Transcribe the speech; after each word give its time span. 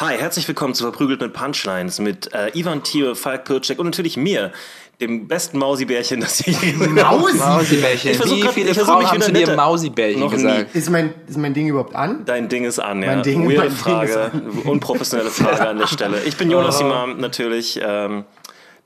Hi, 0.00 0.16
herzlich 0.16 0.48
willkommen 0.48 0.72
zu 0.74 0.82
Verprügelt 0.84 1.20
mit 1.20 1.34
Punchlines 1.34 1.98
mit 2.00 2.32
äh, 2.32 2.50
Ivan 2.58 2.82
Thiel, 2.82 3.14
Falk 3.14 3.44
Pircek 3.44 3.78
und 3.78 3.84
natürlich 3.86 4.16
mir, 4.16 4.50
dem 4.98 5.28
besten 5.28 5.58
Mausibärchen, 5.58 6.20
das 6.20 6.40
ich 6.40 6.46
je 6.60 6.72
gesehen 6.72 7.04
habe. 7.04 7.18
Mausi? 7.20 7.36
Mausibärchen. 7.38 8.10
Ich 8.12 8.16
versuch 8.16 8.36
Wie 8.36 8.48
viele 8.48 8.70
ich 8.70 8.74
versuch 8.76 8.92
Frauen 8.92 9.02
mich 9.02 9.08
haben 9.08 9.16
wieder 9.16 9.26
zu 9.26 9.32
dir 9.32 9.46
netter- 9.46 9.56
Mausibärchen 9.56 10.20
Noch 10.20 10.30
gesagt? 10.30 10.74
Ist 10.74 10.90
mein, 10.90 11.12
ist 11.26 11.36
mein 11.36 11.52
Ding 11.52 11.68
überhaupt 11.68 11.94
an? 11.94 12.24
Dein 12.24 12.48
Ding 12.48 12.64
ist 12.64 12.78
an, 12.78 13.02
ja. 13.02 13.08
Mein 13.14 13.22
Ding- 13.22 13.42
Weirde 13.46 13.56
mein 13.58 13.68
Ding 13.68 13.76
Frage, 13.76 14.30
unprofessionelle 14.64 15.30
Frage 15.30 15.68
an 15.68 15.78
der 15.78 15.86
Stelle. 15.86 16.22
Ich 16.24 16.36
bin 16.38 16.50
Jonas 16.50 16.80
Imam, 16.80 17.18
natürlich, 17.18 17.78
ähm, 17.82 18.24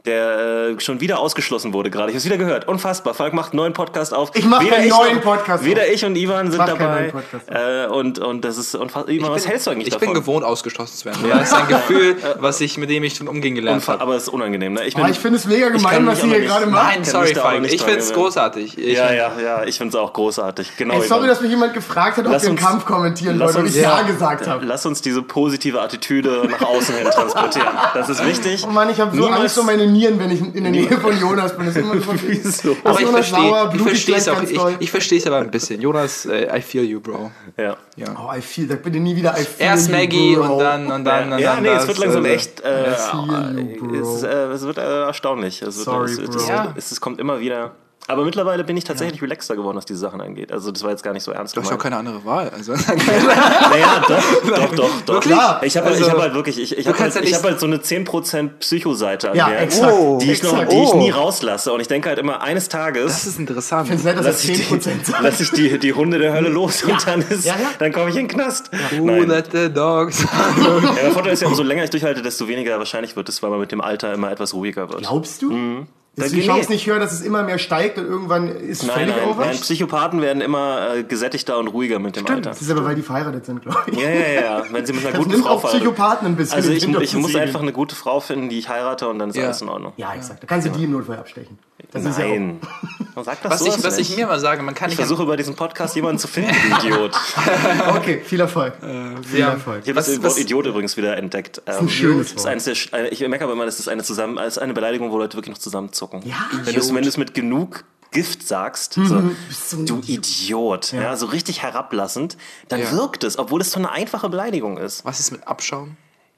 der 0.06 0.68
äh, 0.76 0.80
schon 0.80 1.00
wieder 1.00 1.18
ausgeschlossen 1.18 1.72
wurde 1.72 1.88
gerade. 1.90 2.10
Ich 2.10 2.14
habe 2.14 2.18
es 2.18 2.24
wieder 2.26 2.36
gehört. 2.36 2.68
Unfassbar. 2.68 3.14
Falk 3.14 3.32
macht 3.32 3.52
einen 3.52 3.58
neuen 3.58 3.72
Podcast 3.72 4.12
auf. 4.12 4.30
Ich 4.34 4.44
mach 4.44 4.60
Weder 4.62 4.77
einen 4.77 4.84
ich 4.86 4.90
neuen 4.90 5.20
Podcast 5.22 5.64
Weder 5.64 5.80
auf. 5.82 5.88
ich 5.88 6.04
und 6.04 6.14
Ivan 6.16 6.50
sind 6.50 6.58
dabei. 6.60 6.84
neuen 7.00 7.10
Podcast 7.12 7.44
Äh, 7.48 7.86
und, 7.86 8.18
und 8.18 8.44
das 8.44 8.58
ist 8.58 8.74
unfassbar. 8.74 9.08
Ivan, 9.14 9.30
was 9.30 9.48
hältst 9.48 9.66
du 9.66 9.70
eigentlich 9.70 9.86
Ich 9.88 9.94
davon? 9.94 10.08
bin 10.08 10.14
gewohnt, 10.14 10.44
ausgeschlossen 10.44 10.94
zu 10.96 11.04
werden. 11.06 11.20
Das 11.27 11.48
ist 11.48 11.54
ein 11.54 11.68
Gefühl, 11.68 12.16
was 12.38 12.60
ich, 12.60 12.77
mit 12.77 12.90
dem 12.90 13.02
ich 13.02 13.14
schon 13.16 13.28
umgehen 13.28 13.54
gelernt 13.54 13.88
habe. 13.88 14.02
aber 14.02 14.16
es 14.16 14.24
ist 14.24 14.28
unangenehm. 14.28 14.74
Ne? 14.74 14.84
Ich, 14.84 14.94
bin, 14.94 15.04
Aber 15.04 15.10
ich 15.12 15.18
finde 15.18 15.38
es 15.38 15.46
mega 15.46 15.70
gemein, 15.70 16.06
was 16.06 16.22
ihr 16.22 16.28
hier 16.28 16.41
gerade 16.42 16.66
macht. 16.66 16.94
Nein, 16.96 17.05
sorry, 17.05 17.34
Falk. 17.34 17.64
Ich 17.72 17.82
finde 17.82 18.00
es 18.00 18.12
großartig. 18.12 18.77
Ich, 18.77 18.98
ja, 18.98 19.10
ja, 19.12 19.32
ja, 19.42 19.64
ich 19.64 19.78
finde 19.78 19.96
es 19.96 20.02
auch 20.02 20.12
großartig. 20.12 20.77
Genau. 20.77 20.94
Ey, 20.94 21.00
sorry, 21.08 21.20
Ivan. 21.20 21.28
dass 21.30 21.41
mich 21.41 21.50
jemand 21.50 21.72
gefragt 21.72 22.18
hat, 22.18 22.27
ob 22.27 22.32
Lass 22.32 22.42
wir 22.42 22.50
einen 22.50 22.58
uns- 22.58 22.66
Kampf 22.66 22.84
kommentieren 22.84 23.41
wollen 23.41 23.56
und 23.56 23.66
ich 23.68 23.74
Ja, 23.77 24.00
ja. 24.00 24.02
gesagt 24.02 24.46
habe. 24.46 24.66
Lass 24.66 24.84
uns 24.84 25.00
diese 25.00 25.22
positive 25.22 25.80
Attitüde 25.80 26.47
nach 26.50 26.60
außen 26.69 26.94
hin 26.94 27.06
transportieren. 27.10 27.69
Das 27.94 28.10
ist 28.10 28.22
wichtig. 28.27 28.64
Oh 28.69 28.70
Mann, 28.70 28.91
ich 28.91 29.00
habe 29.00 29.16
so 29.16 29.27
Angst 29.28 29.58
um 29.58 29.64
meine 29.66 29.94
Nieren, 29.95 30.19
wenn 30.19 30.31
ich 30.31 30.41
in 30.41 30.62
der 30.64 30.73
Nähe 30.73 30.89
von 30.98 31.19
Jonas 31.19 31.56
bin. 31.56 31.67
Das 31.67 31.77
ist 31.77 31.83
immer 31.83 31.95
so 32.00 32.12
Wieso? 32.27 32.77
aber 32.84 33.00
ich 33.00 33.06
verstehe 33.09 33.70
ich 33.75 33.81
verstehe 33.83 34.17
es 34.17 34.28
auch. 34.28 34.42
Ich, 34.42 34.61
ich 34.81 34.91
verstehe 34.91 35.19
es 35.19 35.27
aber 35.27 35.39
ein 35.39 35.50
bisschen. 35.50 35.81
Jonas, 35.81 36.27
äh, 36.27 36.56
I 36.56 36.61
feel 36.61 36.84
you, 36.84 37.00
Bro. 37.00 37.31
Ja. 37.56 37.77
Ja. 37.97 38.06
Oh, 38.19 38.37
I 38.37 38.41
feel, 38.41 38.69
sag 38.69 38.83
bitte 38.83 38.98
nie 38.98 39.17
wieder 39.17 39.33
I 39.39 39.45
feel 39.45 39.67
Erst 39.67 39.89
you, 39.89 39.95
Maggie 39.97 40.34
bro. 40.37 40.53
und 40.53 40.59
dann 40.59 40.91
und 40.92 41.05
dann 41.05 41.33
und 41.33 41.39
ja, 41.39 41.55
dann 41.55 41.62
nee, 41.62 41.69
es 41.70 41.87
das, 41.87 41.89
wird 41.89 41.98
langsam 41.98 42.25
also- 42.25 42.34
echt. 42.34 42.61
Äh, 42.61 42.95
feel 42.95 43.70
you, 43.70 43.87
bro. 43.89 44.15
es, 44.17 44.22
äh, 44.22 44.28
es 44.53 44.62
wird 44.62 44.78
äh, 44.78 45.03
erstaunlich. 45.06 45.62
Es, 45.62 45.77
wird, 45.77 45.84
Sorry, 45.87 46.12
es, 46.12 46.19
es, 46.19 46.31
bro. 46.31 46.37
es, 46.37 46.48
Ja. 46.48 46.75
es, 46.77 46.92
es 46.92 47.00
kommt 47.00 47.20
immer 47.20 47.41
wieder. 47.41 47.72
Aber 48.06 48.24
mittlerweile 48.24 48.64
bin 48.64 48.77
ich 48.77 48.84
tatsächlich 48.84 49.22
relaxter 49.22 49.56
geworden, 49.56 49.77
was 49.78 49.86
diese 49.86 49.98
Sachen 50.00 50.20
angeht. 50.20 50.52
Also 50.52 50.70
das 50.70 50.83
war 50.83 50.91
jetzt 50.91 51.02
gar 51.02 51.12
nicht 51.14 51.22
so 51.22 51.33
ernst 51.33 51.56
Du 51.56 51.62
hast 51.62 51.72
auch 51.72 51.78
keine 51.78 51.97
andere 51.97 52.24
Wahl. 52.24 52.50
Also. 52.50 52.74
Naja, 53.24 54.02
doch, 54.06 54.22
doch, 54.56 54.74
doch, 54.74 54.91
doch. 55.06 55.20
Klar. 55.20 55.62
Ich 55.62 55.77
habe 55.77 55.86
halt, 55.88 55.97
Also, 55.98 56.10
hab 56.10 56.19
halt 56.19 56.34
wirklich, 56.34 56.60
ich, 56.60 56.77
ich 56.77 56.86
habe 56.86 56.98
halt, 56.98 57.14
ja 57.14 57.22
ich 57.22 57.34
hab 57.34 57.42
halt 57.44 57.58
so 57.60 57.66
eine 57.66 57.77
10% 57.78 58.48
Psycho-Seite 58.60 59.30
an 59.30 59.36
Ja, 59.36 59.48
der, 59.48 59.62
exakt. 59.62 59.92
Oh, 59.92 60.19
die, 60.20 60.32
ich 60.32 60.42
noch, 60.42 60.52
exakt. 60.52 60.72
die 60.72 60.82
ich 60.82 60.88
Oh. 60.91 60.98
nie 60.98 61.10
rauslasse. 61.10 61.72
Und 61.72 61.80
ich 61.80 61.88
denke 61.88 62.08
halt 62.08 62.19
immer, 62.19 62.42
eines 62.42 62.69
Tages 62.69 63.06
Das 63.12 63.27
ist 63.27 63.38
interessant. 63.38 63.91
Ich 63.91 64.02
nett, 64.05 64.19
dass 64.19 64.27
lasse 64.27 64.48
das 64.48 64.58
ich, 64.58 64.69
die, 64.69 64.75
10% 64.75 64.80
sagt. 65.05 65.22
lass 65.22 65.41
ich 65.41 65.50
die, 65.52 65.78
die 65.78 65.92
Hunde 65.94 66.19
der 66.19 66.32
Hölle 66.32 66.48
los 66.50 66.82
und 66.84 67.06
dann, 67.06 67.22
ist, 67.22 67.44
Ja, 67.47 67.55
ja. 67.55 67.70
dann 67.78 67.92
komme 67.92 68.10
ich 68.10 68.16
in 68.16 68.28
den 68.28 68.36
Knast. 68.36 68.70
Who 68.98 69.06
let 69.22 69.48
the 69.52 69.72
dogs 69.72 70.22
Ja, 70.22 70.80
der 71.02 71.10
Vorteil 71.12 71.32
ist 71.32 71.41
ja, 71.42 71.48
umso 71.48 71.62
länger 71.62 71.84
ich 71.84 71.91
durchhalte, 71.91 72.22
desto 72.22 72.48
weniger 72.48 72.78
wahrscheinlich 72.78 73.16
wird 73.16 73.28
es, 73.28 73.42
weil 73.42 73.50
man 73.50 73.60
mit 73.60 73.72
dem 73.72 73.80
Alter 73.80 74.12
immer 74.12 74.30
etwas 74.30 74.52
ruhiger 74.55 74.88
wird. 74.91 75.00
Glaubst 75.02 75.42
du? 75.42 75.86
Ist 76.16 76.32
die. 76.34 76.42
Chance 76.46 76.70
nicht 76.70 76.86
höher, 76.86 76.98
dass 77.00 77.12
es 77.12 77.22
immer 77.22 77.42
mehr 77.42 77.58
steigt 77.58 77.98
und 77.98 78.04
irgendwann 78.06 78.48
ist 78.48 78.84
Nein, 78.86 78.96
völlig 78.96 79.16
nein, 79.16 79.28
over? 79.28 79.44
nein, 79.46 79.56
Psychopathen 79.56 80.22
werden 80.22 80.40
immer 80.42 80.94
äh, 80.94 81.02
gesättigter 81.02 81.58
und 81.58 81.68
ruhiger 81.68 81.98
mit 81.98 82.14
dem 82.16 82.26
Alter. 82.26 82.50
Das 82.50 82.62
ist 82.62 82.70
aber, 82.70 82.84
weil 82.84 82.94
die 82.94 83.02
verheiratet 83.02 83.44
sind, 83.46 83.62
glaube 83.62 83.80
ich. 83.90 83.98
Ja, 83.98 84.08
ja, 84.10 84.40
ja, 84.40 84.62
wenn 84.70 84.86
sie 84.86 84.92
mit 84.92 85.02
einer 85.02 85.10
Das 85.12 85.18
guten 85.18 85.30
nimmt 85.32 85.44
Frau 85.44 85.54
auch 85.54 85.64
Psychopathen 85.68 86.28
ein 86.28 86.36
bisschen 86.36 86.54
Also 86.54 86.70
ich, 86.70 86.86
ich 86.86 87.14
muss 87.16 87.34
einfach 87.34 87.60
eine 87.62 87.72
gute 87.72 87.96
Frau 87.96 88.20
finden, 88.20 88.48
die 88.48 88.58
ich 88.58 88.69
heirate 88.69 89.08
und 89.08 89.19
dann 89.19 89.30
ist 89.30 89.36
Ja. 89.36 89.44
alles 89.47 89.60
in 89.62 89.69
Ordnung. 89.69 89.92
Ja, 89.97 90.14
exakt. 90.14 90.42
Da 90.42 90.47
kannst 90.47 90.66
du 90.69 90.70
die 90.70 90.84
im 90.84 90.92
Notfall 90.92 91.16
abstechen. 91.19 91.58
Das 91.94 92.05
ist 92.05 92.19
ja 92.19 92.25
auch, 92.27 92.28
Nein. 92.28 92.60
Man 93.15 93.25
sagt 93.25 93.44
das 93.44 93.53
Was, 93.53 93.77
ich, 93.78 93.84
was 93.84 93.99
ich 93.99 94.16
mir 94.16 94.27
mal 94.27 94.41
sage, 94.41 94.60
man 94.62 94.75
kann 94.75 94.91
Ich 94.91 94.99
nicht. 94.99 95.06
versuche 95.06 95.22
über 95.22 95.37
diesen 95.37 95.55
Podcast 95.55 95.94
jemanden 95.94 96.19
zu 96.19 96.27
finden, 96.27 96.53
du 96.81 96.88
Idiot. 96.88 97.12
Okay, 97.97 98.21
viel 98.25 98.41
Erfolg. 98.41 98.75
viel 99.22 99.38
ja. 99.38 99.50
Erfolg. 99.53 99.82
Ich 99.84 99.88
habe 99.88 99.94
das 99.94 100.21
Wort 100.22 100.37
Idiot 100.37 100.66
übrigens 100.66 100.97
wieder 100.97 101.16
entdeckt. 101.16 101.62
Das 101.65 101.77
ist 101.77 101.83
ein 101.83 101.88
schönes 101.88 102.33
ist 102.33 102.44
eines 102.44 102.65
der, 102.65 102.75
äh, 102.93 103.09
ich 103.10 103.21
merke 103.21 103.44
aber 103.44 103.53
immer, 103.53 103.66
das 103.66 103.78
ist 103.78 103.87
eine, 103.88 104.03
zusammen, 104.03 104.38
ist 104.38 104.59
eine 104.59 104.75
Beleidigung, 104.75 105.12
wo 105.12 105.19
Leute 105.19 105.37
wirklich 105.37 105.54
noch 105.54 105.62
zusammenzucken. 105.62 106.22
Ja. 106.27 106.34
wenn 106.65 106.75
du 106.75 106.81
es 106.81 106.93
wenn 106.93 107.03
du 107.04 107.09
es 107.09 107.16
mit 107.16 107.34
genug 107.34 107.84
Gift 108.10 108.47
sagst, 108.47 108.94
so, 108.94 109.22
bist 109.49 109.72
du 109.88 110.00
Idiot, 110.06 110.93
ja. 110.93 111.16
so 111.16 111.27
richtig 111.27 111.62
herablassend, 111.62 112.37
dann 112.69 112.81
Ja. 112.81 112.91
wirkt 112.93 113.22
es, 113.22 113.38
obwohl 113.38 113.60
es 113.60 113.71
so 113.71 113.78
eine 113.78 113.91
einfache 113.93 114.28
Beleidigung 114.28 114.77
ist. 114.78 115.04
Was 115.04 115.21
ist 115.21 115.31
mit 115.31 115.47
Abschaum? 115.47 115.97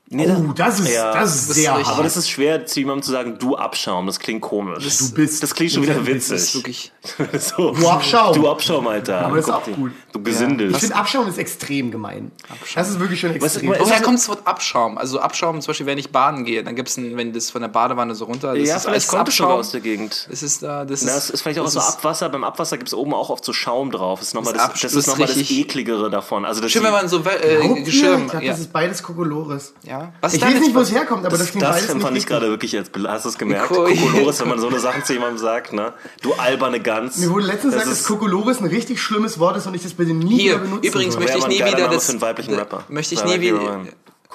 Nee, 0.09 0.29
Oh, 0.31 0.53
das 0.55 0.79
ist, 0.79 0.89
Ja, 0.95 1.13
das 1.13 1.35
ist 1.35 1.49
das 1.51 1.57
sehr 1.57 1.73
richtig. 1.73 1.87
aber 1.89 1.97
hart. 1.97 2.07
das 2.07 2.17
ist 2.17 2.31
schwer, 2.31 2.65
zu 2.65 2.79
jemandem 2.79 3.03
zu 3.03 3.11
sagen, 3.11 3.39
du 3.41 3.57
Abschaum, 3.57 4.07
das 4.07 4.21
klingt 4.21 4.41
komisch. 4.41 4.85
Du 4.99 5.11
bist. 5.15 5.43
Das 5.43 5.53
klingt 5.53 5.73
schon 5.73 5.83
wieder 5.83 6.07
witzig. 6.07 6.31
Das 6.31 6.43
ist 6.45 6.55
wirklich. 6.55 6.93
so. 7.41 7.73
Du 7.73 7.89
Abschaum. 7.89 8.35
Du 8.35 8.49
Abschaum, 8.49 8.87
Alter. 8.87 9.23
Aber 9.27 9.35
das 9.37 9.47
ist 9.47 9.51
auch 9.53 9.65
gut. 9.65 9.91
Du 10.13 10.23
Gesindel. 10.23 10.71
Ich 10.71 10.77
finde, 10.79 10.95
Abschaum 10.95 11.27
ist 11.29 11.39
extrem 11.39 11.91
gemein. 11.91 12.31
Das 12.77 12.89
ist 12.89 13.01
wirklich 13.01 13.19
schon 13.19 13.33
extrem. 13.35 13.67
mal, 13.71 13.81
Woher 13.81 14.01
kommt 14.01 14.19
das 14.19 14.29
Wort 14.29 14.47
Abschaum? 14.47 14.97
Also 14.97 15.19
Abschaum, 15.19 15.61
zum 15.61 15.71
Beispiel, 15.71 15.87
wenn 15.87 15.99
ich 15.99 16.11
baden 16.13 16.45
gehe, 16.45 16.63
dann 16.63 16.77
gibt 16.77 16.89
es, 16.89 16.97
wenn 16.99 17.33
das 17.33 17.51
von 17.51 17.63
der 17.63 17.69
Badewanne 17.69 18.15
so 18.15 18.27
runter, 18.27 18.55
das 18.55 18.69
ja, 18.69 18.77
ist 18.77 18.87
alles 18.87 19.09
kommt 19.09 19.23
Abschaum. 19.23 19.51
aus 19.59 19.73
der 19.73 19.81
Gegend. 19.81 20.29
Das 20.31 20.43
ist 20.45 20.63
da, 20.63 20.85
das 20.85 21.01
ist. 21.03 21.09
Na, 21.09 21.15
das 21.17 21.31
ist 21.31 21.43
vielleicht 21.43 21.59
auch 21.59 21.65
das 21.65 21.73
so 21.73 21.81
ist- 21.81 21.97
Abwasser. 21.97 22.29
Beim 22.29 22.45
Abwasser 22.45 22.77
gibt 22.79 22.89
es 22.89 22.95
oben 22.95 23.13
auch 23.13 23.29
oft 23.31 23.45
so 23.45 23.53
Schaum 23.53 23.91
drauf. 23.91 24.21
Das 24.21 24.29
ist 24.29 24.35
nochmal 24.35 24.53
Das 24.53 24.63
das, 24.71 24.73
das, 24.73 24.81
das 24.83 24.95
ist 24.95 25.07
noch 25.09 25.19
mal 25.19 25.27
das 25.27 25.37
ekligere 25.37 26.11
davon. 26.11 26.45
Also 26.45 26.61
das 26.61 26.71
Schön, 26.71 26.85
wenn 26.85 26.93
man 26.93 27.09
so 27.09 27.19
äh? 27.25 27.83
Geschirr. 27.83 28.21
Ja. 28.41 28.53
das 28.53 28.61
ist 28.61 28.73
beides 28.73 29.03
Kokolores. 29.03 29.75
ja. 29.83 29.96
Was 30.21 30.35
Ich 30.35 30.43
weiß 30.43 30.61
nicht, 30.61 30.75
wo 30.75 30.81
es 30.81 30.93
herkommt, 30.93 31.25
aber 31.27 31.37
das, 31.37 31.53
das, 31.53 31.61
das 31.61 31.87
fand 31.87 31.97
nicht 31.97 32.05
ich 32.05 32.15
richtig. 32.15 32.27
gerade 32.27 32.49
wirklich 32.49 32.73
jetzt, 32.73 32.91
hast 33.07 33.25
du 33.25 33.29
es 33.31 33.39
gemerkt? 33.39 33.69
Kokolores, 33.69 34.41
wenn 34.41 34.49
man 34.49 34.59
so 34.61 34.69
eine 34.69 34.79
Sachen 34.81 35.05
zu 35.05 35.13
jemandem 35.13 35.39
sagt, 35.39 35.73
ne? 35.73 35.93
Du 36.23 36.33
alberne 36.35 36.81
Gans. 36.81 37.19
Mir 37.19 37.31
wurde 37.31 37.47
letztens 37.47 37.75
gesagt, 37.75 37.91
dass 37.91 38.05
Kokolores 38.05 38.61
ein 38.61 38.67
richtig 38.67 39.01
schlimmes 39.01 39.39
Wort 39.39 39.57
ist 39.57 39.67
und 39.67 39.75
ich 39.75 39.83
das 39.83 39.95
bitte 39.95 40.13
nie 40.13 40.39
Hier, 40.41 40.53
wieder 40.55 40.59
benutzen 40.65 40.87
übrigens 40.87 41.19
möchte 41.19 41.39
ich 41.39 41.47
nie 41.49 41.65
wieder 41.65 41.89
das- 41.89 42.07
für 42.07 42.13
einen 42.13 42.21
weiblichen 42.21 42.55
Rapper. 42.55 42.85
möchte 42.89 43.15
ich 43.15 43.25
nie 43.25 43.41
wieder-. 43.41 43.81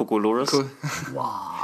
Kokolores? 0.06 0.52
Cool. 0.54 0.66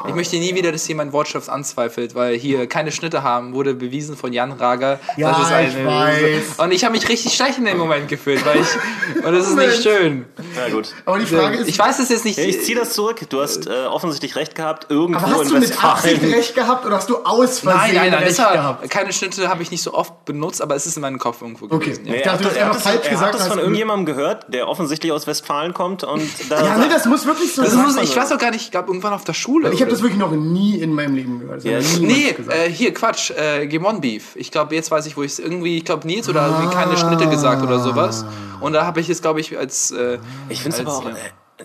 Ich 0.08 0.14
möchte 0.14 0.36
nie 0.38 0.54
wieder, 0.54 0.72
dass 0.72 0.88
jemand 0.88 1.12
Wortschatz 1.12 1.50
anzweifelt, 1.50 2.14
weil 2.14 2.36
hier 2.38 2.68
keine 2.68 2.92
Schnitte 2.92 3.24
haben, 3.24 3.54
wurde 3.54 3.74
bewiesen 3.74 4.16
von 4.16 4.32
Jan 4.32 4.52
Rager. 4.52 5.00
Ja, 5.18 5.32
Das 5.32 5.40
ist 5.70 5.76
ich 5.78 5.86
weiß. 5.86 6.44
Und 6.60 6.72
ich 6.72 6.84
habe 6.86 6.92
mich 6.94 7.10
richtig 7.10 7.34
schlecht 7.34 7.58
in 7.58 7.66
dem 7.66 7.78
Moment 7.78 8.08
gefühlt, 8.08 8.46
weil 8.46 8.60
ich. 8.62 9.24
Und 9.26 9.34
das 9.34 9.48
ist 9.48 9.56
nicht 9.58 9.82
schön. 9.82 10.26
Na 10.56 10.70
gut. 10.70 10.94
Aber 11.06 11.18
die 11.18 11.26
Frage 11.26 11.58
ist, 11.58 11.68
Ich 11.68 11.80
weiß 11.80 11.98
es 12.00 12.10
jetzt 12.10 12.26
nicht. 12.26 12.38
Ja, 12.38 12.46
ich 12.46 12.64
ziehe 12.64 12.78
das 12.78 12.94
zurück. 12.94 13.20
Du 13.30 13.42
hast 13.42 13.66
äh, 13.68 13.86
offensichtlich 13.88 14.36
recht 14.36 14.54
gehabt. 14.56 14.88
Irgendwo 14.90 15.20
aber 15.20 15.32
hast 15.32 15.42
in 15.42 15.48
du 15.50 15.60
mit 15.60 15.84
Absicht 15.84 16.22
recht 16.22 16.56
gehabt 16.56 16.86
oder 16.86 16.98
hast 16.98 17.10
du 17.10 17.18
aus 17.24 17.60
Versehen 17.60 17.80
Nein, 17.80 17.96
nein, 17.96 18.12
nein, 18.12 18.24
recht 18.24 18.38
das 18.40 18.54
gehabt? 18.54 18.90
keine 18.92 19.12
Schnitte 19.12 19.50
habe 19.50 19.64
ich 19.64 19.72
nicht 19.72 19.82
so 19.82 19.94
oft 19.94 20.26
benutzt, 20.26 20.62
aber 20.62 20.76
es 20.76 20.86
ist 20.86 20.96
in 20.96 21.02
meinem 21.02 21.18
Kopf 21.18 21.42
irgendwo 21.42 21.66
Okay. 21.66 21.86
gewesen. 21.92 22.06
Ja. 22.06 22.14
Ich 22.14 22.26
Er 22.26 22.34
dachte, 22.34 22.46
hat 22.46 22.46
du 22.46 22.50
das, 22.50 22.54
hast 22.54 22.58
er 22.58 22.66
hat 22.66 22.70
einfach 22.70 22.84
das, 22.84 22.84
falsch 22.94 23.06
er 23.06 23.10
gesagt. 23.12 23.26
hat 23.26 23.34
das 23.34 23.42
hast 23.42 23.50
von 23.50 23.60
irgendjemandem 23.60 24.06
gehört, 24.06 24.46
der 24.54 24.68
offensichtlich 24.68 25.12
aus 25.12 25.26
Westfalen 25.28 25.74
kommt 25.74 26.04
und 26.04 26.30
da 26.50 26.64
Ja, 26.64 26.78
nee, 26.78 26.86
das 26.90 27.06
muss 27.06 27.26
wirklich 27.26 27.54
so 27.54 27.64
Das 27.64 27.74
sein. 27.74 28.04
ich 28.04 28.16
weiß 28.16 28.27
auch 28.32 28.38
gar 28.38 28.52
nicht, 28.52 28.62
ich 28.64 28.72
glaube 28.72 28.88
irgendwann 28.90 29.14
auf 29.14 29.24
der 29.24 29.34
Schule. 29.34 29.72
Ich 29.74 29.82
habe 29.82 29.92
das 29.92 30.02
wirklich 30.02 30.20
noch 30.20 30.32
nie 30.32 30.76
in 30.80 30.94
meinem 30.94 31.16
Leben 31.16 31.40
gehört. 31.40 31.66
Das 31.66 31.66
Ja, 31.66 32.00
Nee, 32.00 32.36
äh, 32.50 32.70
hier, 32.70 32.94
Quatsch, 32.94 33.32
äh, 33.32 33.68
Gemon 33.68 34.02
Beef. 34.02 34.36
Ich 34.36 34.52
glaube, 34.52 34.76
jetzt 34.76 34.92
weiß 34.92 35.06
ich, 35.06 35.18
wo 35.18 35.24
ich 35.24 35.34
es 35.34 35.40
irgendwie, 35.40 35.78
ich 35.78 35.86
glaube, 35.86 36.06
Nils 36.08 36.28
oder 36.30 36.48
irgendwie 36.48 36.74
keine 36.74 36.98
Schnitte 36.98 37.28
gesagt 37.30 37.64
oder 37.64 37.80
sowas. 37.80 38.26
Und 38.62 38.74
da 38.74 38.86
habe 38.86 39.00
ich 39.00 39.10
es, 39.10 39.22
glaube 39.22 39.40
ich, 39.40 39.58
als. 39.58 39.92
Äh, 39.92 40.20
Ich 40.50 40.62
finde 40.62 40.78
es 40.78 40.82
aber 40.86 40.98
auch 40.98 41.06
ja. 41.06 41.12
äh, 41.12 41.16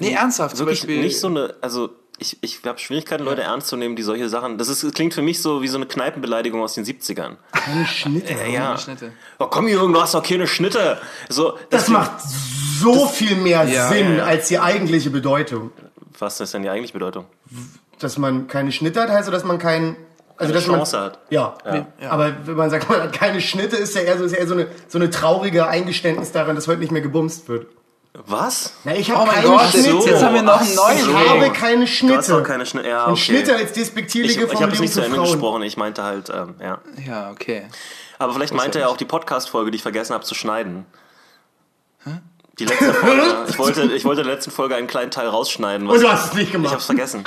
Nee, 0.00 0.12
ernsthaft, 0.12 0.56
zum 0.56 0.66
wirklich 0.66 0.80
Beispiel. 0.80 1.02
nicht 1.02 1.20
so 1.20 1.26
eine, 1.28 1.54
also 1.60 1.90
ich, 2.18 2.38
ich 2.40 2.60
habe 2.64 2.78
Schwierigkeiten, 2.78 3.24
Leute 3.24 3.42
ernst 3.42 3.66
zu 3.68 3.76
nehmen, 3.76 3.96
die 3.96 4.02
solche 4.02 4.28
Sachen. 4.28 4.56
Das, 4.56 4.68
ist, 4.68 4.82
das 4.84 4.92
klingt 4.92 5.12
für 5.12 5.22
mich 5.22 5.42
so 5.42 5.60
wie 5.60 5.68
so 5.68 5.76
eine 5.76 5.86
Kneipenbeleidigung 5.86 6.62
aus 6.62 6.74
den 6.74 6.84
70ern. 6.84 7.36
Keine 7.52 7.86
Schnitte. 7.86 8.34
Ja. 8.52 8.78
Schnitte. 8.78 9.12
Oh, 9.38 9.46
komm 9.50 9.66
Jürgen, 9.68 9.92
du 9.92 10.00
hast 10.00 10.14
doch 10.14 10.22
keine 10.22 10.46
Schnitte. 10.46 10.98
So, 11.28 11.58
Das 11.70 11.88
macht 11.88 12.12
so 12.80 13.06
viel 13.06 13.36
mehr 13.36 13.64
Ja, 13.64 13.88
Sinn 13.88 14.16
ja. 14.18 14.24
als 14.24 14.48
die 14.48 14.58
eigentliche 14.58 15.10
Bedeutung. 15.10 15.72
Was 16.18 16.40
ist 16.40 16.54
denn 16.54 16.62
die 16.62 16.68
eigentliche 16.70 16.92
Bedeutung? 16.94 17.26
Dass 17.98 18.18
man 18.18 18.46
keine 18.48 18.72
Schnitte 18.72 19.00
hat, 19.00 19.10
heißt 19.10 19.26
so, 19.26 19.32
dass 19.32 19.44
man 19.44 19.58
keinen. 19.58 19.96
Also, 20.36 20.52
dass 20.54 20.64
Chance 20.64 20.96
man, 20.96 21.04
hat. 21.06 21.18
Ja. 21.30 21.54
Aber 22.08 22.32
wenn 22.46 22.56
man 22.56 22.70
sagt, 22.70 22.88
man 22.88 23.00
hat 23.02 23.12
keine 23.12 23.40
Schnitte, 23.40 23.76
ist 23.76 23.94
ja 23.94 24.00
eher 24.00 24.18
so, 24.18 24.24
ist 24.24 24.32
ja 24.32 24.38
eher 24.38 24.46
so, 24.48 24.54
eine, 24.54 24.66
so 24.88 24.98
eine 24.98 25.10
traurige 25.10 25.66
Eingeständnis 25.68 26.32
daran, 26.32 26.56
dass 26.56 26.66
heute 26.66 26.80
nicht 26.80 26.90
mehr 26.90 27.02
gebumst 27.02 27.48
wird. 27.48 27.66
Was? 28.26 28.74
Na, 28.84 28.94
ich 28.94 29.10
habe 29.10 29.22
Oh 29.22 29.26
mein 29.26 29.36
keine 29.36 29.46
Gott, 29.48 29.70
Schnitte. 29.70 29.88
jetzt 30.10 30.22
haben 30.22 30.34
wir 30.34 30.42
noch 30.42 30.60
einen 30.60 30.74
neuen 30.74 30.98
Ich 30.98 31.28
habe 31.30 31.50
keine 31.52 31.86
Schnitte. 31.86 32.42
keine 32.42 32.66
Schnitte. 32.66 32.88
Ja, 32.88 33.04
Und 33.04 33.12
okay. 33.12 33.20
Schnitte 33.22 33.54
als 33.54 33.70
ich 33.70 33.72
despektierliche 33.72 34.44
ich 34.52 34.60
habe 34.62 34.72
es 34.72 34.80
nicht 34.80 34.92
zu 34.92 35.00
Ende 35.00 35.16
Frauen. 35.16 35.30
gesprochen. 35.30 35.62
Ich 35.62 35.76
meinte 35.76 36.02
halt, 36.02 36.28
ähm, 36.28 36.54
ja. 36.60 36.78
Ja, 37.06 37.30
okay. 37.30 37.68
Aber 38.18 38.34
vielleicht 38.34 38.52
meinte 38.54 38.80
er 38.80 38.90
auch 38.90 38.96
die 38.98 39.04
Podcast-Folge, 39.06 39.70
die 39.70 39.76
ich 39.76 39.82
vergessen 39.82 40.12
habe 40.12 40.24
zu 40.24 40.34
schneiden. 40.34 40.84
Die 42.62 42.68
letzte 42.68 42.94
Folge. 42.94 43.22
Ich 43.48 43.58
wollte, 43.58 43.82
ich 43.82 44.04
wollte 44.04 44.20
in 44.22 44.26
der 44.28 44.36
letzten 44.36 44.50
Folge 44.50 44.76
einen 44.76 44.86
kleinen 44.86 45.10
Teil 45.10 45.26
rausschneiden. 45.26 45.86
Was 45.86 45.96
Und 45.96 46.02
du 46.02 46.08
hast 46.10 46.26
es 46.26 46.34
nicht 46.34 46.46
ich 46.46 46.52
gemacht. 46.52 46.72
hab's 46.72 46.86
vergessen. 46.86 47.24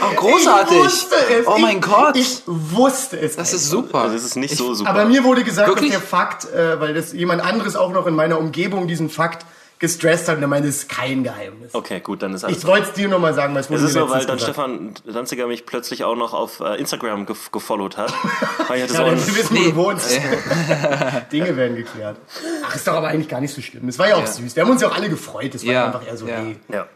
Oh, 0.00 0.14
großartig. 0.16 0.76
Ich 0.76 0.84
wusste 0.84 1.14
es. 1.30 1.46
Oh 1.46 1.58
mein 1.58 1.76
ich, 1.78 1.82
Gott. 1.82 2.16
Ich 2.16 2.42
wusste 2.46 3.18
es. 3.18 3.36
das 3.36 3.52
ist 3.52 3.70
super. 3.70 4.00
Also 4.02 4.16
es 4.16 4.24
ist 4.24 4.36
nicht 4.36 4.56
so 4.56 4.74
super. 4.74 4.90
Aber 4.90 5.04
mir 5.04 5.24
wurde 5.24 5.44
gesagt, 5.44 5.68
Wirklich? 5.68 5.92
dass 5.92 6.00
der 6.00 6.08
Fakt, 6.08 6.52
äh, 6.52 6.80
weil 6.80 6.94
das 6.94 7.12
jemand 7.12 7.42
anderes 7.42 7.76
auch 7.76 7.92
noch 7.92 8.06
in 8.06 8.14
meiner 8.14 8.38
Umgebung 8.38 8.86
diesen 8.88 9.08
Fakt 9.08 9.46
gestresst 9.82 10.28
hat 10.28 10.36
und 10.38 10.42
er 10.42 10.48
meinte, 10.48 10.68
es 10.68 10.76
ist 10.78 10.88
kein 10.88 11.22
Geheimnis. 11.24 11.74
Okay, 11.74 12.00
gut, 12.00 12.22
dann 12.22 12.32
ist 12.32 12.42
Ich 12.44 12.46
alles. 12.48 12.66
wollte 12.66 12.88
es 12.88 12.92
dir 12.94 13.08
nochmal 13.08 13.34
sagen, 13.34 13.52
weil 13.52 13.60
es 13.60 13.66
Es 13.66 13.72
wurde 13.72 13.84
ist 13.84 13.92
mir 13.94 14.00
nur, 14.00 14.10
weil 14.10 14.24
dann 14.24 14.38
gesagt. 14.38 14.54
Stefan 14.54 14.94
Danziger 15.04 15.46
mich 15.46 15.66
plötzlich 15.66 16.04
auch 16.04 16.16
noch 16.16 16.32
auf 16.32 16.60
äh, 16.60 16.76
Instagram 16.80 17.26
gef 17.26 17.50
gefollowt 17.52 17.98
hat. 17.98 18.10
Weil 18.68 18.78
ich 18.78 18.82
hatte 18.84 18.94
Ja, 18.94 19.16
so 19.16 19.26
wir 19.26 19.36
wissen, 19.36 19.56
wo 19.56 19.62
du 19.62 19.76
wohnst. 19.76 20.10
Dinge 21.32 21.56
werden 21.56 21.76
geklärt. 21.76 22.16
Ach, 22.64 22.74
ist 22.74 22.86
doch 22.86 22.94
aber 22.94 23.08
eigentlich 23.08 23.28
gar 23.28 23.40
nicht 23.40 23.52
so 23.52 23.60
schlimm. 23.60 23.88
Es 23.88 23.98
war 23.98 24.08
ja 24.08 24.14
auch 24.16 24.20
Ja. 24.20 24.26
süß. 24.26 24.56
Wir 24.56 24.62
haben 24.62 24.70
uns 24.70 24.80
ja 24.80 24.88
auch 24.88 24.94
alle 24.94 25.10
gefreut. 25.10 25.54
Es 25.54 25.66
war 25.66 25.72
Ja, 25.72 25.86
einfach 25.86 26.06
eher 26.06 26.16
so, 26.16 26.26
ja. 26.26 26.36
hey, 26.36 26.56
ja. 26.72 26.86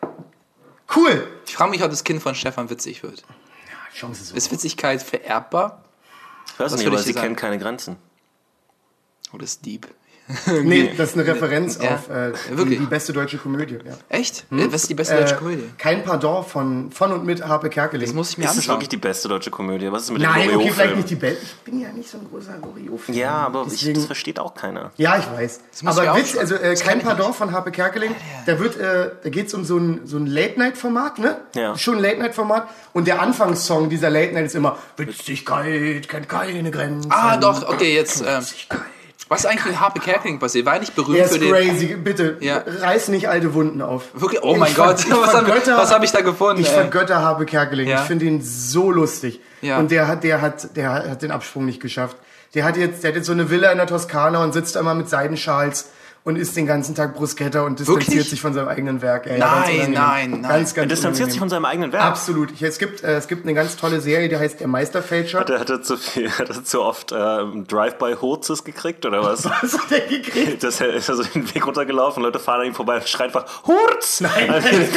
cool. 0.96 1.26
Ich 1.46 1.54
frage 1.54 1.70
mich, 1.70 1.82
ob 1.82 1.90
das 1.90 2.04
Kind 2.04 2.22
von 2.22 2.34
Stefan 2.34 2.70
witzig 2.70 3.02
wird. 3.02 3.22
Chance 3.94 4.22
ist 4.22 4.28
so. 4.28 4.34
Ist 4.36 4.52
Witzigkeit 4.52 5.02
vererbbar? 5.02 5.82
Ich 6.54 6.60
weiß 6.60 6.72
Was 6.72 6.78
nicht, 6.78 6.86
aber 6.86 6.96
ich 6.96 7.02
sie 7.02 7.12
dir 7.12 7.20
kennen 7.20 7.34
sagen? 7.34 7.36
keine 7.36 7.58
Grenzen. 7.58 7.96
Oder 9.32 9.44
ist 9.44 9.64
Dieb? 9.66 9.88
Nee, 10.64 10.92
das 10.96 11.10
ist 11.10 11.14
eine 11.18 11.26
Referenz 11.26 11.78
Ja. 11.80 11.94
auf 11.94 12.10
äh, 12.10 12.32
die, 12.50 12.56
Wirklich? 12.58 12.78
die 12.80 12.86
beste 12.86 13.12
deutsche 13.12 13.38
Komödie. 13.38 13.78
Ja. 13.84 13.92
Echt? 14.08 14.44
Äh, 14.50 14.66
Was 14.72 14.82
ist 14.82 14.90
die 14.90 14.94
beste 14.94 15.14
deutsche 15.16 15.34
Äh, 15.34 15.38
Komödie? 15.38 15.70
Kein 15.78 16.02
Pardon 16.04 16.44
von, 16.44 16.90
von 16.90 17.12
und 17.12 17.24
mit 17.24 17.46
Harpe 17.46 17.70
Kerkeling. 17.70 18.06
Das 18.06 18.14
muss 18.14 18.30
ich 18.30 18.38
mir 18.38 18.44
Ist 18.44 18.50
das 18.50 18.58
anschauen. 18.58 18.74
wirklich 18.76 18.88
die 18.88 18.96
beste 18.96 19.28
deutsche 19.28 19.50
Komödie? 19.50 19.90
Was 19.92 20.02
ist 20.04 20.12
mit 20.12 20.22
Nein, 20.22 20.48
dem 20.48 20.56
okay, 20.58 20.70
vielleicht 20.74 20.96
nicht 20.96 21.10
die 21.10 21.14
Beste. 21.14 21.42
Ich 21.44 21.54
bin 21.64 21.80
ja 21.80 21.90
nicht 21.92 22.08
so 22.10 22.18
ein 22.18 22.26
großer 22.28 22.54
Loriot-Fan. 22.60 23.14
Ja, 23.14 23.32
aber 23.32 23.62
ich, 23.66 23.74
Deswegen- 23.74 23.94
das 23.94 24.06
versteht 24.06 24.38
auch 24.40 24.54
keiner. 24.54 24.90
Ja, 24.96 25.16
ich 25.18 25.30
weiß. 25.30 25.60
ich 25.80 25.86
Aber 25.88 26.16
Witz, 26.16 26.36
also 26.36 26.56
äh, 26.56 26.74
kein 26.74 26.98
ich 26.98 27.04
Pardon 27.04 27.32
von 27.32 27.52
Harpe 27.52 27.70
Kerkeling. 27.70 28.14
Da 28.46 28.58
wird, 28.58 28.76
äh, 28.78 29.10
da 29.22 29.28
geht's 29.30 29.54
um 29.54 29.64
so 29.64 29.78
ein, 29.78 30.00
so 30.04 30.16
ein 30.16 30.26
Late-Night-Format, 30.26 31.18
ne? 31.20 31.36
Ja. 31.54 31.76
Schon 31.78 31.96
ein 31.96 32.02
Late-Night-Format. 32.02 32.68
Und 32.92 33.06
der 33.06 33.20
Anfangssong 33.22 33.88
dieser 33.90 34.10
Late-Night 34.10 34.46
ist 34.46 34.54
immer 34.54 34.76
Witzigkeit 34.96 36.08
kennt 36.08 36.28
keine 36.28 36.70
Grenzen. 36.70 37.10
Ah, 37.12 37.36
doch, 37.36 37.68
okay, 37.68 37.94
jetzt. 37.94 38.22
Ähm, 38.26 38.40
Witzigkeit. 38.40 38.80
Was 39.28 39.40
ist 39.40 39.46
eigentlich 39.46 39.64
mit 39.66 39.80
Harpe 39.80 40.00
Kerkeling 40.00 40.38
passiert? 40.38 40.66
War 40.66 40.74
er 40.74 40.80
nicht 40.80 40.94
berühmt 40.94 41.18
für 41.26 41.34
ist 41.36 41.40
den. 41.42 41.50
crazy. 41.52 41.96
Bitte, 41.96 42.36
Ja. 42.40 42.62
reiß 42.64 43.08
nicht 43.08 43.28
alte 43.28 43.54
Wunden 43.54 43.82
auf. 43.82 44.04
Wirklich? 44.14 44.42
Oh 44.42 44.52
Ich 44.54 44.58
mein 44.58 44.72
ver- 44.72 44.84
Gott, 44.88 45.00
ich 45.00 45.10
was 45.10 45.34
habe 45.34 45.94
hab 45.94 46.04
ich 46.04 46.12
da 46.12 46.20
gefunden? 46.20 46.60
Ich 46.62 46.68
ey? 46.68 46.74
vergötter 46.74 47.22
Harpe 47.22 47.44
Kerkeling. 47.46 47.88
Ja. 47.88 47.96
Ich 48.02 48.06
finde 48.06 48.24
ihn 48.26 48.40
so 48.42 48.90
lustig. 48.90 49.40
Ja. 49.62 49.78
Und 49.78 49.90
der 49.90 50.06
hat, 50.08 50.22
der 50.22 50.40
hat, 50.42 50.76
der 50.76 50.90
hat 50.92 51.22
den 51.22 51.30
Absprung 51.32 51.64
nicht 51.66 51.80
geschafft. 51.80 52.16
Der 52.54 52.64
hat 52.64 52.76
jetzt, 52.76 53.02
der 53.02 53.10
hat 53.10 53.16
jetzt 53.16 53.26
so 53.26 53.32
eine 53.32 53.50
Villa 53.50 53.70
in 53.72 53.78
der 53.78 53.86
Toskana 53.86 54.42
und 54.42 54.52
sitzt 54.52 54.76
immer 54.76 54.94
mit 54.94 55.08
Seidenschals 55.10 55.90
und 56.26 56.36
isst 56.36 56.56
den 56.56 56.66
ganzen 56.66 56.94
Tag 56.96 57.14
Bruschetta 57.14 57.62
und 57.62 57.78
distanziert 57.78 58.08
Wirklich? 58.10 58.30
sich 58.30 58.40
von 58.40 58.52
seinem 58.52 58.66
eigenen 58.66 59.00
Werk. 59.00 59.26
Ey, 59.28 59.38
Nein, 59.38 59.92
nein, 59.92 60.30
nein. 60.40 60.42
Ganz, 60.42 60.72
Er 60.72 60.82
ganz 60.82 60.90
distanziert 60.90 61.30
sich 61.30 61.38
unangenehm. 61.38 61.38
von 61.38 61.48
seinem 61.48 61.64
eigenen 61.64 61.92
Werk. 61.92 62.02
Absolut. 62.04 62.50
Ich, 62.50 62.62
es, 62.62 62.78
gibt, 62.78 63.04
äh, 63.04 63.14
es 63.16 63.28
gibt 63.28 63.44
eine 63.44 63.54
ganz 63.54 63.76
tolle 63.76 64.00
Serie, 64.00 64.28
die 64.28 64.36
heißt 64.36 64.58
Der 64.58 64.66
Meisterfälscher. 64.66 65.44
Der 65.44 65.60
hatte 65.60 65.80
zu 65.82 65.96
viel, 65.96 66.28
hat 66.38 66.50
er 66.50 66.64
zu 66.64 66.82
oft 66.82 67.12
ähm, 67.16 67.64
Drive-by-Hurzes 67.68 68.64
gekriegt 68.64 69.06
oder 69.06 69.22
was? 69.22 69.44
Was 69.62 69.78
hat 69.78 69.90
der 69.90 70.00
gekriegt? 70.00 70.64
Das 70.64 70.80
ist 70.80 71.08
also 71.08 71.22
den 71.22 71.54
Weg 71.54 71.64
runtergelaufen, 71.64 72.22
Leute 72.24 72.40
fahren 72.40 72.62
an 72.62 72.66
ihm 72.66 72.74
vorbei 72.74 72.96
und 72.96 73.08
schreien 73.08 73.28
einfach 73.32 73.64
Hurz! 73.64 74.20
Nein, 74.20 74.50
Also, 74.50 74.68
ich 74.68 74.96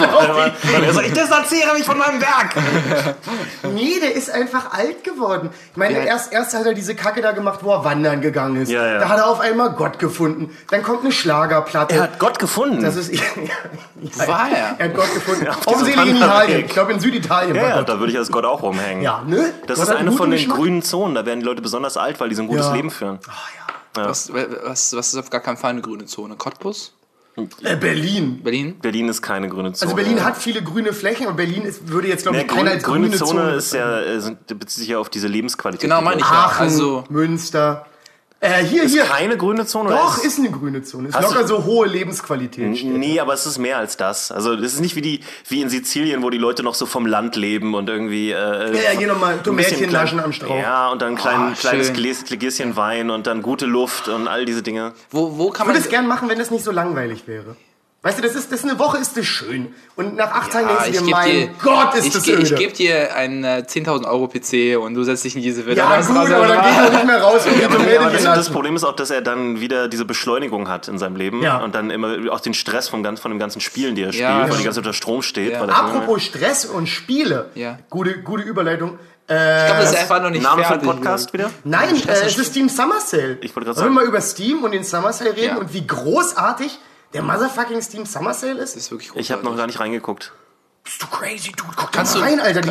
Und 0.76 0.84
er 0.84 0.94
sagt, 0.94 1.08
ich 1.08 1.14
distanziere 1.14 1.74
mich 1.76 1.84
von 1.84 1.98
meinem 2.00 2.20
Werk! 2.20 2.56
Nee, 3.74 4.00
der 4.02 4.16
ist 4.16 4.32
einfach 4.32 4.74
alt 4.74 5.04
geworden. 5.04 5.50
Ich 5.72 5.78
meine, 5.78 5.94
Ja. 6.00 6.06
erst, 6.06 6.34
erst 6.34 6.56
hat 6.56 6.66
er 6.66 6.74
diese 6.74 6.96
Kacke 6.96 7.22
da 7.22 7.32
gemacht, 7.34 7.60
wo 7.62 7.72
er 7.72 7.84
wandern 7.84 8.22
gegangen 8.22 8.62
ist. 8.62 8.72
Ja, 8.72 8.86
ja. 8.86 9.00
Da 9.00 9.10
hat 9.10 9.20
er 9.20 9.28
auf 9.28 9.40
einmal 9.40 9.72
Gott 9.74 10.00
gefunden. 10.00 10.56
Dann 10.70 10.82
kommt 10.84 11.02
eine 11.04 11.12
Schlagerplatte. 11.20 11.96
Er 11.96 12.04
hat 12.04 12.20
Gott 12.20 12.40
gefunden. 12.40 12.82
das 12.82 12.96
ist, 12.96 13.14
ja, 13.16 14.28
war 14.28 14.50
er? 14.50 14.76
Er 14.80 14.86
hat 14.90 14.96
Gott 14.96 15.14
gefunden. 15.14 15.46
Ja, 15.46 15.56
Offensichtlich 15.66 16.10
in. 16.10 16.16
Italien. 16.18 16.60
Ich 16.66 16.72
glaube 16.72 16.94
in 16.94 17.00
Süditalien 17.00 17.56
ja, 17.56 17.62
war 17.62 17.70
ja, 17.70 17.78
Gott. 17.80 17.90
da 17.90 18.00
würde 18.00 18.12
ich 18.12 18.18
als 18.18 18.32
Gott 18.32 18.46
auch 18.46 18.62
rumhängen. 18.64 19.04
Ja, 19.04 19.24
ne? 19.26 19.54
Das 19.68 19.80
Gott 19.80 19.90
ist 19.90 19.96
eine 19.96 20.12
von 20.12 20.30
den 20.32 20.40
Geschmack. 20.40 20.58
grünen 20.58 20.82
Zonen, 20.82 21.16
da 21.16 21.26
werden 21.26 21.40
die 21.42 21.46
Leute 21.46 21.62
besonders 21.62 21.98
alt, 21.98 22.20
weil 22.20 22.30
die 22.30 22.36
so 22.36 22.42
ein 22.44 22.48
gutes 22.48 22.66
Ja. 22.68 22.74
Leben 22.74 22.90
führen. 22.92 23.20
Was, 23.96 24.32
was, 24.34 24.96
was 24.96 25.08
ist 25.10 25.18
auf 25.18 25.30
gar 25.30 25.42
keinen 25.42 25.58
Fall 25.58 25.72
eine 25.72 25.82
grüne 25.82 26.06
Zone? 26.06 26.36
Cottbus? 26.36 26.94
Äh, 27.64 27.76
Berlin. 27.78 28.42
Berlin? 28.44 28.78
Berlin 28.82 29.08
ist 29.08 29.22
keine 29.22 29.48
grüne 29.48 29.72
Zone. 29.74 29.90
Also 29.92 29.96
Berlin 29.96 30.24
hat 30.26 30.38
viele 30.38 30.62
grüne 30.62 30.92
Flächen 30.94 31.28
und 31.28 31.38
Berlin 31.38 31.64
ist, 31.64 31.88
würde 31.88 32.08
jetzt, 32.10 32.24
glaube 32.24 32.38
Ja, 32.38 32.44
ich, 32.44 32.50
keiner 32.50 32.64
grün, 32.64 32.74
als 32.74 32.84
grüne, 32.84 33.08
grüne 33.08 33.18
Zone, 33.18 33.52
ist 33.52 33.72
bezeichnen. 33.72 33.92
ja, 33.92 34.00
äh, 34.02 34.20
sind, 34.20 34.48
bezieht 34.48 34.70
sich 34.80 34.88
ja 34.90 35.00
auf 35.00 35.10
diese 35.10 35.28
Lebensqualität. 35.28 35.90
Genau, 35.90 36.02
meine 36.02 36.18
ich 36.22 36.28
ja. 36.28 36.32
Aachen, 36.46 36.64
Also, 36.64 37.04
Münster. 37.10 37.86
Äh, 38.42 38.64
hier, 38.64 38.84
Ist 38.84 38.94
hier. 38.94 39.04
keine 39.04 39.36
grüne 39.36 39.66
Zone? 39.66 39.90
Doch, 39.90 40.18
oder 40.18 40.26
ist 40.26 40.40
eine 40.40 40.50
grüne 40.50 40.82
Zone. 40.82 41.10
Ist 41.10 41.16
Hast 41.16 41.34
locker 41.34 41.46
so 41.46 41.66
hohe 41.66 41.88
Lebensqualität. 41.88 42.78
steht. 42.78 42.90
Nee, 42.94 43.20
aber 43.20 43.34
es 43.34 43.46
ist 43.46 43.58
mehr 43.58 43.78
als 43.78 43.98
das. 43.98 44.32
Also 44.32 44.56
das 44.56 44.74
ist 44.74 44.80
nicht 44.80 44.96
wie 44.96 45.02
die 45.02 45.20
wie 45.50 45.62
in 45.62 45.70
Sizilien, 45.70 46.24
wo 46.24 46.30
die 46.30 46.38
Leute 46.38 46.64
noch 46.64 46.74
so 46.74 46.86
vom 46.86 47.06
Land 47.06 47.36
leben 47.36 47.74
und 47.76 47.90
irgendwie 47.90 48.32
äh, 48.32 48.36
Ja, 48.76 48.92
ja, 48.94 48.98
hier 48.98 49.08
nochmal 49.08 49.40
naschen 49.92 50.20
am 50.22 50.32
Strauch. 50.32 50.58
Ja, 50.58 50.90
und 50.90 51.02
dann 51.02 51.10
ein 51.14 51.18
klein, 51.18 51.36
Ah, 51.52 51.54
kleines. 51.60 51.92
Gläs, 51.92 52.24
Gläschen 52.24 52.78
Wein 52.78 53.10
und 53.10 53.28
dann 53.28 53.42
gute 53.42 53.66
Luft 53.66 54.08
und 54.08 54.30
all 54.30 54.46
diese 54.46 54.64
Dinge. 54.64 54.94
wo, 55.12 55.38
wo 55.38 55.50
kann 55.50 55.66
Ich 55.66 55.68
würde 55.70 55.80
man. 55.80 55.84
es 55.86 55.90
gern 55.90 56.08
machen, 56.08 56.30
wenn 56.30 56.40
es 56.40 56.50
nicht 56.50 56.64
so 56.64 56.72
langweilig 56.72 57.24
wäre. 57.28 57.58
Weißt 58.02 58.18
du, 58.18 58.22
das 58.22 58.34
ist, 58.34 58.50
das 58.50 58.62
ist 58.64 58.70
eine 58.70 58.80
Woche 58.80 58.98
ist 58.98 59.18
das 59.18 59.26
schön. 59.26 59.74
Und 59.98 60.16
nach 60.16 60.32
acht 60.32 60.54
Tagen 60.54 60.68
Ah, 60.70 60.84
denkst 60.84 61.00
du 61.00 61.06
dir, 61.06 61.12
mein 61.12 61.32
dir, 61.32 61.50
Gott, 61.62 61.96
ist 61.96 62.06
ich, 62.06 62.14
das 62.14 62.26
öde. 62.30 62.44
Ich 62.44 62.56
gebe 62.56 62.72
dir 62.72 63.14
einen 63.14 63.44
äh, 63.44 63.66
10.000 63.68 64.06
Euro 64.08 64.30
PC 64.30 64.82
und 64.82 64.94
du 64.94 65.04
setzt 65.04 65.26
dich 65.26 65.36
in 65.36 65.42
diese 65.42 65.66
Villa. 65.66 65.84
ja, 65.84 65.98
Das 65.98 66.08
gut, 66.08 66.16
aber 66.16 66.48
dann 66.48 66.64
geht 66.64 66.72
ja. 66.76 66.86
er 66.86 66.90
nicht 66.92 67.06
mehr 67.06 67.22
raus 67.22 67.42
Ja, 67.60 67.68
aber, 67.68 67.76
aber 67.76 68.10
das, 68.12 68.24
das 68.24 68.50
Problem 68.52 68.78
ist 68.78 68.86
auch, 68.86 68.96
dass 68.96 69.10
er 69.12 69.22
dann 69.22 69.60
wieder 69.60 69.90
diese 69.90 70.06
Beschleunigung 70.06 70.70
hat 70.70 70.88
in 70.88 70.98
seinem 70.98 71.18
Leben 71.18 71.44
Ja. 71.44 71.58
und 71.58 71.76
dann 71.76 71.90
immer 71.90 72.16
auch 72.32 72.40
den 72.40 72.54
Stress 72.54 72.88
vom, 72.88 73.04
ganz- 73.04 73.20
von 73.20 73.32
dem 73.32 73.40
ganzen 73.40 73.60
Spielen, 73.60 73.96
die 73.96 74.04
er 74.04 74.14
spielt, 74.14 74.30
Ja. 74.30 74.50
weil 74.50 74.58
die 74.58 74.64
ganze 74.64 74.80
unter 74.80 74.94
Strom 74.94 75.22
steht. 75.22 75.52
Ja. 75.52 75.60
Weil 75.60 75.70
Apropos 75.70 76.24
Stress 76.24 76.64
und 76.64 76.88
Spiele. 76.88 77.50
Ja. 77.56 77.80
Gute, 77.90 78.20
gute 78.22 78.44
Überleitung. 78.44 78.98
Ich 79.28 79.36
glaube, 79.36 79.82
das 79.82 79.92
ist 79.92 79.98
einfach 80.00 80.22
noch 80.24 80.30
nicht 80.30 80.42
Name 80.42 80.62
für 80.64 80.70
fertig. 80.70 80.88
den 80.90 80.96
Podcast 81.02 81.34
wieder? 81.34 81.52
Nein, 81.66 81.96
äh, 82.08 82.12
es 82.26 82.38
ist 82.38 82.48
Steam 82.52 82.70
Summer 82.70 83.02
Sale. 83.06 83.38
Ich 83.42 83.54
wollte 83.56 83.66
gerade 83.66 83.76
Wollen 83.76 83.76
sagen. 83.76 83.90
wir 83.90 84.02
mal 84.02 84.06
über 84.06 84.22
Steam 84.22 84.64
und 84.64 84.72
den 84.72 84.84
Summer 84.86 85.12
Sale 85.14 85.36
reden 85.36 85.56
Ja. 85.56 85.58
und 85.58 85.74
wie 85.74 85.86
großartig 85.86 86.80
der 87.14 87.24
motherfucking 87.24 87.82
Steam 87.82 88.06
Summer 88.06 88.34
Sale 88.34 88.60
ist? 88.60 88.76
Das 88.76 88.84
ist 88.84 88.92
wirklich 88.92 89.12
Ich 89.16 89.32
habe 89.32 89.44
noch 89.44 89.56
gar 89.56 89.68
nicht 89.68 89.80
reingeguckt. 89.80 90.34
Bist 90.90 91.04
du 91.04 91.08
crazy, 91.08 91.52
Dude? 91.52 91.70
Guck 91.76 91.92
Kannst 91.92 92.16
da 92.16 92.18
du- 92.20 92.26
mal 92.26 92.32
rein, 92.32 92.40
Alter. 92.40 92.62
Die 92.62 92.70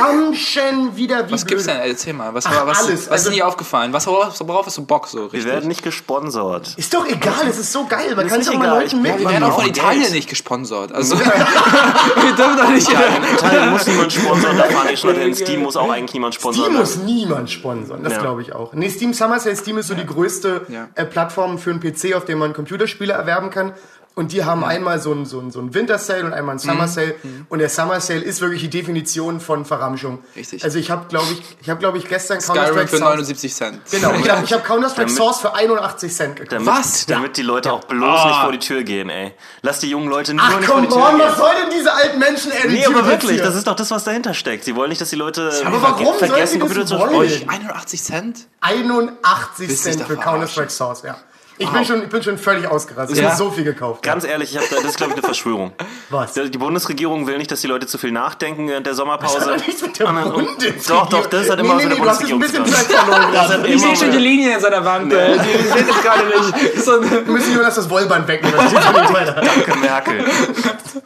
ramschen 0.00 0.94
wieder 0.96 1.26
wie 1.28 1.32
Was 1.32 1.44
gibt's 1.44 1.64
blöde. 1.64 1.80
denn? 1.80 1.90
Erzähl 1.90 2.12
mal. 2.12 2.32
Was, 2.32 2.46
Ach, 2.46 2.64
was, 2.66 2.78
alles. 2.86 3.00
was 3.06 3.10
Also- 3.10 3.30
ist 3.30 3.36
dir 3.36 3.48
aufgefallen? 3.48 3.92
Was, 3.92 4.06
worauf, 4.06 4.32
worauf 4.46 4.66
hast 4.66 4.76
du 4.78 4.84
Bock 4.84 5.08
so 5.08 5.18
Wir 5.18 5.32
richtig? 5.32 5.44
werden 5.52 5.66
nicht 5.68 5.82
gesponsert. 5.82 6.74
Ist 6.76 6.94
doch 6.94 7.04
egal, 7.04 7.48
es 7.48 7.58
ist 7.58 7.72
so 7.72 7.84
geil. 7.86 8.14
Man 8.14 8.26
ist 8.26 8.30
kann 8.30 8.38
nicht 8.40 8.50
auch 8.50 8.54
mal. 8.54 8.68
Leuten 8.68 9.04
Ich- 9.04 9.18
wir 9.20 9.28
werden 9.30 9.42
auch 9.42 9.56
von 9.60 9.66
Italien 9.68 10.02
Geld. 10.02 10.14
nicht 10.14 10.28
gesponsert. 10.28 10.92
Also, 10.92 11.18
wir 11.18 12.32
dürfen 12.36 12.56
doch 12.56 12.68
nicht. 12.70 12.88
In 12.88 13.34
Italien 13.34 13.70
muss 13.70 13.86
niemand 13.88 14.12
sponsern, 14.12 14.56
da 14.56 14.64
fahren 14.64 14.88
die 14.92 14.96
schon 14.96 15.14
hin. 15.16 15.34
Steam 15.34 15.62
muss 15.62 15.76
auch 15.76 15.90
eigentlich 15.90 16.14
niemand 16.14 16.36
sponsern. 16.36 16.62
Steam 16.64 16.76
muss 16.76 16.96
niemand 16.98 17.50
sponsern, 17.50 18.04
das 18.04 18.12
Ja. 18.12 18.20
glaube 18.20 18.42
ich 18.42 18.52
auch. 18.54 18.72
Nee, 18.72 18.88
Steam 18.88 19.12
Summer 19.12 19.40
Sale, 19.40 19.56
Steam 19.56 19.78
ist 19.78 19.88
so 19.88 19.94
die 19.94 20.06
größte 20.06 20.64
Ja. 20.68 20.86
äh, 20.94 21.04
Plattform 21.04 21.58
für 21.58 21.70
einen 21.70 21.80
PC, 21.80 22.14
auf 22.14 22.24
dem 22.24 22.38
man 22.38 22.52
Computerspiele 22.52 23.12
erwerben 23.12 23.50
kann. 23.50 23.72
Und 24.18 24.32
die 24.32 24.44
haben 24.44 24.64
einmal 24.64 25.00
so 25.00 25.12
einen 25.12 25.26
so 25.26 25.38
einen- 25.38 25.52
so 25.52 25.60
einen 25.60 25.74
Winter 25.74 25.96
Sale 25.96 26.24
und 26.24 26.32
einmal 26.34 26.54
einen 26.56 26.64
Mhm. 26.64 26.70
Summer 26.70 26.88
Sale. 26.88 27.14
Und 27.48 27.60
der 27.60 27.68
Summer 27.68 28.00
Sale 28.00 28.20
ist 28.20 28.40
wirklich 28.40 28.62
die 28.62 28.68
Definition 28.70 29.38
von 29.40 29.64
Verramschung. 29.64 30.18
Richtig. 30.34 30.64
Also 30.64 30.78
ich 30.80 30.90
habe, 30.90 31.06
glaube 31.08 31.28
ich, 31.32 31.56
ich 31.62 31.70
habe, 31.70 31.78
glaube 31.78 31.98
ich, 31.98 32.08
gestern 32.08 32.40
Skyrim 32.40 32.56
Counter-Strike 32.56 32.88
für 32.88 32.96
Source- 32.96 33.10
79 33.10 33.54
Cent. 33.54 33.80
Genau, 33.92 34.12
ich 34.14 34.28
habe 34.28 34.44
hab 34.44 34.64
Counter-Strike 34.64 35.02
Damit- 35.06 35.16
Source 35.16 35.38
für 35.38 35.54
81 35.54 36.12
Cent 36.12 36.34
gekauft. 36.36 36.52
Damit, 36.52 36.66
Was? 36.66 37.06
Damit 37.06 37.36
die 37.36 37.42
Leute 37.42 37.72
auch 37.72 37.84
bloß 37.84 38.20
Ah. 38.20 38.26
nicht 38.26 38.40
vor 38.40 38.50
die 38.52 38.58
Tür 38.58 38.82
gehen, 38.82 39.08
ey. 39.08 39.34
Lass 39.62 39.78
die 39.78 39.88
jungen 39.90 40.08
Leute 40.08 40.34
nur 40.34 40.44
Ach 40.44 40.56
nicht 40.56 40.66
vor 40.66 40.74
komm 40.74 40.82
die 40.84 40.88
Tür 40.92 40.96
on, 41.04 41.16
gehen. 41.16 41.20
was 41.28 41.36
soll 41.38 41.50
denn 41.54 41.78
diese 41.78 41.92
alten 41.94 42.18
Menschen 42.18 42.50
Attitude 42.50 42.72
Nee, 42.74 42.86
aber 42.86 43.06
wirklich, 43.06 43.30
hier? 43.36 43.42
das 43.44 43.54
ist 43.54 43.68
doch 43.68 43.76
das, 43.76 43.90
was 43.92 44.02
dahinter 44.02 44.34
steckt. 44.34 44.64
Sie 44.64 44.74
wollen 44.74 44.88
nicht, 44.88 45.00
dass 45.00 45.10
die 45.10 45.16
Leute 45.16 45.52
aber 45.64 45.76
verge- 45.78 45.82
warum 45.82 46.04
sollen 46.06 46.18
vergessen, 46.18 46.52
sie 46.54 46.58
das 46.58 46.68
Computer 46.68 46.86
zu 46.86 46.98
sprechen. 46.98 47.48
81 47.48 48.02
Cent? 48.02 48.46
81 48.60 49.68
Willst 49.68 49.84
du 49.84 49.88
dich 49.90 49.98
Cent 49.98 50.08
für? 50.08 50.16
Counter-Strike 50.16 50.70
Source, 50.70 51.02
ja. 51.02 51.16
Ich, 51.58 51.68
bin 51.68 51.84
schon, 51.84 52.02
ich 52.04 52.08
bin 52.08 52.22
schon 52.22 52.38
völlig 52.38 52.66
ausgerastet. 52.68 53.16
Ich 53.16 53.22
Ja. 53.22 53.30
habe 53.30 53.36
so 53.38 53.50
viel 53.50 53.64
gekauft. 53.64 54.02
Ganz 54.02 54.24
ehrlich, 54.24 54.52
ich 54.54 54.58
hab, 54.58 54.68
da- 54.70 54.76
das 54.76 54.84
ist, 54.86 54.96
glaube 54.96 55.10
ich, 55.12 55.18
eine 55.18 55.24
Verschwörung. 55.26 55.72
Was? 56.10 56.32
Die 56.34 56.48
Bundesregierung 56.58 57.26
will 57.26 57.36
nicht, 57.38 57.50
dass 57.50 57.60
die 57.60 57.66
Leute 57.66 57.86
zu 57.86 57.98
viel 57.98 58.12
nachdenken 58.12 58.68
während 58.68 58.86
der 58.86 58.94
Sommerpause. 58.94 59.38
Das 59.40 59.48
hat 59.48 59.66
nichts 59.66 59.82
mit 59.82 59.98
der 59.98 60.06
Bundesregierung. 60.06 60.78
Doch, 60.86 61.08
doch, 61.08 61.26
das 61.26 61.50
hat 61.50 61.58
immer 61.58 61.74
nee, 61.74 61.84
was 61.84 61.84
nee, 61.84 61.88
mit 61.88 61.88
nee, 61.88 61.94
der 61.96 62.04
du 62.04 62.10
hast 62.10 62.20
ein 62.32 62.38
bisschen 62.38 62.62
Bundesregierung 62.62 63.04
verloren 63.06 63.32
gerade. 63.32 63.68
Ich 63.68 63.80
sehe 63.82 63.96
schon 63.96 64.12
die 64.12 64.18
Linie 64.18 64.54
in 64.54 64.60
seiner 64.60 64.84
Wand. 64.84 65.12
äh, 65.12 65.32
Die 65.32 65.38
die 65.58 65.62
seht 65.68 65.90
es 65.90 66.02
gerade 66.02 66.26
nicht. 66.26 66.78
So 66.84 66.92
Wir 67.02 67.20
müssen 67.22 67.54
Jonas 67.54 67.74
das 67.74 67.90
Wollband 67.90 68.28
wegnehmen. 68.28 68.56
Das. 68.58 68.72
Danke, 68.72 69.78
Merkel. 69.78 70.24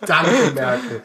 Danke, 0.07 0.53
Merkel. 0.55 1.03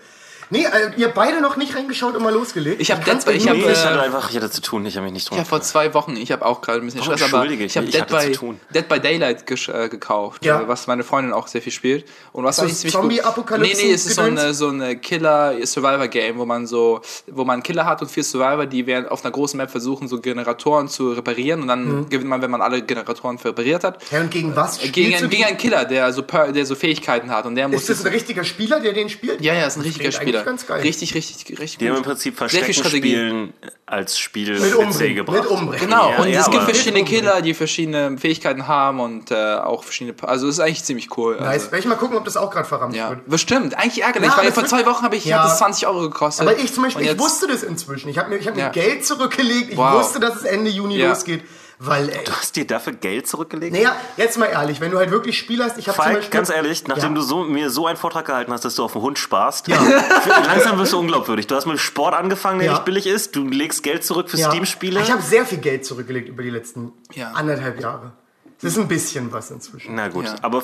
Nee, 0.49 0.63
äh, 0.63 0.91
ihr 0.97 1.05
habt 1.07 1.15
beide 1.15 1.41
noch 1.41 1.57
nicht 1.57 1.75
reingeschaut 1.75 2.15
und 2.15 2.23
mal 2.23 2.33
losgelegt. 2.33 2.81
Ich 2.81 2.91
hab 2.91 3.03
kann's 3.05 3.25
Dead 3.25 3.33
by- 3.33 3.37
ich 3.37 3.47
hab, 3.49 3.55
Nee, 3.57 3.63
ich 3.63 3.67
äh, 3.69 3.75
hatte 3.75 4.01
einfach, 4.01 4.29
ich 4.29 4.35
hatte 4.37 4.49
zu 4.49 4.61
tun, 4.61 4.85
ich 4.85 4.95
habe 4.95 5.03
mich 5.05 5.13
nicht 5.13 5.29
drum 5.29 5.35
Ich 5.35 5.39
habe 5.39 5.49
vor 5.49 5.61
zwei 5.61 5.93
Wochen, 5.93 6.15
ich 6.15 6.31
habe 6.31 6.45
auch 6.45 6.61
gerade 6.61 6.79
ein 6.79 6.85
bisschen 6.85 7.01
Warum 7.01 7.15
Stress, 7.17 7.29
aber 7.33 7.37
entschuldige 7.43 7.65
ich 7.65 7.71
ich 7.73 7.77
habe? 7.77 7.87
Dead, 7.87 7.95
Ich 8.01 8.27
by, 8.27 8.31
zu 8.33 8.39
tun. 8.39 8.59
Dead 8.73 8.87
by 8.87 8.99
Daylight 8.99 9.49
äh, 9.69 9.89
gekauft, 9.89 10.45
Ja. 10.45 10.61
äh, 10.61 10.67
was 10.67 10.87
meine 10.87 11.03
Freundin 11.03 11.33
auch 11.33 11.47
sehr 11.47 11.61
viel 11.61 11.71
spielt. 11.73 12.05
Und 12.31 12.43
was 12.45 12.55
So 12.57 12.61
eigentlich 12.63 12.77
ziemlich 12.77 12.93
gut- 12.93 13.01
Zombie-Apokalypse- 13.23 13.59
Nee, 13.61 13.73
nee, 13.87 13.91
es 13.91 14.05
ist 14.05 14.15
so 14.15 14.21
eine, 14.21 14.53
so 14.53 14.69
eine 14.69 14.95
Killer-Survivor-Game, 14.97 16.37
wo 16.37 16.45
man 16.45 16.67
so, 16.67 17.01
wo 17.27 17.43
man 17.43 17.55
einen 17.55 17.63
Killer 17.63 17.85
hat 17.85 18.01
und 18.01 18.09
vier 18.11 18.23
Survivor, 18.23 18.65
die 18.65 18.85
während 18.87 19.09
auf 19.11 19.23
einer 19.23 19.31
großen 19.31 19.57
Map 19.57 19.69
versuchen, 19.71 20.07
so 20.07 20.19
Generatoren 20.21 20.87
zu 20.87 21.11
reparieren 21.11 21.61
und 21.61 21.67
dann 21.67 21.85
Mhm. 22.01 22.09
gewinnt 22.09 22.29
man, 22.29 22.41
wenn 22.41 22.51
man 22.51 22.61
alle 22.61 22.81
Generatoren 22.81 23.37
repariert 23.37 23.83
hat. 23.83 24.01
Ja, 24.11 24.21
und 24.21 24.31
gegen 24.31 24.55
was? 24.55 24.79
Gegen, 24.79 25.13
einen- 25.15 25.29
gegen 25.29 25.41
die? 25.41 25.45
einen 25.45 25.57
Killer, 25.57 25.85
der 25.85 26.11
so, 26.13 26.21
der 26.21 26.65
so 26.65 26.75
Fähigkeiten 26.75 27.31
hat 27.31 27.45
und 27.45 27.55
der 27.55 27.67
muss 27.67 27.81
Ist 27.81 27.89
das 27.89 28.05
ein 28.05 28.11
richtiger 28.13 28.43
Spieler, 28.43 28.79
der 28.79 28.93
den 28.93 29.09
spielt? 29.09 29.41
ja, 29.41 29.53
ja, 29.53 29.65
ist 29.67 29.77
ein 29.77 29.81
richtiger 29.81 30.11
Spieler. 30.11 30.36
Spieler. 30.39 30.43
ganz 30.45 30.67
geil. 30.67 30.81
Richtig, 30.81 31.13
richtig, 31.15 31.59
richtig 31.59 31.77
Die 31.77 31.85
haben 31.87 31.97
im 31.97 32.03
gut. 32.03 32.05
Prinzip 32.11 32.37
Sehr 32.37 32.49
viel 32.49 32.59
Verstecken 32.59 32.73
Strategie. 32.73 33.09
spielen 33.15 33.53
als 33.85 34.17
Spiel 34.19 34.59
Mit 34.59 34.75
Umbringen, 34.75 35.15
gebracht. 35.15 35.37
mit 35.43 35.47
Umbringen. 35.51 35.79
Genau, 35.89 36.09
Ja, 36.11 36.17
und 36.21 36.27
ja, 36.29 36.41
es 36.41 36.49
gibt 36.51 36.63
verschiedene 36.63 37.03
Killer, 37.05 37.41
die 37.41 37.53
verschiedene 37.53 38.17
Fähigkeiten 38.17 38.67
haben 38.67 38.99
und 38.99 39.31
äh, 39.31 39.55
auch 39.55 39.83
verschiedene. 39.83 40.13
Pa- 40.13 40.27
Also, 40.27 40.47
es 40.47 40.55
ist 40.55 40.59
eigentlich 40.59 40.83
ziemlich 40.83 41.15
cool. 41.17 41.35
Nice. 41.35 41.47
Also, 41.47 41.65
Werde 41.67 41.79
ich 41.79 41.85
mal 41.85 41.95
gucken, 41.95 42.17
ob 42.17 42.25
das 42.25 42.35
auch 42.37 42.51
gerade 42.51 42.67
verrammt 42.67 42.95
ja, 42.95 43.09
wird. 43.11 43.29
bestimmt. 43.29 43.75
Eigentlich 43.77 44.03
ärgerlich, 44.03 44.29
Ja, 44.31 44.37
weil 44.37 44.45
das 44.47 44.53
vor 44.55 44.65
zwei 44.65 44.85
Wochen 44.85 45.03
habe 45.03 45.15
ich 45.15 45.25
Ja. 45.25 45.47
es 45.47 45.57
20 45.57 45.87
Euro 45.87 46.01
gekostet. 46.01 46.47
Aber 46.47 46.57
ich 46.59 46.73
zum 46.73 46.83
Beispiel, 46.83 47.05
ich 47.07 47.17
wusste 47.19 47.47
das 47.47 47.63
inzwischen. 47.63 48.09
Ich 48.09 48.17
habe 48.17 48.29
mir, 48.29 48.37
ich 48.37 48.47
hab 48.47 48.55
mir. 48.55 48.69
Geld 48.69 49.05
zurückgelegt. 49.05 49.71
Ich 49.71 49.77
Wow. 49.77 49.93
wusste, 49.99 50.19
dass 50.19 50.35
es 50.35 50.43
Ende 50.43 50.69
Juni 50.69 50.97
Ja. 50.97 51.09
losgeht. 51.09 51.43
Weil, 51.79 52.09
ey, 52.09 52.23
Du 52.25 52.31
hast 52.31 52.55
dir 52.55 52.65
dafür 52.65 52.93
Geld 52.93 53.27
zurückgelegt? 53.27 53.71
naja, 53.71 53.95
jetzt 54.17 54.37
mal 54.39 54.47
ehrlich, 54.47 54.81
wenn 54.81 54.89
du 54.89 54.97
halt 54.97 55.11
wirklich 55.11 55.37
Spiel 55.37 55.63
hast, 55.63 55.77
ich 55.77 55.87
habe 55.87 55.95
zum 55.95 56.03
Falk, 56.05 56.15
Beispiel... 56.17 56.31
ganz 56.37 56.49
ehrlich, 56.49 56.87
nachdem 56.87 57.09
Ja. 57.09 57.15
du 57.15 57.21
so, 57.21 57.43
mir 57.43 57.69
so 57.69 57.85
einen 57.85 57.97
Vortrag 57.97 58.25
gehalten 58.25 58.51
hast, 58.51 58.65
dass 58.65 58.73
du 58.75 58.83
auf 58.83 58.93
den 58.93 59.01
Hund 59.03 59.19
sparst, 59.19 59.67
Ja. 59.67 59.79
langsam 60.47 60.79
wirst 60.79 60.93
du 60.93 60.99
unglaubwürdig. 60.99 61.45
Du 61.45 61.55
hast 61.55 61.67
mit 61.67 61.79
Sport 61.79 62.15
angefangen, 62.15 62.57
der 62.59 62.67
Ja. 62.67 62.73
nicht 62.73 62.85
billig 62.85 63.05
ist. 63.05 63.35
Du 63.35 63.47
legst 63.47 63.83
Geld 63.83 64.03
zurück 64.03 64.29
für 64.29 64.37
Ja. 64.37 64.49
Steam-Spiele. 64.49 64.99
Ich 65.01 65.11
habe 65.11 65.21
sehr 65.21 65.45
viel 65.45 65.59
Geld 65.59 65.85
zurückgelegt 65.85 66.29
über 66.29 66.41
die 66.41 66.49
letzten 66.49 66.93
Ja. 67.13 67.31
anderthalb 67.33 67.79
Jahre. 67.79 68.11
Das 68.59 68.71
ist 68.71 68.79
ein 68.79 68.87
bisschen 68.87 69.31
was 69.31 69.51
inzwischen. 69.51 69.93
Na 69.93 70.07
gut, 70.07 70.25
Ja. 70.25 70.35
aber 70.41 70.63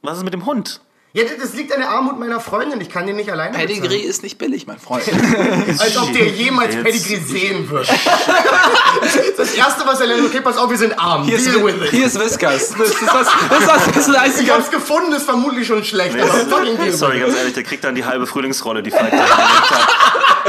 was 0.00 0.16
ist 0.16 0.24
mit 0.24 0.32
dem 0.32 0.46
Hund? 0.46 0.80
Ja, 1.14 1.24
das 1.38 1.52
liegt 1.52 1.70
an 1.74 1.80
der 1.80 1.90
Armut 1.90 2.18
meiner 2.18 2.40
Freundin. 2.40 2.80
Ich 2.80 2.88
kann 2.88 3.06
den 3.06 3.16
nicht 3.16 3.30
alleine 3.30 3.54
Pedigree 3.54 3.88
bezahlen. 3.88 4.08
ist 4.08 4.22
nicht 4.22 4.38
billig, 4.38 4.66
mein 4.66 4.78
Freund. 4.78 5.04
Als 5.78 5.96
ob 5.98 6.10
der 6.14 6.28
jemals 6.28 6.74
Jetzt- 6.74 6.84
Pedigree 6.84 7.18
sehen 7.18 7.68
wird. 7.68 7.86
das 9.36 9.54
erste, 9.54 9.86
was 9.86 10.00
er 10.00 10.06
lernt, 10.06 10.24
okay, 10.24 10.40
pass 10.40 10.56
auf, 10.56 10.70
wir 10.70 10.78
sind 10.78 10.98
arm. 10.98 11.24
Hier 11.24 11.36
ist, 11.36 11.46
Deal 11.46 11.62
with 11.62 11.74
it. 11.84 11.90
hier 11.90 12.06
ist 12.06 12.18
Whiskers. 12.18 12.70
Das 12.70 12.88
ist 12.88 13.02
das, 13.02 13.10
das, 13.10 13.60
ist 13.60 13.68
das, 13.68 13.86
das, 13.86 14.08
ist 14.08 14.14
das 14.14 14.40
Ich 14.40 14.50
hab's 14.50 14.70
gefunden, 14.70 15.12
ist 15.12 15.24
vermutlich 15.24 15.66
schon 15.66 15.84
schlecht, 15.84 16.18
aber 16.18 16.28
fucking 16.32 16.92
Sorry, 16.92 17.20
ganz 17.20 17.36
ehrlich, 17.36 17.52
der 17.52 17.64
kriegt 17.64 17.84
dann 17.84 17.94
die 17.94 18.06
halbe 18.06 18.26
Frühlingsrolle, 18.26 18.82
die 18.82 18.90
Falk 18.90 19.10
da 19.10 19.18
hat. 19.18 20.41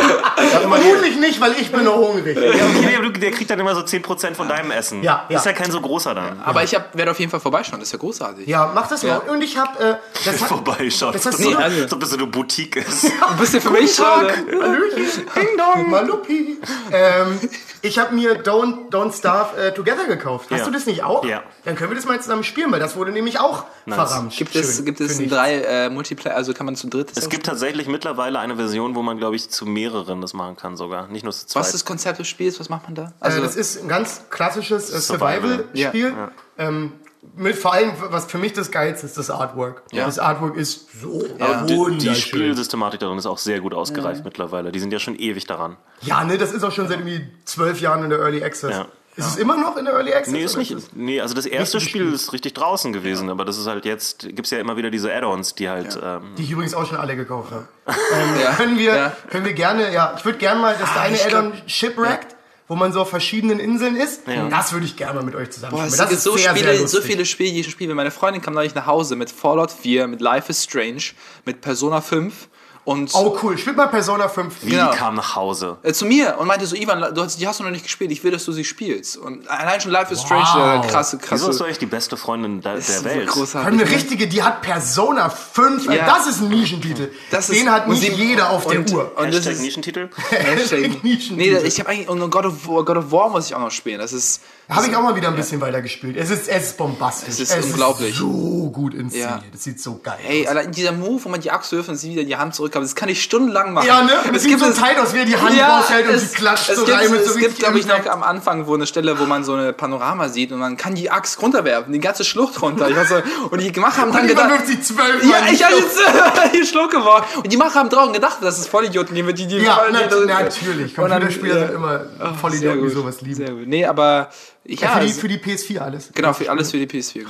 Vermutlich 0.61 1.17
nicht, 1.17 1.39
weil 1.41 1.53
ich 1.53 1.71
bin 1.71 1.83
noch 1.83 1.97
hungrig. 1.97 2.37
Ja, 2.37 2.49
okay, 2.65 2.97
der, 3.01 3.09
der 3.11 3.31
kriegt 3.31 3.49
dann 3.49 3.59
immer 3.59 3.75
so 3.75 3.81
10% 3.81 4.33
von 4.35 4.47
deinem 4.47 4.71
Essen. 4.71 5.03
Ja, 5.03 5.25
ja. 5.29 5.37
Ist 5.37 5.45
ja 5.45 5.53
kein 5.53 5.71
so 5.71 5.79
großer 5.81 6.13
dann. 6.15 6.41
Aber 6.43 6.63
ich 6.63 6.73
hab, 6.75 6.95
werde 6.95 7.11
auf 7.11 7.19
jeden 7.19 7.31
Fall 7.31 7.39
vorbeischauen, 7.39 7.79
das 7.79 7.89
ist 7.89 7.93
ja 7.93 7.99
großartig. 7.99 8.47
Ja, 8.47 8.71
mach 8.73 8.87
das 8.87 9.01
Ja. 9.03 9.19
mal. 9.19 9.29
Und 9.29 9.41
ich 9.43 9.57
hab, 9.57 9.79
äh, 9.79 9.95
das 10.25 10.41
hat, 10.41 10.47
Vorbeischaut. 10.49 11.15
Das 11.15 11.25
hast 11.25 11.37
so, 11.41 11.51
du- 11.51 11.57
als 11.57 11.91
ob 11.93 11.99
das 11.99 12.09
so 12.09 12.17
eine 12.17 12.27
Boutique 12.27 12.77
ist. 12.77 13.05
Ein 13.05 13.37
bisschen 13.37 13.61
für 13.61 13.69
mich 13.71 13.95
Tag, 13.95 14.05
schade. 14.05 14.33
Hallöchen, 14.61 15.25
Ding 15.35 15.57
Dong, 15.57 15.89
Malupi. 15.89 16.57
Ähm, 16.91 17.39
ich 17.81 17.99
habe 17.99 18.15
mir 18.15 18.41
Don't, 18.43 18.89
Don't 18.89 19.17
Starve 19.17 19.57
äh, 19.61 19.71
Together 19.73 20.05
gekauft. 20.05 20.47
Hast 20.51 20.59
Ja. 20.59 20.65
du 20.65 20.71
das 20.71 20.85
nicht 20.85 21.03
auch? 21.03 21.25
Ja. 21.25 21.43
Dann 21.65 21.75
können 21.75 21.91
wir 21.91 21.95
das 21.95 22.05
mal 22.05 22.19
zusammen 22.21 22.43
spielen, 22.43 22.71
weil 22.71 22.79
das 22.79 22.95
wurde 22.95 23.11
nämlich 23.11 23.39
auch 23.39 23.65
verramscht. 23.87 24.37
Gibt 24.37 24.55
es, 24.55 24.77
Schön. 24.77 24.85
gibt 24.85 25.01
es 25.01 25.17
drei 25.27 25.55
äh, 25.61 25.89
Multiplayer, 25.89 26.35
also 26.35 26.53
kann 26.53 26.65
man 26.65 26.75
zu 26.75 26.87
dritt 26.87 27.11
Es 27.15 27.29
gibt 27.29 27.45
tatsächlich 27.45 27.87
mittlerweile 27.87 28.39
eine 28.39 28.55
Version, 28.55 28.95
wo 28.95 29.01
man, 29.01 29.17
glaube 29.17 29.35
ich, 29.35 29.49
zu 29.49 29.65
mehreren 29.83 30.21
das 30.21 30.33
machen 30.33 30.55
kann 30.55 30.77
sogar. 30.77 31.07
Nicht 31.07 31.23
nur 31.23 31.33
zu 31.33 31.45
zweit. 31.47 31.61
Was 31.61 31.67
ist 31.67 31.73
das 31.75 31.85
Konzept 31.85 32.19
des 32.19 32.27
Spiels? 32.27 32.59
Was 32.59 32.69
macht 32.69 32.83
man 32.83 32.95
da? 32.95 33.13
Also 33.19 33.41
Also, 33.41 33.41
das 33.41 33.55
ist 33.55 33.81
ein 33.81 33.87
ganz 33.87 34.21
klassisches 34.29 34.89
äh, 34.89 34.99
Survival. 34.99 35.65
Survival-Spiel. 35.73 36.13
Ähm, 36.57 36.93
mit 37.35 37.55
vor 37.55 37.71
allem, 37.73 37.91
was 38.09 38.25
für 38.25 38.37
mich 38.37 38.51
das 38.53 38.69
Geilste 38.69 39.05
ist, 39.05 39.17
das 39.17 39.29
Artwork. 39.29 39.83
Ja. 39.91 40.05
Das 40.05 40.19
Artwork 40.19 40.57
ist 40.57 40.89
so 41.01 41.23
Ja. 41.39 41.63
die, 41.65 41.97
die. 41.99 42.15
Spielsystematik 42.15 42.99
darin 42.99 43.17
ist 43.17 43.25
auch 43.25 43.37
sehr 43.37 43.61
gut 43.61 43.73
ausgereift 43.73 44.25
mittlerweile. 44.25 44.71
Die 44.73 44.79
sind 44.79 44.91
ja 44.91 44.99
schon 44.99 45.15
ewig 45.15 45.45
daran. 45.45 45.77
Ja, 46.01 46.23
ne, 46.25 46.37
das 46.37 46.51
ist 46.51 46.63
auch 46.63 46.71
schon 46.73 46.87
seit 46.89 46.99
irgendwie 46.99 47.27
zwölf 47.45 47.79
Jahren 47.79 48.03
in 48.03 48.09
der 48.09 48.19
Early 48.19 48.43
Access. 48.43 48.71
Ja. 48.71 48.87
Ist 49.15 49.27
es 49.27 49.35
immer 49.35 49.57
noch 49.57 49.77
in 49.77 49.85
der 49.85 49.93
Early 49.93 50.11
Access? 50.13 50.33
Nee, 50.33 50.43
ist 50.43 50.57
nicht. 50.57 50.75
Nee, 50.95 51.21
also 51.21 51.35
das 51.35 51.45
erste 51.45 51.79
Spiel 51.79 52.11
ist 52.13 52.33
richtig 52.33 52.53
draußen 52.53 52.93
gewesen, 52.93 53.29
aber 53.29 53.45
das 53.45 53.57
ist 53.57 53.67
halt 53.67 53.85
jetzt, 53.85 54.21
gibt 54.21 54.45
es 54.45 54.51
ja 54.51 54.57
immer 54.59 54.75
wieder 54.75 54.89
diese 54.89 55.13
Add-ons, 55.13 55.53
die 55.55 55.69
halt. 55.69 55.99
Ähm, 56.01 56.33
Die 56.37 56.43
ich 56.43 56.51
übrigens 56.51 56.73
auch 56.73 56.87
schon 56.87 56.97
alle 56.97 57.15
gekauft 57.15 57.51
habe. 57.51 57.67
Ähm, 57.87 58.41
Ja. 58.41 58.53
können, 58.53 58.77
wir, 58.79 58.95
Ja. 58.95 59.15
können 59.29 59.45
wir 59.45 59.53
gerne, 59.53 59.93
ja, 59.93 60.15
ich 60.17 60.25
würde 60.25 60.37
gerne 60.39 60.59
mal, 60.59 60.75
das 60.79 60.89
Ah, 60.89 61.01
eine 61.01 61.21
Add-on 61.21 61.53
Shipwrecked, 61.67 62.35
wo 62.67 62.75
man 62.75 62.91
so 62.93 63.01
auf 63.01 63.09
verschiedenen 63.09 63.59
Inseln 63.59 63.95
ist. 63.95 64.21
Das 64.49 64.73
würde 64.73 64.85
ich 64.85 64.95
gerne 64.95 65.15
mal 65.15 65.23
mit 65.23 65.35
euch 65.35 65.51
zusammen 65.51 65.75
Boah, 65.75 65.85
es 65.85 65.93
spielen. 65.93 66.09
gibt 66.09 66.21
so, 66.21 66.37
sehr, 66.37 66.55
Spiele, 66.55 66.77
sehr 66.77 66.87
so 66.87 67.01
viele 67.01 67.25
Spiele, 67.25 67.51
die 67.51 67.59
ich 67.59 67.65
schon 67.67 67.71
spiele. 67.73 67.93
Meine 67.93 68.09
Freundin 68.09 68.41
kam 68.41 68.53
neulich 68.53 68.73
nach 68.73 68.87
Hause 68.87 69.15
mit 69.15 69.29
Fallout 69.29 69.69
4, 69.71 70.07
mit 70.07 70.21
Life 70.21 70.49
is 70.49 70.63
Strange, 70.63 71.03
mit 71.45 71.61
Persona 71.61 72.01
5 72.01 72.47
und 72.85 73.11
Oh 73.13 73.37
cool, 73.41 73.57
spielt 73.57 73.77
mal 73.77 73.87
Persona 73.87 74.27
5. 74.27 74.55
wie 74.63 74.71
genau. 74.71 74.91
kam 74.91 75.15
nach 75.15 75.35
Hause. 75.35 75.77
äh, 75.83 75.93
zu 75.93 76.05
mir 76.05 76.37
und 76.39 76.47
meinte 76.47 76.65
so, 76.65 76.75
Ivan, 76.75 77.13
du 77.13 77.23
hast, 77.23 77.39
die 77.39 77.47
hast 77.47 77.59
du 77.59 77.63
noch 77.63 77.71
nicht 77.71 77.83
gespielt, 77.83 78.11
ich 78.11 78.23
will, 78.23 78.31
dass 78.31 78.43
du 78.45 78.51
sie 78.51 78.63
spielst. 78.65 79.15
Und 79.17 79.47
allein 79.49 79.79
schon 79.79 79.91
Life 79.91 80.13
is 80.13 80.21
Strange, 80.21 80.43
Wow. 80.53 80.85
äh, 80.85 80.87
krasse, 80.89 81.17
Wieso 81.21 81.33
ist 81.35 81.41
du 81.41 81.45
krasse. 81.47 81.63
eigentlich 81.65 81.77
die 81.79 81.85
beste 81.85 82.17
Freundin 82.17 82.61
der, 82.61 82.75
Das 82.75 82.87
der 82.87 82.95
ist 82.97 83.03
Welt? 83.05 83.29
So 83.29 83.39
großartig. 83.39 83.67
Eine 83.73 83.83
ne? 83.83 83.89
richtige, 83.89 84.27
die 84.27 84.43
hat 84.43 84.61
Persona 84.61 85.29
5. 85.29 85.85
Ja. 85.85 86.05
Das 86.05 86.27
ist 86.27 86.41
ein 86.41 86.49
Nischentitel. 86.49 87.11
Das 87.31 87.49
ist- 87.49 87.59
Den 87.59 87.71
hat 87.71 87.87
nicht 87.87 88.01
sie- 88.01 88.11
jeder 88.11 88.49
auf 88.49 88.65
und- 88.65 88.89
der 88.89 88.95
Uhr. 88.97 89.11
und 89.17 89.27
das 89.27 89.35
Hashtag 89.37 89.53
ist- 89.53 89.61
Nischentitel? 89.61 90.09
Hashtag. 90.31 91.03
Nischentitel. 91.03 91.35
nee, 91.61 91.67
ich 91.67 91.79
habe 91.79 91.89
eigentlich, 91.89 92.09
und 92.09 92.29
God 92.29 92.45
of, 92.45 92.67
War, 92.67 92.83
God 92.83 92.97
of 92.97 93.11
War 93.11 93.29
muss 93.29 93.45
ich 93.47 93.55
auch 93.55 93.59
noch 93.61 93.71
spielen. 93.71 93.99
Das 93.99 94.11
ist, 94.13 94.41
Habe 94.69 94.87
ich 94.87 94.95
auch 94.95 95.01
mal 95.01 95.15
wieder 95.15 95.27
ein 95.29 95.35
bisschen 95.35 95.61
weiter 95.61 95.81
gespielt. 95.81 96.15
Es 96.17 96.29
ist, 96.29 96.47
es 96.47 96.63
ist 96.67 96.77
bombastisch. 96.77 97.29
Es 97.29 97.39
ist 97.39 97.65
unglaublich. 97.65 98.15
so 98.15 98.69
gut 98.73 98.93
inszeniert. 98.93 99.29
Ja. 99.29 99.43
Das 99.51 99.63
sieht 99.63 99.79
so 99.81 99.99
geil 100.01 100.17
Ey, 100.27 100.43
aus. 100.43 100.47
allein 100.51 100.71
dieser 100.71 100.91
Move, 100.93 101.23
wo 101.25 101.29
man 101.29 101.41
die 101.41 101.51
Axt 101.51 101.71
wirft 101.71 101.89
und 101.89 101.95
sie 101.97 102.11
wieder 102.11 102.23
die 102.23 102.35
Hand 102.37 102.55
zurückkam, 102.73 102.81
das 102.83 102.95
kann 102.95 103.09
ich 103.09 103.23
stundenlang 103.23 103.73
machen. 103.73 103.87
Ja, 103.87 104.01
ne? 104.03 104.11
Es 104.33 104.43
gibt 104.43 104.59
so 104.59 104.67
es, 104.67 104.77
tight 104.77 104.99
aus, 104.99 105.13
wie 105.13 105.19
er 105.19 105.25
die 105.25 105.37
Hand 105.37 105.55
ja, 105.55 105.79
raushält 105.79 106.07
und 106.07 106.15
es, 106.15 106.31
sie 106.31 106.35
klatscht 106.35 106.69
es 106.69 106.77
so 106.77 106.85
gibt, 106.85 106.97
rein 106.97 107.11
mit 107.11 107.25
so 107.25 107.31
Es 107.31 107.37
gibt, 107.37 107.59
glaube 107.59 107.79
ich, 107.79 107.85
noch 107.85 108.05
am 108.07 108.23
Anfang 108.23 108.67
wo 108.67 108.73
eine 108.73 108.87
Stelle, 108.87 109.19
wo 109.19 109.25
man 109.25 109.43
so 109.43 109.53
eine 109.53 109.73
Panorama 109.73 110.29
sieht 110.29 110.51
und 110.51 110.59
man 110.59 110.77
kann 110.77 110.95
die 110.95 111.09
Axt 111.09 111.41
runterwerfen, 111.41 111.93
die 111.93 111.99
ganze 111.99 112.23
Schlucht 112.23 112.61
runter. 112.61 112.89
Ich 112.89 112.95
weiß 112.95 113.09
so, 113.09 113.15
und 113.49 113.61
die 113.61 113.71
Macher 113.79 114.01
haben 114.01 114.11
dann 114.11 114.27
gedacht... 114.27 114.49
wirft 114.49 114.67
sie 114.67 114.81
zwölf 114.81 115.23
Ja, 115.23 115.51
ich 115.51 115.63
habe 115.63 115.75
jetzt 115.75 115.97
die 116.53 116.65
Schluck 116.65 116.91
geworden. 116.91 117.25
Und 117.37 117.51
die 117.51 117.57
Macher 117.57 117.79
haben 117.79 117.89
draußen 117.89 118.13
gedacht, 118.13 118.37
das 118.41 118.59
ist 118.59 118.67
Vollidioten, 118.67 119.15
die 119.15 119.23
die, 119.33 119.47
die 119.47 119.57
Ja, 119.57 119.81
die- 119.87 119.93
die- 119.95 120.25
natürlich. 120.25 120.93
Dann- 120.95 121.09
Computerspieler 121.09 121.55
ja. 121.59 121.67
sind 121.67 121.75
immer 121.75 121.99
Sehr 121.99 122.33
Vollidioten, 122.39 122.83
die 122.83 122.89
sowas 122.89 123.21
lieben. 123.21 123.35
Sehr 123.35 123.51
gut. 123.51 123.67
Nee, 123.67 123.85
aber... 123.85 124.29
Ja, 124.65 124.91
für, 124.91 124.99
die, 125.01 125.11
für 125.11 125.27
die 125.27 125.37
PS4 125.39 125.79
alles. 125.79 126.09
genau, 126.13 126.31
für 126.31 126.49
alles 126.49 126.71
für 126.71 126.77
die 126.77 126.87
PS4. 126.87 127.19
Genau. 127.19 127.29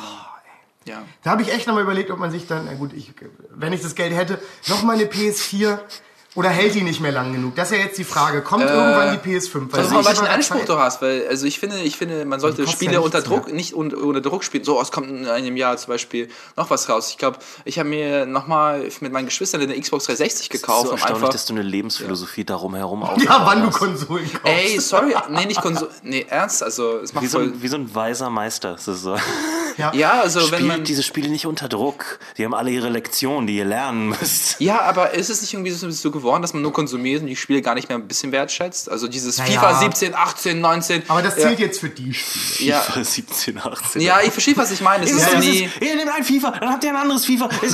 Ja. 0.86 1.04
Da 1.24 1.32
habe 1.32 1.42
ich 1.42 1.54
echt 1.54 1.68
nochmal 1.68 1.84
überlegt, 1.84 2.12
ob 2.12 2.20
man 2.20 2.32
sich 2.32 2.48
dann, 2.48 2.66
na 2.66 2.74
gut, 2.74 2.94
ich, 2.94 3.14
wenn 3.50 3.74
ich 3.74 3.82
das 3.82 3.96
Geld 3.96 4.14
hätte, 4.14 4.40
nochmal 4.68 4.96
eine 4.96 5.06
PS4 5.06 5.80
oder 6.36 6.50
hält 6.50 6.74
die 6.74 6.82
nicht 6.82 7.00
mehr 7.00 7.12
lang 7.12 7.32
genug? 7.32 7.56
Das 7.56 7.70
ist 7.72 7.78
ja 7.78 7.84
jetzt 7.84 7.98
die 7.98 8.04
Frage. 8.04 8.42
Kommt 8.42 8.64
irgendwann 8.64 9.20
die 9.24 9.30
PS5? 9.30 9.72
Weil 9.72 9.80
Also 9.82 9.90
sehe 9.90 9.98
mal, 9.98 10.02
ich 10.02 10.08
welchen 10.08 10.28
Anspruch 10.28 10.66
du 10.66 10.80
hast, 10.80 11.02
weil 11.02 11.28
also 11.28 11.46
ich 11.46 11.60
finde, 11.60 11.80
ich 11.82 11.96
finde, 11.96 12.26
man 12.26 12.40
sollte 12.40 12.68
Spiele 12.68 12.94
ja 12.94 13.00
unter 13.02 13.22
Druck, 13.22 13.54
nicht 13.54 13.76
un, 13.76 13.94
unter 13.94 14.22
Druck 14.22 14.44
spielen. 14.44 14.64
So, 14.64 14.82
es 14.82 14.92
kommt 14.92 15.10
in 15.10 15.28
einem 15.28 15.56
Jahr 15.58 15.78
zum 15.78 15.90
Beispiel 15.90 16.30
noch 16.56 16.72
was 16.72 16.90
raus. 16.90 17.10
Ich 17.10 17.18
glaube, 17.20 17.38
ich 17.66 17.78
habe 17.78 17.88
mir 17.90 18.26
nochmal 18.26 18.90
mit 19.02 19.12
meinen 19.12 19.26
Geschwistern 19.26 19.62
eine 19.62 19.80
Xbox 19.80 20.06
360 20.06 20.50
gekauft, 20.50 20.82
so 20.82 20.88
um 20.88 20.92
erstaunlich, 20.94 21.18
einfach. 21.18 21.30
dass 21.34 21.46
du 21.46 21.54
eine 21.54 21.62
Lebensphilosophie 21.62 22.46
darum 22.46 22.74
herum 22.74 23.04
aufbaust. 23.04 23.26
Ja, 23.26 23.42
wann 23.46 23.62
du 23.62 23.70
Konsolen 23.70 24.28
kaufst. 24.32 24.46
Ey, 24.46 24.80
sorry, 24.80 25.14
nee, 25.30 25.46
nicht 25.46 25.62
Konsole, 25.62 25.92
nee, 26.02 26.26
ernst, 26.28 26.64
also 26.64 26.98
es 26.98 27.14
macht 27.14 27.24
Wie 27.24 27.28
so, 27.28 27.38
voll. 27.38 27.50
ein, 27.50 27.62
wie 27.62 27.68
so 27.68 27.76
ein 27.76 27.94
weiser 27.94 28.30
Meister. 28.32 28.74
Es 28.74 28.88
ist 28.88 29.04
so. 29.04 29.16
Ja, 29.78 30.22
also 30.22 30.40
wenn 30.40 30.60
Spielt 30.60 30.68
man. 30.68 30.84
diese 30.84 31.04
Spiele 31.04 31.30
nicht 31.30 31.48
unter 31.48 31.68
Druck. 31.68 32.20
Die 32.38 32.46
haben 32.46 32.54
alle 32.54 32.70
ihre 32.70 32.90
Lektionen, 32.90 33.48
die 33.48 33.58
ihr 33.58 33.66
lernen 33.66 34.10
müsst. 34.10 34.60
Ja, 34.60 34.82
aber 34.82 35.16
ist 35.16 35.30
es 35.30 35.42
nicht 35.42 35.54
irgendwie 35.54 35.72
so, 35.72 35.90
so 35.90 36.12
geworden, 36.24 36.42
dass 36.42 36.54
man 36.54 36.62
nur 36.64 36.74
konsumiert 36.74 37.22
und 37.22 37.28
die 37.28 37.36
Spiele 37.36 37.62
gar 37.62 37.76
nicht 37.76 37.90
mehr 37.90 37.98
ein 37.98 38.08
bisschen 38.08 38.32
wertschätzt? 38.32 38.90
Also 38.90 39.08
dieses 39.08 39.38
Naja. 39.38 39.60
FIFA 39.62 39.80
17, 39.80 40.16
18, 40.16 40.60
19. 40.62 41.04
Aber 41.10 41.22
das 41.22 41.36
ja, 41.38 41.44
zählt 41.44 41.60
jetzt 41.60 41.80
für 41.80 41.90
die 41.90 42.14
Spiele. 42.14 42.72
Ja, 42.72 42.80
FIFA 42.82 43.04
17, 43.04 43.58
18. 43.60 44.02
ja, 44.02 44.20
ich 44.24 44.32
verstehe, 44.32 44.58
was 44.58 44.72
ich 44.72 44.82
meine. 44.82 45.04
Es 45.06 45.12
ist 45.12 45.22
Ja, 45.22 45.34
das 45.36 45.46
nie. 45.46 45.66
ist, 45.66 45.82
ihr 45.82 45.96
nehmt 45.96 46.12
ein 46.16 46.24
FIFA, 46.24 46.52
dann 46.52 46.70
habt 46.72 46.84
ihr 46.84 46.90
ein 46.90 46.96
anderes 46.96 47.26
FIFA. 47.26 47.50
Ihr 47.62 47.72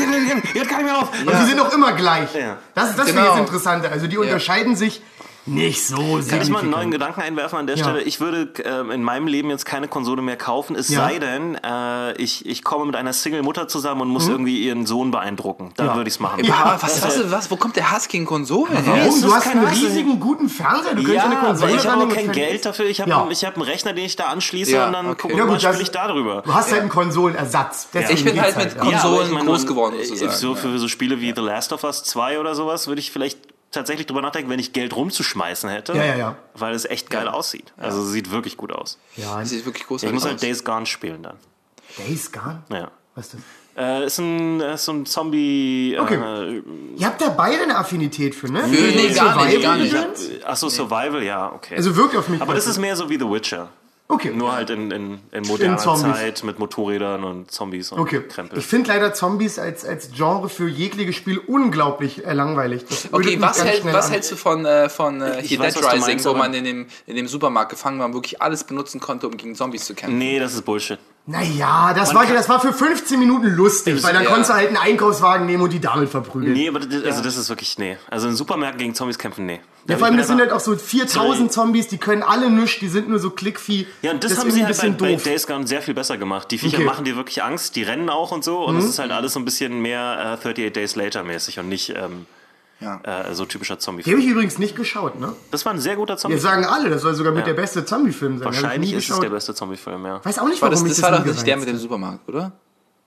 hört 0.53 0.69
gar 0.69 0.77
nicht 0.77 0.85
mehr 0.85 0.97
auf. 0.97 1.09
Und 1.25 1.31
die 1.41 1.45
sind 1.45 1.59
auch 1.59 1.73
immer 1.73 1.93
gleich. 1.93 2.33
Ja. 2.35 2.57
Das, 2.73 2.95
das 2.95 3.05
Genau. 3.05 3.07
finde 3.07 3.21
ich 3.21 3.27
jetzt 3.29 3.39
interessanter. 3.47 3.91
Also 3.91 4.07
die 4.07 4.17
unterscheiden 4.17 4.75
sich 4.75 5.01
nicht 5.45 5.85
so 5.85 6.19
Kann 6.29 6.41
ich 6.41 6.49
mal 6.49 6.59
einen 6.59 6.69
neuen 6.69 6.91
Gedanken 6.91 7.21
einwerfen 7.21 7.57
an 7.59 7.67
der 7.67 7.75
Ja. 7.77 7.83
Stelle? 7.83 8.01
Ich 8.03 8.19
würde 8.19 8.49
ähm, 8.63 8.91
in 8.91 9.03
meinem 9.03 9.27
Leben 9.27 9.49
jetzt 9.49 9.65
keine 9.65 9.87
Konsole 9.87 10.21
mehr 10.21 10.37
kaufen, 10.37 10.75
es 10.75 10.89
Ja. 10.89 10.99
sei 11.01 11.19
denn, 11.19 11.55
äh, 11.55 12.13
ich, 12.21 12.45
ich 12.45 12.63
komme 12.63 12.85
mit 12.85 12.95
einer 12.95 13.13
Single-Mutter 13.13 13.67
zusammen 13.67 14.01
und 14.01 14.07
muss 14.09 14.27
irgendwie 14.27 14.59
ihren 14.63 14.85
Sohn 14.85 15.11
beeindrucken. 15.11 15.71
Dann. 15.77 15.87
Ja. 15.87 15.95
würde 15.95 16.07
ich 16.07 16.15
es 16.15 16.19
machen. 16.19 16.43
Ja, 16.43 16.77
was, 16.79 17.01
was, 17.03 17.31
was, 17.31 17.49
wo 17.51 17.55
kommt 17.55 17.75
der 17.75 17.91
Hass 17.91 18.07
gegen 18.07 18.25
Konsolen 18.25 18.73
her? 18.73 18.83
Warum? 18.85 18.99
es 19.09 19.21
Du 19.21 19.27
ist 19.27 19.33
hast 19.35 19.47
einen 19.47 19.65
riesigen, 19.65 20.19
guten 20.19 20.49
Fernseher. 20.49 20.95
Du 20.95 21.03
könntest 21.03 21.15
Ja, 21.15 21.23
eine 21.25 21.35
Konsole 21.37 21.75
ich 21.75 21.87
habe 21.87 22.07
kein. 22.07 22.31
Geld 22.31 22.65
dafür. 22.65 22.85
Ich 22.85 23.01
habe 23.01 23.09
Ja. 23.09 23.27
ich 23.29 23.45
hab 23.45 23.55
einen 23.55 23.63
Rechner, 23.63 23.93
den 23.93 24.05
ich 24.05 24.15
da 24.15 24.25
anschließe 24.27 24.71
Ja, 24.73 24.87
und 24.87 24.93
dann 24.93 25.07
okay. 25.07 25.21
gucke 25.23 25.33
Ja, 25.35 25.39
ich, 25.45 25.45
gut, 25.49 25.55
das- 25.55 25.63
spiele 25.63 25.81
ich 25.83 25.91
da 25.91 26.07
drüber. 26.07 26.43
Du 26.45 26.53
hast 26.53 26.71
halt 26.71 26.81
einen 26.81 26.89
Konsolenersatz. 26.89 27.89
Deswegen 27.93 28.13
Ich 28.17 28.23
bin 28.25 28.33
geht's 28.35 28.55
halt 28.55 28.75
mit. 28.75 28.77
Konsolen 28.93 29.35
groß 29.45 29.65
geworden, 29.67 29.95
äh, 29.99 30.03
sozusagen. 30.05 30.31
So 30.37 30.55
für 30.55 30.77
so 30.79 30.87
Spiele 30.87 31.19
wie 31.21 31.33
The 31.35 31.41
Last 31.41 31.73
of 31.73 31.83
Us 31.83 32.03
2 32.03 32.39
oder 32.39 32.55
sowas 32.55 32.87
würde 32.87 32.99
ich 33.01 33.11
vielleicht 33.11 33.39
tatsächlich 33.71 34.07
drüber 34.07 34.21
nachdenken, 34.21 34.49
wenn 34.49 34.59
ich 34.59 34.73
Geld 34.73 34.95
rumzuschmeißen 34.95 35.69
hätte. 35.69 35.93
Ja, 35.93 36.03
ja, 36.05 36.15
ja. 36.15 36.35
Weil 36.55 36.73
es 36.73 36.85
echt 36.85 37.09
geil 37.09 37.27
aussieht. 37.27 37.73
Also 37.77 38.03
sieht 38.03 38.31
wirklich 38.31 38.57
gut 38.57 38.71
aus. 38.71 38.97
Ja, 39.15 39.39
Das 39.39 39.49
sieht 39.49 39.65
wirklich 39.65 39.83
Ich 39.83 39.87
großartig 39.87 40.13
muss 40.13 40.23
halt 40.25 40.35
aus. 40.35 40.41
Days 40.41 40.63
Gone 40.63 40.85
spielen 40.85 41.23
dann. 41.23 41.37
Days 41.97 42.31
Gone? 42.31 42.63
Ja. 42.71 42.91
Was 43.15 43.27
ist 43.27 43.33
das? 43.35 43.41
Äh, 43.77 44.05
ist 44.05 44.17
ein, 44.19 44.59
ist 44.59 44.85
so 44.85 44.91
ein 44.91 45.05
Zombie. 45.05 45.95
Okay. 45.97 46.15
Äh, 46.15 46.61
Ihr 46.97 47.05
habt 47.05 47.21
da 47.21 47.29
beide 47.29 47.63
eine 47.63 47.77
Affinität 47.77 48.35
für, 48.35 48.51
ne? 48.51 48.61
Für- 48.63 48.67
nee, 48.67 49.13
gar 49.13 49.45
nicht, 49.45 49.61
gar 49.61 49.77
nicht. 49.77 50.45
Achso, 50.45 50.67
Survival, 50.69 51.23
ja, 51.23 51.51
okay. 51.53 51.75
Also 51.77 51.95
wirkt 51.95 52.15
auf 52.15 52.27
mich. 52.27 52.41
Aber 52.41 52.53
das 52.55 52.67
ist 52.67 52.77
mehr 52.77 52.95
so 52.97 53.09
wie 53.09 53.17
The 53.17 53.29
Witcher. 53.29 53.69
Okay. 54.11 54.31
Nur 54.33 54.53
halt 54.53 54.71
in, 54.71 54.89
in, 54.89 55.19
in 55.31 55.43
moderner 55.45 55.77
Zombies. 55.77 56.15
Zeit 56.15 56.43
mit 56.43 56.57
Motorrädern 56.57 57.23
und 57.23 57.51
Zombies 57.51 57.91
und 57.91 57.99
Okay. 57.99 58.21
Krempel. 58.27 58.57
Ich 58.57 58.65
finde 58.65 58.89
leider 58.89 59.13
Zombies 59.13 59.59
als, 59.59 59.85
als 59.85 60.11
Genre 60.11 60.49
für 60.49 60.67
jegliches 60.67 61.15
Spiel 61.15 61.37
unglaublich 61.37 62.25
äh, 62.25 62.33
langweilig. 62.33 62.85
Das 62.89 63.13
Okay, 63.13 63.39
was, 63.39 63.63
hält, 63.63 63.85
was 63.85 64.07
an. 64.07 64.11
hältst 64.13 64.31
du 64.31 64.35
von, 64.35 64.65
äh, 64.65 64.89
von 64.89 65.21
äh, 65.21 65.37
weiß, 65.37 65.47
Dead 65.47 65.59
du 65.59 65.87
Rising, 65.87 65.99
meinst, 65.99 66.25
wo 66.25 66.33
man 66.33 66.55
in 66.55 66.63
dem, 66.63 66.87
in 67.05 67.17
dem 67.17 67.27
Supermarkt 67.27 67.69
gefangen 67.69 67.99
war 67.99 68.07
und 68.07 68.15
wirklich 68.15 68.41
alles 68.41 68.63
benutzen 68.63 68.99
konnte, 68.99 69.27
um 69.27 69.37
gegen 69.37 69.53
Zombies 69.53 69.85
zu 69.85 69.93
kämpfen? 69.93 70.17
nee, 70.17 70.39
das 70.39 70.55
ist 70.55 70.63
Bullshit. 70.65 70.97
Naja, 71.27 71.93
das 71.93 72.15
war, 72.15 72.25
das 72.25 72.49
war 72.49 72.59
für 72.59 72.73
15 72.73 73.19
Minuten 73.19 73.45
lustig, 73.49 74.01
weil 74.01 74.13
dann 74.13 74.23
ja. 74.23 74.29
konntest 74.29 74.49
du 74.49 74.55
halt 74.55 74.69
einen 74.69 74.77
Einkaufswagen 74.77 75.45
nehmen 75.45 75.61
und 75.61 75.71
die 75.71 75.79
damit 75.79 76.09
verprügeln. 76.09 76.53
Nee, 76.53 76.67
aber 76.67 76.79
das, 76.79 77.03
also 77.03 77.21
das 77.21 77.37
ist 77.37 77.49
wirklich, 77.49 77.77
nee. 77.77 77.97
Also 78.09 78.27
in 78.27 78.35
Supermärkten 78.35 78.79
gegen 78.79 78.95
Zombies 78.95 79.19
kämpfen, 79.19 79.45
nee. 79.45 79.59
Ja, 79.87 79.97
vor 79.97 80.07
allem, 80.07 80.17
das 80.17 80.27
sind 80.27 80.39
halt 80.39 80.51
auch 80.51 80.59
so 80.59 80.75
4000 80.75 81.51
Zombies, 81.51 81.87
die 81.87 81.97
können 81.97 82.21
alle 82.21 82.49
nichts, 82.51 82.79
die 82.79 82.89
sind 82.89 83.09
nur 83.09 83.17
so 83.19 83.29
Klickvieh. 83.31 83.87
Ja, 84.03 84.11
und 84.11 84.23
das, 84.23 84.33
ist 84.33 84.39
haben 84.39 84.51
sie 84.51 84.63
halt 84.63 84.77
bei, 84.77 84.83
ein 84.83 84.97
bei 84.97 84.97
bisschen 84.97 85.15
doof. 85.17 85.23
Days 85.23 85.47
Gone 85.47 85.67
sehr 85.67 85.81
viel 85.81 85.93
besser 85.95 86.17
gemacht. 86.17 86.51
Die 86.51 86.57
Viecher 86.57 86.75
Okay. 86.77 86.83
Mhm. 86.83 86.85
machen 86.87 87.05
dir 87.05 87.15
wirklich 87.15 87.41
Angst, 87.43 87.75
die 87.75 87.83
rennen 87.83 88.09
auch 88.09 88.31
und 88.31 88.43
so. 88.43 88.59
Und 88.65 88.77
es 88.77 88.85
ist 88.85 88.99
halt 88.99 89.11
alles 89.11 89.33
so 89.33 89.39
ein 89.39 89.45
bisschen 89.45 89.81
mehr 89.81 90.17
äh, 90.19 90.27
38 90.47 90.73
Days 90.73 90.95
Later 90.95 91.23
mäßig 91.23 91.57
und 91.59 91.69
nicht 91.69 91.89
ähm, 91.95 92.25
Ja. 92.81 92.99
äh, 93.03 93.33
so 93.33 93.45
typischer 93.45 93.75
Die 93.75 93.79
Zombie-Film. 93.79 94.15
habe 94.17 94.23
ich 94.25 94.29
übrigens 94.31 94.57
nicht 94.59 94.75
geschaut, 94.75 95.19
ne? 95.19 95.33
Das 95.51 95.65
war 95.65 95.73
ein 95.73 95.79
sehr 95.79 95.95
guter 95.95 96.13
Wir 96.13 96.17
Zombie-Film. 96.17 96.43
sagen 96.53 96.65
alle, 96.65 96.89
das 96.89 97.01
soll 97.01 97.15
sogar 97.15 97.31
mit 97.33 97.47
Ja. 97.47 97.53
der 97.53 97.61
beste 97.61 97.83
Zombie-Film 97.83 98.37
sein. 98.37 98.45
Wahrscheinlich 98.45 98.91
nie 98.91 98.97
ist 98.97 99.03
es 99.03 99.07
geschaut. 99.09 99.23
der 99.23 99.29
beste 99.31 99.53
Zombie-Film, 99.55 100.05
ja. 100.05 100.23
Weiß 100.23 100.37
auch 100.39 100.47
nicht, 100.47 100.61
War 100.61 100.69
warum 100.71 100.83
das, 100.87 100.91
ich 100.97 101.01
das 101.01 101.11
war 101.11 101.19
nie 101.19 101.25
doch 101.25 101.33
nicht 101.33 101.47
der 101.47 101.57
mit 101.57 101.67
dem. 101.67 101.77
Supermarkt, 101.77 102.27
oder? 102.29 102.51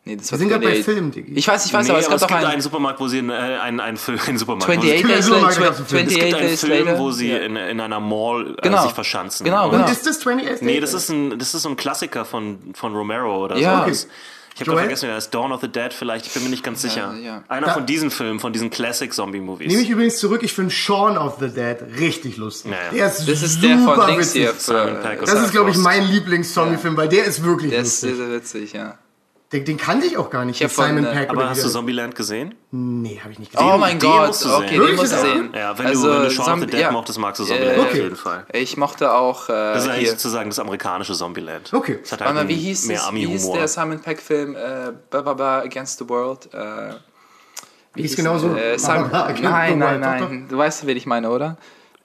Nee, 0.04 0.16
das 0.16 0.32
war 0.32 0.38
sind 0.38 0.48
gerade 0.48 0.64
bei 0.64 0.72
28 0.72 0.84
Film, 0.84 1.10
Diggi. 1.12 1.32
Ich 1.34 1.46
weiß, 1.46 1.64
ich 1.66 1.72
weiß, 1.72 1.86
nee, 1.86 1.90
aber 1.92 2.00
es 2.00 2.06
gab 2.08 2.16
es 2.16 2.22
gibt 2.22 2.32
einen. 2.32 2.46
einen 2.46 2.60
Supermarkt, 2.60 2.98
wo 2.98 3.06
sie 3.06 3.18
in, 3.18 3.30
äh, 3.30 3.34
einen, 3.34 3.78
einen 3.78 3.96
Film, 3.96 4.18
einen 4.26 4.36
Supermarkt. 4.36 4.68
28 4.68 5.04
wo 5.04 5.08
sie, 5.08 5.12
Days 5.14 5.28
Later. 5.28 5.44
es 5.44 5.60
gibt 5.60 5.70
28 5.70 6.22
einen 6.34 6.46
Days 6.48 6.60
Film, 6.60 6.86
Later. 6.86 6.98
wo 6.98 7.10
sie 7.12 7.30
Ja. 7.30 7.38
in, 7.38 7.56
in 7.56 7.80
einer 7.80 8.00
Mall 8.00 8.56
äh, 8.58 8.62
Genau. 8.62 8.82
sich 8.82 8.92
verschanzen. 8.92 9.44
Genau, 9.44 9.70
genau. 9.70 9.84
Und 9.84 9.90
ist 9.92 10.04
das 10.04 10.18
28 10.18 10.62
Nee, 10.62 10.80
das 10.80 10.92
ist 10.92 11.08
ein, 11.08 11.38
das 11.38 11.54
ist 11.54 11.62
so 11.62 11.68
ein 11.68 11.76
Klassiker 11.76 12.24
von, 12.24 12.58
von 12.74 12.94
Romero 12.96 13.44
oder 13.44 13.56
Ja. 13.58 13.84
sowas. 13.84 14.08
Ich 14.54 14.60
habe 14.68 14.76
vergessen, 14.76 15.06
wer 15.08 15.14
das 15.14 15.26
ist. 15.26 15.30
Dawn 15.34 15.50
of 15.52 15.60
the 15.62 15.68
Dead 15.68 15.94
vielleicht, 15.94 16.26
ich 16.26 16.34
bin 16.34 16.42
mir 16.42 16.50
nicht 16.50 16.62
ganz 16.64 16.82
sicher. 16.82 17.14
ja. 17.22 17.42
Einer 17.48 17.68
Da- 17.68 17.72
von 17.74 17.86
diesen 17.86 18.10
Filmen, 18.10 18.38
von 18.40 18.52
diesen 18.52 18.68
Classic-Zombie-Movies. 18.70 19.68
Nehme 19.68 19.80
ich 19.82 19.88
übrigens 19.88 20.18
zurück, 20.18 20.42
ich 20.42 20.52
finde 20.52 20.72
Shaun 20.72 21.16
of 21.16 21.36
the 21.40 21.48
Dead 21.48 21.76
richtig 22.00 22.36
lustig. 22.38 22.72
Ja, 22.72 22.78
ja. 22.88 22.90
Der 22.92 23.06
ist 23.06 23.26
Das 23.28 23.40
ist 23.42 23.62
super 23.62 23.68
der 23.68 23.78
von 23.78 24.06
Dings 24.08 24.34
witzig. 24.34 24.42
hier. 24.66 25.16
Das 25.20 25.40
ist, 25.44 25.52
glaube 25.52 25.70
ich, 25.70 25.76
mein 25.78 26.04
Lieblings-Zombie-Film, 26.08 26.96
weil 26.96 27.08
der 27.08 27.24
ist 27.24 27.42
wirklich 27.44 27.70
der 27.70 27.80
ist 27.82 28.00
sehr, 28.00 28.10
lustig. 28.10 28.26
sehr 28.26 28.36
witzig, 28.36 28.72
ja. 28.74 28.98
Den, 29.52 29.64
den 29.66 29.76
kannte 29.76 30.06
ich 30.06 30.16
auch 30.16 30.30
gar 30.30 30.44
nicht. 30.46 30.60
Ich 30.62 30.72
von, 30.72 30.86
Simon 30.86 31.04
äh, 31.04 31.12
Pegg 31.12 31.28
Aber 31.30 31.40
oder 31.40 31.50
hast 31.50 31.62
du 31.62 31.68
Zombieland 31.68 32.14
gesehen? 32.14 32.54
Nee, 32.70 33.20
habe 33.22 33.32
ich 33.32 33.38
nicht 33.38 33.52
gesehen. 33.52 33.68
Oh 33.70 33.76
mein 33.76 33.98
den 33.98 34.08
Gott, 34.10 34.28
musst 34.28 34.44
du 34.46 34.48
okay, 34.54 34.68
sehen. 34.70 34.86
den 34.86 34.96
musst 34.96 35.12
du 35.12 35.16
sehen. 35.18 35.52
Ja, 35.54 35.78
wenn 35.78 35.86
also, 35.86 36.06
du, 36.06 36.12
wenn 36.14 36.22
du 36.24 36.30
Shaun 36.30 36.38
of 36.40 36.44
the 36.44 36.50
Zombie- 36.60 36.66
Dead 36.70 36.80
ja. 36.80 36.90
mochtest, 36.90 37.18
magst 37.18 37.40
du 37.40 37.44
Äh, 37.44 37.48
Zombieland 37.48 37.78
auf 37.78 37.86
okay. 37.86 38.02
jeden 38.02 38.16
Fall. 38.16 38.46
Ich 38.52 38.76
mochte 38.78 39.12
auch 39.12 39.48
äh, 39.48 39.52
Das 39.52 39.82
ist 39.84 39.88
eigentlich 39.90 40.00
hier. 40.04 40.10
sozusagen 40.12 40.48
das 40.48 40.58
amerikanische 40.58 41.12
Zombieland. 41.12 41.72
Okay. 41.74 41.98
Das 42.00 42.12
hat 42.12 42.22
halt 42.22 42.34
mal, 42.34 42.48
wie 42.48 42.54
hieß, 42.54 42.86
mehr 42.86 43.02
es, 43.06 43.14
wie 43.14 43.26
hieß 43.26 43.50
der 43.52 43.68
Simon 43.68 44.00
Peck-Film 44.00 44.56
äh, 44.56 44.92
Ba 45.10 45.20
Ba 45.20 45.34
Ba 45.34 45.58
Against 45.60 45.98
the 45.98 46.08
World? 46.08 46.48
Äh, 46.54 46.94
wie 47.94 48.02
Hieß 48.02 48.12
hieß- 48.12 48.16
genauso? 48.16 48.56
Äh, 48.56 48.78
Simon, 48.78 49.10
nein, 49.12 49.78
nein, 49.78 50.00
nein. 50.00 50.46
Du 50.48 50.56
weißt, 50.56 50.86
wen 50.86 50.96
ich 50.96 51.04
meine, 51.04 51.28
oder? 51.30 51.58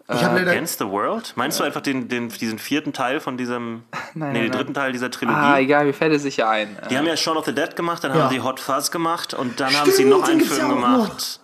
Ich 0.10 0.24
habe 0.24 0.40
leider. 0.40 0.52
Against 0.52 0.80
the 0.80 0.86
World? 0.88 1.34
Meinst 1.36 1.60
du 1.60 1.64
einfach 1.66 1.82
den, 1.82 2.08
den, 2.08 2.30
diesen 2.30 2.60
vierten 2.60 2.94
Teil 2.94 3.20
von 3.20 3.38
diesem, 3.38 3.84
Nein, 4.14 4.32
nee, 4.34 4.40
nein, 4.40 4.42
den 4.44 4.52
dritten 4.52 4.74
Teil 4.74 4.92
dieser 4.94 5.12
Trilogie? 5.12 5.38
Ah, 5.38 5.60
egal, 5.60 5.86
mir 5.86 5.94
fällt 5.94 6.14
es 6.14 6.22
sicher 6.22 6.50
ein. 6.50 6.78
Die 6.90 6.98
haben 6.98 7.06
ja 7.08 7.18
Shaun 7.18 7.36
of 7.36 7.46
the 7.46 7.54
Dead 7.54 7.76
gemacht, 7.76 8.04
dann 8.04 8.16
Ja. 8.16 8.24
haben 8.24 8.30
sie 8.34 8.42
Hot 8.42 8.60
Fuzz 8.60 8.90
gemacht 8.92 9.34
und 9.34 9.60
dann 9.60 9.68
haben 9.68 9.82
Stimmt, 9.92 9.96
sie 9.96 10.06
noch 10.06 10.24
einen 10.28 10.42
Film 10.42 10.70
ja 10.70 10.74
gemacht. 10.76 11.42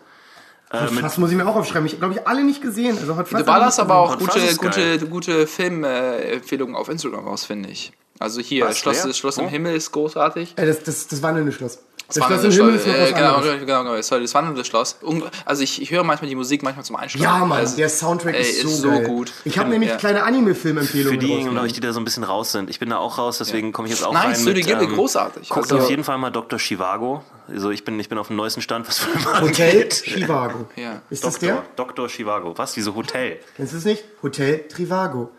Äh, 0.71 0.89
mit, 0.91 1.03
Das 1.03 1.17
muss 1.17 1.29
ich 1.29 1.35
mir 1.37 1.45
auch 1.45 1.55
aufschreiben. 1.57 1.85
Ich 1.85 1.99
glaube, 1.99 2.13
ich 2.15 2.25
alle 2.27 2.43
nicht 2.43 2.61
gesehen. 2.61 2.97
Also 2.97 3.17
Hot 3.17 3.27
Fuzz 3.27 3.31
Du 3.31 3.37
hab 3.39 3.45
ballerst 3.45 3.79
aber 3.79 3.95
auch 3.95 4.11
Hot 4.13 4.19
gute, 4.19 4.39
Fuzz 4.39 4.57
gute, 4.57 4.99
gute 5.07 5.47
Filmempfehlungen 5.47 6.75
auf 6.75 6.87
Instagram 6.89 7.27
raus, 7.27 7.45
finde 7.45 7.69
ich. 7.69 7.91
Also 8.19 8.39
hier, 8.39 8.65
Was, 8.65 8.77
Schloss? 8.79 9.17
Schloss 9.17 9.37
im 9.39 9.45
Wo? 9.45 9.49
Himmel 9.49 9.75
ist 9.75 9.91
großartig. 9.91 10.53
Äh, 10.55 10.65
das, 10.65 10.83
das, 10.83 11.07
das 11.07 11.19
Schloss. 11.19 11.33
Das, 11.35 11.45
Das 11.45 11.55
Schloss 11.55 11.79
im 12.17 12.23
wandelnde 12.23 12.55
Himmel 12.55 12.75
ist 12.75 12.87
noch 12.87 12.93
was 12.93 13.09
äh, 13.09 13.13
genau, 13.13 13.33
anderes. 13.35 13.59
genau, 13.59 13.83
genau, 13.83 14.01
sorry, 14.01 14.21
das 14.21 14.33
wandelnde 14.33 14.65
Schloss. 14.65 14.97
Also 15.45 15.63
ich, 15.63 15.81
ich 15.81 15.91
höre 15.91 16.03
manchmal 16.03 16.29
die 16.29 16.35
Musik 16.35 16.63
manchmal 16.63 16.85
zum 16.85 16.95
Einschlafen. 16.95 17.23
Ja, 17.23 17.45
Mann, 17.45 17.59
Also, 17.59 17.75
der 17.77 17.89
Soundtrack 17.89 18.35
ey, 18.35 18.41
ist 18.41 18.61
so, 18.61 18.67
ist 18.69 18.77
so 18.81 18.89
geil. 18.89 19.03
gut. 19.05 19.31
Ich 19.45 19.57
habe 19.57 19.69
nämlich 19.69 19.89
Ja. 19.89 19.97
kleine 19.97 20.19
für 20.19 20.25
Anime-Filmempfehlungen 20.25 21.19
diejenigen, 21.19 21.49
glaube 21.49 21.59
rausgenommen. 21.59 21.67
ich, 21.67 21.73
die 21.73 21.79
da 21.81 21.93
so 21.93 21.99
ein 21.99 22.05
bisschen 22.05 22.23
raus 22.23 22.51
sind. 22.51 22.69
Ich 22.69 22.79
bin 22.79 22.89
da 22.89 22.97
auch 22.97 23.17
raus, 23.17 23.37
deswegen 23.37 23.71
komme 23.71 23.87
ich 23.87 23.93
jetzt 23.93 24.03
auch 24.05 24.13
Nein, 24.13 24.27
rein 24.27 24.35
Studio 24.35 24.53
mit, 24.55 24.65
Ghibli, 24.67 24.85
ähm, 24.85 24.93
großartig. 24.95 25.49
Guckt 25.49 25.71
Also- 25.71 25.83
auf 25.83 25.89
jeden 25.89 26.03
Fall 26.03 26.17
mal 26.17 26.29
Dr. 26.31 26.59
Chivago. 26.59 27.23
Also 27.47 27.71
ich 27.71 27.83
bin, 27.83 27.99
ich 27.99 28.07
bin 28.09 28.17
auf 28.17 28.27
dem 28.27 28.37
neuesten 28.37 28.61
Stand, 28.61 28.87
was 28.87 28.99
Filme 28.99 29.41
Hotel 29.41 29.69
angeht. 29.69 29.93
Chivago. 30.05 30.67
Ja. 30.75 31.01
Ist 31.09 31.23
das 31.23 31.33
Doktor, 31.39 31.47
der? 31.47 31.63
Dr. 31.75 32.07
Chivago. 32.09 32.57
Was? 32.57 32.75
Wieso 32.77 32.95
Hotel? 32.95 33.39
Kennst 33.57 33.73
du 33.73 33.77
es 33.77 33.85
nicht? 33.85 34.03
Hotel 34.21 34.67
Trivago. 34.69 35.29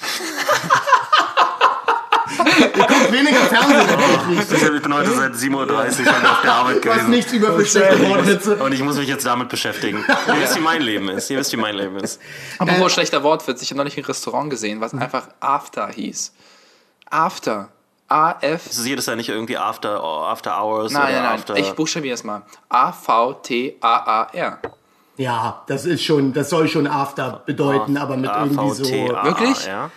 Ihr 2.60 2.68
guckt 2.68 3.12
weniger 3.12 3.40
Fernsehen 3.40 3.80
als 4.38 4.52
ich. 4.52 4.62
Ich 4.62 4.82
bin 4.82 4.94
heute 4.94 5.10
seit 5.12 5.32
7.30 5.32 5.54
Uhr 5.54 5.62
auf 6.30 6.42
der 6.42 6.52
Arbeit 6.52 6.84
Du 6.84 6.90
hast 6.90 6.96
gewesen. 6.96 7.10
nichts 7.10 7.32
über 7.32 7.56
Wortwitze. 7.56 8.56
Und 8.56 8.72
ich 8.72 8.82
muss 8.82 8.96
mich 8.96 9.08
jetzt 9.08 9.26
damit 9.26 9.48
beschäftigen. 9.48 10.04
Ihr 10.26 10.40
wisst, 10.40 10.56
wie 10.56 10.60
mein 10.60 10.82
Leben 10.82 11.08
ist. 11.08 11.30
Ihr 11.30 11.38
wisst, 11.38 11.52
wie 11.52 11.56
mein 11.56 11.74
Leben 11.74 11.96
ist. 11.96 12.20
Apropos 12.58 12.92
schlechter 12.92 13.22
Wortwitz, 13.22 13.62
ich 13.62 13.70
habe 13.70 13.78
neulich 13.78 13.96
ein 13.96 14.04
Restaurant 14.04 14.50
gesehen, 14.50 14.80
was 14.80 14.94
einfach 14.94 15.28
After 15.40 15.88
hieß. 15.88 16.32
After. 17.10 17.68
A-F. 18.08 18.66
Ist 18.66 18.78
es 18.78 18.86
jedes 18.86 19.06
Jahr 19.06 19.14
nicht 19.14 19.28
irgendwie 19.28 19.56
After, 19.56 20.02
After 20.02 20.60
Hours 20.60 20.92
Nein, 20.92 21.02
oder 21.02 21.12
nein, 21.12 21.22
nein. 21.22 21.34
After... 21.38 21.56
Ich 21.56 21.72
buchstabiere 21.74 22.14
es 22.14 22.24
mal. 22.24 22.42
A-V-T-A-A-R. 22.68 24.58
Ja, 25.16 25.62
das 25.68 25.84
ist 25.84 26.02
schon, 26.02 26.32
das 26.32 26.50
soll 26.50 26.66
schon 26.66 26.88
After 26.88 27.42
bedeuten, 27.46 27.96
aber 27.96 28.16
mit 28.16 28.30
irgendwie 28.34 28.70
so. 28.70 28.84
Wirklich? 28.84 29.64
Ja. 29.66 29.90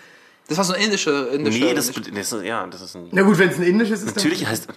Das 0.47 0.58
war 0.58 0.65
so 0.65 0.73
eine 0.73 0.84
indische. 0.84 1.29
indische 1.34 1.60
Nee, 1.60 1.73
das, 1.73 1.89
indische- 1.89 2.12
das 2.13 2.32
ist, 2.34 2.43
ja, 2.43 2.67
das 2.67 2.82
ist 2.82 2.95
ein... 2.95 3.08
Na 3.12 3.21
gut, 3.21 3.38
wenn 3.38 3.49
es 3.49 3.58
ein 3.58 3.63
indisches 3.63 4.03
ist. 4.03 4.15
Natürlich 4.15 4.45
heißt... 4.45 4.67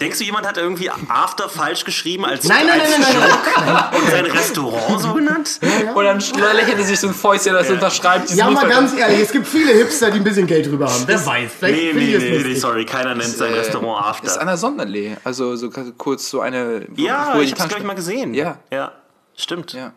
Denkst 0.00 0.18
du, 0.18 0.24
jemand 0.24 0.46
hat 0.46 0.56
irgendwie 0.56 0.88
After 1.08 1.48
falsch 1.48 1.84
geschrieben 1.84 2.24
als, 2.24 2.44
Nein, 2.44 2.66
nein, 2.68 2.80
als 2.80 2.90
nein, 2.90 3.00
nein, 3.00 3.28
nein, 3.56 3.66
nein. 3.90 4.00
und 4.00 4.08
sein 4.08 4.26
Restaurant 4.26 5.00
so 5.00 5.12
genannt? 5.12 5.58
Und 5.92 6.04
dann 6.04 6.56
lächelt 6.56 6.78
er 6.78 6.84
sich 6.84 7.00
so 7.00 7.08
ein 7.08 7.14
Fäustchen, 7.14 7.52
das 7.52 7.68
unterschreibt. 7.68 8.26
diesen 8.28 8.38
Ja, 8.38 8.48
mal 8.48 8.68
ganz 8.68 8.96
ehrlich, 8.96 9.18
es 9.22 9.32
gibt 9.32 9.48
viele 9.48 9.72
Hipster, 9.72 10.12
die 10.12 10.18
ein 10.18 10.22
bisschen 10.24 10.46
Geld 10.46 10.66
drüber 10.66 10.88
haben. 10.88 11.02
Wer 11.04 11.26
weiß, 11.26 11.50
vielleicht 11.58 11.82
Nee, 11.82 11.92
nee, 11.94 12.14
ich 12.16 12.22
nee, 12.44 12.48
nee, 12.50 12.54
sorry, 12.54 12.84
keiner 12.84 13.16
nennt 13.16 13.24
sein 13.36 13.52
äh, 13.52 13.56
Restaurant 13.58 14.06
After. 14.06 14.26
Das 14.26 14.36
ist 14.36 14.40
der 14.44 14.56
Sonderlee. 14.56 15.16
Also 15.24 15.56
so 15.56 15.68
kurz 15.96 16.30
so 16.30 16.42
eine. 16.42 16.86
wo- 16.90 17.02
ja, 17.02 17.32
wo 17.34 17.38
die 17.40 17.46
ich 17.46 17.60
hab's, 17.60 17.74
ich, 17.76 17.82
mal 17.82 17.94
gesehen. 17.94 18.34
Ja. 18.34 18.58
Ja, 18.72 18.92
stimmt. 19.36 19.72
Ja. 19.72 19.94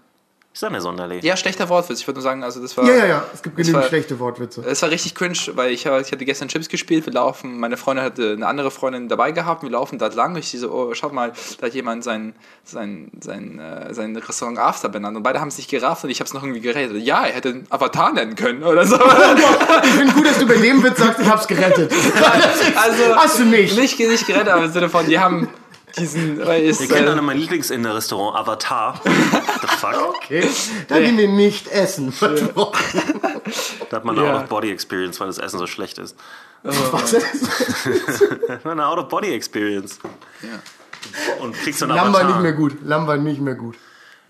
Ist 0.54 0.66
an 0.66 0.74
der 0.74 0.82
Sonderlee. 0.82 1.20
ja, 1.22 1.38
schlechter 1.38 1.70
Wortwitz. 1.70 2.02
Ich 2.02 2.08
würde 2.08 2.18
nur 2.18 2.24
sagen, 2.24 2.44
also 2.44 2.62
das 2.62 2.76
war. 2.76 2.84
Ja, 2.86 2.94
ja, 2.94 3.06
ja, 3.06 3.26
es 3.34 3.42
gibt 3.42 3.56
genügend 3.56 3.82
war- 3.82 3.88
schlechte 3.88 4.20
Wortwitze. 4.20 4.62
Es 4.68 4.82
war 4.82 4.90
richtig 4.90 5.16
cringe, 5.16 5.38
weil 5.54 5.72
ich, 5.72 5.86
ich 5.86 6.12
hatte 6.12 6.26
gestern 6.26 6.50
Chips 6.50 6.68
gespielt, 6.68 7.06
wir 7.06 7.14
laufen, 7.14 7.58
meine 7.58 7.78
Freundin 7.78 8.04
hatte 8.04 8.34
eine 8.34 8.46
andere 8.46 8.70
Freundin 8.70 9.08
dabei 9.08 9.32
gehabt, 9.32 9.64
wir 9.64 9.70
laufen 9.70 9.98
da 9.98 10.08
lang, 10.08 10.36
ich 10.36 10.52
so, 10.52 10.70
oh, 10.70 10.94
schaut 10.94 11.14
mal, 11.14 11.32
da 11.60 11.68
hat 11.68 11.74
jemand 11.74 12.04
sein, 12.04 12.34
sein, 12.66 13.12
sein, 13.22 13.60
äh, 13.60 13.94
sein 13.94 14.14
Restaurant 14.18 14.58
After 14.60 14.90
benannt 14.90 15.16
und 15.16 15.24
beide 15.24 15.40
haben 15.40 15.52
sich 15.52 15.70
gerafft 15.70 16.04
und 16.04 16.10
ich 16.10 16.20
habe 16.20 16.28
es 16.28 16.34
noch 16.34 16.44
irgendwie 16.44 16.60
gerettet. 16.62 16.98
Ja, 17.02 17.24
er 17.26 17.34
hätte 17.34 17.50
einen 17.50 17.68
Avatar 17.70 18.12
nennen 18.12 18.36
können 18.36 18.64
oder 18.64 18.86
so. 18.86 19.00
Ich 19.84 19.90
finde 19.92 20.14
gut, 20.14 20.26
dass 20.28 20.38
du 20.38 20.46
bei 20.48 20.56
dem 20.58 20.84
Witz 20.84 20.98
sagst, 21.00 21.20
ich 21.22 21.30
hab's 21.30 21.48
gerettet. 21.48 21.92
Also, 22.76 23.16
Hast 23.16 23.40
du 23.40 23.46
nicht. 23.46 23.78
Nicht, 23.78 23.98
nicht 24.00 24.28
gerettet, 24.28 24.50
aber 24.50 24.66
im 24.66 24.72
Sinne 24.72 24.90
von, 24.90 25.06
die 25.06 25.18
haben 25.20 25.48
diesen, 25.98 26.40
ist, 26.40 26.82
Ihr 26.82 26.88
kennt 26.88 27.08
äh, 27.08 27.10
alle 27.10 27.22
mein 27.22 27.38
Lieblingsinder-Restaurant, 27.38 28.38
Avatar. 28.38 29.02
The 29.04 29.68
fuck? 29.80 30.16
Okay, 30.16 30.48
da 30.88 31.00
gehen 31.00 31.18
wir 31.18 31.28
nicht 31.28 31.68
essen. 31.68 32.14
Da 33.90 33.98
hat 33.98 34.06
man 34.06 34.16
Ja. 34.16 34.22
eine 34.24 34.34
Out-of-Body-Experience, 34.38 35.20
weil 35.20 35.28
das 35.28 35.38
Essen 35.38 35.60
so 35.60 35.68
schlecht 35.68 35.98
ist. 35.98 36.16
Was 36.64 37.12
ist 37.14 37.26
das? 38.08 38.66
Eine 38.66 38.86
Out-of-Body-Experience. 38.88 40.00
Und 41.42 41.56
kriegst 41.56 41.80
so 41.80 41.86
einen 41.86 41.96
Lamm 41.96 42.14
war 42.14 42.22
Avatar. 42.22 42.30
nicht 42.36 42.42
mehr 42.44 42.54
gut. 42.54 42.78
Lamm 42.86 43.08
war 43.08 43.18
nicht 43.18 43.42
mehr 43.42 43.56
gut. 43.56 43.76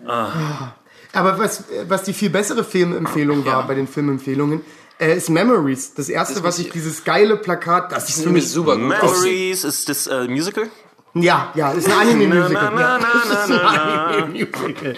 Ah. 0.06 0.72
Aber 1.12 1.38
was, 1.38 1.64
was 1.86 2.02
die 2.04 2.12
viel 2.14 2.30
bessere 2.30 2.64
Filmempfehlung 2.64 3.44
war 3.44 3.66
bei 3.66 3.74
den 3.74 3.86
Filmempfehlungen, 3.86 4.62
äh, 4.98 5.14
ist 5.16 5.28
Memories. 5.28 5.94
Das 5.94 6.08
erste, 6.08 6.34
Das 6.36 6.42
was 6.42 6.58
ich- 6.58 6.70
dieses 6.70 7.04
geile 7.04 7.36
Plakat, 7.36 7.92
das 7.92 8.08
ist 8.08 8.22
für 8.24 8.30
mich 8.30 8.48
super 8.50 8.76
gut. 8.76 8.88
Memories, 8.88 9.62
ist 9.64 9.88
das 9.88 10.06
äh, 10.06 10.26
Musical? 10.26 10.68
Ja, 11.14 11.52
ja, 11.54 11.72
ist 11.72 11.90
ein 11.90 12.08
Anime-Musical. 12.08 12.72
Ja, 12.78 12.98
das 12.98 13.44
ist 13.50 13.50
ein. 13.50 13.60
Anime-Musical. 13.60 14.96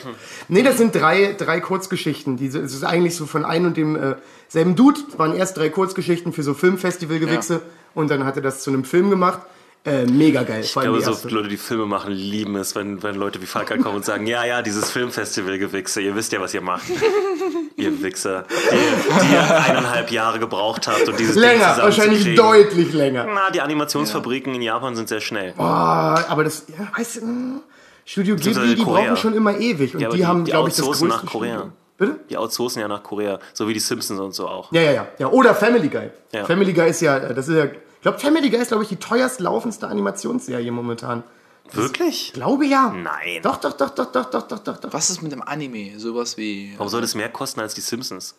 Nee, 0.49 0.63
das 0.63 0.79
sind 0.79 0.95
drei, 0.95 1.35
drei 1.37 1.61
Kurzgeschichten. 1.61 2.37
Diese, 2.37 2.61
es 2.61 2.73
ist 2.73 2.85
eigentlich 2.85 3.17
so 3.17 3.27
von 3.27 3.45
einem 3.45 3.67
und 3.67 3.77
dem 3.77 3.97
äh, 3.97 4.15
selben 4.49 4.77
Dude. 4.77 5.01
Es 5.09 5.19
waren 5.19 5.35
erst 5.35 5.57
drei 5.57 5.71
Kurzgeschichten 5.71 6.33
für 6.33 6.45
so 6.45 6.55
Filmfestivalgewichse 6.55 7.63
und 7.95 8.11
dann 8.11 8.25
hat 8.25 8.37
er 8.37 8.43
das 8.43 8.63
zu 8.63 8.71
einem 8.71 8.85
Film 8.85 9.11
gemacht. 9.11 9.41
Äh, 9.87 10.07
mega 10.07 10.45
geil. 10.45 10.63
Ich 10.65 10.73
glaube, 10.73 10.97
die 10.99 11.05
so 11.05 11.11
erste. 11.11 11.29
Leute, 11.29 11.49
die 11.49 11.59
Filme 11.59 11.85
machen, 11.85 12.13
lieben 12.13 12.57
es, 12.57 12.75
wenn, 12.75 13.03
wenn 13.03 13.17
Leute 13.17 13.43
wie 13.43 13.47
Falk 13.47 13.69
kommen 13.83 13.97
und 13.97 14.05
sagen, 14.05 14.27
ja, 14.27 14.43
ja, 14.45 14.63
dieses 14.63 14.91
Filmfestival-Gewichse, 14.91 16.01
ihr 16.01 16.15
wisst 16.17 16.33
ja, 16.33 16.41
was 16.41 16.55
ihr 16.55 16.63
macht. 16.63 16.85
ihr 17.77 18.03
Wichser, 18.03 18.45
die, 18.49 19.27
die 19.27 19.33
ihr 19.33 19.63
eineinhalb 19.63 20.11
Jahre 20.11 20.39
gebraucht 20.39 20.87
habt, 20.89 21.09
um 21.09 21.17
dieses 21.17 21.35
Ding 21.35 21.43
Länger, 21.43 21.77
wahrscheinlich 21.77 22.21
zusammenzukriegen. 22.21 22.37
deutlich 22.37 22.93
länger. 22.95 23.27
Na, 23.29 23.51
die 23.51 23.61
Animationsfabriken 23.61 24.55
in 24.55 24.63
Japan 24.63 24.97
sind 24.97 25.09
sehr 25.09 25.21
schnell. 25.21 25.53
Ah, 25.59 26.25
aber 26.29 26.45
das, 26.45 26.65
ja, 26.69 26.89
weißt 26.97 27.17
du, 27.17 27.27
mh, 27.27 27.61
Studio 28.07 28.37
Ghibli, 28.37 28.77
die 28.77 28.83
brauchen 28.83 29.17
schon 29.17 29.35
immer 29.35 29.59
ewig. 29.59 29.95
Und 29.95 30.01
Ja, 30.01 30.09
aber 30.09 30.17
die, 30.17 30.27
haben, 30.27 30.45
die 30.45 30.53
glaube 30.53 30.69
ich, 30.71 30.77
das 30.77 30.85
größte 30.87 31.07
nach 31.07 31.27
Korea. 31.27 31.57
Studio. 31.59 31.73
Bitte? 31.97 32.17
Die 32.29 32.37
outsourcen 32.37 32.81
ja 32.81 32.89
nach 32.89 33.03
Korea, 33.03 33.39
so 33.53 33.69
wie 33.69 33.75
die 33.75 33.81
Simpsons 33.81 34.19
und 34.19 34.35
so 34.35 34.49
auch. 34.49 34.73
Ja, 34.73 34.81
ja, 34.81 34.93
ja. 34.93 35.07
ja. 35.19 35.29
Oder 35.29 35.55
Family 35.55 35.89
Guy. 35.89 36.11
Ja. 36.33 36.45
Family 36.45 36.73
Guy 36.73 36.91
ist 36.91 37.01
ja, 37.01 37.21
das 37.21 37.49
ist 37.49 37.57
ja, 37.57 37.67
glaube, 38.05 38.19
Family 38.21 38.49
Guy 38.51 38.61
ist, 38.61 38.69
glaube 38.69 38.85
ich, 38.85 38.89
die 38.89 38.97
teuerst 38.97 39.41
laufendste 39.41 39.89
Animationsserie 39.89 40.71
momentan. 40.71 41.25
Wirklich? 41.73 42.33
Glaube 42.35 42.67
ja. 42.67 42.93
Nein. 42.95 43.41
Doch, 43.43 43.57
doch, 43.57 43.73
doch, 43.73 43.91
doch, 43.91 44.07
doch, 44.13 44.31
doch, 44.31 44.43
doch, 44.43 44.59
doch, 44.61 44.77
doch. 44.79 44.93
Was 44.93 45.11
ist 45.11 45.23
mit 45.23 45.33
dem 45.33 45.43
Anime? 45.43 45.99
Sowas 45.99 46.37
wie. 46.37 46.75
Warum 46.77 46.91
soll 46.91 47.01
das 47.01 47.15
mehr 47.15 47.29
kosten 47.31 47.61
als 47.61 47.75
die 47.75 47.81
Simpsons? 47.81 48.37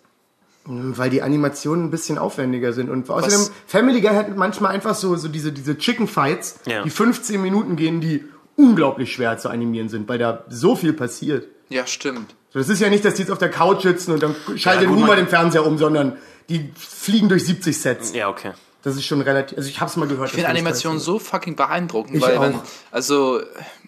Weil 0.68 1.10
die 1.12 1.22
Animationen 1.22 1.86
ein 1.86 1.92
bisschen 1.92 2.18
aufwendiger 2.18 2.74
sind. 2.74 2.90
Und 2.90 3.08
außerdem, 3.10 3.40
Was? 3.40 3.52
Family 3.68 4.02
Guy 4.02 4.16
hat 4.16 4.36
manchmal 4.36 4.74
einfach 4.74 4.96
so, 4.96 5.16
so 5.16 5.28
diese, 5.28 5.52
diese 5.52 5.78
Chicken 5.78 6.08
Fights, 6.08 6.60
Ja. 6.66 6.82
die 6.84 6.90
15 6.90 7.40
Minuten 7.42 7.76
gehen, 7.76 8.02
die 8.02 8.24
unglaublich 8.56 9.12
schwer 9.14 9.38
zu 9.38 9.50
animieren 9.50 9.90
sind, 9.90 10.08
weil 10.10 10.18
da 10.18 10.44
so 10.50 10.76
viel 10.76 10.94
passiert. 10.94 11.48
Ja, 11.70 11.86
stimmt. 11.86 12.36
So, 12.54 12.60
Das 12.60 12.70
ist 12.70 12.80
ja 12.80 12.90
nicht, 12.90 13.04
dass 13.06 13.16
die 13.16 13.24
jetzt 13.24 13.32
auf 13.32 13.38
der 13.38 13.50
Couch 13.52 13.84
sitzen 13.84 14.12
und 14.12 14.24
dann 14.24 14.36
schaltet 14.56 14.84
Ja, 14.86 14.90
niemand 14.90 15.08
man- 15.08 15.18
den 15.18 15.28
Fernseher 15.28 15.66
um, 15.68 15.78
sondern 15.78 16.18
die 16.50 16.72
fliegen 16.76 17.28
durch 17.30 17.46
70 17.46 17.80
Sets. 17.80 18.14
Ja, 18.14 18.30
okay. 18.30 18.54
Das 18.86 18.96
ist 18.96 19.06
schon 19.06 19.20
relativ, 19.22 19.58
also 19.58 19.68
ich 19.68 19.82
hab's 19.82 19.96
mal 19.96 20.08
gehört. 20.08 20.30
Ich 20.30 20.36
finde 20.36 20.48
Animation 20.50 21.00
so 21.00 21.18
fucking 21.18 21.56
beeindruckend, 21.56 22.18
Ich 22.18 22.22
weil 22.22 22.40
wenn, 22.40 22.54
auch. 22.56 22.64
also 22.92 23.42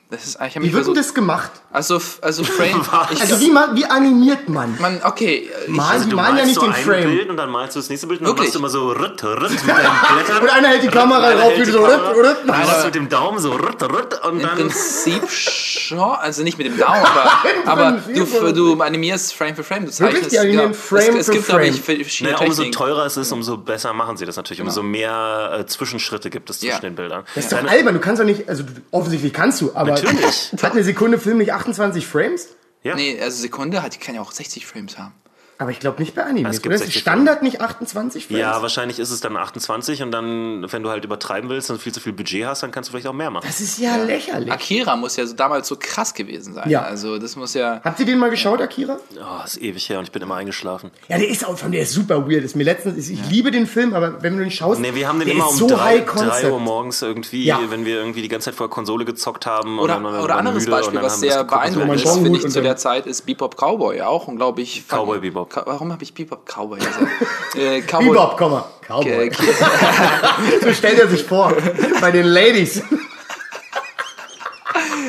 das 0.09 0.25
ist 0.25 0.37
ich 0.41 0.55
Wie 0.61 0.71
wird 0.71 0.87
denn 0.87 0.93
das 0.93 1.13
gemacht? 1.13 1.51
also 1.71 2.01
also 2.21 2.43
Frame 2.57 2.81
ich, 3.11 3.19
Also 3.21 3.41
wie, 3.41 3.51
ma- 3.51 3.69
wie 3.73 3.85
animiert 3.85 4.47
man? 4.47 4.75
man 4.79 5.01
okay, 5.03 5.49
ich, 5.65 5.67
Malen, 5.67 5.91
Also 5.91 6.09
du 6.09 6.15
malen 6.15 6.37
ja 6.37 6.45
nicht 6.45 6.55
so 6.55 6.61
den 6.61 6.71
ein 6.73 6.81
Frame. 6.83 7.03
Bild 7.03 7.29
und 7.29 7.35
dann 7.37 7.49
malst 7.49 7.75
du 7.75 7.79
das 7.79 7.89
nächste 7.89 8.07
Bild 8.07 8.21
und 8.21 8.27
Wirklich? 8.27 8.51
dann 8.53 8.61
machst 8.61 8.75
du 8.75 8.79
immer 8.79 8.95
so 8.95 9.03
ritt, 9.03 9.21
ritt 9.23 9.51
mit 9.51 9.67
deinen 9.75 10.15
Blättern. 10.15 10.41
Und 10.43 10.49
einer 10.49 10.67
hält 10.69 10.83
die 10.83 10.87
Kamera 10.87 11.29
hält 11.31 11.59
wie 11.67 11.71
so 11.71 11.83
rütt, 11.83 11.99
rütt. 12.15 12.37
Du 12.43 12.47
machst 12.47 12.85
mit 12.85 12.95
dem 12.95 13.09
Daumen 13.09 13.39
so 13.39 13.51
ritt, 13.51 13.83
ritt 13.83 14.23
und 14.23 14.37
im 14.37 14.41
dann... 14.43 14.57
Prinzip 14.57 15.29
schon, 15.29 15.99
also 15.99 16.43
nicht 16.43 16.57
mit 16.57 16.67
dem 16.67 16.77
Daumen, 16.77 17.03
aber, 17.03 17.31
aber 17.65 18.01
du, 18.13 18.53
du 18.53 18.81
animierst 18.81 19.33
Frame 19.33 19.55
für 19.55 19.63
Frame, 19.63 19.85
du 19.85 19.91
zeichnest. 19.91 20.31
die 20.31 20.39
animieren 20.39 20.73
Frame 20.73 21.15
es, 21.15 21.15
es 21.21 21.25
für 21.27 21.31
gibt, 21.33 21.45
glaube 21.47 21.65
ich, 21.67 21.81
Frame. 21.81 21.97
verschiedene 22.03 22.35
Naja, 22.35 22.45
umso 22.47 22.63
teurer 22.71 23.05
es 23.05 23.17
ist, 23.17 23.31
umso 23.33 23.57
besser 23.57 23.91
machen 23.93 24.15
sie 24.15 24.25
das 24.25 24.37
natürlich. 24.37 24.61
Umso 24.61 24.83
mehr 24.83 25.57
äh, 25.59 25.65
Zwischenschritte 25.65 26.29
gibt 26.29 26.49
es 26.49 26.59
zwischen 26.59 26.71
Ja. 26.75 26.79
den 26.79 26.95
Bildern. 26.95 27.23
Das 27.35 27.43
ist 27.45 27.51
doch 27.53 27.63
albern, 27.63 27.93
du 27.93 27.99
kannst 27.99 28.21
doch 28.21 28.25
nicht, 28.25 28.47
also 28.47 28.63
du- 28.63 28.71
offensichtlich 28.91 29.33
kannst 29.33 29.59
du, 29.61 29.71
aber 29.75 29.96
Natürlich. 30.03 30.51
hat 30.62 30.71
eine 30.71 30.83
Sekunde 30.83 31.19
Film 31.19 31.38
nicht 31.38 31.53
28 31.53 32.05
Frames? 32.05 32.49
Ja. 32.83 32.95
Nee, 32.95 33.19
also 33.21 33.41
Sekunde 33.41 33.81
hat, 33.81 33.95
die 33.95 33.99
kann 33.99 34.15
ja 34.15 34.21
auch 34.21 34.31
60 34.31 34.65
Frames 34.65 34.97
haben. 34.97 35.13
Aber 35.59 35.71
ich 35.71 35.79
glaube 35.79 35.99
nicht 35.99 36.13
bei 36.13 36.23
Anime. 36.23 36.49
Es 36.49 36.57
gibt 36.57 36.67
Oder 36.67 36.75
ist 36.75 36.81
60 36.81 37.01
Standard 37.01 37.41
nicht 37.41 37.61
28 37.61 38.27
Frames? 38.27 38.39
Ja, 38.39 38.61
wahrscheinlich 38.61 38.99
ist 38.99 39.09
es 39.09 39.21
dann 39.21 39.35
28 39.35 40.03
und 40.03 40.11
dann, 40.11 40.71
wenn 40.71 40.83
du 40.83 40.89
halt 40.89 41.03
übertreiben 41.03 41.49
willst 41.49 41.71
und 41.71 41.81
viel 41.81 41.91
zu 41.91 41.99
viel 41.99 42.13
Budget 42.13 42.45
hast, 42.45 42.61
dann 42.61 42.69
kannst 42.71 42.89
du 42.89 42.91
vielleicht 42.91 43.07
auch 43.07 43.13
mehr 43.13 43.31
machen. 43.31 43.45
Das 43.47 43.59
ist 43.59 43.79
ja, 43.79 43.95
lächerlich. 43.95 44.51
Akira 44.51 44.95
muss 44.95 45.15
ja 45.15 45.25
so 45.25 45.33
damals 45.33 45.67
so 45.67 45.75
krass 45.79 46.13
gewesen 46.13 46.53
sein. 46.53 46.69
Ja. 46.69 46.83
Also 46.83 47.17
das 47.17 47.35
muss 47.35 47.55
ja. 47.55 47.81
Habt 47.83 47.99
ihr 47.99 48.05
den 48.05 48.19
mal 48.19 48.29
geschaut, 48.29 48.61
Akira? 48.61 48.97
Oh, 49.19 49.43
ist 49.45 49.59
ewig 49.59 49.89
her 49.89 49.97
und 49.97 50.05
ich 50.05 50.11
bin 50.11 50.21
immer 50.21 50.35
eingeschlafen. 50.35 50.91
Ja, 51.07 51.17
der 51.17 51.27
ist 51.27 51.43
auch 51.43 51.57
von 51.57 51.71
der 51.71 51.81
ist 51.81 51.93
super 51.93 52.29
weird. 52.29 52.43
Ist 52.43 52.55
mir 52.55 52.63
letztens, 52.63 53.09
ich 53.09 53.19
liebe 53.29 53.49
den 53.49 53.65
Film, 53.65 53.95
aber 53.95 54.21
wenn 54.21 54.37
du 54.37 54.43
den 54.43 54.51
schaust, 54.51 54.79
Nee, 54.79 54.93
wir 54.93 55.07
haben 55.07 55.17
den 55.19 55.27
der 55.27 55.35
immer 55.37 55.49
um 55.49 55.55
so 55.55 55.67
drei, 55.67 55.99
drei 55.99 56.51
Uhr 56.51 56.59
morgens 56.59 57.01
irgendwie, 57.01 57.45
Ja. 57.45 57.59
wenn 57.69 57.83
wir 57.83 57.95
irgendwie 57.95 58.21
die 58.21 58.27
ganze 58.27 58.45
Zeit 58.45 58.55
vor 58.55 58.67
der 58.67 58.73
Konsole 58.73 59.05
gezockt 59.05 59.47
haben. 59.47 59.79
Oder, 59.79 59.97
und 59.97 60.03
dann, 60.03 60.13
dann 60.13 60.23
oder 60.23 60.35
wir 60.35 60.37
anderes 60.37 60.65
müde 60.65 60.71
und 60.75 60.77
Beispiel, 60.81 60.95
dann 60.95 61.03
was 61.03 61.19
sehr 61.19 61.43
beeindruckend 61.43 61.95
ist, 61.95 62.13
finde 62.13 62.37
ich, 62.37 62.47
zu 62.47 62.61
der 62.61 62.77
Zeit, 62.77 63.07
ist 63.07 63.25
Bebop 63.25 63.55
Cowboy 63.55 64.01
auch 64.01 64.27
unglaublich. 64.27 64.83
Cowboy 64.87 65.19
Bebop. 65.19 65.46
Ka 65.49 65.63
warum 65.65 65.91
habe 65.91 66.03
ich 66.03 66.13
Bebop 66.13 66.45
Cowboy 66.45 66.79
gesagt? 66.79 67.07
äh, 67.55 67.81
Cowboy. 67.81 68.07
Bebop, 68.10 68.38
komm 68.38 68.51
mal. 68.51 68.65
Äh, 68.81 68.86
Cowboy. 68.88 69.31
So 70.63 70.73
stellt 70.73 70.99
er 70.99 71.07
sich 71.07 71.23
vor. 71.23 71.53
Bei 72.01 72.12
den 72.12 72.25
Ladies. 72.25 72.81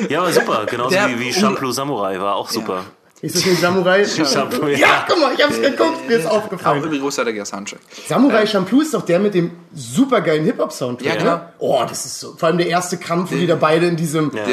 Ja, 0.09 0.21
aber 0.21 0.31
super. 0.31 0.65
Genauso 0.65 0.91
Der- 0.91 1.09
wie, 1.09 1.19
wie 1.19 1.33
Shampoo 1.33 1.71
Samurai 1.71 2.19
war 2.19 2.35
auch 2.35 2.49
super. 2.49 2.83
Ist 3.21 3.35
das 3.35 3.45
nicht 3.45 3.59
Samurai? 3.59 4.05
Shampoo, 4.25 4.67
Ja, 4.67 5.05
guck 5.05 5.19
mal, 5.19 5.33
ich 5.33 5.43
hab's 5.43 5.59
geguckt, 5.59 6.07
mir 6.07 6.15
ist 6.19 6.25
Auch 6.25 6.37
aufgefallen. 6.37 6.77
übrigens 6.81 7.01
großartiger 7.03 7.43
Soundtrack. 7.43 7.81
Samurai 8.07 8.47
Champloo 8.47 8.79
ist 8.79 8.93
doch 8.93 9.01
der 9.01 9.19
mit 9.19 9.33
dem 9.33 9.51
supergeilen 9.75 10.45
Hip-Hop-Soundtrack. 10.45 11.05
Ja, 11.15 11.15
klar. 11.19 11.37
ne? 11.37 11.53
Oh, 11.59 11.83
das 11.87 12.05
ist 12.05 12.17
so. 12.21 12.33
Vor 12.37 12.47
allem 12.47 12.57
der 12.57 12.67
erste 12.67 12.95
Kampf, 12.95 13.31
wo 13.31 13.35
die 13.35 13.45
da 13.45 13.55
beide 13.55 13.87
in 13.87 13.97
diesem. 13.97 14.31
Ja. 14.33 14.43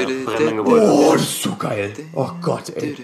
Oh, 0.64 1.12
das 1.12 1.22
ist 1.22 1.42
so 1.44 1.55
geil. 1.55 1.92
Oh 2.12 2.31
Gott, 2.42 2.70
ey. 2.75 2.96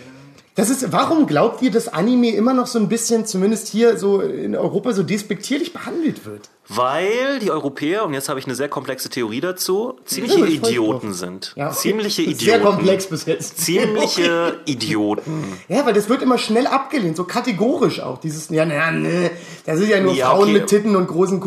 Das 0.55 0.69
ist, 0.69 0.93
warum 0.93 1.27
glaubt 1.27 1.63
ihr, 1.63 1.71
dass 1.71 1.89
Anime 1.89 2.31
immer 2.31 2.53
noch 2.53 2.67
so 2.67 2.79
ein 2.79 2.89
bisschen, 2.89 3.25
zumindest 3.25 3.69
hier 3.69 3.97
so 3.97 4.21
in 4.21 4.55
Europa, 4.55 4.93
so 4.93 5.03
despektierlich 5.03 5.73
behandelt 5.73 6.27
wird? 6.27 6.51
Weil 6.69 7.41
die 7.41 7.51
Europäer, 7.51 8.05
und 8.05 8.15
jetzt 8.15 8.29
habe 8.29 8.39
ich 8.39 8.47
eine 8.47 8.55
sehr 8.55 8.69
komplexe 8.69 9.11
Theorie 9.11 9.41
dazu, 9.41 9.99
ziemliche 10.05 10.39
Ja, 10.39 10.47
Idioten 10.47 11.13
sind. 11.13 11.53
Ja, 11.57 11.67
okay. 11.69 11.77
Ziemliche 11.77 12.23
Idioten. 12.23 12.45
Sehr 12.45 12.61
komplex 12.61 13.07
bis 13.09 13.27
jetzt. 13.27 13.59
Ziemliche 13.59 14.61
Idioten. 14.65 15.59
Ja, 15.69 15.85
weil 15.85 15.93
das 15.93 16.09
wird 16.09 16.23
immer 16.23 16.39
schnell 16.39 16.67
abgelehnt, 16.69 17.17
so 17.17 17.25
kategorisch 17.25 18.01
auch. 18.01 18.19
Dieses, 18.19 18.49
ja, 18.51 18.65
naja, 18.65 18.91
nee, 18.93 19.31
das 19.67 19.81
ist 19.81 19.89
ja 19.89 20.01
nur 20.01 20.15
Ja, 20.15 20.31
Frauen 20.31 20.43
okay. 20.45 20.53
mit 20.53 20.67
Titten 20.69 20.95
und 20.97 21.09
großen 21.09 21.41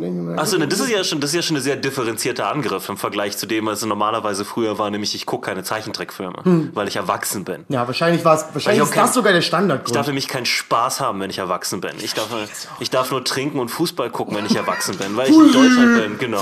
denke 0.00 0.22
mir, 0.22 0.38
Achso, 0.38 0.56
ne, 0.58 0.66
das 0.66 0.80
ist 0.80 0.90
ja 0.90 1.04
schon, 1.04 1.20
das 1.20 1.30
ist 1.30 1.36
ja 1.36 1.42
schon 1.42 1.56
ein 1.58 1.62
sehr 1.62 1.76
differenzierter 1.76 2.48
Angriff 2.48 2.88
im 2.88 2.96
Vergleich 2.96 3.36
zu 3.36 3.46
dem, 3.46 3.66
was 3.66 3.80
es 3.80 3.86
normalerweise 3.86 4.44
früher 4.46 4.78
war, 4.78 4.90
nämlich 4.90 5.14
ich 5.14 5.26
gucke 5.26 5.46
keine 5.46 5.62
Zeichentrickfilme, 5.64 6.70
weil 6.74 6.88
ich 6.88 6.96
erwachsen 6.96 7.44
bin. 7.44 7.64
Ja, 7.68 7.86
wahrscheinlich 7.86 8.24
war 8.24 8.36
es, 8.36 8.46
wahrscheinlich 8.52 8.82
ist 8.82 8.90
kein- 8.92 9.04
das 9.04 9.14
sogar 9.14 9.32
der 9.34 9.42
Standardgrund. 9.42 9.88
Ich 9.88 9.92
darf 9.94 10.06
nämlich 10.06 10.28
keinen 10.28 10.46
Spaß 10.46 11.00
haben, 11.00 11.20
wenn 11.20 11.30
ich 11.30 11.38
erwachsen 11.38 11.80
bin. 11.82 11.92
Ich 12.02 12.14
darf, 12.14 12.28
ich 12.80 12.90
darf 12.90 13.10
nur 13.10 13.22
trinken 13.22 13.58
und 13.60 13.68
Fußball 13.68 14.08
gucken, 14.10 14.34
wenn 14.36 14.45
ich 14.46 14.56
erwachsen 14.56 14.96
bin, 14.96 15.16
weil 15.16 15.28
ich 15.28 15.34
in 15.36 15.52
Deutschland 15.52 16.18
bin, 16.18 16.18
genau. 16.18 16.40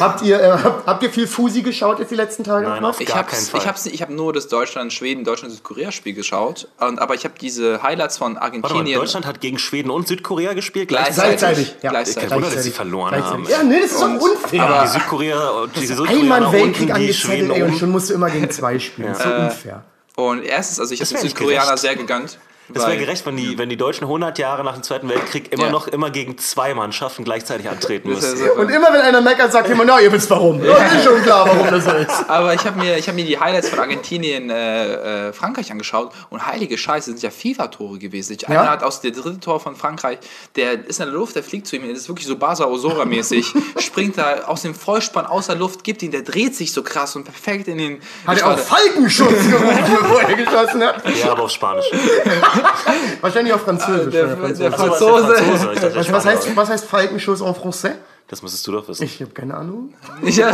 habt 0.00 0.22
ihr, 0.22 0.40
äh, 0.40 0.50
habt, 0.50 0.86
habt 0.86 1.02
ihr 1.02 1.10
viel 1.10 1.26
Fusi 1.26 1.62
geschaut 1.62 1.98
jetzt 1.98 2.10
die 2.10 2.14
letzten 2.16 2.44
Tage? 2.44 2.66
Nein, 2.68 2.82
noch? 2.82 2.90
auf 2.90 3.00
Ich 3.00 3.08
gar 3.08 3.18
habe 3.18 3.30
keinen 3.30 3.44
Fall. 3.44 3.60
ich 3.60 3.66
hab's, 3.66 3.86
ich 3.86 4.02
hab 4.02 4.10
nur 4.10 4.32
das 4.32 4.48
Deutschland, 4.48 4.92
Schweden, 4.92 5.24
Deutschland, 5.24 5.52
Südkorea 5.54 5.92
Spiel 5.92 6.12
geschaut. 6.14 6.68
Und, 6.80 6.98
aber 6.98 7.14
ich 7.14 7.24
habe 7.24 7.34
diese 7.40 7.82
Highlights 7.82 8.18
von 8.18 8.34
Warte 8.34 8.40
mal, 8.40 8.44
Argentinien 8.46 8.98
Deutschland 9.00 9.26
hat 9.26 9.40
gegen 9.40 9.58
Schweden 9.58 9.90
und 9.90 10.08
Südkorea 10.08 10.52
gespielt? 10.54 10.88
Gleichzeitig. 10.88 11.38
Gleichzeitig. 11.38 11.74
Ja. 11.82 11.90
Gleichzeitig. 11.90 12.28
Kein 12.30 12.36
Wunder, 12.38 12.50
dass 12.54 12.64
sie 12.64 12.70
verloren 12.70 13.24
haben. 13.24 13.46
Ja, 13.48 13.62
nee, 13.62 13.80
das 13.80 13.92
ist 13.92 14.02
doch 14.02 14.08
unfair. 14.20 14.62
aber- 14.62 14.82
Die 14.86 14.88
Südkorea, 14.92 15.66
die 15.74 15.78
Einmal 15.80 15.96
Südkoreaner 15.96 16.52
Weltkrieg 16.52 16.86
die 16.86 16.92
angezettelt, 16.92 17.50
ey, 17.52 17.62
und 17.62 17.78
schon 17.78 17.90
musst 17.90 18.10
du 18.10 18.14
immer 18.14 18.30
gegen 18.30 18.50
zwei 18.50 18.78
spielen. 18.78 19.14
So 19.14 19.28
unfair. 19.28 19.84
Und 20.16 20.42
erstens, 20.44 20.80
also 20.80 20.94
ich 20.94 21.00
habe 21.00 21.10
den 21.10 21.22
nicht 21.22 21.36
Südkoreaner 21.36 21.76
sehr 21.76 21.94
gegönnt. 21.96 22.38
Es 22.74 22.82
wäre 22.86 22.96
gerecht, 22.96 23.24
wenn 23.26 23.36
die, 23.36 23.56
wenn 23.58 23.68
die 23.68 23.76
Deutschen 23.76 24.04
100 24.04 24.38
Jahre 24.38 24.64
nach 24.64 24.74
dem 24.74 24.82
Zweiten 24.82 25.08
Weltkrieg 25.08 25.52
immer 25.52 25.64
Ja. 25.66 25.70
noch 25.70 25.88
immer 25.88 26.10
gegen 26.10 26.36
zwei 26.38 26.74
Mannschaften 26.74 27.24
gleichzeitig 27.24 27.68
antreten 27.68 28.10
Das 28.14 28.32
so. 28.32 28.44
Und 28.54 28.70
immer 28.70 28.92
wenn 28.92 29.00
einer 29.00 29.20
meckert, 29.20 29.52
sagt 29.52 29.68
jemand, 29.68 29.88
na, 29.88 30.00
ihr 30.00 30.10
wisst 30.12 30.28
warum. 30.30 30.62
Ja, 30.64 30.76
ist 30.76 31.04
schon 31.04 31.22
klar, 31.22 31.46
warum 31.46 31.66
das 31.70 31.84
so 31.84 31.90
ist. 31.92 32.24
Aber 32.28 32.54
ich 32.54 32.64
habe 32.66 32.78
mir, 32.78 32.96
ich 32.98 33.08
hab 33.08 33.14
mir 33.14 33.24
die 33.24 33.38
Highlights 33.38 33.68
von 33.68 33.78
Argentinien, 33.78 34.50
äh, 34.50 35.28
äh, 35.28 35.32
Frankreich 35.32 35.70
angeschaut 35.70 36.12
und 36.30 36.44
heilige 36.46 36.76
Scheiße, 36.76 37.12
das 37.12 37.20
sind 37.20 37.22
ja 37.22 37.30
FIFA-Tore 37.30 37.98
gewesen. 37.98 38.36
Ja? 38.40 38.48
Einer 38.48 38.70
hat 38.70 38.82
aus 38.82 39.00
der 39.00 39.12
dritte 39.12 39.40
Tor 39.40 39.60
von 39.60 39.76
Frankreich, 39.76 40.18
der 40.56 40.86
ist 40.86 40.98
in 41.00 41.06
der 41.06 41.14
Luft, 41.14 41.36
der 41.36 41.42
fliegt 41.42 41.66
zu 41.66 41.76
ihm, 41.76 41.88
das 41.88 41.98
ist 42.00 42.08
wirklich 42.08 42.26
so 42.26 42.36
Basa 42.36 42.64
Osora-mäßig, 42.64 43.54
springt 43.78 44.18
da 44.18 44.44
aus 44.46 44.62
dem 44.62 44.74
Vollspann 44.74 45.26
aus 45.26 45.46
der 45.46 45.56
Luft, 45.56 45.84
gibt 45.84 46.02
ihn, 46.02 46.10
der 46.10 46.22
dreht 46.22 46.54
sich 46.56 46.72
so 46.72 46.82
krass 46.82 47.14
und 47.16 47.24
perfekt 47.24 47.68
in 47.68 47.78
den. 47.78 48.00
Hat 48.26 48.38
er 48.40 48.48
auch 48.52 48.58
Falkenschutz 48.58 49.48
gerufen, 49.48 49.96
bevor 50.00 50.22
er 50.22 50.34
geschossen 50.34 50.82
hat? 50.82 51.02
Ja, 51.16 51.32
aber 51.32 51.44
auf 51.44 51.50
Spanisch. 51.50 51.86
Wahrscheinlich 53.20 53.52
auf 53.54 53.62
Französisch. 53.62 54.12
der, 54.12 54.26
er 54.28 54.36
der 54.36 54.36
Franzose- 54.38 54.70
Ach 54.72 54.78
so, 54.78 54.86
Franzose. 55.08 55.22
das 55.28 55.40
ist 55.40 55.40
der 55.40 55.46
Franzose. 55.46 55.66
Dachte, 55.74 55.80
der 55.90 55.96
was, 55.96 56.12
was, 56.12 56.24
heißt, 56.26 56.56
was 56.56 56.68
heißt 56.70 56.84
Falkenschuss 56.86 57.40
en 57.40 57.54
français? 57.54 57.92
Das 58.28 58.42
müsstest 58.42 58.66
du 58.66 58.72
doch 58.72 58.88
wissen. 58.88 59.04
Ich 59.04 59.20
habe 59.20 59.30
keine 59.32 59.54
Ahnung. 59.54 59.94
Ja. 60.24 60.48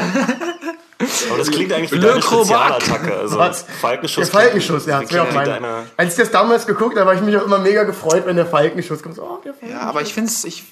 Aber 1.30 1.38
das 1.38 1.50
klingt 1.50 1.72
eigentlich 1.72 1.90
wie 1.90 1.96
Le 1.96 2.08
deine. 2.08 2.22
Spezialattacke. 2.22 3.16
Also 3.16 3.38
Was? 3.38 3.64
Falkenschuss. 3.80 4.30
Der 4.30 4.40
Falkenschuss, 4.40 4.86
ja, 4.86 5.00
das 5.00 5.08
klingt 5.08 5.24
wäre 5.24 5.28
auch 5.30 5.34
mein. 5.34 5.46
deine- 5.46 5.86
Als 5.96 6.12
ich 6.12 6.18
das 6.20 6.30
damals 6.30 6.66
geguckt 6.66 6.96
habe, 6.98 7.10
habe 7.10 7.18
ich 7.18 7.24
mich 7.24 7.36
auch 7.36 7.44
immer 7.44 7.58
mega 7.58 7.82
gefreut, 7.84 8.22
wenn 8.26 8.36
der 8.36 8.46
Falkenschuss 8.46 9.02
kommt. 9.02 9.16
So, 9.16 9.22
Oh, 9.22 9.38
der 9.44 9.52
Falkenschuss. 9.54 9.80
ja, 9.82 9.88
aber 9.88 10.02
ich 10.02 10.14
finde 10.14 10.30
es, 10.30 10.44
ich, 10.44 10.64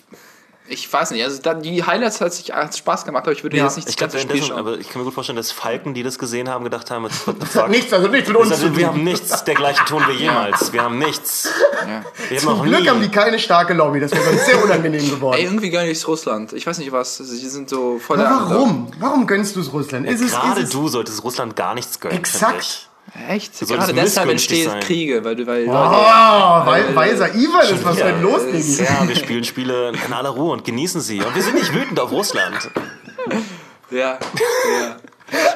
ich 0.70 0.90
weiß 0.92 1.10
nicht, 1.10 1.22
also 1.24 1.42
da, 1.42 1.54
die 1.54 1.84
Highlights 1.84 2.20
hat 2.20 2.32
sich 2.32 2.52
hat 2.52 2.76
Spaß 2.76 3.04
gemacht, 3.04 3.24
aber 3.24 3.32
ich 3.32 3.42
würde 3.42 3.56
Ja, 3.56 3.64
jetzt 3.64 3.76
nicht 3.76 3.88
das 3.88 3.96
ganze 3.96 4.18
Spiel 4.20 4.42
schauen. 4.42 4.58
aber 4.58 4.78
ich 4.78 4.88
kann 4.88 5.00
mir 5.00 5.04
gut 5.04 5.14
vorstellen, 5.14 5.36
dass 5.36 5.50
Falken, 5.52 5.92
die 5.94 6.02
das 6.02 6.18
gesehen 6.18 6.48
haben, 6.48 6.64
gedacht 6.64 6.90
haben? 6.90 7.08
Nichts, 7.68 7.92
also 7.92 8.08
nichts 8.08 8.28
mit 8.28 8.36
uns 8.36 8.50
Also, 8.52 8.76
wir 8.76 8.86
haben 8.86 9.04
nichts 9.04 9.44
der 9.44 9.54
gleichen 9.54 9.84
Ton 9.86 10.02
wie 10.08 10.12
jemals. 10.22 10.72
Wir 10.72 10.82
haben 10.82 10.98
nichts. 10.98 11.48
Ja. 11.86 11.86
Wir 12.28 12.36
haben 12.38 12.38
Zum 12.38 12.56
noch 12.58 12.64
Glück 12.64 12.80
nie. 12.82 12.88
haben 12.88 13.00
die 13.02 13.08
keine 13.08 13.38
starke 13.38 13.74
Lobby, 13.74 14.00
das 14.00 14.12
wäre 14.12 14.30
uns 14.30 14.46
sehr 14.46 14.60
unangenehm 14.64 15.10
geworden. 15.10 15.36
Ey, 15.38 15.44
irgendwie 15.44 15.70
gönne 15.70 15.90
ich 15.90 15.98
es 15.98 16.06
Russland. 16.08 16.52
Ich 16.52 16.66
weiß 16.66 16.78
nicht 16.78 16.92
was. 16.92 17.16
Sie 17.18 17.48
sind 17.48 17.68
so 17.68 17.98
voll 17.98 18.20
Aber 18.20 18.50
warum? 18.50 18.90
Warum 18.98 19.26
gönnst 19.26 19.56
du 19.56 19.60
es 19.60 19.72
Russland? 19.72 20.06
Es, 20.08 20.20
Gerade 20.30 20.64
du 20.64 20.88
solltest 20.88 21.24
Russland 21.24 21.56
gar 21.56 21.74
nichts 21.74 21.98
gönnen. 22.00 22.16
Exakt. 22.16 22.88
Echt? 23.28 23.58
Gerade 23.60 23.92
deshalb 23.92 24.28
entstehen 24.30 24.70
sein. 24.70 24.80
Kriege, 24.80 25.24
weil 25.24 25.36
du, 25.36 25.46
weil 25.46 25.66
Oh, 25.68 25.72
Leute. 25.72 26.66
wei 26.66 26.94
weiser 26.94 27.34
Ivan 27.34 27.62
ist, 27.62 27.84
was 27.84 27.96
ist 27.96 28.04
denn 28.04 28.22
los, 28.22 28.40
Digi? 28.52 28.82
Ja, 28.84 29.06
wir 29.08 29.16
spielen 29.16 29.44
Spiele 29.44 29.92
in 30.06 30.12
aller 30.12 30.30
Ruhe 30.30 30.52
und 30.52 30.64
genießen 30.64 31.00
sie. 31.00 31.20
Und 31.20 31.34
wir 31.34 31.42
sind 31.42 31.54
nicht 31.54 31.74
wütend 31.74 31.98
auf 31.98 32.10
Russland. 32.12 32.70
Ja, 33.90 33.98
ja. 34.00 34.18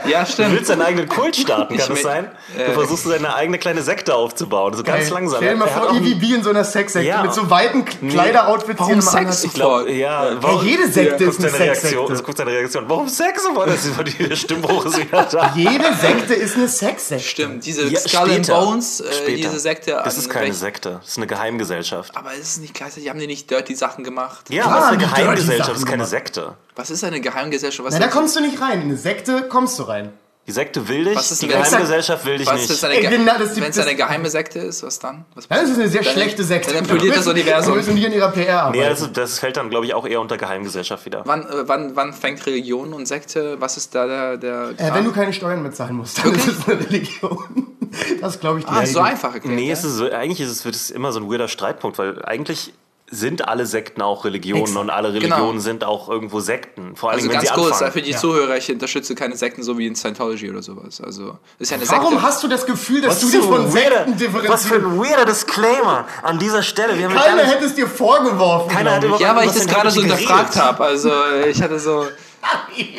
Ja, 0.06 0.24
Du 0.24 0.32
stimmt. 0.32 0.52
willst 0.52 0.70
deinen 0.70 0.82
eigenen 0.82 1.08
Kult 1.08 1.34
starten, 1.36 1.76
kann 1.76 1.78
Ich 1.78 1.86
das 1.86 2.02
sein? 2.02 2.30
Du 2.56 2.62
äh, 2.62 2.72
versuchst 2.72 3.06
deine 3.10 3.34
eigene 3.34 3.58
kleine 3.58 3.82
Sekte 3.82 4.14
aufzubauen, 4.14 4.74
so 4.74 4.82
ganz 4.82 5.06
Ey, 5.06 5.10
langsam. 5.12 5.38
Stell 5.38 5.54
dir 5.54 5.58
mal 5.58 5.68
vor, 5.68 5.94
wie 6.00 6.34
in 6.34 6.42
so 6.42 6.50
einer 6.50 6.64
Sexsekte 6.64 7.08
Ja. 7.08 7.22
mit 7.22 7.32
so 7.32 7.48
weiten 7.50 7.84
Kleideroutfits, 7.84 8.76
die 8.76 8.80
Warum 8.80 9.00
Sex 9.00 9.14
anhat. 9.14 9.34
sofort? 9.34 9.54
glaub, 9.54 9.88
ja, 9.88 9.94
Ja, 10.30 10.36
warum, 10.42 10.64
jede 10.66 10.88
Sekte 10.88 11.24
guckst 11.24 11.38
ist 11.40 11.44
eine 11.44 11.52
deine 11.52 11.64
Reaktion, 11.64 11.90
Sexsekte. 11.90 12.10
also 12.12 12.22
guckst 12.22 12.38
deine 12.40 12.50
Reaktion. 12.50 12.84
Warum 12.88 13.08
Sex 13.08 13.42
sofort? 13.42 13.68
Das 13.68 13.84
ist 13.84 14.18
der 14.30 14.36
Stimmbruch 14.36 14.84
ist 14.86 14.98
wieder 14.98 15.22
da. 15.30 15.52
Jede 15.54 15.94
Sekte 15.94 16.34
ist 16.34 16.56
eine 16.56 16.68
Sexsekte. 16.68 17.24
Stimmt, 17.24 17.66
diese 17.66 17.86
Ja, 17.88 18.00
Skull 18.00 18.30
and. 18.30 18.46
Bones, 18.46 19.00
äh, 19.00 19.12
Später. 19.12 19.36
diese 19.36 19.58
Sekte. 19.58 20.00
Das 20.04 20.18
ist 20.18 20.28
keine 20.30 20.52
Sekte, 20.54 20.98
das 21.00 21.10
ist 21.12 21.16
eine 21.16 21.26
Geheimgesellschaft. 21.26 22.16
Aber 22.16 22.32
ist 22.34 22.42
es 22.42 22.58
nicht 22.58 22.74
gleichzeitig, 22.74 23.08
haben 23.08 23.18
die 23.18 23.26
nicht 23.26 23.50
dirty 23.50 23.74
Sachen 23.74 24.04
gemacht? 24.04 24.46
Ja, 24.50 24.64
Klar, 24.64 24.74
aber 24.76 24.78
es 24.78 24.84
ist 24.84 24.88
eine 24.90 24.98
die 24.98 25.04
Geheimgesellschaft, 25.22 25.70
das 25.70 25.78
ist 25.78 25.84
keine 25.86 25.96
gemacht. 25.96 26.10
Sekte. 26.10 26.54
Was 26.76 26.90
ist 26.90 27.04
eine 27.04 27.20
Geheimgesellschaft? 27.20 27.86
Was 27.86 27.94
Na, 27.94 28.00
da 28.00 28.08
kommst 28.08 28.34
du 28.36 28.40
nicht 28.40 28.60
rein. 28.60 28.80
In 28.82 28.88
eine 28.88 28.96
Sekte 28.96 29.42
kommst 29.48 29.78
du 29.78 29.84
rein. 29.84 30.10
Die 30.46 30.52
Sekte 30.52 30.86
will 30.88 31.04
dich, 31.04 31.16
Was 31.16 31.30
ist 31.30 31.40
die 31.40 31.48
Geheimgesellschaft 31.48 32.26
will 32.26 32.36
dich 32.36 32.46
was 32.46 32.56
nicht. 32.60 32.68
ist 32.70 32.84
eine 32.84 32.94
Ey, 32.96 33.00
Ge- 33.00 33.10
genau, 33.16 33.32
das 33.38 33.48
ist 33.48 33.56
die- 33.56 33.62
Wenn 33.62 33.70
es 33.70 33.76
das- 33.76 33.86
eine 33.86 33.96
geheime 33.96 34.28
Sekte 34.28 34.58
ist, 34.58 34.82
was 34.82 34.98
dann? 34.98 35.24
Was 35.34 35.48
Das 35.48 35.70
ist 35.70 35.78
eine 35.78 35.88
sehr 35.88 36.02
Dann- 36.02 36.12
schlechte 36.12 36.44
Sekte. 36.44 36.70
dann 36.74 36.80
implodiert 36.84 37.16
das 37.16 37.24
Da 37.24 37.30
Universum. 37.30 37.80
die 37.96 38.04
in 38.04 38.12
ihrer 38.12 38.30
PR 38.30 38.60
arbeiten. 38.64 38.78
Nee, 38.82 38.86
das, 38.90 39.00
ist- 39.00 39.16
das 39.16 39.38
fällt 39.38 39.56
dann, 39.56 39.70
glaube 39.70 39.86
ich, 39.86 39.94
auch 39.94 40.06
eher 40.06 40.20
unter 40.20 40.36
Geheimgesellschaft 40.36 41.06
wieder. 41.06 41.22
Wann, 41.24 41.44
äh, 41.48 41.66
wann, 41.66 41.96
wann 41.96 42.12
fängt 42.12 42.44
Religion 42.44 42.92
und 42.92 43.06
Sekte? 43.06 43.56
Was 43.58 43.78
ist 43.78 43.94
da 43.94 44.06
der. 44.06 44.36
der 44.36 44.74
äh, 44.76 44.92
wenn 44.94 45.04
du 45.06 45.12
keine 45.12 45.32
Steuern 45.32 45.62
mehr 45.62 45.72
zahlen 45.72 45.96
musst, 45.96 46.22
dann 46.22 46.34
ist 46.34 46.46
es 46.46 46.68
eine 46.68 46.78
Religion. 46.80 47.38
Das 48.20 48.40
glaube 48.40 48.58
ich 48.58 48.64
dir. 48.66 48.72
ah, 48.72 48.84
so 48.86 48.98
einfach 48.98 49.34
erklärt. 49.34 49.54
Nee, 49.54 49.68
ja? 49.68 49.72
es 49.72 49.84
ist 49.84 49.94
so, 49.94 50.10
eigentlich 50.10 50.40
ist 50.40 50.50
es, 50.50 50.64
wird 50.64 50.74
es 50.74 50.90
immer 50.90 51.12
so 51.12 51.20
ein 51.20 51.30
weirder 51.30 51.46
Streitpunkt, 51.46 51.96
weil 51.96 52.22
eigentlich 52.24 52.74
sind 53.10 53.46
alle 53.46 53.66
Sekten 53.66 54.02
auch 54.02 54.24
Religionen 54.24 54.62
Exakt. 54.62 54.80
und 54.80 54.90
alle 54.90 55.12
Religionen 55.12 55.50
Genau. 55.52 55.60
sind 55.60 55.84
auch 55.84 56.08
irgendwo 56.08 56.40
Sekten. 56.40 56.96
Vor 56.96 57.10
allem, 57.10 57.18
Also 57.18 57.28
wenn 57.28 57.36
ganz 57.36 57.48
sie 57.48 57.54
kurz, 57.54 57.72
anfangen. 57.74 57.92
für 57.92 58.02
die 58.02 58.10
Ja. 58.12 58.16
Zuhörer, 58.18 58.56
ich 58.56 58.70
unterstütze 58.72 59.14
keine 59.14 59.36
Sekten 59.36 59.62
so 59.62 59.78
wie 59.78 59.86
in 59.86 59.94
Scientology 59.94 60.50
oder 60.50 60.62
sowas. 60.62 61.00
Also 61.00 61.38
ist 61.58 61.70
ja 61.70 61.76
eine 61.76 61.88
Warum 61.88 62.14
Sekte. 62.14 62.22
hast 62.22 62.42
du 62.42 62.48
das 62.48 62.66
Gefühl, 62.66 63.02
dass 63.02 63.16
Was 63.16 63.20
du 63.20 63.30
dich 63.38 63.46
von 63.46 63.72
weirder- 63.74 64.06
Sekten 64.06 64.48
Was 64.48 64.66
für 64.66 64.80
differenzierst? 64.80 64.84
ein 64.84 64.98
weirder 64.98 65.24
Disclaimer 65.26 66.04
an 66.22 66.38
dieser 66.38 66.62
Stelle. 66.62 66.98
Wir 66.98 67.04
haben 67.08 67.14
Keiner 67.14 67.42
hätte 67.44 67.66
es 67.66 67.74
dir 67.74 67.86
vorgeworfen. 67.86 68.70
Keiner 68.74 68.92
hat 68.96 69.20
ja, 69.20 69.36
weil 69.36 69.46
ich 69.48 69.52
das 69.54 69.66
gerade 69.66 69.90
so 69.90 70.00
hinterfragt 70.00 70.56
habe. 70.56 70.82
Also 70.84 71.10
ich 71.48 71.62
hatte 71.62 71.78
so. 71.78 72.06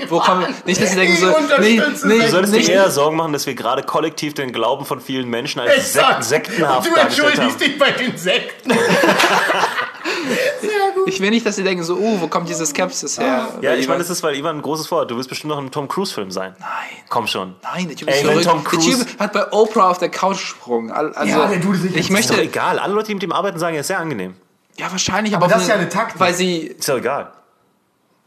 Wo 0.09 0.19
kommt. 0.19 0.65
Nicht, 0.65 0.81
dass 0.81 0.89
sie 0.89 0.95
denken 0.95 1.17
so. 1.17 1.29
Ich 1.29 1.59
Nee, 1.59 1.81
nee, 2.05 2.19
Du 2.19 2.29
solltest 2.29 2.53
nicht, 2.53 2.67
dir 2.67 2.73
eher 2.75 2.89
Sorgen 2.89 3.15
machen, 3.15 3.31
dass 3.31 3.45
wir 3.45 3.53
gerade 3.53 3.83
kollektiv 3.83 4.33
den 4.33 4.51
Glauben 4.51 4.85
von 4.85 4.99
vielen 4.99 5.29
Menschen 5.29 5.59
als 5.61 5.93
Sek 5.93 6.03
sektenhaft 6.21 6.87
Du 6.89 6.95
dargestellt 6.95 7.37
haben. 7.37 7.47
entschuldigst 7.49 7.61
dich 7.61 7.77
bei 7.77 7.91
den 7.91 8.17
Sekten. 8.17 8.71
ich 11.05 11.19
will 11.19 11.29
nicht, 11.29 11.45
dass 11.45 11.55
sie 11.55 11.63
denken 11.63 11.83
so, 11.83 11.95
uh, 11.95 12.21
wo 12.21 12.27
kommt 12.27 12.49
diese 12.49 12.65
Skepsis 12.65 13.19
her? 13.19 13.47
Ja, 13.61 13.73
ich 13.75 13.87
meine, 13.87 13.99
das 13.99 14.09
ist, 14.09 14.21
weil 14.23 14.35
Ivan 14.35 14.57
ein 14.57 14.61
großes 14.61 14.89
Wort. 14.91 15.09
Du 15.11 15.17
wirst 15.17 15.29
bestimmt 15.29 15.49
noch 15.51 15.59
ein 15.59 15.71
Tom 15.71 15.87
Cruise-Film 15.87 16.31
sein. 16.31 16.55
Nein. 16.59 16.69
Komm 17.09 17.27
schon. 17.27 17.55
Nein, 17.63 17.87
der 17.87 17.95
Typ 17.95 18.07
Ey, 18.09 18.15
ist 18.15 18.23
wenn 18.27 18.41
verrückt. 18.41 18.45
Tom 18.47 18.61
Der 18.63 18.69
Cruise- 18.71 19.05
Typ 19.05 19.19
hat 19.19 19.33
bei 19.33 19.51
Oprah 19.51 19.89
auf 19.91 19.97
der 19.99 20.09
Couch 20.09 20.39
gesprungen. 20.39 20.91
Al- 20.91 21.13
Also, 21.13 21.39
Ja, 21.39 21.47
der 21.47 21.61
tut 21.61 21.75
es 21.75 21.81
nicht. 21.83 21.95
ich 21.95 22.01
Ist 22.01 22.09
möchte. 22.11 22.33
doch 22.33 22.39
egal. 22.41 22.79
Alle 22.79 22.93
Leute, 22.93 23.07
die 23.07 23.13
mit 23.15 23.23
ihm 23.23 23.31
arbeiten, 23.31 23.59
sagen, 23.59 23.75
er 23.75 23.81
ist 23.81 23.87
sehr 23.87 23.99
angenehm. 23.99 24.35
Ja, 24.77 24.91
wahrscheinlich, 24.91 25.35
aber, 25.35 25.47
das 25.47 25.55
auf 25.57 25.61
ist 25.63 25.67
ja 25.69 25.75
eine 25.75 25.89
Taktik. 25.89 26.19
Weil 26.19 26.33
sie. 26.33 26.57
Ist 26.59 26.87
doch 26.89 26.97
egal. 26.97 27.31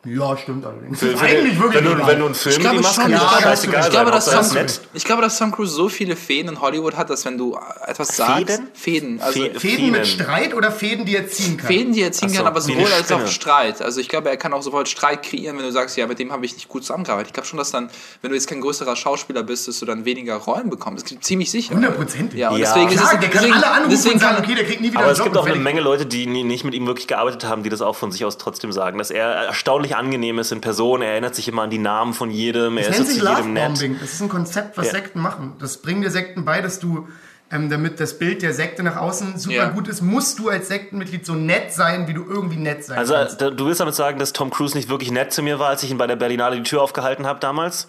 Ja, 0.04 0.36
stimmt 0.36 0.64
allerdings. 0.64 1.00
Für, 1.00 1.18
Eigentlich 1.18 1.60
wirklich 1.60 1.84
wenn, 1.84 1.98
du, 1.98 2.06
wenn 2.06 2.18
du 2.20 2.26
einen 2.26 2.34
Film 2.34 2.54
Ich 2.54 2.60
glaube 2.60 2.80
machst, 2.80 2.94
schon, 2.94 3.02
kann 3.02 3.10
dir 3.12 3.18
ja, 3.18 3.30
das 3.32 3.42
scheißegal. 3.42 3.80
Ich 3.84 3.90
glaube, 3.90 4.06
sein. 4.06 4.14
dass 4.14 4.30
Tom, 4.30 4.40
ist 4.40 4.54
nett. 4.78 4.80
ich 4.94 5.04
glaube, 5.04 5.22
dass 5.22 5.38
Tom 5.38 5.50
Cruise 5.50 5.74
so 5.74 5.88
viele 5.88 6.14
Fäden 6.14 6.52
in 6.52 6.60
Hollywood 6.60 6.96
hat, 6.96 7.10
dass 7.10 7.24
wenn 7.24 7.36
du 7.36 7.58
etwas 7.84 8.16
sagst. 8.16 8.36
Fäden? 8.46 8.68
Fäden. 8.74 9.20
Also 9.20 9.40
Fä- 9.40 9.58
Fäden 9.58 9.90
mit 9.90 10.06
Fäden. 10.06 10.24
Streit 10.24 10.54
oder 10.54 10.70
Fäden, 10.70 11.04
die 11.04 11.16
er 11.16 11.26
ziehen 11.28 11.56
kann? 11.56 11.66
Fäden, 11.66 11.92
die 11.92 12.02
er 12.02 12.12
ziehen 12.12 12.28
so, 12.28 12.36
kann, 12.36 12.46
aber 12.46 12.60
sowohl 12.60 12.86
als 12.92 13.10
auch. 13.10 13.26
Streit. 13.26 13.82
Also 13.82 14.00
ich 14.00 14.08
glaube, 14.08 14.30
er 14.30 14.36
kann 14.36 14.52
auch 14.52 14.62
sofort 14.62 14.88
Streit 14.88 15.24
kreieren, 15.24 15.58
wenn 15.58 15.64
du 15.64 15.72
sagst, 15.72 15.96
ja, 15.96 16.06
mit 16.06 16.20
dem 16.20 16.30
habe 16.30 16.46
ich 16.46 16.54
nicht 16.54 16.68
gut 16.68 16.84
zusammengearbeitet. 16.84 17.30
Ich 17.30 17.34
glaube 17.34 17.48
schon, 17.48 17.58
dass 17.58 17.72
dann, 17.72 17.90
wenn 18.22 18.30
du 18.30 18.36
jetzt 18.36 18.48
kein 18.48 18.60
größerer 18.60 18.94
Schauspieler 18.94 19.42
bist, 19.42 19.66
dass 19.66 19.80
du 19.80 19.84
dann 19.84 20.04
weniger 20.04 20.36
Rollen 20.36 20.70
bekommst. 20.70 21.06
Das 21.06 21.12
ist 21.12 21.24
ziemlich 21.24 21.50
sicher. 21.50 21.74
Hundertprozentig. 21.74 22.38
Ja, 22.38 22.50
und 22.50 22.60
Ja. 22.60 22.72
deswegen 22.72 22.88
ist 22.92 23.00
Klar, 23.00 23.14
es, 23.14 23.20
der 23.20 23.28
kann 23.30 23.42
deswegen, 23.42 23.52
alle 23.54 23.66
anrufen 23.72 23.90
deswegen 23.90 24.14
und 24.14 24.20
sagen, 24.20 24.36
okay, 24.44 24.54
der 24.54 24.64
kriegt 24.64 24.80
nie 24.80 24.90
wieder 24.90 25.00
Aber 25.00 25.08
einen 25.08 25.16
es 25.18 25.24
gibt 25.24 25.36
auch 25.36 25.44
eine. 25.46 25.56
Menge 25.56 25.80
Leute, 25.80 26.06
die 26.06 26.26
nicht 26.26 26.64
mit 26.64 26.72
ihm 26.74 26.86
wirklich 26.86 27.08
gearbeitet 27.08 27.44
haben, 27.44 27.64
die 27.64 27.68
das 27.68 27.82
auch 27.82 27.96
von 27.96 28.12
sich 28.12 28.24
aus 28.24 28.38
trotzdem 28.38 28.70
sagen, 28.70 28.96
dass 28.96 29.10
er 29.10 29.26
erstaunlich 29.26 29.87
angenehm 29.96 30.38
ist 30.38 30.52
in 30.52 30.60
Person. 30.60 31.02
Er 31.02 31.10
erinnert 31.12 31.34
sich 31.34 31.48
immer 31.48 31.62
an 31.62 31.70
die 31.70 31.78
Namen 31.78 32.14
von 32.14 32.30
jedem. 32.30 32.76
Er 32.78 32.84
Das 32.84 32.92
ist 32.92 32.96
nennt 32.98 33.08
zu 33.08 33.14
sich 33.14 33.22
jedem 33.22 33.52
nett. 33.52 33.68
Lovebombing. 33.70 33.98
Das 34.00 34.12
ist 34.12 34.20
ein 34.22 34.28
Konzept, 34.28 34.76
was 34.78 34.86
Ja. 34.86 34.92
Sekten 34.92 35.20
machen. 35.20 35.54
Das 35.60 35.78
bringen 35.82 36.02
dir 36.02 36.10
Sekten 36.10 36.44
bei, 36.44 36.60
dass 36.60 36.78
du, 36.80 37.08
ähm, 37.50 37.70
damit 37.70 37.98
das 38.00 38.18
Bild 38.18 38.42
der 38.42 38.52
Sekte 38.54 38.82
nach 38.82 38.96
außen 38.96 39.38
super 39.38 39.54
Ja. 39.56 39.68
gut 39.70 39.88
ist, 39.88 40.02
musst 40.02 40.38
du 40.38 40.48
als 40.48 40.68
Sektenmitglied 40.68 41.24
so 41.24 41.34
nett 41.34 41.72
sein, 41.72 42.06
wie 42.08 42.14
du 42.14 42.24
irgendwie 42.24 42.56
nett 42.58 42.84
sein 42.84 42.98
Also 42.98 43.14
kannst. 43.14 43.40
da- 43.40 43.50
du 43.50 43.66
willst 43.66 43.80
damit 43.80 43.94
sagen, 43.94 44.18
dass 44.18 44.32
Tom 44.32 44.50
Cruise 44.50 44.76
nicht 44.76 44.88
wirklich 44.88 45.10
nett 45.10 45.32
zu 45.32 45.42
mir 45.42 45.58
war, 45.58 45.68
als 45.68 45.82
ich 45.82 45.90
ihn 45.90 45.98
bei 45.98 46.06
der 46.06 46.16
Berlinale 46.16 46.56
die 46.56 46.62
Tür 46.62 46.82
aufgehalten 46.82 47.26
habe 47.26 47.40
damals? 47.40 47.86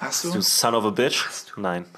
hast 0.00 0.24
Du 0.24 0.32
du? 0.32 0.40
son 0.42 0.74
of 0.74 0.84
a 0.84 0.90
bitch? 0.90 1.24
Nein. 1.56 1.84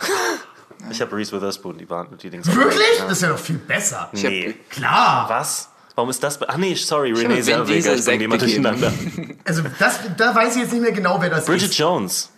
Ich 0.91 1.01
habe 1.01 1.17
Reese 1.17 1.33
Witherspoon, 1.33 1.79
die 1.79 1.89
waren 1.89 2.09
die 2.19 2.29
Dings. 2.29 2.47
Wirklich? 2.55 2.99
Ja. 2.99 3.05
Das 3.05 3.13
ist 3.13 3.23
ja 3.23 3.29
doch 3.31 3.39
viel 3.39 3.57
besser. 3.57 4.11
Nee. 4.13 4.55
Klar. 4.69 5.25
Was? 5.31 5.71
Warum 5.97 6.11
ist 6.11 6.23
das? 6.23 6.41
Ach 6.49 6.57
nee, 6.57 6.75
sorry, 6.75 7.13
Renee 7.13 7.37
Vin 7.37 7.43
Zellweger. 7.45 7.95
Ich 7.95 8.05
bring 8.05 8.19
die 8.19 8.25
immer 8.25 8.39
Sekt 8.39 8.53
gegeben. 8.55 8.65
durcheinander. 8.79 8.93
Also 9.45 9.63
das, 9.79 10.01
da 10.17 10.35
weiß 10.35 10.57
ich 10.57 10.63
jetzt 10.63 10.73
nicht 10.73 10.83
mehr 10.83 10.93
genau, 10.93 11.19
wer 11.21 11.31
das 11.31 11.45
Bridget 11.45 11.71
ist. 11.71 11.79
Jones. 11.79 12.31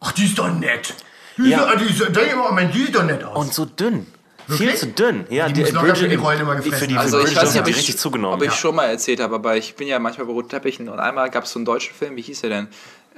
Ach, 0.00 0.12
die 0.12 0.24
ist 0.26 0.38
doch 0.38 0.52
nett. 0.52 0.94
Die 1.38 1.48
Ja. 1.50 1.64
ist, 1.64 1.74
doch- 1.74 1.78
die 1.80 1.84
ist, 1.90 2.00
denke 2.00 2.22
ich 2.26 2.32
immer, 2.32 2.52
Mensch, 2.52 2.72
die 2.72 2.84
sieht 2.86 2.94
doch 2.94 3.04
nett 3.04 3.22
aus. 3.24 3.36
Und 3.46 3.54
so 3.54 3.64
dünn. 3.64 4.06
Viel 4.48 4.58
Wirklich? 4.58 4.80
zu 4.80 4.86
dünn. 4.88 5.26
Ja, 5.30 5.48
Die 5.48 5.60
muss 5.60 5.70
locker 5.70 5.94
für 5.94 6.08
die 6.08 6.16
Rollen 6.16 6.40
immer 6.40 6.56
gefressen 6.56 6.78
für 6.80 6.86
die, 6.88 6.94
für 6.94 7.00
Also 7.00 7.18
ich 7.18 7.24
Bridget 7.26 7.36
weiß 7.36 7.42
Jones 7.44 7.54
nicht, 7.54 7.60
ob 7.60 7.64
die 7.66 7.70
ich, 7.70 7.76
richtig 7.78 7.98
zugenommen. 7.98 8.34
ob 8.34 8.42
ich 8.42 8.52
schon 8.54 8.74
mal 8.74 8.86
erzählt 8.86 9.20
habe, 9.20 9.34
aber 9.36 9.56
ich 9.56 9.76
bin 9.76 9.86
ja 9.86 9.98
manchmal 10.00 10.26
bei 10.26 10.32
roten 10.32 10.48
Teppichen 10.48 10.88
und 10.88 10.98
einmal 10.98 11.30
gab 11.30 11.44
es 11.44 11.52
so 11.52 11.58
einen 11.60 11.66
deutschen 11.66 11.94
Film, 11.94 12.16
wie 12.16 12.22
hieß 12.22 12.40
der 12.40 12.50
denn? 12.50 12.68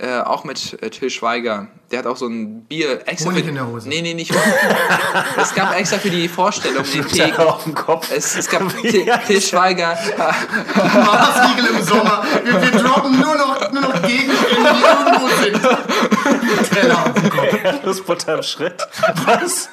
Äh, 0.02 0.18
auch 0.18 0.42
mit 0.42 0.82
äh, 0.82 0.90
Till 0.90 1.10
Schweiger. 1.10 1.68
Der 1.92 2.00
hat 2.00 2.06
auch 2.06 2.16
so 2.16 2.26
ein 2.26 2.64
Bier 2.64 3.02
extra 3.06 3.30
Honig 3.30 3.44
für, 3.44 3.50
in 3.50 3.54
der 3.54 3.68
Hose. 3.68 3.88
Nee, 3.88 4.02
nee, 4.02 4.14
nicht. 4.14 4.34
es 5.36 5.54
gab 5.54 5.78
extra 5.78 5.98
für 5.98 6.10
die 6.10 6.26
Vorstellung 6.26 6.82
den 6.92 7.06
Tee. 7.06 7.32
Auf 7.34 7.62
dem 7.62 7.72
Kopf. 7.72 8.10
Es, 8.12 8.34
es 8.34 8.48
gab 8.48 8.62
Till, 8.82 9.40
Schweiger. 9.40 9.96
Marsriegel 10.74 11.66
im 11.66 11.82
Sommer. 11.84 12.24
Wir, 12.42 12.62
wir 12.62 12.80
droppen 12.80 13.20
nur 13.20 13.36
noch, 13.36 13.70
nur 13.70 13.82
noch 13.82 14.02
Gegenstände, 14.02 14.74
die 14.74 14.82
irgendwo 14.82 15.28
sind. 15.40 16.68
Teller 16.72 16.98
auf 16.98 17.12
dem 17.12 17.30
Kopf. 17.30 17.62
Erdnussbutter 17.62 18.34
im 18.34 18.42
Schritt. 18.42 18.84
Was? 19.24 19.68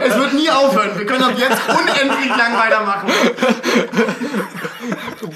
Es 0.00 0.16
wird 0.16 0.32
nie 0.32 0.48
aufhören. 0.48 0.98
Wir 0.98 1.04
können 1.04 1.24
ab 1.24 1.34
jetzt 1.36 1.60
unendlich 1.68 2.34
lang 2.34 2.56
weitermachen. 2.56 3.12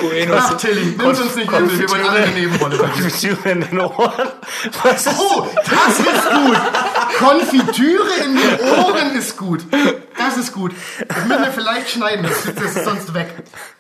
Bueno, 0.02 0.34
Ach, 0.36 0.56
Tilly, 0.56 0.94
nimm's 0.98 1.20
uns 1.20 1.36
nicht 1.36 1.48
übel. 1.48 1.78
Wir 1.78 1.90
wollen 1.90 2.08
alle 2.08 2.18
eine 2.24 2.32
Nebenrolle. 2.32 2.76
Konfitüre 2.78 3.50
in 3.50 3.60
den 3.60 3.78
Ohren. 3.80 4.28
Was 4.82 5.06
ist 5.06 5.20
Oh, 5.20 5.46
das 5.56 5.98
ist 5.98 6.30
gut. 6.30 6.58
Konfitüre 7.18 8.08
in 8.24 8.36
den 8.36 8.60
Ohren 8.84 9.16
ist 9.16 9.36
gut. 9.36 9.60
Das 10.18 10.36
ist 10.36 10.52
gut. 10.52 10.72
Das 11.08 11.24
müssen 11.26 11.42
wir 11.44 11.52
vielleicht 11.52 11.90
schneiden. 11.90 12.24
Das, 12.24 12.54
das 12.54 12.76
ist 12.76 12.84
sonst 12.84 13.14
weg. 13.14 13.28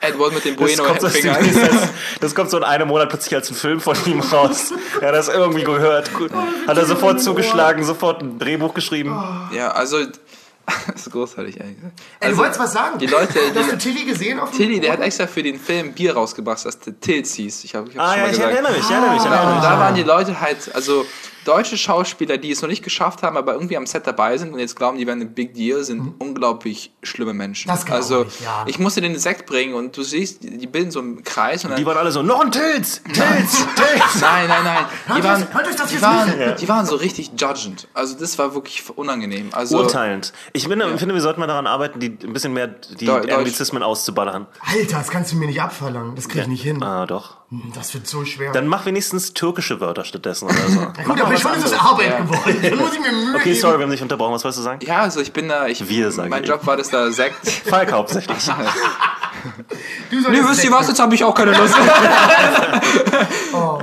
Edward 0.00 0.34
mit 0.34 0.44
dem 0.44 0.56
das 0.56 0.78
kommt, 0.78 1.02
das, 1.02 1.12
das, 1.12 1.88
das 2.20 2.34
kommt 2.34 2.50
so 2.50 2.56
in 2.56 2.64
einem 2.64 2.88
Monat 2.88 3.08
plötzlich 3.08 3.34
als 3.34 3.50
ein 3.50 3.54
Film 3.54 3.80
von 3.80 3.96
ihm 4.06 4.20
raus. 4.20 4.72
Er 5.00 5.08
hat 5.08 5.14
das 5.14 5.28
irgendwie 5.28 5.64
gehört. 5.64 6.12
Gut. 6.14 6.30
Hat 6.66 6.76
er 6.76 6.86
sofort 6.86 7.20
zugeschlagen, 7.20 7.84
sofort 7.84 8.22
ein 8.22 8.38
Drehbuch 8.38 8.74
geschrieben. 8.74 9.10
Ja, 9.52 9.72
also. 9.72 9.98
Das 10.92 11.06
ist 11.06 11.12
großartig 11.12 11.60
eigentlich. 11.60 11.78
Ey, 12.20 12.28
Also, 12.28 12.36
du 12.36 12.42
wolltest 12.42 12.60
was 12.60 12.72
sagen? 12.72 12.98
Die 12.98 13.06
Leute, 13.06 13.38
Hast 13.54 13.72
du 13.72 13.76
die, 13.76 13.92
Tilly 13.92 14.04
gesehen? 14.04 14.38
Auf 14.40 14.50
dem 14.50 14.56
Tilly, 14.58 14.80
der 14.80 14.92
hat 14.92 15.00
extra 15.00 15.26
für 15.26 15.42
den 15.42 15.58
Film 15.58 15.92
Bier 15.92 16.14
rausgebracht, 16.14 16.64
das 16.64 16.78
der 16.80 16.98
Tills 17.00 17.34
hieß. 17.34 17.64
Ich 17.64 17.74
habe 17.74 17.88
ich 17.90 17.96
hab's 17.96 18.08
Ah 18.08 18.12
schon 18.12 18.16
ja, 18.18 18.22
mal 18.22 18.30
ich 18.30 18.36
gesagt. 18.36 18.52
erinnere 18.54 18.72
mich, 18.72 18.80
ich 18.84 18.90
erinnere 18.90 19.10
mich. 19.10 19.18
Ich 19.18 19.24
Ja, 19.24 19.30
erinnere 19.34 19.50
und 19.54 19.60
mich. 19.60 19.68
da 19.68 19.78
waren 19.78 19.94
die 19.94 20.02
Leute 20.02 20.40
halt, 20.40 20.74
also 20.74 21.06
deutsche 21.44 21.76
Schauspieler, 21.76 22.38
die 22.38 22.50
es 22.50 22.62
noch 22.62 22.68
nicht 22.68 22.82
geschafft 22.82 23.22
haben, 23.22 23.36
aber 23.36 23.54
irgendwie 23.54 23.76
am 23.76 23.86
Set 23.86 24.06
dabei 24.06 24.38
sind 24.38 24.52
und 24.52 24.58
jetzt 24.58 24.76
glauben, 24.76 24.98
die 24.98 25.06
wären 25.06 25.20
ein 25.20 25.34
Big 25.34 25.54
Deal, 25.54 25.82
sind 25.84 26.14
unglaublich 26.18 26.92
schlimme 27.02 27.32
Menschen. 27.34 27.68
Das 27.68 27.88
also 27.90 28.24
ich, 28.24 28.40
ja. 28.40 28.64
ich 28.66 28.78
musste 28.78 29.00
den 29.00 29.18
Sekt 29.18 29.46
bringen 29.46 29.74
und 29.74 29.96
du 29.96 30.02
siehst, 30.02 30.42
die 30.42 30.66
bilden 30.66 30.90
so 30.90 31.00
einen 31.00 31.22
Kreis 31.24 31.64
und 31.64 31.70
dann 31.70 31.78
Die 31.78 31.86
waren 31.86 31.96
alle 31.96 32.12
so, 32.12 32.22
noch 32.22 32.40
ein 32.40 32.50
Tilz, 32.52 33.02
Tilz, 33.04 33.16
Tilz. 33.76 34.20
Nein, 34.20 34.48
nein, 34.48 34.64
nein. 34.64 34.84
Die 35.08 35.12
Hört 35.12 35.24
waren, 35.24 35.42
euch- 35.42 35.54
hört 35.54 35.68
euch 35.68 35.76
das 35.76 35.90
die, 35.90 36.02
waren, 36.02 36.56
die 36.60 36.68
waren 36.68 36.86
so 36.86 36.96
richtig 36.96 37.32
judgend. 37.38 37.88
Also 37.94 38.16
das 38.18 38.38
war 38.38 38.54
wirklich 38.54 38.84
unangenehm. 38.96 39.50
Also 39.52 39.78
Urteilend. 39.78 40.32
Ich 40.52 40.68
finde, 40.68 40.96
finde, 40.98 41.14
wir 41.14 41.22
sollten 41.22 41.40
mal 41.40 41.46
daran 41.46 41.66
arbeiten, 41.66 42.00
die 42.00 42.08
ein 42.22 42.32
bisschen 42.32 42.52
mehr 42.52 42.68
die. 42.68 43.08
Anglizismen 43.08 43.82
auszuballern. 43.82 44.46
Alter, 44.60 44.98
das 44.98 45.10
kannst 45.10 45.32
du 45.32 45.36
mir 45.36 45.46
nicht 45.46 45.60
abverlangen. 45.60 46.14
Das 46.14 46.28
krieg 46.28 46.42
ich 46.42 46.48
nicht 46.48 46.62
hin. 46.62 46.82
Ah, 46.82 47.06
doch. 47.06 47.41
Das 47.74 47.92
wird 47.92 48.06
so 48.06 48.24
schwer. 48.24 48.50
Dann 48.52 48.66
mach 48.66 48.86
wenigstens 48.86 49.34
türkische 49.34 49.78
Wörter 49.80 50.04
stattdessen 50.04 50.46
oder 50.46 50.68
so. 50.68 50.80
Ja, 50.96 51.04
gut, 51.04 51.20
aber 51.20 51.36
schon 51.36 51.52
ist 51.54 51.66
es 51.66 51.72
Arbeit 51.74 52.16
geworden. 52.18 52.56
Dann 52.62 52.76
muss 52.78 52.94
ich 52.94 53.00
mir 53.00 53.12
Mühe 53.12 53.34
Okay, 53.34 53.44
geben. 53.50 53.60
sorry, 53.60 53.78
wir 53.78 53.82
haben 53.84 53.90
dich 53.90 54.00
unterbrochen. 54.00 54.32
Was 54.32 54.42
wolltest 54.44 54.60
du 54.60 54.62
sagen? 54.62 54.80
ja, 54.86 55.00
also 55.00 55.20
ich 55.20 55.32
bin 55.34 55.48
da, 55.48 55.66
ich, 55.66 55.86
Wir, 55.86 56.10
sage 56.10 56.30
mein 56.30 56.44
ich. 56.44 56.48
Job 56.48 56.64
war 56.66 56.78
das 56.78 56.88
da 56.88 57.10
Sekt. 57.12 57.46
Falk 57.66 57.92
hauptsächlich. 57.92 58.38
Du 60.10 60.30
Nee, 60.30 60.40
wisst 60.48 60.64
ihr 60.64 60.70
was, 60.72 60.88
jetzt 60.88 61.00
habe 61.00 61.14
ich 61.14 61.24
auch 61.24 61.34
keine 61.34 61.52
Lust. 61.52 61.74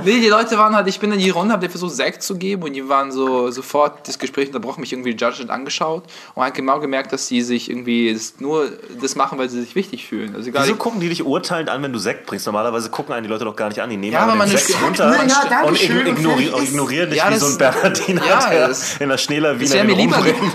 Nee, 0.04 0.18
die 0.20 0.28
Leute 0.28 0.56
waren 0.56 0.74
halt, 0.74 0.88
ich 0.88 0.98
bin 0.98 1.12
in 1.12 1.18
die 1.18 1.28
Runde, 1.30 1.52
hab 1.52 1.60
dir 1.60 1.68
versucht 1.68 1.94
Sekt 1.94 2.22
zu 2.22 2.36
geben 2.36 2.62
und 2.62 2.72
die 2.72 2.88
waren 2.88 3.12
so 3.12 3.50
sofort 3.50 4.08
das 4.08 4.18
Gespräch 4.18 4.46
unterbrochen, 4.48 4.80
mich 4.80 4.92
irgendwie 4.92 5.10
judgend 5.10 5.50
angeschaut 5.50 6.04
und 6.34 6.42
halt 6.42 6.54
genau 6.54 6.80
gemerkt, 6.80 7.12
dass 7.12 7.26
die 7.28 7.42
sich 7.42 7.70
irgendwie 7.70 8.12
das 8.12 8.34
nur 8.38 8.70
das 9.00 9.14
machen, 9.14 9.38
weil 9.38 9.48
sie 9.50 9.60
sich 9.60 9.74
wichtig 9.74 10.06
fühlen. 10.08 10.34
Also 10.34 10.50
Wieso 10.52 10.76
gucken 10.76 11.00
die 11.00 11.08
dich 11.10 11.24
urteilend 11.24 11.68
an, 11.68 11.82
wenn 11.82 11.92
du 11.92 11.98
Sekt 11.98 12.24
bringst? 12.26 12.46
Normalerweise 12.46 12.88
gucken 12.90 13.12
einen 13.14 13.24
die 13.24 13.28
Leute 13.30 13.44
doch 13.44 13.54
gar 13.54 13.68
nicht 13.68 13.80
an. 13.82 13.90
Die 13.90 13.96
nehmen 13.98 14.12
Ja, 14.14 14.20
aber 14.20 14.32
aber 14.32 14.44
den 14.46 14.52
man 14.52 14.58
Sekt 14.58 14.82
runter 14.82 15.14
Ja, 15.50 15.62
und 15.64 15.78
schön, 15.78 15.98
ign- 15.98 16.08
und 16.10 16.18
ignori 16.18 16.44
ist- 16.44 16.62
ignorieren 16.70 17.10
dich 17.10 17.18
Ja, 17.18 17.28
wie 17.28 17.34
das- 17.34 17.40
so 17.40 17.46
ein 17.46 17.58
Bernardiner, 17.58 18.26
Ja, 18.26 18.48
der 18.50 18.68
das- 18.68 18.96
in 18.98 19.08
der 19.08 19.18
Schneler 19.18 19.54
das 19.54 19.70
Wiener 19.72 19.84
mir 19.84 19.94
lieber. 19.96 20.16
rumrennt. 20.16 20.38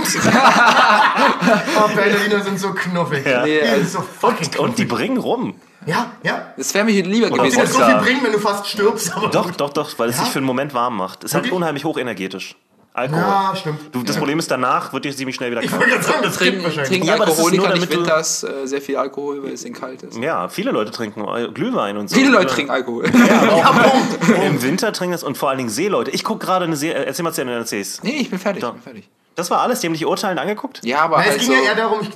Oh, 1.78 1.88
Berliner 1.96 2.44
sind 2.44 2.60
so 2.60 2.72
knuffig. 2.74 3.26
Ja. 3.26 3.44
Nee, 3.44 3.60
Die 3.62 3.68
sind 3.86 3.98
also- 4.02 4.28
Und, 4.28 4.60
und 4.60 4.78
die 4.80 4.86
bringen 4.96 5.18
rum. 5.18 5.56
Ja, 5.86 6.12
ja. 6.24 6.54
Das 6.58 6.74
wäre 6.74 6.84
mir 6.86 7.04
lieber 7.04 7.28
Die 7.30 7.34
gewesen. 7.34 7.60
das 7.60 7.74
so 7.74 7.84
viel 7.84 7.96
bringen, 7.98 8.20
wenn 8.24 8.32
du 8.32 8.40
fast 8.40 8.68
stirbst. 8.68 9.16
Aber 9.16 9.28
Doch, 9.28 9.52
doch, 9.52 9.72
doch, 9.72 9.98
weil 10.00 10.10
es 10.10 10.18
sich 10.18 10.28
für 10.30 10.40
einen 10.40 10.46
Moment 10.48 10.74
warm 10.74 10.98
macht. 10.98 11.24
Es 11.24 11.32
ist 11.32 11.36
halt 11.36 11.52
unheimlich 11.52 11.84
hochenergetisch. 11.86 12.56
Alkohol. 12.94 13.20
Ja, 13.22 13.54
stimmt. 13.58 13.80
Du, 13.94 14.04
das 14.04 14.16
Problem 14.16 14.40
ist, 14.40 14.50
danach 14.50 14.94
wird 14.94 15.04
dir 15.04 15.14
ziemlich 15.14 15.36
schnell 15.36 15.52
wieder 15.52 15.62
Ich 15.62 15.70
kalt. 15.70 15.86
gerade 15.86 16.02
sagen, 16.02 16.20
das 16.24 16.38
Trinken, 16.38 16.64
wahrscheinlich. 16.64 16.88
trinken 16.88 17.08
Ja, 17.08 17.16
aber 17.16 17.26
das 17.26 17.34
ist 17.38 17.40
Alkoholiker 17.44 17.74
nicht 17.78 17.92
winters 17.92 18.44
äh, 18.46 18.66
sehr 18.66 18.82
viel 18.82 18.96
Alkohol, 18.96 19.44
weil 19.44 19.52
es 19.52 19.66
ihnen 19.66 19.76
kalt 19.76 20.02
ist. 20.04 20.18
Ja, 20.18 20.48
viele 20.48 20.72
Leute 20.72 20.92
trinken 20.92 21.26
äh, 21.28 21.50
Glühwein 21.50 21.98
und 21.98 22.10
so. 22.10 22.16
Viele 22.16 22.30
Leute 22.32 22.48
Ja. 22.48 22.54
trinken 22.54 22.72
Alkohol. 22.72 23.04
Im 24.46 24.62
Winter 24.64 24.94
trinken 24.94 25.12
das 25.12 25.24
und 25.24 25.38
vor 25.38 25.50
allen 25.50 25.58
Dingen 25.58 25.70
Seeleute. 25.70 26.12
Ich 26.12 26.24
gucke 26.24 26.46
gerade 26.46 26.66
eine 26.66 26.78
Serie. 26.78 27.06
Erzähl 27.06 27.24
mal 27.24 27.34
zu 27.34 27.42
Ende, 27.42 27.54
dann 27.54 27.64
erzähl's. 27.64 28.02
nee, 28.02 28.12
ich 28.22 28.30
bin 28.30 28.40
fertig. 28.40 28.64
Ich 28.64 28.70
bin 28.72 28.82
fertig. 28.82 29.10
Das 29.36 29.52
war 29.52 29.60
alles, 29.60 29.82
die 29.82 29.88
haben 29.88 29.94
dich 29.94 30.06
urteilend 30.06 30.40
angeguckt? 30.40 30.80
Ja, 30.86 31.02
aber 31.02 31.18
Na, 31.18 31.24
es 31.24 31.30
halt 31.32 31.42
ging 31.42 31.52
ja 31.52 31.60
eher 31.60 31.76
darum, 31.76 32.00
ich, 32.02 32.10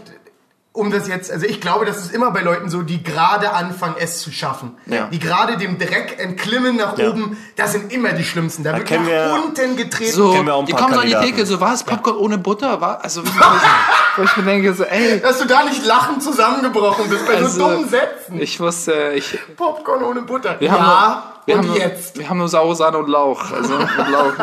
um 0.71 0.91
das 0.91 1.08
jetzt, 1.08 1.32
also 1.32 1.45
ich 1.47 1.60
glaube, 1.60 1.86
das 1.86 1.97
ist 1.97 2.13
immer 2.13 2.29
bei 2.32 2.41
Leuten 2.41 2.69
so, 2.69 2.84
die 2.84 3.01
gerade 3.03 3.51
anfangen, 3.53 3.95
es 3.99 4.21
zu 4.21 4.32
schaffen. 4.32 4.77
Ja. 4.86 5.08
Die 5.12 5.19
gerade 5.19 5.58
dem 5.58 5.77
Dreck 5.79 6.17
entklimmen 6.19 6.77
nach 6.77 6.97
Ja. 6.97 7.10
oben, 7.10 7.38
das 7.55 7.71
sind 7.73 7.91
immer 7.91 8.13
die 8.13 8.23
Schlimmsten. 8.23 8.63
Da, 8.63 8.75
wird 8.77 8.88
kennen 8.88 9.03
nach 9.05 9.12
wir- 9.12 9.41
unten 9.45 9.75
getreten. 9.75 10.12
so, 10.13 10.34
wir 10.45 10.53
auch 10.53 10.65
die 10.65 10.71
kommen 10.73 10.93
so 10.93 10.99
an 10.99 11.08
die. 11.08 11.13
Theke, 11.15 11.45
so 11.45 11.60
was, 11.60 11.84
Popcorn 11.84 12.17
ohne 12.17 12.38
Butter, 12.38 12.79
was? 12.79 13.01
Also, 13.03 13.23
wo 14.17 14.23
ich 14.23 14.38
mir 14.38 14.43
denke, 14.43 14.73
so, 14.73 14.84
ey, 14.84 15.19
Dass 15.19 15.39
du 15.39 15.45
da 15.47 15.63
nicht 15.63 15.84
lachend 15.86 16.21
zusammengebrochen 16.23 17.10
bist 17.10 17.25
bei 17.25 17.38
so 17.39 17.45
Also, 17.45 17.60
dummen 17.69 17.89
Sätzen. 17.89 18.39
ich 18.39 18.60
muss, 18.60 18.88
äh, 18.88 19.13
ich, 19.15 19.38
Popcorn 19.58 20.03
ohne 20.03 20.21
Butter. 20.21 20.55
wir 20.60 20.67
ja, 20.67 20.79
haben 20.79 21.23
wir 21.49 21.55
und 21.55 21.62
haben 21.62 21.67
nur, 21.67 21.77
jetzt. 21.77 22.17
wir 22.17 22.29
haben 22.29 22.38
nur 22.38 22.47
saure 22.47 22.75
Sahne 22.75 22.97
und 22.97 23.09
Lauch, 23.09 23.51
also, 23.51 23.77
mit 23.77 23.88
Lauch. 24.12 24.33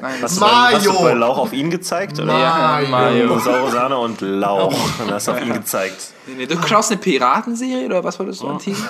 Nein, 0.00 0.14
Hast 0.22 0.36
du, 0.36 0.40
bei, 0.40 0.46
hast 0.48 0.86
du 0.86 0.90
Mayo. 0.92 1.02
bei 1.02 1.12
Lauch 1.14 1.38
auf 1.38 1.52
ihn 1.52 1.70
gezeigt? 1.70 2.18
Oder? 2.20 2.38
ja, 2.38 2.80
Mayo. 2.88 3.26
Mayo. 3.26 3.38
Saure 3.40 3.70
Sahne 3.70 3.98
und 3.98 4.20
Lauch. 4.20 4.72
Und 5.00 5.10
hast 5.12 5.28
auf 5.28 5.40
ihn 5.40 5.52
gezeigt. 5.52 6.12
Nee, 6.26 6.34
nee, 6.36 6.46
du 6.46 6.60
schaust 6.66 6.90
eine 6.90 7.00
Piratenserie 7.00 7.86
oder 7.86 8.04
was 8.04 8.18
wolltest 8.18 8.42
du 8.42 8.46
Oh. 8.46 8.50
antiken? 8.50 8.84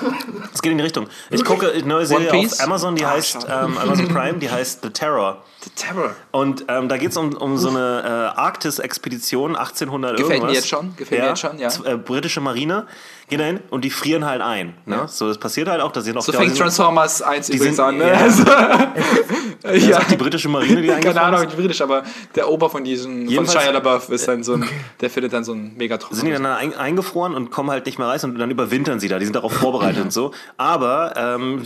Es 0.52 0.60
geht 0.60 0.72
in 0.72 0.78
die 0.78 0.84
Richtung. 0.84 1.06
Ich 1.30 1.44
gucke 1.44 1.70
eine 1.70 1.82
neue 1.86 2.04
Serie 2.06 2.32
auf 2.32 2.60
Amazon, 2.60 2.96
die 2.96 3.04
Ah, 3.04 3.10
heißt 3.12 3.46
ähm, 3.48 3.78
Amazon 3.78 4.08
Prime, 4.14 4.38
die 4.38 4.50
heißt 4.50 4.82
The 4.82 4.90
Terror. 4.90 5.38
The 5.76 5.82
Terror. 5.86 6.14
Und 6.30 6.64
ähm, 6.68 6.88
da 6.88 6.96
geht 6.96 7.10
es 7.10 7.16
um, 7.16 7.34
um 7.36 7.56
so 7.58 7.68
eine 7.70 8.32
äh, 8.34 8.38
Arktis-Expedition, 8.40 9.56
1800 9.56 10.16
Gefällt 10.16 10.28
mir 10.28 10.34
irgendwas. 10.34 10.54
jetzt 10.56 10.68
schon, 10.68 10.94
gefällt 10.96 11.20
mir 11.22 11.28
jetzt 11.28 11.40
schon, 11.40 11.58
ja. 11.58 11.68
Z- 11.68 11.84
Äh, 11.86 11.96
britische 11.96 12.40
Marine 12.40 12.86
gehen 13.28 13.38
dahin 13.38 13.60
und 13.70 13.84
die 13.84 13.90
frieren 13.90 14.24
halt 14.24 14.40
ein. 14.40 14.74
Ne? 14.86 15.04
So, 15.08 15.28
das 15.28 15.38
passiert 15.38 15.68
halt 15.68 15.80
auch. 15.82 15.92
Da 15.92 16.00
sind 16.00 16.16
auch 16.16 16.22
So 16.22 16.32
fängt 16.32 16.56
Transformers 16.56 17.20
1 17.22 17.50
übrigens 17.50 17.76
sind- 17.76 17.84
an, 17.84 17.98
ne? 17.98 18.06
ja. 18.08 18.14
Also, 18.14 18.44
Das 19.62 19.72
ist 19.74 19.86
ja. 19.88 19.98
auch 19.98 20.04
die 20.04 20.16
britische 20.16 20.48
Marine, 20.48 20.80
die 20.80 20.88
Keine 21.00 21.20
Ahnung, 21.20 21.42
ist. 21.42 21.52
wie 21.52 21.60
britisch, 21.60 21.80
aber 21.82 22.04
der 22.34 22.48
Ober 22.48 22.70
von 22.70 22.84
diesem, 22.84 23.28
von 23.30 23.46
Shia 23.46 23.70
LaBeouf 23.70 24.08
ist 24.10 24.26
dann 24.28 24.42
so 24.42 24.54
ein, 24.54 24.64
der 25.00 25.10
findet 25.10 25.32
dann 25.32 25.44
so 25.44 25.52
ein 25.52 25.76
Megatron. 25.76 26.14
sind 26.16 26.26
die 26.26 26.32
dann 26.32 26.46
ein, 26.46 26.74
eingefroren 26.74 27.34
und 27.34 27.50
kommen 27.50 27.70
halt 27.70 27.84
nicht 27.86 27.98
mehr 27.98 28.08
rein 28.08 28.18
und 28.22 28.38
dann 28.38 28.50
überwintern 28.50 28.98
sie 29.00 29.08
da. 29.08 29.18
Die 29.18 29.26
sind 29.26 29.36
darauf 29.36 29.52
vorbereitet 29.52 30.02
und 30.02 30.12
so. 30.12 30.32
Aber 30.56 31.12
ähm, 31.16 31.62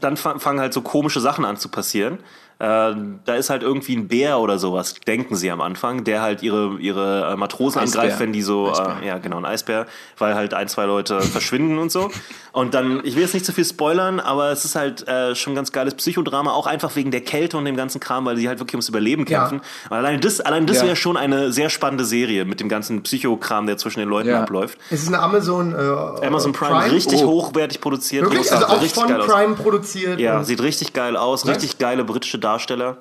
dann 0.00 0.16
fa- 0.16 0.38
fangen 0.38 0.58
halt 0.60 0.72
so 0.72 0.80
komische 0.82 1.20
Sachen 1.20 1.44
an 1.44 1.56
zu 1.56 1.68
passieren. 1.68 2.18
Äh, 2.60 2.64
da 3.24 3.34
ist 3.36 3.50
halt 3.50 3.62
irgendwie 3.62 3.94
ein 3.94 4.08
Bär 4.08 4.40
oder 4.40 4.58
sowas, 4.58 4.94
denken 5.06 5.36
sie 5.36 5.48
am 5.50 5.60
Anfang, 5.60 6.02
der 6.02 6.22
halt 6.22 6.42
ihre, 6.42 6.76
ihre 6.80 7.30
äh, 7.32 7.36
Matrosen 7.36 7.80
Eisbär. 7.80 8.00
angreift, 8.02 8.20
wenn 8.20 8.32
die 8.32 8.42
so, 8.42 8.72
äh, 8.72 9.06
ja 9.06 9.18
genau, 9.18 9.36
ein 9.36 9.44
Eisbär, 9.44 9.86
weil 10.18 10.34
halt 10.34 10.54
ein, 10.54 10.66
zwei 10.66 10.84
Leute 10.86 11.20
verschwinden 11.30 11.78
und 11.78 11.92
so. 11.92 12.10
Und 12.50 12.74
dann, 12.74 13.00
ich 13.04 13.14
will 13.14 13.22
jetzt 13.22 13.34
nicht 13.34 13.46
zu 13.46 13.52
viel 13.52 13.64
spoilern, 13.64 14.18
aber 14.18 14.50
es 14.50 14.64
ist 14.64 14.74
halt 14.74 15.06
äh, 15.06 15.36
schon 15.36 15.52
ein 15.52 15.56
ganz 15.56 15.70
geiles 15.70 15.94
Psychodrama, 15.94 16.50
auch 16.50 16.66
einfach 16.66 16.96
wegen 16.96 17.12
der 17.12 17.20
Kälte 17.20 17.56
und 17.56 17.64
dem 17.64 17.76
ganzen 17.76 18.00
Kram, 18.00 18.24
weil 18.24 18.34
die 18.34 18.48
halt 18.48 18.58
wirklich 18.58 18.74
ums 18.74 18.88
Überleben 18.88 19.24
Ja. 19.28 19.38
kämpfen. 19.40 19.60
Und 19.88 19.96
allein 19.96 20.20
das, 20.20 20.40
allein 20.40 20.66
das 20.66 20.78
Ja. 20.78 20.86
wäre 20.86 20.96
schon 20.96 21.16
eine 21.16 21.52
sehr 21.52 21.70
spannende 21.70 22.04
Serie 22.04 22.44
mit 22.44 22.58
dem 22.58 22.68
ganzen 22.68 23.04
Psychokram, 23.04 23.66
der 23.68 23.76
zwischen 23.76 24.00
den 24.00 24.08
Leuten 24.08 24.30
Ja. 24.30 24.42
abläuft. 24.42 24.78
Es 24.90 25.02
ist 25.02 25.08
eine 25.08 25.20
Amazon, 25.20 25.72
äh, 25.74 26.26
Amazon 26.26 26.52
Prime, 26.52 26.90
richtig 26.90 27.22
Oh. 27.22 27.28
hochwertig 27.28 27.80
produziert. 27.80 28.24
Wirklich? 28.24 28.50
Also 28.50 28.66
auch 28.66 28.82
richtig 28.82 28.94
von 28.94 29.08
geil 29.08 29.20
aus. 29.20 29.28
Prime 29.28 29.54
produziert. 29.54 30.18
Ja, 30.18 30.42
sieht 30.42 30.60
richtig 30.60 30.92
geil 30.92 31.16
aus, 31.16 31.46
richtig 31.46 31.78
geile 31.78 32.02
britische 32.04 32.40
Darsteller. 32.48 32.96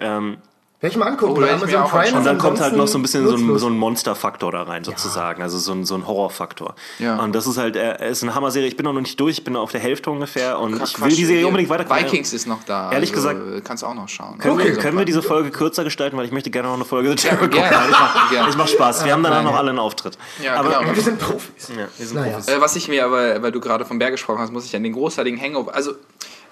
Ähm, 0.00 0.38
Werde 0.80 0.92
ich 0.94 0.98
mal 0.98 1.06
angucken. 1.06 1.34
Oh, 1.36 1.40
werd 1.40 1.60
ich 1.62 1.66
mir 1.66 1.78
Amazon 1.78 1.82
auch 1.82 1.90
Prime 1.90 2.18
und 2.18 2.24
dann 2.24 2.38
kommt 2.38 2.60
halt 2.60 2.74
noch 2.76 2.88
so 2.88 2.98
ein 2.98 3.02
bisschen 3.02 3.26
so 3.28 3.36
ein, 3.36 3.58
so 3.58 3.68
ein 3.68 3.76
Monsterfaktor 3.76 4.50
da 4.50 4.62
rein, 4.62 4.82
sozusagen. 4.82 5.40
Also 5.42 5.58
so 5.58 5.72
ein, 5.72 5.84
so 5.84 5.94
ein 5.94 6.06
Horrorfaktor. 6.08 6.74
Ja. 6.98 7.18
Und 7.20 7.34
das 7.34 7.46
ist 7.46 7.56
halt, 7.56 7.76
äh, 7.76 8.10
ist 8.10 8.22
eine 8.24 8.34
Hammer-Serie. 8.34 8.68
Ich 8.68 8.76
bin 8.76 8.84
noch 8.84 8.92
nicht 8.92 9.18
durch, 9.20 9.38
ich 9.38 9.44
bin 9.44 9.54
auf 9.56 9.70
der 9.70 9.80
Hälfte 9.80 10.10
ungefähr 10.10 10.58
und 10.58 10.74
ich 10.74 10.80
will 10.80 10.86
Quatsch, 11.08 11.16
die 11.16 11.24
Serie 11.24 11.46
unbedingt 11.46 11.70
weiter 11.70 11.88
Vikings 11.88 12.32
ist 12.32 12.46
noch 12.46 12.64
da. 12.64 12.90
Ehrlich 12.92 13.14
also, 13.14 13.28
gesagt- 13.28 13.64
Kannst 13.64 13.84
auch 13.84 13.94
noch 13.94 14.08
schauen. 14.08 14.38
Können, 14.38 14.54
Okay, 14.54 14.70
wir, 14.70 14.78
können 14.78 14.98
wir 14.98 15.04
diese 15.04 15.22
Folge 15.22 15.50
kürzer 15.50 15.84
gestalten, 15.84 16.16
weil 16.16 16.26
ich 16.26 16.32
möchte 16.32 16.50
gerne 16.50 16.68
noch 16.68 16.74
eine 16.74 16.84
Folge 16.84 17.10
The 17.10 17.14
Terror 17.16 17.38
gucken. 17.48 17.60
Nein, 17.60 17.72
ich 17.90 17.98
mach, 17.98 18.30
gerne. 18.30 18.50
ich 18.50 18.56
mach 18.56 18.68
Spaß. 18.68 19.04
Wir 19.04 19.12
haben 19.12 19.22
danach 19.22 19.42
noch 19.44 19.52
ja. 19.52 19.58
alle 19.58 19.70
einen 19.70 19.78
Auftritt. 19.78 20.16
Ja, 20.42 20.54
Aber, 20.56 20.80
genau. 20.80 20.94
Wir 20.96 21.02
sind 21.02 21.18
Profis. 21.20 21.68
Ja, 21.68 21.86
wir 21.96 22.06
sind 22.06 22.16
Naja. 22.16 22.32
Profis. 22.38 22.48
Äh, 22.48 22.60
was 22.60 22.74
ich 22.76 22.88
mir 22.88 23.04
aber, 23.04 23.40
weil 23.42 23.52
du 23.52 23.60
gerade 23.60 23.84
vom 23.84 23.98
Bär 24.00 24.10
gesprochen 24.10 24.40
hast, 24.40 24.52
muss 24.52 24.64
ich 24.64 24.74
an 24.74 24.82
den 24.82 24.94
großartigen 24.94 25.40
Hangover, 25.40 25.74
also 25.74 25.92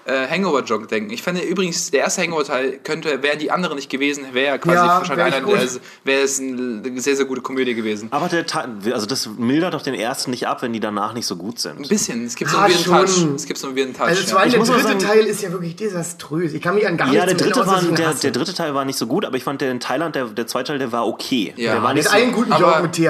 äh, 0.05 0.27
Hangover-Joke 0.27 0.87
denken. 0.87 1.11
Ich 1.11 1.21
finde 1.21 1.41
übrigens, 1.41 1.91
der 1.91 2.01
erste 2.01 2.21
Hangover-Teil 2.21 2.79
könnte, 2.83 3.21
wären 3.21 3.39
die 3.39 3.51
anderen 3.51 3.75
nicht 3.75 3.89
gewesen, 3.89 4.25
wäre 4.33 4.57
quasi 4.59 4.75
Ja, 4.77 4.87
wahrscheinlich 4.87 5.17
wär 5.17 5.35
einer, 5.35 5.45
der- 5.47 5.81
wäre 6.03 6.21
es 6.23 6.39
eine 6.39 6.99
sehr, 7.01 7.15
sehr 7.15 7.25
gute 7.25 7.41
Komödie 7.41 7.73
gewesen. 7.75 8.07
Aber 8.11 8.27
der, 8.27 8.45
Teil- 8.45 8.69
also 8.93 9.05
das 9.05 9.29
mildert 9.37 9.73
doch 9.73 9.81
den 9.81 9.93
ersten 9.93 10.31
nicht 10.31 10.47
ab, 10.47 10.61
wenn 10.61 10.73
die 10.73 10.79
danach 10.79 11.13
nicht 11.13 11.25
so 11.25 11.35
gut 11.35 11.59
sind. 11.59 11.79
Ein 11.79 11.87
bisschen, 11.87 12.25
es 12.25 12.35
gibt 12.35 12.49
so 12.51 12.57
Ah, 12.57 12.63
einen 12.63 12.73
weirden. 12.75 13.05
Touch. 13.05 13.35
Es 13.35 13.45
gibt 13.45 13.59
so 13.59 13.67
einen 13.67 13.77
weirden 13.77 13.93
Touch. 13.93 14.07
Also 14.07 14.35
ja. 14.35 14.45
der 14.45 14.59
dritte 14.59 14.81
sagen- 14.81 14.99
Teil 14.99 15.25
ist 15.25 15.41
ja 15.41 15.51
wirklich 15.51 15.75
desaströs. 15.75 16.53
Ich 16.53 16.61
kann 16.61 16.75
mich 16.75 16.87
an 16.87 16.97
gar 16.97 17.07
Ja, 17.13 17.25
nichts 17.25 17.41
der 17.43 17.51
dritte, 17.51 17.59
erinnern, 17.69 17.89
war, 17.91 17.95
der, 17.97 18.13
der 18.13 18.31
dritte 18.31 18.53
Teil 18.53 18.73
war 18.73 18.85
nicht 18.85 18.97
so 18.97 19.07
gut, 19.07 19.25
aber 19.25 19.37
ich 19.37 19.43
fand 19.43 19.61
der 19.61 19.71
in 19.71 19.79
Thailand, 19.79 20.15
der, 20.15 20.25
der 20.25 20.47
zweite 20.47 20.67
Teil, 20.69 20.79
der 20.79 20.91
war 20.91 21.07
okay. 21.07 21.53
Ja. 21.57 21.73
der 21.73 21.83
war 21.83 21.93
nicht 21.93 22.03
Mit 22.05 22.11
so, 22.11 22.17
einem 22.17 22.31
guten 22.31 22.51
Joke 22.51 22.81
mit 22.83 22.93
T. 22.93 23.09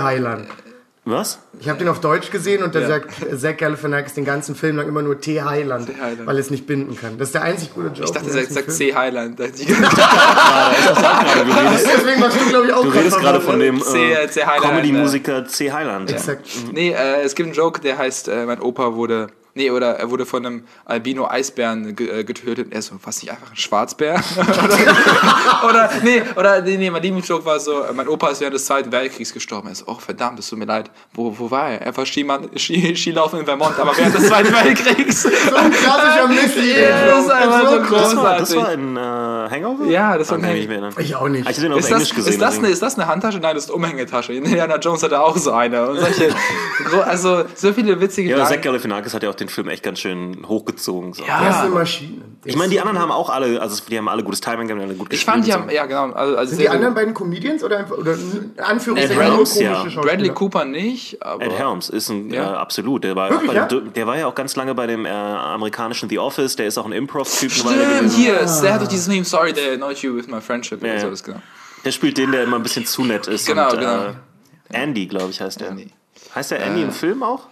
Was? 1.03 1.39
Ich 1.59 1.67
habe 1.67 1.79
den 1.79 1.87
auf 1.87 1.99
Deutsch 1.99 2.29
gesehen 2.29 2.61
und 2.61 2.75
da 2.75 2.81
Ja. 2.81 2.87
sagt 2.87 3.09
Zach 3.35 3.57
Galifianakis 3.57 4.13
den 4.13 4.23
ganzen 4.23 4.53
Film 4.53 4.77
lang 4.77 4.87
immer 4.87 5.01
nur 5.01 5.19
T. 5.19 5.41
Heiland. 5.41 5.89
weil 6.25 6.35
er 6.35 6.39
es 6.39 6.51
nicht 6.51 6.67
binden 6.67 6.95
kann. 6.95 7.17
Das 7.17 7.29
ist 7.29 7.33
der 7.33 7.41
einzig 7.41 7.73
gute 7.73 7.87
Joke. 7.87 8.03
ich 8.03 8.11
dachte, 8.11 8.29
er 8.39 8.45
sagt. 8.45 8.71
C. 8.71 8.93
Highland. 8.93 9.39
Deswegen 9.55 9.81
warst 12.21 12.39
du, 12.39 12.49
glaube 12.49 12.67
ich, 12.67 12.73
auch 12.73 12.83
Du 12.83 12.89
redest 12.89 13.19
gerade 13.19 13.41
von 13.41 13.59
dem 13.59 13.77
äh, 13.77 14.27
C. 14.29 14.45
Highland, 14.45 14.61
Comedy-Musiker 14.63 15.47
C. 15.47 15.71
Highland. 15.71 16.11
Exakt. 16.11 16.45
Nee, 16.71 16.91
äh, 16.91 17.21
es 17.23 17.33
gibt 17.35 17.47
einen 17.47 17.55
Joke, 17.55 17.81
der 17.81 17.97
heißt, 17.97 18.27
äh, 18.27 18.45
mein 18.45 18.61
Opa 18.61 18.93
wurde, 18.93 19.27
nee, 19.55 19.69
oder 19.71 19.95
er 19.97 20.09
wurde 20.09 20.25
von 20.25 20.45
einem 20.45 20.63
Albino-Eisbären 20.85 21.95
ge 21.95 22.19
äh, 22.19 22.23
getötet. 22.23 22.67
Er 22.71 22.81
so, 22.81 22.95
was 23.03 23.21
nicht 23.21 23.31
einfach 23.31 23.49
ein 23.51 23.55
Schwarzbär? 23.57 24.21
oder, 24.37 25.63
oder, 25.69 25.89
nee, 26.03 26.21
oder, 26.35 26.61
nee, 26.61 26.77
nee, 26.77 26.89
mein 26.89 27.01
Lieblingsjoke 27.01 27.45
war 27.45 27.59
so, 27.59 27.83
äh, 27.83 27.93
mein 27.93 28.07
Opa 28.07 28.29
ist 28.29 28.41
während 28.41 28.55
des 28.55 28.65
Zweiten 28.65 28.91
Weltkriegs 28.91 29.33
gestorben. 29.33 29.67
Er 29.69 29.75
so, 29.75 29.85
oh 29.87 29.95
verdammt, 29.95 30.39
es 30.39 30.49
tut 30.49 30.59
mir 30.59 30.65
leid. 30.65 30.89
Wo, 31.13 31.33
wo 31.37 31.49
war 31.51 31.69
er? 31.71 31.81
Er 31.81 31.97
war 31.97 32.05
Skimann, 32.05 32.49
Ski, 32.57 32.95
Skilaufen 32.95 33.39
in 33.39 33.45
Vermont, 33.45 33.77
aber 33.79 33.95
während 33.97 34.15
des 34.15 34.27
Zweiten 34.27 34.53
Weltkriegs. 34.53 35.27
So 35.51 35.55
ein 35.55 35.71
klassischer 35.71 36.27
Missy. 36.29 36.79
Ja, 36.79 37.05
das 37.07 37.25
ist 37.25 37.31
einfach 37.31 37.69
so 37.69 37.77
Das 37.95 38.15
war, 38.15 38.37
das 38.39 38.49
großartig. 38.51 38.55
war 38.57 38.71
in 38.73 38.95
äh, 38.97 38.99
Hangover? 39.55 39.85
Ja, 39.85 40.17
das 40.17 40.29
war 40.29 40.37
ein- 40.37 40.43
erinnern. 40.43 40.93
Ich 40.97 41.15
auch 41.15 41.27
nicht. 41.27 41.41
Ich 41.41 41.47
hatte 41.47 41.61
den 41.61 41.73
auf 41.73 41.79
Ist 41.79 41.91
Englisch 41.91 42.09
das, 42.09 42.15
gesehen. 42.15 42.33
ist, 42.33 42.41
das 42.41 42.57
eine, 42.57 42.67
ist 42.69 42.81
das 42.81 42.95
eine 42.97 43.07
Handtasche? 43.07 43.39
Nein, 43.39 43.55
das 43.55 43.65
ist 43.65 43.69
eine 43.69 43.75
Umhängetasche. 43.77 44.33
Indiana 44.33 44.77
Jones 44.77 45.03
hatte 45.03 45.19
auch 45.21 45.35
so 45.37 45.51
eine. 45.51 45.89
Und 45.89 45.99
solche, 45.99 46.33
also 47.05 47.43
so 47.55 47.73
viele 47.73 47.99
witzige 47.99 48.29
ja, 48.29 48.45
Zach. 48.45 48.61
Galifianakis 48.61 49.13
hat 49.13 49.23
ja 49.23 49.29
auch 49.29 49.35
den 49.41 49.49
Film 49.49 49.67
echt 49.67 49.83
ganz 49.83 49.99
schön 49.99 50.47
hochgezogen. 50.47 51.13
So. 51.13 51.23
Er 51.23 51.49
ist 51.49 51.55
Ja. 51.55 51.61
eine 51.61 51.69
Maschine. 51.71 52.21
Ich 52.45 52.55
meine, 52.55 52.69
die 52.71 52.79
anderen 52.79 52.97
haben 52.99 53.11
auch 53.11 53.29
alle, 53.29 53.61
also 53.61 53.83
die 53.87 53.97
haben 53.97 54.07
alle 54.07 54.23
gutes 54.23 54.41
Timing, 54.41 54.67
die 54.67 54.73
haben 54.73 54.81
alle 54.81 54.93
gut 54.95 55.11
Ich 55.13 55.25
fand, 55.25 55.45
die 55.45 55.53
haben, 55.53 55.69
ja 55.69 55.85
genau. 55.85 56.11
Also, 56.11 56.37
also 56.37 56.49
Sind 56.51 56.61
die 56.61 56.69
anderen 56.69 56.93
beiden 56.93 57.13
Comedians 57.13 57.63
oder 57.63 57.79
einfach, 57.79 57.97
oder 57.97 58.15
Anführungszeichen 58.57 59.17
nur 59.27 59.43
komische 59.45 59.63
ja. 59.63 60.01
Bradley 60.01 60.29
Cooper 60.29 60.65
nicht, 60.65 61.21
aber. 61.21 61.43
Ed 61.43 61.51
Helms 61.57 61.89
ist 61.89 62.09
ein, 62.09 62.31
Ja. 62.31 62.53
äh, 62.53 62.55
absolut, 62.55 63.03
der 63.03 63.15
war, 63.15 63.29
Wirklich, 63.29 63.51
ja? 63.53 63.65
dem, 63.65 63.93
der 63.93 64.07
war 64.07 64.17
ja 64.17 64.27
auch 64.27 64.35
ganz 64.35 64.55
lange 64.55 64.73
bei 64.73 64.87
dem 64.87 65.05
äh, 65.05 65.09
amerikanischen 65.09 66.09
The 66.09 66.19
Office, 66.19 66.55
der 66.55 66.67
ist 66.67 66.77
auch 66.77 66.85
ein 66.85 66.93
Improv-Typ. 66.93 67.51
Stimmt, 67.51 68.13
hier, 68.15 68.35
der 68.61 68.73
hat 68.73 68.81
doch 68.81 68.87
dieses 68.87 69.07
Meme, 69.07 69.23
sorry, 69.25 69.53
they 69.53 69.73
annoyed 69.75 69.97
you 69.99 70.15
with 70.15 70.27
my 70.27 70.41
friendship. 70.41 70.81
oder 70.81 70.93
Ja, 70.93 70.99
so, 70.99 71.05
ja. 71.05 71.11
das, 71.11 71.23
genau. 71.23 71.41
Der 71.83 71.91
spielt 71.91 72.17
den, 72.17 72.31
der 72.31 72.43
immer 72.43 72.57
ein 72.57 72.63
bisschen 72.63 72.85
zu 72.85 73.03
nett 73.03 73.27
ist. 73.27 73.47
Genau, 73.47 73.71
und, 73.71 73.79
genau. 73.79 74.03
Äh, 74.05 74.13
Andy, 74.71 75.07
glaube 75.07 75.31
ich, 75.31 75.41
heißt 75.41 75.59
der. 75.61 75.69
Andy. 75.69 75.89
Heißt 76.33 76.51
der 76.51 76.63
Andy 76.63 76.81
im 76.83 76.91
Film 76.91 77.23
auch? 77.23 77.47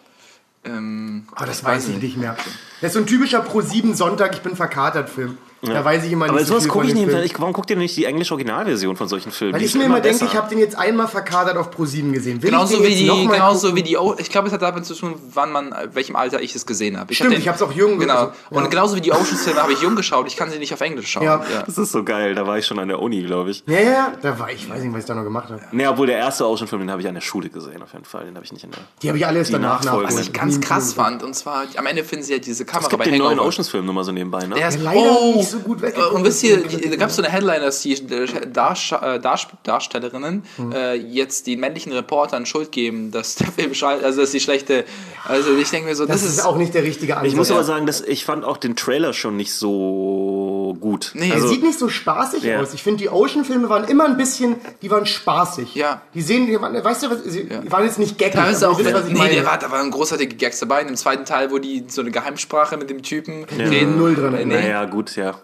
Ähm, 0.64 1.28
Aber 1.32 1.46
das 1.46 1.64
weiß 1.64 1.88
ich 1.90 2.02
nicht 2.02 2.18
mehr. 2.18 2.36
Das 2.82 2.90
ist 2.90 2.94
so 2.94 3.00
ein 3.00 3.08
typischer 3.08 3.42
Pro-7-Sonntag-Ich-bin-verkatert-Film. 3.42 5.38
Ja. 5.62 5.74
Da 5.74 5.86
weiß 5.86 6.06
ich 6.06 6.12
immer 6.12 6.26
nicht. 6.26 6.36
Aber 6.36 6.46
sowas 6.46 6.68
gucke 6.68 6.88
ich 6.88 6.94
nicht. 6.94 7.40
Warum 7.40 7.54
guckt 7.54 7.70
ihr 7.70 7.76
nicht 7.76 7.96
die 7.98 8.06
englische 8.06 8.34
Originalversion 8.34 8.96
von 8.96 9.08
solchen 9.08 9.32
Filmen? 9.32 9.54
Weil 9.54 9.64
ich 9.64 9.76
mir 9.76 9.86
immer, 9.86 10.00
denke, 10.00 10.26
ich 10.26 10.36
habe 10.36 10.50
den 10.50 10.60
jetzt 10.60 10.78
einmal 10.78 11.08
verkadert 11.08 11.58
auf 11.58 11.72
ProSieben 11.72 12.14
gesehen. 12.14 12.42
Will 12.42 12.52
genauso 12.52 12.84
wie 12.84 12.96
die, 12.96 13.28
genauso 13.28 13.76
wie 13.76 13.84
die. 13.84 13.98
Ich 14.18 14.30
glaube, 14.30 14.48
es 14.48 14.54
hat 14.54 14.62
damit 14.62 14.86
zu 14.86 14.94
tun, 14.96 15.16
wann 15.34 15.52
man, 15.52 15.72
äh, 15.72 15.90
welchem 15.94 16.16
Alter 16.16 16.42
ich 16.42 16.56
es 16.56 16.66
gesehen 16.66 17.00
habe. 17.00 17.14
Stimmt, 17.14 17.32
hab 17.32 17.40
ich 17.40 17.48
habe 17.48 17.56
es 17.56 17.62
auch 17.62 17.72
jung 17.72 18.00
Genau. 18.00 18.14
Also, 18.14 18.32
ja. 18.52 18.58
Und 18.58 18.70
genauso 18.72 18.96
wie 18.96 19.02
die 19.02 19.12
Ocean-Filme 19.12 19.62
habe 19.62 19.74
ich 19.74 19.82
jung 19.82 19.96
geschaut. 19.96 20.28
Ich 20.28 20.38
kann 20.38 20.50
sie 20.50 20.60
nicht 20.60 20.74
auf 20.74 20.82
Englisch 20.82 21.12
schauen. 21.12 21.24
Ja. 21.24 21.44
ja. 21.52 21.64
Das 21.66 21.78
ist 21.78 21.92
so 21.92 22.04
geil. 22.04 22.36
Da 22.36 22.48
war 22.48 22.58
ich 22.58 22.66
schon 22.66 22.80
an 22.80 22.88
der 22.88 23.00
Uni, 23.00 23.24
glaube 23.24 23.52
ich. 23.52 23.64
Ja, 23.68 23.80
ja. 23.80 24.14
Da 24.22 24.40
war 24.40 24.52
ich. 24.52 24.70
Weiß 24.70 24.82
nicht, 24.82 24.94
was 24.94 25.02
ich 25.02 25.06
da 25.06 25.16
noch 25.16 25.24
gemacht 25.24 25.50
habe. 25.50 25.62
Nee, 25.72 25.88
obwohl 25.88 26.08
der 26.08 26.18
erste 26.18 26.48
Ocean-Film, 26.48 26.82
den 26.82 26.92
habe 26.92 27.02
ich 27.02 27.08
an 27.08 27.16
der 27.16 27.22
Schule 27.22 27.50
gesehen, 27.50 27.82
auf 27.82 27.94
jeden 27.94 28.06
Fall. 28.06 28.26
Den 28.26 28.36
habe 28.36 28.46
ich 28.46 28.54
nicht 28.54 28.64
in 28.64 28.72
der. 28.72 28.80
Die 29.02 29.08
habe 29.10 29.18
ich 29.18 29.26
alle 29.26 29.40
erst 29.40 29.54
danach 29.54 29.84
nachgeholt. 29.84 30.08
Was 30.08 30.20
ich 30.20 30.34
ganz 30.34 30.62
krass 30.62 30.94
fand, 30.94 31.24
und 31.24 31.36
zwar 31.36 31.66
am 31.76 31.86
Ende 31.86 32.04
finden 32.04 32.24
sie 32.24 32.34
ja 32.34 32.40
diese 32.40 32.66
Kamera 32.66 32.96
bei 32.96 33.06
den 33.06 33.18
neuen 33.18 33.40
Ocean-Film 33.40 33.86
nochmal 33.86 34.04
so 34.04 34.12
nebenbei, 34.12 34.46
ne? 34.46 34.56
Der 34.56 34.70
ist, 34.70 34.80
oh, 34.86 35.44
nicht 35.54 35.64
so 35.64 35.68
gut 35.68 35.82
weggekommen. 35.82 36.16
Und 36.18 36.24
wisst 36.24 36.44
ihr, 36.44 36.58
da 36.62 36.96
gab 36.96 37.10
es 37.10 37.16
so 37.16 37.22
eine 37.22 37.32
Headline, 37.32 37.62
dass 37.62 37.82
die 37.82 37.94
äh, 37.94 38.48
Darsch 38.52 38.92
äh, 38.94 39.20
Darstellerinnen 39.20 40.44
Hm. 40.58 40.72
äh, 40.72 40.94
jetzt 40.96 41.48
den 41.48 41.60
männlichen 41.60 41.92
Reportern 41.92 42.46
Schuld 42.46 42.72
geben, 42.72 43.12
dass 43.12 43.36
der 43.36 43.48
Film 43.52 43.74
scheiße, 43.74 44.04
also 44.06 44.22
dass 44.22 44.32
die 44.32 44.40
schlechte, 44.40 44.86
also 45.26 45.56
ich 45.56 45.70
denke 45.70 45.88
mir 45.90 45.96
so, 45.96 46.06
das, 46.06 46.22
Das 46.22 46.32
ist 46.32 46.46
auch 46.46 46.58
nicht 46.58 46.74
der 46.74 46.84
richtige 46.84 47.16
Ansatz. 47.18 47.32
Ich 47.32 47.36
muss 47.38 47.50
Ja. 47.50 47.56
aber 47.56 47.64
sagen, 47.64 47.86
dass 47.86 48.02
ich 48.02 48.26
fand 48.26 48.46
auch 48.46 48.58
den 48.58 48.76
Trailer 48.76 49.14
schon 49.14 49.36
nicht 49.38 49.54
so 49.54 50.78
gut. 50.80 51.12
Nee, 51.14 51.30
Er 51.30 51.36
also, 51.36 51.48
sieht 51.48 51.64
nicht 51.64 51.80
so 51.80 51.90
spaßig 51.90 52.44
Ja. 52.44 52.60
aus. 52.62 52.74
Ich 52.74 52.84
finde, 52.84 53.00
die 53.00 53.10
Ocean-Filme 53.10 53.70
waren 53.70 53.86
immer 53.86 54.06
ein 54.06 54.18
bisschen, 54.18 54.56
die 54.82 54.90
waren 54.92 55.06
spaßig. 55.06 55.76
Ja. 55.76 56.02
Die 56.14 56.22
sehen, 56.22 56.48
die 56.48 56.60
waren, 56.60 56.82
weißt 56.84 57.04
du 57.04 57.10
was, 57.10 57.24
sie 57.24 57.46
die 57.46 57.72
waren 57.72 57.84
jetzt 57.86 58.00
nicht 58.00 58.18
geckig. 58.18 58.34
Teilweise 58.36 58.66
aber 58.68 58.76
auch, 58.76 58.80
wisst, 58.80 58.94
was 58.94 59.06
ich 59.08 59.14
nee, 59.14 59.20
meine. 59.20 59.34
der 59.36 59.46
war, 59.46 59.58
da 59.58 59.72
waren 59.72 59.90
großartige 59.92 60.36
Gags 60.36 60.60
dabei. 60.60 60.82
In 60.82 60.88
dem 60.88 60.96
zweiten 60.96 61.26
Teil, 61.26 61.52
wo 61.52 61.58
die 61.58 61.86
so 61.88 62.02
eine 62.02 62.12
Geheimsprache 62.12 62.78
mit 62.78 62.90
dem 62.90 63.02
Typen 63.04 63.46
reden. 63.46 63.98
Null 63.98 64.16
drin. 64.16 64.34
Nee, 64.34 64.46
naja, 64.46 64.86
gut, 64.86 65.16
ja. 65.16 65.39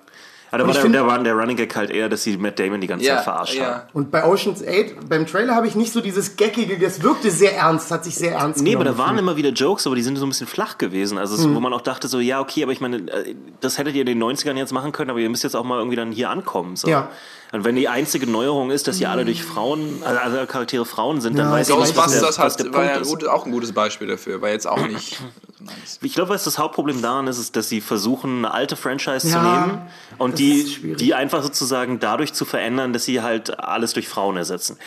Aber 0.52 0.60
da 0.60 0.68
war 0.68 0.74
der, 0.74 0.82
find- 0.84 0.96
der, 0.96 1.06
war 1.08 1.20
der 1.22 1.34
Running 1.34 1.58
Gag 1.58 1.76
halt 1.76 1.90
eher, 1.90 2.08
dass 2.08 2.24
sie 2.24 2.38
Matt 2.38 2.60
Damon 2.60 2.80
die 2.80 2.88
ganze 2.88 3.06
Ja, 3.06 3.16
Zeit 3.16 3.24
verarscht 3.26 3.60
haben. 3.60 3.64
ja. 3.66 3.88
Und 3.94 4.12
bei 4.12 4.24
Ocean's 4.26 4.64
8, 4.66 5.10
beim 5.10 5.26
Trailer 5.28 5.54
habe 5.56 5.68
ich 5.68 5.76
nicht 5.76 5.92
so 5.92 6.00
dieses 6.02 6.38
geckige, 6.38 6.78
das 6.80 7.02
wirkte 7.04 7.30
sehr 7.32 7.58
ernst, 7.58 7.92
hat 7.92 8.04
sich 8.06 8.16
sehr 8.16 8.34
ernst 8.36 8.62
Nee, 8.62 8.76
aber 8.76 8.84
da 8.86 8.98
waren 8.98 9.18
immer 9.18 9.36
wieder 9.36 9.50
Jokes, 9.50 9.86
aber 9.86 9.96
die 9.96 10.04
sind 10.04 10.16
so 10.18 10.26
ein 10.26 10.30
bisschen 10.30 10.48
flach 10.48 10.78
gewesen. 10.78 11.18
Also, 11.18 11.44
Hm. 11.44 11.56
wo 11.56 11.60
man 11.60 11.74
auch 11.74 11.82
dachte, 11.82 12.08
so, 12.08 12.20
ja, 12.20 12.40
okay, 12.40 12.64
aber 12.64 12.72
ich 12.72 12.80
meine, 12.80 12.98
äh, 13.12 13.36
das 13.60 13.78
hättet 13.78 13.96
ihr 13.96 14.02
in 14.02 14.08
den 14.08 14.20
90ern 14.24 14.56
jetzt 14.56 14.72
machen 14.72 14.92
können, 14.92 15.10
aber 15.10 15.20
ihr 15.20 15.30
müsst 15.30 15.44
jetzt 15.44 15.56
auch 15.56 15.64
mal 15.66 15.78
irgendwie 15.80 15.98
dann 15.98 16.12
hier 16.12 16.30
ankommen. 16.30 16.76
So. 16.76 16.88
Ja. 16.88 17.10
Und 17.52 17.64
wenn 17.64 17.76
die 17.76 17.88
einzige 17.88 18.28
Neuerung 18.30 18.70
ist, 18.72 18.88
dass 18.88 18.98
hier 18.98 19.10
alle 19.10 19.24
durch 19.26 19.44
Frauen, 19.44 20.02
also 20.04 20.20
alle 20.20 20.46
Charaktere 20.48 20.86
Frauen 20.86 21.22
sind, 21.22 21.38
dann 21.38 21.48
Ja, 21.48 21.52
weiß 21.54 21.70
ich 21.70 21.76
nicht, 21.76 21.96
was 21.98 22.12
der, 22.12 22.22
Ghostbusters 22.22 22.40
was 22.40 22.58
der 22.58 22.66
hat, 22.68 22.74
war 22.74 22.86
ja 22.86 22.96
ist. 22.98 23.28
auch 23.28 23.46
ein 23.46 23.52
gutes 23.52 23.72
Beispiel 23.72 24.08
dafür. 24.08 24.42
War 24.42 24.50
jetzt 24.50 24.68
auch 24.68 24.86
nicht 24.88 25.18
nice. 25.66 26.00
Ich 26.02 26.14
glaube, 26.14 26.30
was 26.30 26.44
das 26.44 26.58
Hauptproblem 26.58 27.02
daran 27.02 27.28
ist, 27.28 27.38
ist, 27.38 27.56
dass 27.56 27.70
sie 27.70 27.82
versuchen, 27.82 28.46
eine 28.46 28.54
alte 28.54 28.76
Franchise 28.76 29.28
zu 29.28 29.36
Ja, 29.36 29.66
nehmen 29.66 29.82
und 30.18 30.40
die, 30.40 30.96
die 30.96 31.14
einfach 31.14 31.44
sozusagen 31.44 32.00
dadurch 32.00 32.34
zu 32.34 32.46
verändern, 32.46 32.94
dass 32.94 33.06
sie 33.06 33.22
halt 33.22 33.60
alles 33.60 33.94
durch 33.94 34.08
Frauen 34.08 34.38
ersetzen. 34.38 34.78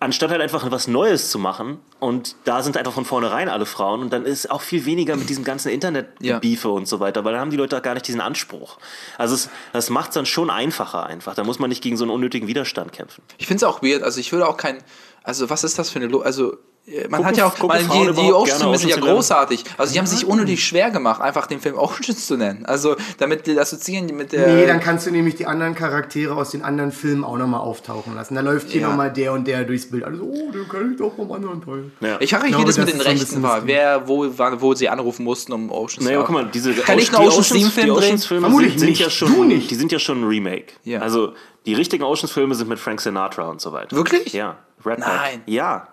Anstatt 0.00 0.30
halt 0.30 0.40
einfach 0.40 0.68
was 0.72 0.88
Neues 0.88 1.30
zu 1.30 1.38
machen 1.38 1.78
und 2.00 2.34
da 2.44 2.64
sind 2.64 2.76
einfach 2.76 2.92
von 2.92 3.04
vornherein 3.04 3.48
alle 3.48 3.64
Frauen 3.64 4.00
und 4.00 4.12
dann 4.12 4.24
ist 4.24 4.50
auch 4.50 4.60
viel 4.60 4.84
weniger 4.86 5.14
mit 5.14 5.28
diesem 5.28 5.44
ganzen 5.44 5.68
Internet-Beefe 5.68 6.68
und 6.68 6.88
so 6.88 6.98
weiter, 6.98 7.24
weil 7.24 7.32
dann 7.32 7.42
haben 7.42 7.50
die 7.52 7.56
Leute 7.56 7.76
auch 7.76 7.82
gar 7.82 7.94
nicht 7.94 8.08
diesen 8.08 8.20
Anspruch. 8.20 8.78
Also 9.18 9.36
es, 9.36 9.50
das 9.72 9.88
macht 9.88 10.08
es 10.08 10.14
dann 10.14 10.26
schon 10.26 10.50
einfacher 10.50 11.06
einfach. 11.06 11.36
Da 11.36 11.44
muss 11.44 11.60
man 11.60 11.68
nicht 11.68 11.80
gegen 11.80 11.96
so 11.96 12.02
einen 12.02 12.10
unnötigen 12.10 12.48
Widerstand 12.48 12.92
kämpfen. 12.92 13.22
Ich 13.38 13.46
finde 13.46 13.58
es 13.58 13.62
auch 13.64 13.80
weird. 13.80 14.02
Also 14.02 14.18
ich 14.18 14.32
würde 14.32 14.48
auch 14.48 14.56
kein. 14.56 14.78
Also 15.22 15.48
was 15.48 15.62
ist 15.62 15.78
das 15.78 15.90
für 15.90 16.00
eine. 16.00 16.08
Lo 16.08 16.22
also 16.22 16.56
man 17.10 17.20
Gucken- 17.20 17.24
hat 17.26 17.36
ja 17.36 17.46
auch. 17.46 17.58
Man, 17.58 17.78
die 17.78 17.86
die 18.22 18.32
Oceans 18.32 18.58
gerne 18.60 18.78
sind 18.78 18.88
ja 18.90 18.96
Ocean's 18.96 19.12
großartig. 19.14 19.64
Also 19.76 19.92
die 19.92 19.98
haben 19.98 20.06
sich 20.06 20.24
unnötig 20.26 20.64
schwer 20.64 20.90
gemacht, 20.90 21.20
einfach 21.20 21.46
den 21.46 21.60
Film 21.60 21.74
Oceans 21.78 22.26
zu 22.26 22.36
nennen. 22.36 22.64
Also 22.66 22.96
damit 23.18 23.46
die 23.46 23.58
assoziieren 23.58 24.06
die 24.06 24.14
mit 24.14 24.32
der. 24.32 24.46
Nee, 24.54 24.66
dann 24.66 24.80
kannst 24.80 25.06
du 25.06 25.10
nämlich 25.10 25.34
die 25.36 25.46
anderen 25.46 25.74
Charaktere 25.74 26.34
aus 26.34 26.50
den 26.50 26.62
anderen 26.62 26.92
Filmen 26.92 27.24
auch 27.24 27.36
nochmal 27.36 27.60
auftauchen 27.60 28.14
lassen. 28.14 28.34
Da 28.34 28.40
läuft 28.40 28.70
hier 28.70 28.80
Ja. 28.82 28.88
nochmal 28.88 29.12
der 29.12 29.32
und 29.32 29.46
der 29.46 29.64
durchs 29.64 29.90
Bild. 29.90 30.04
Also, 30.04 30.22
oh, 30.24 30.50
den 30.50 30.68
kann 30.68 30.92
ich 30.92 30.98
doch 30.98 31.14
vom 31.14 31.30
anderen 31.32 31.62
Teil. 31.64 31.90
Ja. 32.00 32.16
ich 32.20 32.32
wie 32.32 32.48
glaube, 32.48 32.64
das 32.64 32.78
mit 32.78 32.88
den 32.88 33.00
ist 33.00 33.06
Rechten 33.06 33.42
war. 33.42 33.66
Wer, 33.66 34.08
wo, 34.08 34.26
wann- 34.36 34.60
wo 34.60 34.74
sie 34.74 34.88
anrufen 34.88 35.24
mussten, 35.24 35.52
um 35.52 35.70
Oceans 35.70 36.04
Naja, 36.06 36.20
zu 36.20 36.24
guck 36.26 36.34
mal, 36.34 36.46
diese 36.52 36.72
Kann 36.74 36.98
ich 36.98 37.10
die 37.10 37.16
einen 37.16 37.28
Ocean's 37.28 37.48
Theme 37.48 37.70
Film 37.70 37.86
die 37.86 37.92
drehen? 37.92 37.98
Oceans-Filme 38.04 38.40
Vermutlich 38.46 38.70
sind, 38.72 38.78
sind 38.80 38.88
nicht. 38.90 39.00
ja 39.00 39.10
schon, 39.10 39.32
Du 39.34 39.44
nicht. 39.44 39.70
die 39.70 39.74
sind 39.74 39.92
ja 39.92 39.98
schon 39.98 40.22
ein 40.22 40.28
Remake. 40.28 40.66
Ja. 40.84 41.00
Also 41.00 41.34
die 41.66 41.74
richtigen 41.74 42.04
Oceans-Filme 42.04 42.54
sind 42.54 42.68
mit 42.68 42.78
Frank 42.78 43.00
Sinatra 43.00 43.48
und 43.48 43.60
so 43.60 43.72
weiter. 43.72 43.94
Wirklich? 43.96 44.32
Ja. 44.32 44.56
Red 44.86 45.00
Pack. 45.00 45.08
Nein. 45.08 45.42
Ja. 45.46 45.88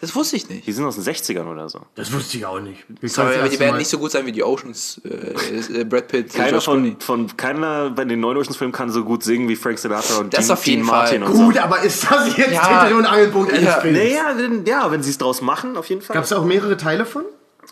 Das 0.00 0.14
wusste 0.14 0.36
ich 0.36 0.48
nicht. 0.50 0.66
Die 0.66 0.72
sind 0.72 0.84
aus 0.84 0.96
den 0.96 1.04
60ern 1.04 1.46
oder 1.50 1.68
so. 1.68 1.80
Das 1.94 2.12
wusste 2.12 2.36
ich 2.36 2.44
auch 2.44 2.60
nicht. 2.60 2.84
Sorry, 3.02 3.36
aber 3.38 3.48
die 3.48 3.58
werden 3.58 3.78
nicht 3.78 3.88
so 3.88 3.98
gut 3.98 4.10
sein 4.10 4.26
wie 4.26 4.32
die 4.32 4.42
Oceans. 4.44 5.00
Äh, 5.04 5.80
äh, 5.80 5.84
Brad 5.84 6.08
Pitt, 6.08 6.34
Keiner 6.34 6.60
von, 6.60 7.00
von 7.00 7.34
keiner 7.36 7.90
bei 7.90 8.04
den 8.04 8.20
neuen 8.20 8.36
Oceans-Filmen 8.36 8.72
kann 8.72 8.90
so 8.90 9.02
gut 9.04 9.22
singen 9.22 9.48
wie 9.48 9.56
Frank 9.56 9.78
Sinatra 9.78 10.18
und 10.18 10.34
Das 10.36 10.46
Dean, 10.46 10.52
auf 10.58 10.66
jeden 10.66 10.82
Dean 10.82 10.86
Martin 10.86 11.22
Fall. 11.22 11.30
und 11.30 11.36
so. 11.38 11.44
Gut, 11.46 11.58
aber 11.58 11.80
ist 11.82 12.04
das 12.10 12.36
jetzt 12.36 12.52
Ja. 12.52 12.84
Dreh- 12.86 12.92
und 12.94 13.06
Angelpunkt 13.06 13.50
eines 13.52 13.64
Ja. 13.64 13.80
Films? 13.80 13.98
Naja, 13.98 14.34
wenn, 14.36 14.66
ja, 14.66 14.90
wenn 14.90 15.02
sie 15.02 15.10
es 15.10 15.18
draus 15.18 15.40
machen, 15.40 15.76
auf 15.76 15.88
jeden 15.88 16.02
Fall. 16.02 16.14
Gab 16.14 16.24
es 16.24 16.32
auch 16.32 16.44
mehrere 16.44 16.76
Teile 16.76 17.06
von? 17.06 17.22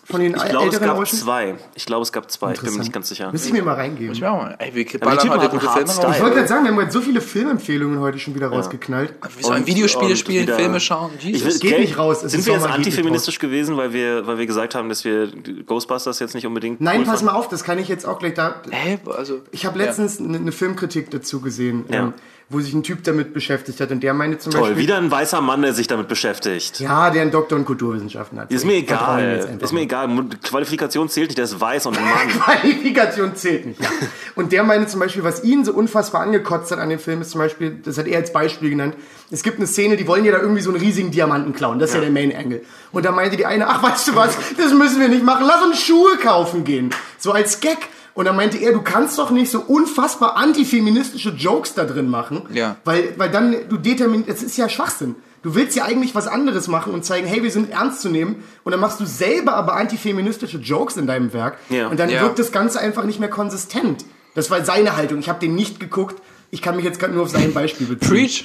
Von 0.05 0.21
den 0.21 0.35
ich 0.35 0.45
glaube, 0.47 0.69
es 0.69 0.81
gab 0.81 1.07
zwei. 1.07 1.55
Ich 1.77 1.87
glaube, 1.87 2.03
es 2.03 2.13
gab 2.13 2.29
zwei. 2.29 2.53
Ich 2.55 2.61
bin 2.61 2.73
mir 2.73 2.81
nicht 2.81 2.93
ganz 2.93 3.09
sicher. 3.09 3.31
Müsste 3.31 3.49
ich 3.49 3.55
mir 3.55 3.63
mal 3.63 3.75
reingeben. 3.75 4.13
Ja, 4.17 4.35
Mann. 4.35 4.55
Ey, 4.59 4.75
wir 4.75 4.85
die 4.85 4.91
Typen 4.99 5.07
heute 5.31 5.49
gute 5.49 5.69
Filme 5.69 5.89
Style. 5.89 6.07
raus. 6.09 6.17
Ich 6.17 6.23
wollte 6.23 6.35
gerade 6.37 6.49
sagen, 6.49 6.65
wir 6.65 6.73
haben 6.73 6.79
heute 6.79 6.91
so 6.91 7.01
viele 7.01 7.21
Filmempfehlungen 7.21 8.01
heute 8.01 8.19
schon 8.19 8.35
wieder 8.35 8.49
rausgeknallt. 8.49 9.15
Wir 9.37 9.45
sollen 9.45 9.65
Videospiele 9.65 10.17
spielen, 10.17 10.43
wieder- 10.43 10.57
Filme 10.57 10.81
schauen. 10.81 11.13
Ich 11.19 11.25
Jesus. 11.25 11.63
will- 11.63 11.71
geht 11.71 11.79
nicht 11.81 11.99
raus, 11.99 12.25
es 12.25 12.33
Sind 12.33 12.41
ist 12.41 12.47
wir 12.47 12.55
jetzt 12.55 12.67
antifeministisch 12.67 13.39
gewesen, 13.39 13.77
weil 13.77 13.93
wir, 13.93 14.27
weil 14.27 14.39
wir 14.39 14.47
gesagt 14.47 14.75
haben, 14.75 14.89
dass 14.89 15.05
wir 15.05 15.29
Ghostbusters 15.67 16.19
jetzt 16.19 16.35
nicht 16.35 16.47
unbedingt. 16.49 16.81
Nein, 16.81 17.01
cool 17.03 17.07
pass 17.07 17.23
mal 17.23 17.33
auf, 17.33 17.49
das 17.49 17.63
kann 17.63 17.79
ich 17.79 17.87
jetzt 17.87 18.05
auch 18.05 18.19
gleich 18.19 18.35
da. 18.35 18.57
Hä? 18.71 18.99
Also, 19.07 19.41
Ich 19.53 19.67
habe 19.67 19.79
letztens 19.79 20.19
eine 20.19 20.37
eine 20.39 20.51
Filmkritik 20.53 21.11
dazu 21.13 21.41
gesehen, 21.41 21.85
Ja. 21.89 22.13
Wo 22.53 22.61
sich 22.61 22.75
ein 22.75 22.83
Typ 22.83 23.03
damit 23.05 23.33
beschäftigt 23.33 23.81
hat 23.81 23.91
und 23.91 24.03
der 24.03 24.15
meinte 24.15 24.39
zum 24.39 24.53
Toll, 24.53 24.61
Beispiel. 24.63 24.83
wieder 24.83 24.99
ein 24.99 25.11
weißer 25.11 25.41
Mann, 25.41 25.63
der 25.63 25.73
sich 25.73 25.87
damit 25.87 26.09
beschäftigt. 26.09 26.81
Ja, 26.81 27.11
der 27.11 27.23
einen 27.23 27.31
Doktor 27.31 27.59
in 27.59 27.65
Kulturwissenschaften 27.65 28.39
hat. 28.39 28.51
Ist 28.51 28.65
mir 28.65 28.75
egal. 28.75 29.59
Ist 29.59 29.73
mir 29.73 29.81
egal. 29.81 30.09
Qualifikation 30.43 31.09
zählt 31.09 31.29
nicht, 31.29 31.39
der 31.39 31.47
ist 31.47 31.61
weiß 31.61 31.87
und 31.87 31.97
ein 31.97 32.05
Mann. 32.05 32.29
Qualifikation 32.29 33.35
zählt 33.35 33.67
nicht. 33.67 33.81
Ja. 33.81 33.89
Und 34.35 34.53
der 34.53 34.63
meinte 34.65 34.87
zum 34.87 35.01
Beispiel, 35.01 35.25
was 35.25 35.43
ihn 35.43 35.65
so 35.65 35.73
unfassbar 35.73 36.23
angekotzt 36.23 36.71
hat 36.71 36.79
an 36.79 36.91
dem 36.91 36.99
Film, 36.99 37.23
ist 37.23 37.31
zum 37.31 37.41
Beispiel, 37.41 37.79
das 37.83 37.99
hat 37.99 38.07
er 38.07 38.19
als 38.19 38.33
Beispiel 38.33 38.71
genannt, 38.71 38.95
es 39.31 39.43
gibt 39.43 39.57
eine 39.57 39.67
Szene, 39.67 39.97
die 39.97 40.07
wollen 40.07 40.25
ja 40.25 40.33
da 40.33 40.39
irgendwie 40.39 40.61
so 40.61 40.71
einen 40.71 40.81
riesigen 40.81 41.11
Diamanten 41.11 41.55
klauen. 41.55 41.79
Das 41.79 41.91
ist 41.91 41.95
ja, 41.95 42.03
der 42.03 42.11
Main 42.11 42.37
Angle. 42.37 42.61
Und 42.93 43.05
da 43.05 43.13
meinte 43.13 43.37
die 43.39 43.47
eine, 43.47 43.67
ach 43.67 43.83
weißt 43.83 44.09
du 44.09 44.15
was, 44.15 44.37
das 44.59 44.75
müssen 44.75 45.01
wir 45.01 45.09
nicht 45.09 45.25
machen, 45.25 45.45
lass 45.47 45.63
uns 45.63 45.81
Schuhe 45.83 46.19
kaufen 46.19 46.65
gehen. 46.65 46.91
So 47.19 47.33
als 47.33 47.61
Gag. 47.61 47.79
Und 48.15 48.27
dann 48.27 48.37
meinte 48.37 48.59
er, 48.59 48.73
du 48.73 48.83
kannst 48.83 49.19
doch 49.19 49.31
nicht 49.31 49.51
so 49.51 49.61
unfassbar 49.61 50.37
antifeministische 50.37 51.31
Jokes 51.31 51.75
da 51.75 51.85
drin 51.85 52.09
machen. 52.09 52.43
Ja. 52.53 52.77
Weil, 52.85 53.15
weil 53.17 53.31
dann, 53.31 53.57
du 53.69 53.77
determinierst, 53.79 54.29
das 54.31 54.43
ist 54.43 54.57
ja 54.57 54.69
Schwachsinn. 54.69 55.17
Du 55.43 55.55
willst 55.55 55.77
ja 55.77 55.85
eigentlich 55.85 56.15
was 56.15 56.29
anderes 56.29 56.69
machen 56.69 56.93
und 56.95 57.05
zeigen, 57.05 57.27
hey, 57.27 57.43
wir 57.43 57.51
sind 57.51 57.71
ernst 57.71 58.01
zu 58.01 58.09
nehmen. 58.11 58.45
Und 58.65 58.73
dann 58.73 58.81
machst 58.81 59.01
du 59.01 59.07
selber 59.07 59.55
aber 59.55 59.75
antifeministische 59.77 60.59
Jokes 60.59 60.97
in 60.97 61.07
deinem 61.07 61.33
Werk. 61.33 61.57
Ja. 61.69 61.89
Und 61.89 61.99
dann 61.99 62.11
Ja. 62.11 62.21
wirkt 62.23 62.39
das 62.39 62.53
Ganze 62.53 62.79
einfach 62.81 63.05
nicht 63.05 63.19
mehr 63.19 63.31
konsistent. 63.31 64.05
Das 64.35 64.51
war 64.51 64.65
seine 64.65 64.97
Haltung. 64.97 65.19
Ich 65.19 65.29
habe 65.29 65.41
den 65.41 65.55
nicht 65.55 65.81
geguckt. 65.81 66.23
Ich 66.55 66.61
kann 66.61 66.77
mich 66.77 66.85
jetzt 66.85 67.01
gerade 67.01 67.15
nur 67.15 67.23
auf 67.23 67.31
sein 67.31 67.55
Beispiel 67.55 67.87
beziehen. 67.87 68.09
Preach. 68.11 68.45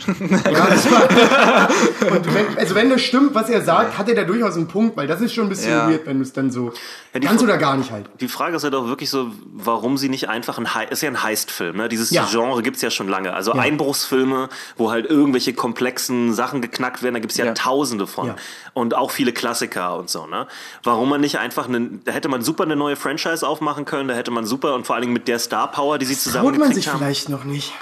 Ja, 0.49 0.67
das 0.67 0.89
war 0.89 1.69
und 2.09 2.33
wenn, 2.33 2.57
also 2.57 2.73
wenn 2.73 2.89
das 2.89 3.01
stimmt, 3.01 3.35
was 3.35 3.49
er 3.49 3.61
sagt, 3.61 3.97
hat 3.97 4.07
er 4.07 4.15
da 4.15 4.23
durchaus 4.23 4.55
einen 4.55 4.69
Punkt, 4.69 4.95
weil 4.95 5.07
das 5.07 5.19
ist 5.19 5.33
schon 5.33 5.47
ein 5.47 5.49
bisschen 5.49 5.71
Ja. 5.71 5.89
weird, 5.89 6.05
wenn 6.05 6.15
du 6.19 6.23
es 6.23 6.31
dann 6.31 6.49
so 6.49 6.71
Ja, 7.13 7.19
ganz 7.19 7.43
oder 7.43 7.57
gar 7.57 7.75
nicht 7.75 7.91
halt. 7.91 8.05
Die 8.21 8.29
Frage 8.29 8.55
ist 8.55 8.63
ja 8.63 8.69
doch 8.69 8.87
wirklich 8.87 9.09
so, 9.09 9.31
warum 9.53 9.97
sie 9.97 10.07
nicht 10.07 10.29
einfach 10.29 10.57
ein 10.57 10.73
Hei- 10.73 10.85
ist 10.85 11.01
ja 11.01 11.09
ein 11.09 11.21
Heist-Film, 11.21 11.75
ne? 11.75 11.89
Dieses 11.89 12.09
Ja. 12.11 12.25
Genre 12.31 12.61
gibt's 12.63 12.81
ja 12.81 12.89
schon 12.91 13.09
lange. 13.09 13.33
Also 13.33 13.51
Einbruchsfilme, 13.51 14.47
wo 14.77 14.89
halt 14.89 15.05
irgendwelche 15.09 15.51
komplexen 15.53 16.33
Sachen 16.33 16.61
geknackt 16.61 17.03
werden, 17.03 17.15
da 17.15 17.19
gibt's 17.19 17.35
ja, 17.35 17.43
Ja. 17.45 17.53
tausende 17.55 18.07
von. 18.07 18.27
Ja. 18.27 18.35
Und 18.73 18.95
auch 18.95 19.11
viele 19.11 19.33
Klassiker 19.33 19.97
und 19.97 20.09
so, 20.09 20.27
ne? 20.27 20.47
Warum 20.81 21.09
man 21.09 21.19
nicht 21.19 21.39
einfach 21.39 21.67
einen, 21.67 22.01
da 22.05 22.13
hätte 22.13 22.29
man 22.29 22.41
super 22.41 22.63
eine 22.63 22.77
neue 22.77 22.95
Franchise 22.95 23.45
aufmachen 23.45 23.83
können, 23.83 24.07
da 24.07 24.15
hätte 24.15 24.31
man 24.31 24.45
super 24.45 24.75
und 24.75 24.87
vor 24.87 24.95
allen 24.95 25.01
Dingen 25.01 25.13
mit 25.13 25.27
der 25.27 25.39
Star 25.39 25.69
Power, 25.69 25.97
die 25.97 26.05
sie 26.05 26.13
Traut 26.15 26.23
man 26.23 26.53
zusammengekriegt 26.53 26.75
sich 26.75 26.87
haben. 26.87 26.99
vielleicht 26.99 27.27
noch 27.27 27.43
nicht. 27.43 27.73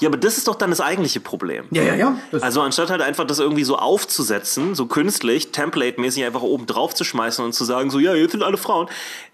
Ja, 0.00 0.08
aber 0.08 0.16
das 0.16 0.38
ist 0.38 0.48
doch 0.48 0.54
dann 0.54 0.70
das 0.70 0.80
eigentliche 0.80 1.20
Problem. 1.20 1.66
Ja, 1.70 1.82
ja, 1.82 1.94
ja. 1.94 2.16
Das, 2.32 2.42
Also 2.42 2.60
anstatt 2.62 2.90
halt 2.90 3.02
einfach 3.02 3.26
das 3.26 3.38
irgendwie 3.38 3.64
so 3.64 3.76
aufzusetzen, 3.76 4.74
so 4.74 4.86
künstlich, 4.86 5.52
template-mäßig 5.52 6.24
einfach 6.24 6.42
oben 6.42 6.66
drauf 6.66 6.94
zu 6.94 7.04
schmeißen 7.04 7.44
und 7.44 7.52
zu 7.52 7.64
sagen, 7.64 7.90
so 7.90 7.98
ja, 7.98 8.14
jetzt 8.14 8.32
sind 8.32 8.42
alle 8.42 8.56
Frauen, 8.56 8.88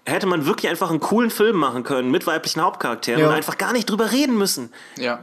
hätte 0.05 0.27
man 0.27 0.45
wirklich 0.45 0.69
einfach 0.69 0.89
einen 0.89 0.99
coolen 0.99 1.29
Film 1.31 1.55
machen 1.57 1.83
können 1.83 2.11
mit 2.11 2.27
weiblichen 2.27 2.61
Hauptcharakteren 2.61 3.21
Ja. 3.21 3.27
und 3.29 3.33
einfach 3.33 3.57
gar 3.57 3.73
nicht 3.73 3.89
drüber 3.89 4.11
reden 4.11 4.37
müssen. 4.37 4.71
ja. 4.97 5.19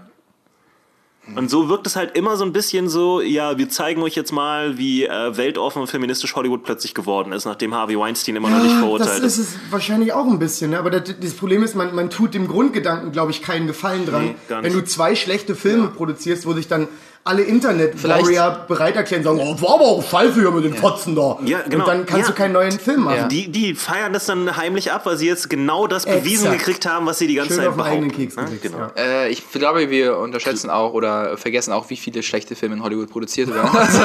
Und 1.34 1.50
so 1.50 1.68
wirkt 1.68 1.86
es 1.86 1.96
halt 1.96 2.16
immer 2.16 2.36
so 2.36 2.44
ein 2.44 2.52
bisschen 2.52 2.88
so, 2.88 3.20
ja, 3.20 3.56
wir 3.56 3.68
zeigen 3.70 4.02
euch 4.02 4.14
jetzt 4.14 4.30
mal, 4.30 4.76
wie 4.76 5.04
äh, 5.04 5.36
weltoffen 5.36 5.80
und 5.80 5.88
feministisch 5.88 6.36
Hollywood 6.36 6.64
plötzlich 6.64 6.94
geworden 6.94 7.32
ist, 7.32 7.46
nachdem 7.46 7.74
Harvey 7.74 7.98
Weinstein 7.98 8.36
immer 8.36 8.50
noch 8.50 8.62
nicht 8.62 8.72
das 8.72 8.78
verurteilt 8.78 9.24
ist 9.24 9.38
ist. 9.38 9.54
es 9.54 9.56
wahrscheinlich 9.70 10.12
auch 10.12 10.26
ein 10.26 10.38
bisschen, 10.38 10.72
ne? 10.72 10.78
aber 10.78 10.90
das, 10.90 11.14
das 11.18 11.32
Problem 11.32 11.62
ist, 11.62 11.74
man, 11.74 11.94
man 11.94 12.10
tut 12.10 12.34
dem 12.34 12.46
Grundgedanken, 12.46 13.10
glaube 13.12 13.30
ich, 13.30 13.42
keinen 13.42 13.66
Gefallen 13.66 14.04
dran. 14.04 14.34
Nee, 14.48 14.56
wenn 14.60 14.72
du 14.72 14.84
zwei 14.84 15.14
schlechte 15.14 15.54
Filme 15.54 15.88
produzierst, 15.88 16.46
wo 16.46 16.52
sich 16.52 16.68
dann 16.68 16.88
alle 17.26 17.42
Internet-Warrior 17.42 18.66
bereit 18.68 18.96
erklären, 18.96 19.22
sagen, 19.22 19.38
oh, 19.40 19.58
war 19.62 19.74
aber 19.76 19.84
auch 19.84 20.04
scheiße 20.06 20.34
hier 20.40 20.50
mit 20.50 20.64
den 20.64 20.74
Fotzen 20.74 21.16
da. 21.16 21.38
Ja, 21.46 21.62
genau. 21.62 21.84
Und 21.84 21.88
dann 21.88 22.06
kannst 22.06 22.28
Ja. 22.28 22.34
du 22.34 22.36
keinen 22.36 22.52
neuen 22.52 22.72
Film 22.78 23.04
machen. 23.04 23.16
Ja. 23.16 23.28
Die, 23.28 23.50
die 23.50 23.74
feiern 23.74 24.12
das 24.12 24.26
dann 24.26 24.56
heimlich 24.58 24.92
ab, 24.92 25.06
weil 25.06 25.16
sie 25.16 25.26
jetzt 25.26 25.48
genau 25.48 25.86
das 25.86 26.04
bewiesen 26.04 26.46
Exakt. 26.48 26.58
gekriegt 26.58 26.86
haben, 26.86 27.06
was 27.06 27.18
sie 27.18 27.26
die 27.26 27.34
ganze 27.36 27.54
Schön 27.54 27.60
Zeit 27.62 27.68
auf 27.70 27.76
behaupten. 27.76 28.10
Keks 28.12 28.36
Ne? 28.36 28.44
gewichst, 28.44 28.62
Genau. 28.62 28.78
ja. 28.78 28.92
Äh, 28.96 29.28
ich 29.30 29.50
glaube, 29.52 29.88
wir 29.88 30.18
unterschätzen 30.18 30.68
auch 30.68 30.92
oder 30.92 31.38
vergessen 31.38 31.72
auch, 31.72 31.88
wie 31.88 31.96
viele 31.96 32.22
schlechte 32.22 32.54
Filme 32.56 32.74
in 32.76 32.82
Hollywood 32.82 33.10
produziert 33.10 33.48
werden. 33.54 33.70
Also, 33.74 33.98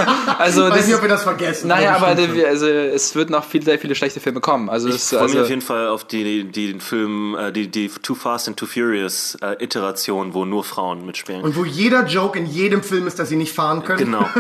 also 0.62 0.64
Ich 0.66 0.72
weiß 0.72 0.78
das, 0.78 0.88
nicht, 0.88 0.96
ob 0.96 1.02
wir 1.02 1.10
das 1.10 1.24
vergessen. 1.24 1.68
naja, 1.68 1.96
aber 1.98 2.08
also, 2.08 2.68
es 2.68 3.16
wird 3.16 3.30
noch 3.30 3.44
viel, 3.44 3.64
sehr 3.64 3.80
viele 3.80 3.96
schlechte 3.96 4.20
Filme 4.22 4.40
kommen. 4.40 4.70
Also, 4.70 4.88
Ich 4.88 5.02
freue 5.02 5.24
mich 5.24 5.32
also 5.32 5.42
auf 5.44 5.50
jeden 5.50 5.62
Fall 5.62 5.88
auf 5.90 6.06
die, 6.06 6.46
die, 6.46 6.68
den 6.72 6.80
Film, 6.80 7.36
äh, 7.38 7.52
die, 7.52 7.68
die 7.68 7.90
Too 7.90 8.16
Fast 8.16 8.48
and 8.48 8.56
Too 8.58 8.66
Furious 8.66 9.38
äh, 9.42 9.62
Iteration, 9.64 10.34
wo 10.34 10.46
nur 10.46 10.64
Frauen 10.64 11.06
mitspielen. 11.06 11.42
Und 11.42 11.58
wo 11.58 11.66
jeder 11.66 12.06
Joke 12.06 12.40
in 12.40 12.46
jedem 12.46 12.82
Film 12.82 13.09
ist, 13.10 13.20
dass 13.20 13.30
sie 13.30 13.36
nicht 13.36 13.54
fahren 13.54 13.84
können. 13.84 14.00
genau. 14.00 14.26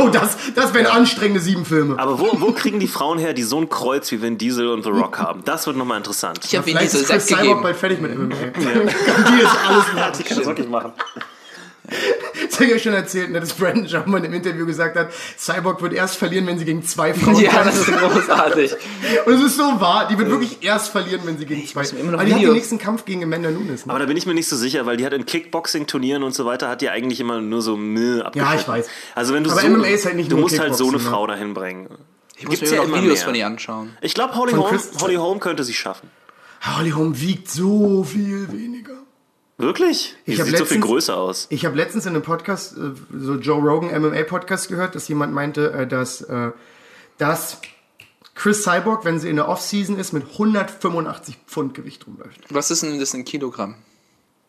Oh, 0.00 0.08
das, 0.08 0.36
das 0.56 0.74
wären 0.74 0.86
anstrengende 0.86 1.38
sieben 1.38 1.64
Filme. 1.64 1.96
Aber 1.96 2.18
wo, 2.18 2.40
wo 2.40 2.50
kriegen 2.50 2.80
die 2.80 2.88
Frauen 2.88 3.20
her, 3.20 3.34
die 3.34 3.44
so 3.44 3.56
ein 3.56 3.68
Kreuz 3.68 4.10
wie 4.10 4.20
Vin 4.20 4.36
Diesel 4.36 4.66
und 4.68 4.82
The 4.82 4.90
Rock 4.90 5.20
haben? 5.20 5.44
Das 5.44 5.64
wird 5.68 5.76
nochmal 5.76 5.98
interessant. 5.98 6.40
ich 6.44 6.56
habe 6.56 6.66
Vin 6.66 6.76
Vielleicht 6.76 6.92
Diesel 6.92 7.02
ist 7.02 7.08
Chris 7.08 7.26
Cyborg 7.28 7.42
gegeben. 7.42 7.62
bald 7.62 7.76
fertig 7.76 8.00
mit 8.00 8.18
MMA. 8.18 8.34
Kann 8.34 8.52
die 8.52 9.42
ist 9.42 9.56
alles 9.68 9.92
machen. 9.94 10.12
Die 10.18 10.22
kann 10.24 10.38
das 10.38 10.46
wirklich 10.48 10.68
machen. 10.68 10.92
Das 12.50 12.58
habe 12.58 12.64
ich 12.70 12.74
euch 12.76 12.82
schon 12.82 12.94
erzählt, 12.94 13.30
ne, 13.30 13.38
dass 13.40 13.52
Brandon 13.52 13.88
Schaubmann 13.88 14.24
im 14.24 14.32
Interview 14.32 14.66
gesagt 14.66 14.96
hat, 14.96 15.10
Cyborg 15.38 15.82
wird 15.82 15.92
erst 15.92 16.16
verlieren, 16.16 16.46
wenn 16.46 16.58
sie 16.58 16.64
gegen 16.64 16.82
zwei 16.82 17.14
Frauen 17.14 17.36
Ja, 17.40 17.62
das 17.64 17.84
kämpft. 17.84 17.88
ist 17.90 17.98
großartig. 18.12 18.72
Und 19.26 19.34
es 19.34 19.42
ist 19.42 19.56
so 19.56 19.80
wahr, 19.80 20.08
die 20.08 20.18
wird 20.18 20.30
wirklich 20.30 20.62
erst 20.62 20.88
verlieren, 20.90 21.20
wenn 21.24 21.38
sie 21.38 21.46
gegen 21.46 21.64
zwei... 21.66 21.80
muss 21.82 21.92
mir 21.92 22.00
immer 22.00 22.12
noch 22.12 22.18
Aber 22.18 22.26
die 22.28 22.34
hat 22.34 22.42
den 22.42 22.52
nächsten 22.52 22.78
Kampf 22.78 23.04
gegen 23.04 23.22
Amanda 23.22 23.50
Nunes. 23.50 23.86
Ne? 23.86 23.90
Aber 23.92 24.00
da 24.00 24.06
bin 24.06 24.16
ich 24.16 24.26
mir 24.26 24.34
nicht 24.34 24.48
so 24.48 24.56
sicher, 24.56 24.84
weil 24.86 24.96
die 24.96 25.06
hat 25.06 25.12
in 25.12 25.26
Kickboxing-Turnieren 25.26 26.22
und 26.22 26.34
so 26.34 26.44
weiter, 26.44 26.68
hat 26.68 26.80
die 26.80 26.88
eigentlich 26.90 27.20
immer 27.20 27.40
nur 27.40 27.62
so 27.62 27.76
Müll 27.76 28.22
abgeschnitten. 28.22 28.58
ich 28.60 28.68
weiß. 28.68 28.86
Also 29.14 29.34
wenn 29.34 29.44
du 29.44 29.50
Aber 29.50 29.60
so, 29.60 29.68
MMA 29.68 29.86
ist 29.88 30.06
halt 30.06 30.16
nicht 30.16 30.32
du 30.32 30.36
musst 30.36 30.58
halt 30.58 30.74
so 30.74 30.88
eine 30.88 30.96
ne? 30.96 31.02
Frau 31.02 31.26
dahin 31.26 31.54
bringen. 31.54 31.88
Ich 32.36 32.46
muss 32.46 32.56
Gibt's 32.58 32.70
mir 32.70 32.78
ja 32.78 32.84
noch 32.86 32.96
Videos 32.96 33.18
mehr. 33.18 33.24
von 33.26 33.34
ihr 33.34 33.46
anschauen. 33.46 33.96
Ich 34.00 34.14
glaube, 34.14 34.34
Holly, 34.34 34.54
Holly 34.54 35.14
Holm 35.16 35.40
könnte 35.40 35.62
sie 35.62 35.74
schaffen. 35.74 36.10
Holly 36.76 36.90
Holm 36.90 37.20
wiegt 37.20 37.50
so 37.50 38.02
viel 38.04 38.50
weniger. 38.52 38.94
Wirklich? 39.60 40.16
Die 40.26 40.32
Ich 40.32 40.36
sieht 40.38 40.46
so 40.46 40.64
viel 40.64 40.76
letztens- 40.78 40.86
größer 40.86 41.16
aus. 41.16 41.46
Ich 41.50 41.64
habe 41.64 41.76
letztens 41.76 42.06
in 42.06 42.14
einem 42.14 42.22
Podcast, 42.22 42.76
äh, 42.76 42.92
so 43.18 43.34
Joe 43.34 43.60
Rogan 43.60 43.90
MMA-Podcast 43.90 44.68
gehört, 44.68 44.94
dass 44.94 45.08
jemand 45.08 45.32
meinte, 45.32 45.72
äh, 45.72 45.86
dass, 45.86 46.22
äh, 46.22 46.50
dass 47.18 47.58
Chris 48.34 48.62
Cyborg, 48.64 49.04
wenn 49.04 49.18
sie 49.20 49.28
in 49.28 49.36
der 49.36 49.48
Offseason 49.48 49.98
ist, 49.98 50.12
mit 50.12 50.24
185 50.38 51.36
Pfund 51.46 51.74
Gewicht 51.74 52.06
rumläuft. 52.06 52.40
Was 52.48 52.70
ist 52.70 52.82
denn 52.82 52.98
das 52.98 53.12
in 53.14 53.24
Kilogramm? 53.24 53.74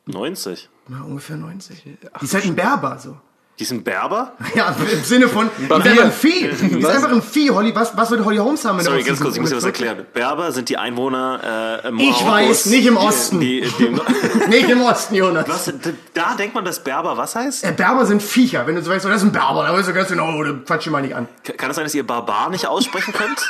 90. 0.05 0.70
Na, 0.88 1.01
ungefähr 1.03 1.38
90. 1.38 1.84
Die 1.84 1.97
ist 2.26 2.34
halt 2.34 2.45
ein 2.45 2.55
Berber, 2.55 2.97
so. 2.99 3.18
Die 3.62 3.66
sind 3.66 3.84
Berber? 3.84 4.34
Ja, 4.55 4.76
im 4.91 5.03
Sinne 5.03 5.28
von, 5.28 5.47
die 5.59 5.66
ist 5.66 5.72
einfach 5.72 6.03
ein 6.03 6.12
Vieh. 6.12 6.49
Die 6.49 6.80
ist 6.80 6.86
einfach 6.89 7.12
ein 7.12 7.22
Vieh. 7.22 7.51
Holly, 7.51 7.76
was, 7.76 7.95
was 7.95 8.09
wird 8.09 8.26
Holly 8.26 8.38
Holmes 8.38 8.66
haben 8.66 8.82
Sorry, 8.82 9.03
ganz 9.03 9.20
kurz, 9.20 9.36
ich 9.36 9.41
muss 9.41 9.51
dir 9.51 9.57
was 9.57 9.64
erklären. 9.64 10.03
Berber 10.14 10.51
sind 10.51 10.68
die 10.68 10.78
Einwohner 10.78 11.80
äh, 11.84 11.88
im 11.89 11.99
Ich 11.99 12.26
weiß, 12.26 12.66
nicht 12.66 12.88
im 12.88 12.97
Osten. 12.97 13.39
Die, 13.39 13.62
die, 13.62 13.89
Nicht 14.49 14.68
im 14.68 14.82
Osten, 14.82 15.14
Jonas. 15.14 15.47
was, 15.47 15.72
da 16.16 16.34
denkt 16.34 16.55
man, 16.55 16.66
dass 16.66 16.84
Berber 16.84 17.16
was 17.18 17.36
heißt? 17.36 17.64
Äh, 17.64 17.72
Berber 17.74 18.07
sind 18.07 18.24
Viecher. 18.24 18.66
Wenn 18.66 18.76
du 18.76 18.82
so 18.82 18.89
weißt, 18.89 19.05
oh, 19.05 19.09
das 19.09 19.22
ist 19.22 19.28
ein 19.28 19.32
Berber, 19.32 19.64
dann 19.64 19.78
weißt 19.78 19.89
du 19.89 19.93
ganz 19.93 20.09
genau, 20.09 20.34
oh, 20.34 20.43
quatsch 20.66 20.88
ihn 20.88 20.91
mal 20.91 21.03
nicht 21.03 21.16
an. 21.16 21.28
Kann 21.57 21.70
es 21.70 21.76
sein, 21.76 21.86
dass 21.86 21.93
ihr 21.93 22.05
Barbar 22.05 22.49
nicht 22.49 22.66
aussprechen 22.66 23.14
könnt? 23.14 23.47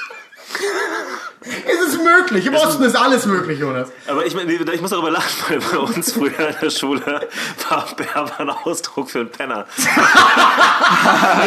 Es 1.44 1.88
ist 1.94 2.04
möglich. 2.04 2.46
Im 2.46 2.54
Osten 2.54 2.84
ist 2.84 2.96
alles 2.96 3.26
möglich, 3.26 3.60
Jonas. 3.60 3.90
Aber 4.08 4.26
ich, 4.26 4.36
ich 4.36 4.82
muss 4.82 4.92
darüber 4.92 5.10
lachen, 5.10 5.26
weil 5.50 5.60
bei 5.60 5.78
uns 5.80 6.12
früher 6.14 6.50
in 6.50 6.56
der 6.62 6.70
Schule 6.70 7.02
war 7.70 7.88
Berber 7.96 8.40
ein 8.40 8.50
Ausdruck 8.52 9.10
für 9.10 9.22
einen 9.22 9.32
Penner. 9.32 9.66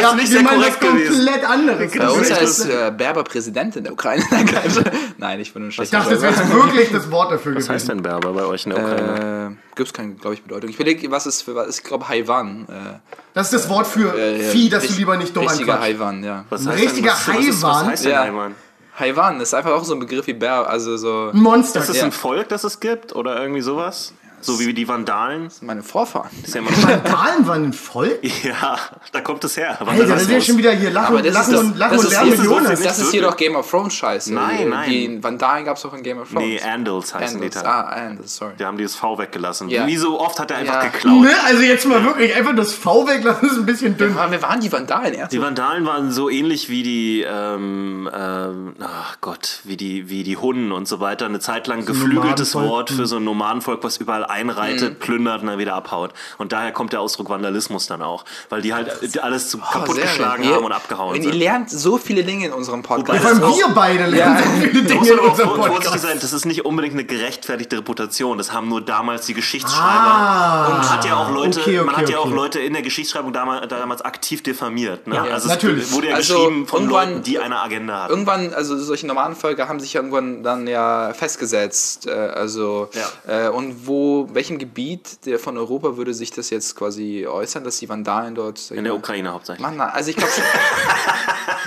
Ja, 0.01 0.13
nicht 0.13 0.31
wir 0.31 0.39
sehr 0.39 0.43
korrekt 0.47 0.81
gewesen. 0.81 1.25
komplett 1.25 1.45
anderes. 1.49 1.91
Bei 1.97 2.09
uns 2.09 2.31
heißt 2.31 2.69
äh, 2.69 2.91
Berber 2.95 3.23
Präsident 3.23 3.75
in 3.75 3.83
der 3.85 3.93
Ukraine. 3.93 4.23
Nein, 5.17 5.39
ich 5.39 5.53
bin 5.53 5.63
nur 5.63 5.71
schlecht. 5.71 5.93
Ich 5.93 5.97
dachte, 5.97 6.13
das 6.13 6.21
wäre 6.21 6.33
jetzt 6.33 6.51
wirklich 6.53 6.91
das 6.91 7.09
Wort 7.11 7.31
dafür 7.31 7.55
Was 7.55 7.69
heißt 7.69 7.87
gewesen. 7.87 8.03
denn 8.03 8.03
Berber 8.03 8.33
bei 8.33 8.45
euch 8.45 8.65
in 8.65 8.71
der 8.73 8.83
Ukraine? 8.83 9.51
Äh, 9.51 9.75
Gibt 9.75 9.87
es 9.87 9.93
keine, 9.93 10.13
glaube 10.15 10.33
ich, 10.35 10.43
Bedeutung. 10.43 10.69
Ich 10.69 10.75
überlege, 10.75 11.09
was 11.11 11.25
ist 11.25 11.43
für 11.43 11.55
was. 11.55 11.77
Ich 11.77 11.83
glaube, 11.83 12.07
Haiwan. 12.09 12.65
Äh, 12.69 12.99
Das 13.33 13.51
ist 13.53 13.63
das 13.63 13.69
Wort 13.69 13.87
für 13.87 14.17
äh, 14.17 14.39
Vieh, 14.39 14.69
das 14.69 14.87
du 14.87 14.93
lieber 14.93 15.15
nicht 15.17 15.35
dumm 15.35 15.47
Richtiger. 15.47 15.79
Haiwan, 15.79 16.23
ja. 16.23 16.45
was 16.49 16.65
ein 16.65 16.73
heißt 16.73 16.83
richtiger 16.83 17.11
was, 17.11 17.27
was, 17.27 17.37
ist, 17.45 17.61
was 17.61 17.71
Haiwan? 17.75 17.87
heißt 17.87 18.05
denn 18.05 18.11
Ja. 18.11 18.23
Haiwan? 18.23 18.55
Haiwan 18.97 19.41
ist 19.41 19.53
einfach 19.53 19.71
auch 19.71 19.83
so 19.83 19.93
ein 19.93 19.99
Begriff 19.99 20.25
wie 20.27 20.33
Bär, 20.33 20.69
also 20.69 20.95
so 20.97 21.31
Ein 21.33 21.39
Monster. 21.41 21.81
Ist 21.81 21.89
das 21.89 21.97
Ja. 21.97 22.05
ein 22.05 22.11
Volk, 22.11 22.49
das 22.49 22.63
es 22.63 22.79
gibt? 22.79 23.13
Oder 23.15 23.39
irgendwie 23.41 23.61
sowas? 23.61 24.13
So 24.45 24.59
wie 24.59 24.73
die 24.73 24.87
Vandalen? 24.87 25.49
meine 25.61 25.83
Vorfahren. 25.83 26.29
Ist 26.43 26.53
ja, 26.55 26.61
immer 26.61 26.71
Vandalen 26.71 27.47
waren 27.47 27.63
ein 27.65 27.73
Volk? 27.73 28.19
ja, 28.43 28.77
da 29.11 29.21
kommt 29.21 29.43
es 29.43 29.57
her. 29.57 29.77
Alter, 29.85 30.05
das 30.05 30.23
ist 30.23 30.31
ja 30.31 30.41
schon 30.41 30.57
wieder 30.57 30.71
hier 30.71 30.91
Lachen, 30.91 31.23
das 31.23 31.33
Lachen 31.33 31.53
ist, 31.53 31.59
und, 31.59 31.77
Lachen 31.77 31.97
das 31.97 32.05
und 32.05 32.11
ist, 32.11 32.11
Lernen 32.13 32.31
das 32.37 32.45
Jonas. 32.45 32.69
das 32.69 32.81
das 32.83 32.99
ist 32.99 33.21
doch 33.23 33.37
Game 33.37 33.55
of 33.55 33.69
Thrones 33.69 33.93
Scheiße. 33.93 34.33
Nein, 34.33 34.57
die, 34.59 34.65
nein. 34.65 34.89
Die 34.89 35.23
Vandalen 35.23 35.65
gab 35.65 35.77
es 35.77 35.85
auch 35.85 35.93
in 35.93 36.03
Game 36.03 36.19
of 36.19 36.29
Thrones. 36.29 36.45
Nee, 36.45 36.61
Andals 36.61 37.13
heißen 37.13 37.35
Andals. 37.37 37.55
die 37.55 37.63
da. 37.63 37.69
Ah, 37.71 37.81
Andals, 38.07 38.35
sorry. 38.35 38.53
Die 38.59 38.65
haben 38.65 38.77
dieses 38.77 38.95
V 38.95 39.17
weggelassen. 39.17 39.69
Ja. 39.69 39.87
Wie 39.87 39.97
so 39.97 40.19
oft 40.19 40.39
hat 40.39 40.51
er 40.51 40.57
einfach 40.57 40.83
Ja. 40.83 40.89
geklaut. 40.89 41.21
Ne? 41.21 41.31
Also 41.45 41.61
jetzt 41.63 41.85
mal 41.87 42.03
wirklich, 42.03 42.35
einfach 42.35 42.55
das 42.55 42.73
V 42.73 43.07
weglassen 43.07 43.49
ist 43.49 43.57
ein 43.57 43.65
bisschen 43.65 43.97
dünn. 43.97 44.17
Aber 44.17 44.31
wer 44.31 44.41
waren 44.41 44.59
die 44.59 44.71
Vandalen? 44.71 45.13
Die 45.13 45.19
Ernsthaft? 45.19 45.43
Vandalen 45.43 45.85
waren 45.85 46.11
so 46.11 46.29
ähnlich 46.29 46.69
wie 46.69 46.83
die, 46.83 47.21
ähm, 47.27 48.09
ähm, 48.15 48.75
ach 48.81 49.17
Gott, 49.21 49.61
wie 49.63 49.77
die, 49.77 50.09
wie 50.09 50.23
die 50.23 50.37
Hunnen 50.37 50.71
und 50.71 50.87
so 50.87 50.99
weiter. 50.99 51.25
Eine 51.25 51.39
Zeit 51.39 51.67
lang 51.67 51.85
geflügeltes. 51.85 52.55
Wort 52.55 52.89
für 52.89 53.05
so 53.05 53.17
ein 53.17 53.23
Nomadenvolk, 53.23 53.83
was 53.83 53.97
überall 53.97 54.23
einreitet, 54.35 54.99
plündert 54.99 55.41
und 55.41 55.47
dann 55.47 55.57
wieder 55.57 55.73
abhaut. 55.75 56.11
Und 56.37 56.51
daher 56.51 56.71
kommt 56.71 56.93
der 56.93 57.01
Ausdruck 57.01 57.29
Vandalismus 57.29 57.87
dann 57.87 58.01
auch. 58.01 58.25
Weil 58.49 58.61
die 58.61 58.73
halt 58.73 58.89
alles 59.23 59.49
zu 59.49 59.57
Oh, 59.57 59.71
kaputtgeschlagen. 59.71 60.43
Ihr- 60.45 60.55
haben 60.55 60.65
und 60.65 60.71
abgehauen 60.71 61.15
Ihr 61.15 61.23
sind. 61.23 61.33
lernt 61.35 61.69
so 61.69 61.97
viele 61.97 62.23
Dinge 62.23 62.45
in 62.47 62.53
unserem 62.53 62.83
Podcast. 62.83 63.19
Vor 63.21 63.29
allem 63.29 63.39
das 63.41 63.49
auch- 63.49 63.57
wir 63.57 63.67
beide 63.69 64.05
lernen 64.05 64.37
so 64.43 64.67
viele 64.67 64.81
Dinge 64.83 65.09
in 65.09 65.19
unserem 65.19 65.49
Podcast. 65.55 65.99
sein, 65.99 66.17
das 66.21 66.33
ist 66.33 66.45
nicht 66.45 66.65
unbedingt 66.65 66.93
eine 66.93 67.05
gerechtfertigte 67.05 67.77
Reputation. 67.77 68.37
Das 68.37 68.51
haben 68.53 68.67
nur 68.69 68.81
damals 68.81 69.25
die 69.25 69.33
Geschichtsschreiber. 69.33 69.85
Ah. 69.85 70.67
und 70.75 70.89
hat 70.91 71.05
ja 71.05 71.15
auch 71.15 71.31
Leute, 71.31 71.59
Okay, 71.61 71.79
okay, 71.79 71.85
man 71.85 71.97
hat 71.97 72.09
ja 72.09 72.17
auch 72.19 72.25
okay. 72.25 72.35
Leute 72.35 72.59
in 72.59 72.73
der 72.73 72.81
Geschichtsschreibung 72.81 73.33
damals, 73.33 73.67
damals 73.69 74.01
aktiv 74.01 74.43
diffamiert. 74.43 75.07
Ne? 75.07 75.15
Ja, 75.15 75.23
also 75.23 75.47
natürlich. 75.47 75.85
es 75.85 75.93
wurde 75.93 76.09
ja 76.09 76.15
Also 76.15 76.35
geschrieben 76.39 76.67
von 76.67 76.87
Leuten, 76.87 77.23
die 77.23 77.39
eine 77.39 77.59
Agenda 77.59 78.03
hatten. 78.03 78.11
Irgendwann, 78.11 78.53
also 78.53 78.77
solche 78.77 79.07
normalen 79.07 79.35
Völker 79.35 79.67
haben 79.67 79.79
sich 79.79 79.93
ja 79.93 80.01
irgendwann 80.01 80.43
dann 80.43 80.67
ja 80.67 81.13
festgesetzt. 81.13 82.07
Äh, 82.07 82.11
also 82.11 82.89
Ja. 83.27 83.47
äh, 83.47 83.49
und 83.49 83.87
wo, 83.87 84.24
welchem 84.33 84.57
Gebiet 84.57 85.25
der 85.25 85.39
von 85.39 85.57
Europa 85.57 85.97
würde 85.97 86.13
sich 86.13 86.31
das 86.31 86.49
jetzt 86.49 86.75
quasi 86.75 87.27
äußern, 87.27 87.63
dass 87.63 87.77
die 87.79 87.89
Vandalen 87.89 88.35
dort 88.35 88.71
In 88.71 88.83
der 88.83 88.95
Ukraine 88.95 89.31
hauptsächlich. 89.33 89.61
Mann, 89.61 89.75
na, 89.77 89.89
also 89.89 90.09
ich 90.09 90.15
glaube 90.15 90.31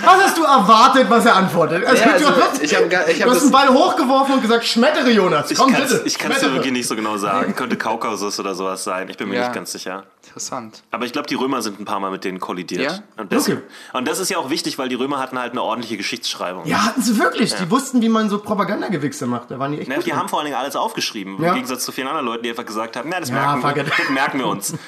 Was 0.01 0.23
hast 0.23 0.37
du 0.37 0.43
erwartet, 0.43 1.09
was 1.09 1.25
er 1.25 1.35
antwortet? 1.35 1.85
Also, 1.85 2.01
Ja, 2.03 2.11
also, 2.13 2.29
du 2.29 2.35
hast, 2.41 2.63
ich 2.63 2.73
hab 2.73 2.83
ich 2.85 2.89
du 2.89 2.95
hab 2.97 3.07
hast 3.29 3.35
das- 3.35 3.41
einen 3.43 3.51
Ball 3.51 3.69
hochgeworfen 3.69 4.35
und 4.35 4.41
gesagt, 4.41 4.65
schmettere 4.65 5.09
Jonas, 5.11 5.51
Ich 5.51 5.57
komm 5.57 5.73
kann 5.73 5.83
es 5.83 5.91
bitte. 5.91 6.07
ich 6.07 6.17
kann's 6.17 6.35
dir 6.35 6.39
schmettere. 6.39 6.53
wirklich 6.55 6.71
nicht 6.73 6.87
so 6.87 6.95
genau 6.95 7.17
sagen. 7.17 7.53
Könnte 7.57 7.75
Kaukasus 7.77 8.39
oder 8.39 8.55
sowas 8.55 8.83
sein. 8.85 9.09
Ich 9.09 9.17
bin 9.17 9.27
mir 9.27 9.35
Ja. 9.35 9.41
nicht 9.43 9.53
ganz 9.53 9.71
sicher. 9.73 10.05
interessant. 10.25 10.83
Aber 10.91 11.05
ich 11.05 11.11
glaube, 11.11 11.27
die 11.27 11.35
Römer 11.35 11.61
sind 11.61 11.79
ein 11.81 11.85
paar 11.85 11.99
Mal 11.99 12.11
mit 12.11 12.23
denen 12.23 12.39
kollidiert. 12.39 12.81
Ja? 12.81 12.99
Und, 13.17 13.33
das, 13.33 13.49
Okay. 13.49 13.57
und 13.93 14.07
das 14.07 14.19
ist 14.19 14.29
ja 14.29 14.37
auch 14.37 14.49
wichtig, 14.49 14.77
weil 14.77 14.87
die 14.87 14.95
Römer 14.95 15.19
hatten 15.19 15.37
halt 15.39 15.51
eine 15.51 15.61
ordentliche 15.63 15.97
Geschichtsschreibung. 15.97 16.65
Ja, 16.65 16.85
hatten 16.85 17.01
sie 17.01 17.17
wirklich. 17.19 17.53
Die 17.55 17.69
wussten, 17.69 18.01
wie 18.01 18.09
man 18.09 18.29
so 18.29 18.39
Propagandagewichse 18.39 19.25
macht. 19.25 19.51
Da 19.51 19.59
waren 19.59 19.71
die 19.73 19.79
echt 19.81 19.91
gut 19.93 20.05
die 20.05 20.13
haben 20.13 20.29
vor 20.29 20.39
allen 20.39 20.45
Dingen 20.45 20.57
alles 20.57 20.75
aufgeschrieben. 20.75 21.41
Ja. 21.41 21.49
Im 21.49 21.55
Gegensatz 21.55 21.83
zu 21.83 21.91
vielen 21.91 22.07
anderen 22.07 22.27
Leuten, 22.27 22.38
die 22.41 22.49
einfach 22.49 22.65
gesagt 22.65 22.95
haben, 22.95 23.09
na, 23.11 23.19
das, 23.19 23.29
Ja, 23.29 23.55
merken, 23.55 23.75
wir, 23.75 23.83
das 23.83 24.09
merken 24.09 24.39
wir 24.39 24.47
uns. 24.47 24.73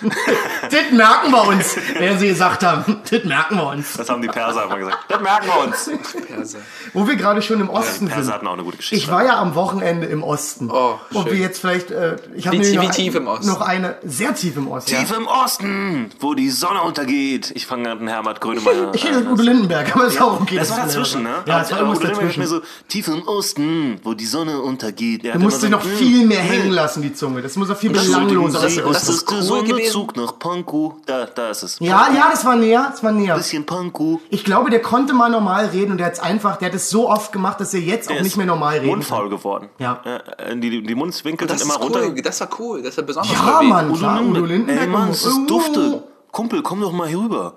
Das 0.71 0.91
merken 0.91 1.31
wir 1.31 1.47
uns, 1.47 1.75
während 1.97 2.19
sie 2.19 2.27
gesagt 2.29 2.63
haben. 2.63 3.01
Das 3.09 3.23
merken 3.23 3.55
wir 3.57 3.67
uns. 3.67 3.93
Das 3.93 4.09
haben 4.09 4.21
die 4.21 4.27
Perser 4.27 4.65
immer 4.65 4.77
gesagt. 4.77 4.99
Das 5.09 5.21
merken 5.21 5.47
wir 5.47 5.63
uns. 5.67 5.89
Perse. 6.27 6.57
Wo 6.93 7.07
wir 7.07 7.15
gerade 7.15 7.41
schon 7.41 7.59
im 7.59 7.67
Die 7.67 7.73
Osten 7.73 8.07
Perser 8.07 8.23
sind. 8.23 8.33
hatten 8.33 8.47
auch 8.47 8.53
eine 8.53 8.63
gute 8.63 8.75
Ich 8.75 8.89
Geschichte. 8.89 9.11
war 9.11 9.25
ja 9.25 9.39
am 9.39 9.55
Wochenende 9.55 10.07
im 10.07 10.23
Osten. 10.23 10.69
Oh, 10.71 10.99
Und 11.11 11.23
schön. 11.23 11.33
wir 11.33 11.39
jetzt 11.39 11.59
vielleicht, 11.59 11.91
äh, 11.91 12.17
ich 12.35 12.47
habe 12.47 12.57
noch, 12.57 12.91
tief 12.91 13.15
im 13.15 13.27
Osten? 13.27 13.47
noch 13.47 13.61
eine, 13.61 13.97
sehr 14.03 14.33
tief 14.35 14.55
im 14.55 14.67
Osten. 14.69 14.91
Tief 14.95 15.11
im 15.17 15.27
Osten, 15.27 16.11
wo 16.19 16.33
die 16.33 16.49
Sonne 16.49 16.81
untergeht. 16.83 17.51
Ich 17.55 17.65
fange 17.65 17.89
an 17.91 17.99
den 17.99 18.07
Herbert 18.07 18.39
Grönemeyer. 18.41 18.91
Ich 18.93 19.05
rede 19.05 19.19
Udo 19.29 19.41
Lindenberg, 19.41 19.93
aber 19.95 20.05
ist 20.05 20.21
auch 20.21 20.39
okay. 20.41 20.57
das 20.57 20.69
war 20.71 20.85
ist 20.85 20.95
dazwischen, 20.95 21.23
ne? 21.23 21.35
Ja, 21.45 21.59
das 21.59 21.71
war 21.71 21.81
Udo 21.81 21.91
Lindenberg 21.93 22.17
mir 22.21 22.27
dazwischen. 22.27 22.47
so, 22.47 22.61
tief 22.87 23.07
im 23.07 23.23
Osten, 23.27 23.99
wo 24.03 24.13
die 24.13 24.25
Sonne 24.25 24.59
untergeht. 24.61 25.23
Du 25.25 25.39
musst 25.39 25.61
sie 25.61 25.69
noch 25.69 25.83
viel 25.83 26.25
mehr 26.25 26.39
hängen 26.41 26.71
lassen, 26.71 27.01
die 27.01 27.13
Zunge. 27.13 27.40
Das 27.41 27.55
muss 27.55 27.69
auch 27.69 27.77
viel 27.77 27.89
belangloser 27.91 28.61
Das, 28.61 28.75
sein. 28.75 28.83
das 28.91 29.09
ist 29.09 29.29
der 29.31 29.41
Sonderzug 29.41 30.15
nach 30.15 30.37
Pankow. 30.39 30.93
Da, 31.05 31.25
da 31.25 31.49
ist 31.49 31.63
es. 31.63 31.77
Ja, 31.79 32.09
ja, 32.13 32.29
das 32.31 32.45
war 32.45 32.55
näher, 32.55 32.87
das 32.91 33.03
war 33.03 33.11
näher. 33.11 33.35
Bisschen 33.35 33.65
Pankow. 33.65 34.19
Ich 34.29 34.43
glaube, 34.43 34.69
der 34.69 34.81
konnte 34.81 35.13
mal 35.13 35.29
normal 35.29 35.67
reden 35.67 35.91
und 35.91 35.97
der 35.97 36.07
hat 36.07 36.13
es 36.13 36.19
einfach, 36.19 36.57
der 36.57 36.69
hat 36.69 36.75
es 36.75 36.89
so 36.89 37.09
oft 37.09 37.31
gemacht, 37.31 37.59
dass 37.59 37.73
er 37.73 37.79
jetzt 37.81 38.07
auch 38.09 38.13
Der 38.13 38.21
nicht 38.23 38.31
ist 38.33 38.37
mehr 38.37 38.45
normal 38.45 38.77
reden 38.77 38.87
Mundfaul 38.87 39.21
kann. 39.21 39.29
geworden. 39.37 39.69
Ja. 39.79 40.01
Äh, 40.37 40.55
die, 40.57 40.81
die 40.83 40.95
Mundwinkel 40.95 41.47
Das 41.47 41.59
sind 41.59 41.69
immer 41.69 41.79
runter. 41.79 42.01
cool, 42.07 42.21
das 42.21 42.39
war 42.41 42.49
cool, 42.59 42.81
das 42.81 42.97
war 42.97 43.03
besonders 43.03 43.31
Ja. 43.33 43.61
Mann, 43.61 43.93
klar, 43.93 44.21
Udo 44.23 44.41
Lindenberg. 44.45 44.81
Ey 44.81 44.87
Mann, 44.87 45.09
es 45.09 45.25
ist 45.25 45.39
dufte. 45.47 46.03
Kumpel, 46.31 46.61
komm 46.61 46.79
doch 46.81 46.91
mal 46.93 47.07
hier 47.07 47.19
rüber. 47.19 47.53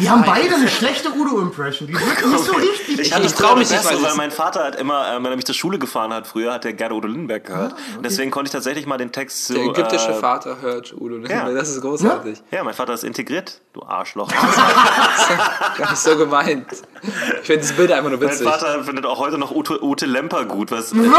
Wir 0.00 0.10
haben 0.10 0.24
beide 0.26 0.54
eine 0.56 0.68
schlechte 0.68 1.10
Udo-Impression. 1.12 1.86
Die 1.86 1.94
wird 1.94 2.26
nicht 2.26 2.44
so 2.44 2.52
richtig. 2.52 3.00
Ich- 3.00 3.16
ich 3.16 3.32
trau 3.34 3.48
früher 3.48 3.56
mich 3.56 3.70
nicht 3.70 3.84
weil 4.02 4.14
mein 4.16 4.32
Vater 4.32 4.64
hat 4.64 4.74
immer, 4.76 5.06
äh, 5.12 5.16
wenn 5.16 5.26
er 5.26 5.36
mich 5.36 5.44
zur 5.46 5.54
Schule 5.54 5.78
gefahren 5.78 6.12
hat, 6.12 6.26
früher 6.26 6.52
hat 6.52 6.64
er 6.64 6.72
gerne 6.72 6.94
Udo 6.94 7.06
Lindenberg 7.06 7.44
gehört. 7.46 7.74
Und 7.96 8.04
deswegen 8.04 8.30
konnte 8.32 8.48
ich 8.48 8.52
tatsächlich 8.52 8.86
mal 8.86 8.98
den 8.98 9.12
Text 9.12 9.46
so. 9.46 9.54
Der 9.54 9.64
ägyptische 9.64 10.10
äh, 10.10 10.14
Vater 10.14 10.60
hört 10.60 10.92
Udo. 10.98 11.16
ja. 11.28 11.48
Das 11.50 11.68
ist 11.70 11.80
großartig. 11.80 12.42
Ja, 12.50 12.64
mein 12.64 12.74
Vater 12.74 12.94
ist 12.94 13.04
integriert, 13.04 13.60
du 13.72 13.82
Arschloch. 13.82 14.28
Gar 15.78 15.90
nicht 15.90 16.02
so 16.02 16.16
gemeint. 16.16 16.66
Ich 17.02 17.46
finde 17.46 17.62
das 17.62 17.72
Bild 17.72 17.92
einfach 17.92 18.10
nur 18.10 18.18
mein 18.18 18.30
witzig. 18.30 18.46
Vater 18.46 18.82
findet 18.84 19.06
auch 19.06 19.18
heute 19.18 19.38
noch 19.38 19.50
Ute, 19.52 19.82
Ute 19.82 20.06
Lemper 20.06 20.44
gut. 20.44 20.70
Was, 20.72 20.94
Wirklich? 20.94 21.12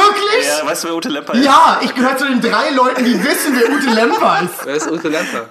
Ja, 0.46 0.66
weißt 0.66 0.84
du, 0.84 0.88
wer 0.90 0.96
Ute 0.96 1.10
Lemper 1.10 1.34
ist? 1.34 1.46
Ja, 1.46 1.80
ich 1.82 1.96
gehöre 1.96 2.18
zu 2.18 2.26
den 2.26 2.42
drei 2.42 2.70
Leuten, 2.72 3.04
die 3.06 3.24
wissen, 3.24 3.58
wer 3.58 3.70
Ute 3.72 3.90
Lemper 3.90 4.42
ist. 4.44 4.66
Wer 4.66 4.76
ist 4.76 4.92
Ute 4.92 5.08
Lemper? 5.10 5.50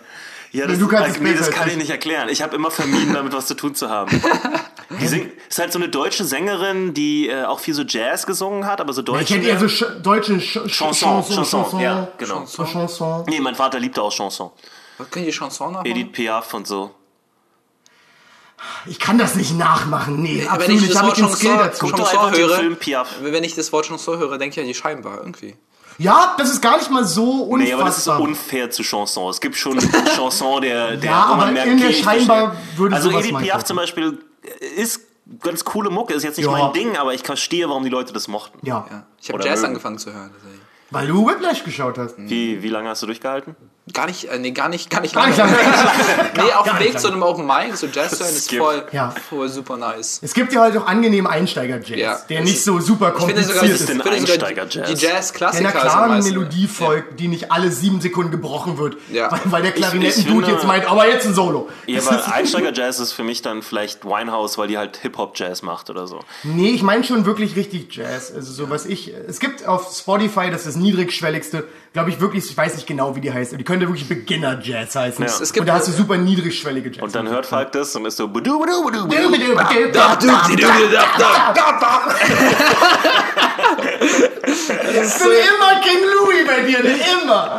Ja, 0.53 0.67
das, 0.67 0.79
Du 0.79 0.87
kannst 0.87 1.17
es 1.17 1.23
nee, 1.23 1.33
das 1.35 1.51
kann 1.51 1.69
ich 1.69 1.77
nicht 1.77 1.91
erklären. 1.91 2.29
Ich 2.29 2.43
habe 2.43 2.55
immer 2.57 2.71
vermieden, 2.71 3.15
damit 3.15 3.33
was 3.33 3.47
zu 3.47 3.55
tun 3.55 3.75
zu 3.75 3.89
haben. 3.89 4.11
Die 5.01 5.07
sing, 5.09 5.31
ist 5.49 5.59
halt 5.59 5.73
so 5.73 5.79
eine 5.79 5.89
deutsche 5.89 6.25
Sängerin, 6.25 6.93
die 6.93 7.29
äh, 7.29 7.45
auch 7.45 7.61
viel 7.61 7.73
so 7.73 7.83
Jazz 7.83 8.27
gesungen 8.27 8.67
hat, 8.67 8.79
aber 8.79 8.93
so 8.93 9.01
Ich 9.01 9.07
deutsch. 9.07 9.31
hätte 9.31 9.49
eher 9.49 9.59
so 9.59 9.67
sch 9.67 9.85
deutsche 10.03 10.39
Ch 10.39 10.53
Chanson, 10.67 10.69
Chanson, 10.69 11.35
Chanson, 11.37 11.45
Chanson, 11.63 11.81
ja, 11.81 12.09
genau. 12.19 12.45
So 12.45 12.65
Chanson. 12.65 13.25
Nee, 13.27 13.41
mein 13.41 13.55
Vater 13.55 13.81
liebte 13.81 14.03
auch 14.03 14.13
Chanson. 14.13 14.51
Was 14.99 15.11
können 15.11 15.25
die 15.25 15.33
Chanson 15.33 15.73
nachmachen? 15.73 15.91
Edith 15.91 16.13
Piaf 16.13 16.53
und 16.53 16.67
so. 16.67 16.91
Ich 18.87 18.99
kann 19.01 19.17
das 19.19 19.35
nicht 19.35 19.57
nachmachen, 19.57 20.21
nee, 20.23 20.47
Aber 20.49 20.63
wenn 20.69 20.77
ich 20.77 20.87
das 20.89 21.03
Wort 21.03 21.17
ich 21.19 21.25
Chanson, 21.25 21.71
Chanson 21.97 22.37
höre, 22.37 22.57
Film 22.59 22.77
Piaf. 22.77 23.09
wenn 23.23 23.43
ich 23.45 23.55
das 23.55 23.73
Wort 23.73 23.87
Chanson 23.87 24.19
höre, 24.19 24.37
denke 24.39 24.55
ich 24.55 24.61
an 24.61 24.67
die 24.69 24.75
Scheinbar 24.75 25.19
irgendwie. 25.19 25.57
Ja, 25.99 26.35
das 26.39 26.51
ist 26.51 26.61
gar 26.61 26.77
nicht 26.79 26.91
mal 26.91 27.05
so 27.05 27.43
unfassbar. 27.43 27.59
Nee, 27.59 27.73
aber 27.73 27.85
das 27.85 27.99
ist 27.99 28.09
unfair 28.09 28.71
zu 28.71 28.83
Chanson. 28.83 29.31
Es 29.31 29.41
gibt 29.41 29.57
schon 29.57 29.79
Chanson, 30.17 30.63
der, 30.63 30.97
der 30.97 31.11
Ja, 31.11 31.25
aber 31.27 31.47
merkt, 31.51 31.69
in 31.71 31.79
der 31.81 31.93
Scheinbar 31.93 32.57
würde 32.77 32.95
Also 32.97 33.11
Edith 33.11 33.37
Piaf 33.39 33.65
zum 33.65 33.77
Beispiel 33.77 34.19
ist 34.77 35.01
ganz 35.41 35.65
coole 35.65 35.91
Mucke, 35.91 36.15
ist 36.15 36.23
jetzt 36.25 36.37
nicht 36.39 36.47
Ja. 36.47 36.53
mein 36.53 36.73
Ding, 36.73 36.97
aber 36.97 37.15
ich 37.15 37.23
verstehe, 37.23 37.69
warum 37.69 37.85
die 37.85 37.91
Leute 37.91 38.13
das 38.13 38.29
mochten. 38.29 38.59
Ja, 38.67 38.87
Ja. 38.91 39.07
Ich 39.21 39.31
habe 39.31 39.43
Jazz 39.45 39.61
mögen. 39.61 39.69
angefangen 39.69 39.99
zu 39.99 40.13
hören. 40.13 40.31
tatsächlich. 40.33 40.61
weil 40.91 41.07
du 41.07 41.27
Whiplash 41.27 41.65
geschaut 41.65 41.97
hast. 41.99 42.15
Wie, 42.19 42.63
wie 42.63 42.69
lange 42.69 42.89
hast 42.89 43.03
du 43.03 43.07
durchgehalten? 43.07 43.55
Gar 43.93 44.07
nicht, 44.07 44.25
äh, 44.25 44.39
nee, 44.39 44.53
gar 44.53 44.69
nicht, 44.69 44.89
gar 44.91 45.01
nicht 45.01 45.15
Gar 45.15 45.27
nicht 45.29 45.39
lange. 45.39 45.53
Nee, 46.37 46.53
auf 46.53 46.65
dem 46.65 46.79
nicht 46.79 46.95
Weg 46.95 47.01
zu 47.01 47.09
einem 47.09 47.23
Open 47.23 47.47
Mic, 47.47 47.77
so 47.77 47.87
Jazz 47.87 48.19
hören, 48.19 48.31
ist 48.31 48.55
voll, 48.55 48.85
Ja. 48.93 49.15
voll 49.29 49.49
super 49.49 49.77
nice. 49.77 50.19
Es 50.23 50.33
gibt 50.35 50.53
ja 50.53 50.61
halt 50.63 50.77
auch 50.77 50.87
angenehmen 50.87 51.31
Einsteiger-Jazz, 51.31 51.99
Ja. 51.99 52.19
der 52.29 52.39
Das 52.39 52.45
nicht 52.47 52.57
ist- 52.59 52.65
so 52.65 52.81
super 52.81 53.11
kompliziert 53.11 53.47
sogar, 53.49 53.65
ist 53.65 53.87
finde 53.87 54.03
sogar 54.05 54.13
Einsteiger-Jazz? 54.19 54.89
die 54.89 54.95
Der 54.97 55.11
Jazz-Klassiker 55.15 55.69
einer 55.69 55.73
sind 55.73 55.81
klaren 55.91 56.23
Melodie 56.25 56.67
folgt, 56.67 57.21
die 57.21 57.29
nicht 57.29 57.53
alle 57.53 57.71
sieben 57.71 58.01
Sekunden 58.01 58.31
gebrochen 58.31 58.79
wird. 58.79 58.97
Ja. 59.11 59.31
Weil, 59.31 59.41
weil 59.45 59.63
der 59.63 59.73
Klarinetten-Dude 59.73 60.51
jetzt 60.53 60.65
meint, 60.67 60.91
aber 60.91 61.07
jetzt 61.09 61.27
ein 61.27 61.35
Solo. 61.35 61.69
Ja, 61.87 62.01
aber 62.07 62.33
Einsteiger-Jazz 62.33 62.99
ist 63.01 63.13
für 63.13 63.25
mich 63.25 63.43
dann 63.43 63.63
vielleicht 63.63 64.05
Winehouse, 64.05 64.59
weil 64.59 64.69
die 64.69 64.79
halt 64.79 64.97
Hip-Hop-Jazz 64.99 65.63
macht 65.63 65.91
oder 65.91 66.07
so. 66.07 66.21
Nee, 66.43 66.71
ich 66.71 66.83
meine 66.83 67.05
schon 67.05 67.27
wirklich 67.27 67.57
richtig 67.57 67.95
Jazz. 67.95 68.33
Also 68.35 68.53
so 68.53 68.71
was 68.71 68.87
ich. 68.87 69.13
Es 69.29 69.39
gibt 69.41 69.67
auf 69.67 69.93
Spotify, 69.95 70.51
das 70.51 70.61
ist 70.67 70.69
das 70.69 70.77
niedrigschwelligste, 70.77 71.69
glaube 71.93 72.11
ich 72.11 72.21
wirklich, 72.21 72.49
ich 72.49 72.57
weiß 72.57 72.75
nicht 72.77 72.87
genau, 72.87 73.15
wie 73.17 73.21
die 73.21 73.33
heißt, 73.33 73.53
aber 73.53 73.59
die 73.59 73.65
könnte 73.65 73.87
wirklich 73.87 74.09
Beginner 74.09 74.59
Jazz 74.63 74.95
heißen. 74.97 75.25
Ja. 75.25 75.31
Es 75.31 75.53
gibt- 75.53 75.61
und 75.63 75.67
da 75.67 75.75
hast 75.75 75.89
du 75.89 75.93
super 75.93 76.17
niedrigschwellige 76.17 76.91
Jazz. 76.91 77.03
Und 77.03 77.15
dann 77.15 77.29
hört 77.29 77.47
Falk 77.47 77.73
das 77.73 77.95
und 77.95 78.07
ist 78.07 78.17
so 78.17 78.29
Es 84.43 84.69
ist 85.17 85.23
immer 85.23 85.81
King 85.81 86.01
Louis 86.15 86.47
bei 86.47 86.61
dir, 86.63 86.83
ne? 86.83 86.95
immer. 87.23 87.59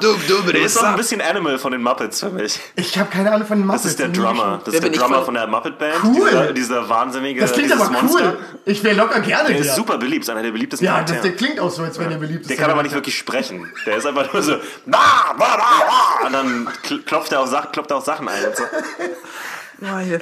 Du, 0.00 0.14
du, 0.26 0.52
Das 0.52 0.62
ist 0.62 0.76
doch 0.76 0.84
ein 0.84 0.96
bisschen 0.96 1.20
Animal 1.20 1.58
von 1.58 1.72
den 1.72 1.82
Muppets 1.82 2.20
für 2.20 2.30
mich. 2.30 2.58
Ich 2.76 2.98
habe 2.98 3.10
keine 3.10 3.32
Ahnung 3.32 3.46
von 3.46 3.58
den 3.58 3.66
Muppets. 3.66 3.82
Das 3.84 3.90
ist 3.92 3.98
der 4.00 4.08
Drummer. 4.08 4.60
Das 4.64 4.74
ist 4.74 4.82
der 4.82 4.88
bin 4.88 4.94
ich 4.94 5.00
Drummer 5.00 5.22
von- 5.22 5.34
der 5.34 5.46
Muppet-Band. 5.46 5.94
Cool. 6.04 6.28
Dieser, 6.30 6.52
dieser 6.52 6.88
wahnsinnige 6.88 7.40
Das 7.40 7.52
klingt 7.52 7.72
aber 7.72 7.90
Monster. 7.90 8.34
cool. 8.34 8.38
Ich 8.64 8.82
wäre 8.84 8.96
locker 8.96 9.20
gerne 9.20 9.48
Der 9.48 9.58
ist 9.58 9.74
super 9.74 9.98
beliebt, 9.98 10.24
ist 10.24 10.30
einer 10.30 10.42
der 10.42 10.50
beliebtesten 10.52 10.86
Ja, 10.86 11.02
das, 11.02 11.20
der 11.20 11.32
klingt 11.32 11.58
auch 11.60 11.70
so, 11.70 11.82
als 11.82 11.98
wenn 11.98 12.10
er 12.10 12.18
beliebt 12.18 12.42
ist. 12.42 12.50
Der 12.50 12.56
kann 12.56 12.70
aber 12.70 12.82
nicht 12.82 12.94
wirklich 12.94 13.16
sprechen. 13.18 13.70
Der 13.86 13.96
ist 13.96 14.06
einfach 14.06 14.32
nur 14.32 14.42
so 14.42 14.52
und 14.54 16.32
dann 16.32 16.68
kl- 16.86 17.04
klopft 17.04 17.32
er 17.32 17.40
auf, 17.40 17.50
klopft 17.72 17.90
er 17.90 17.96
auf 17.98 18.04
Sachen 18.04 18.28
ein. 18.28 18.44
Und 18.44 18.56
so. 18.56 18.62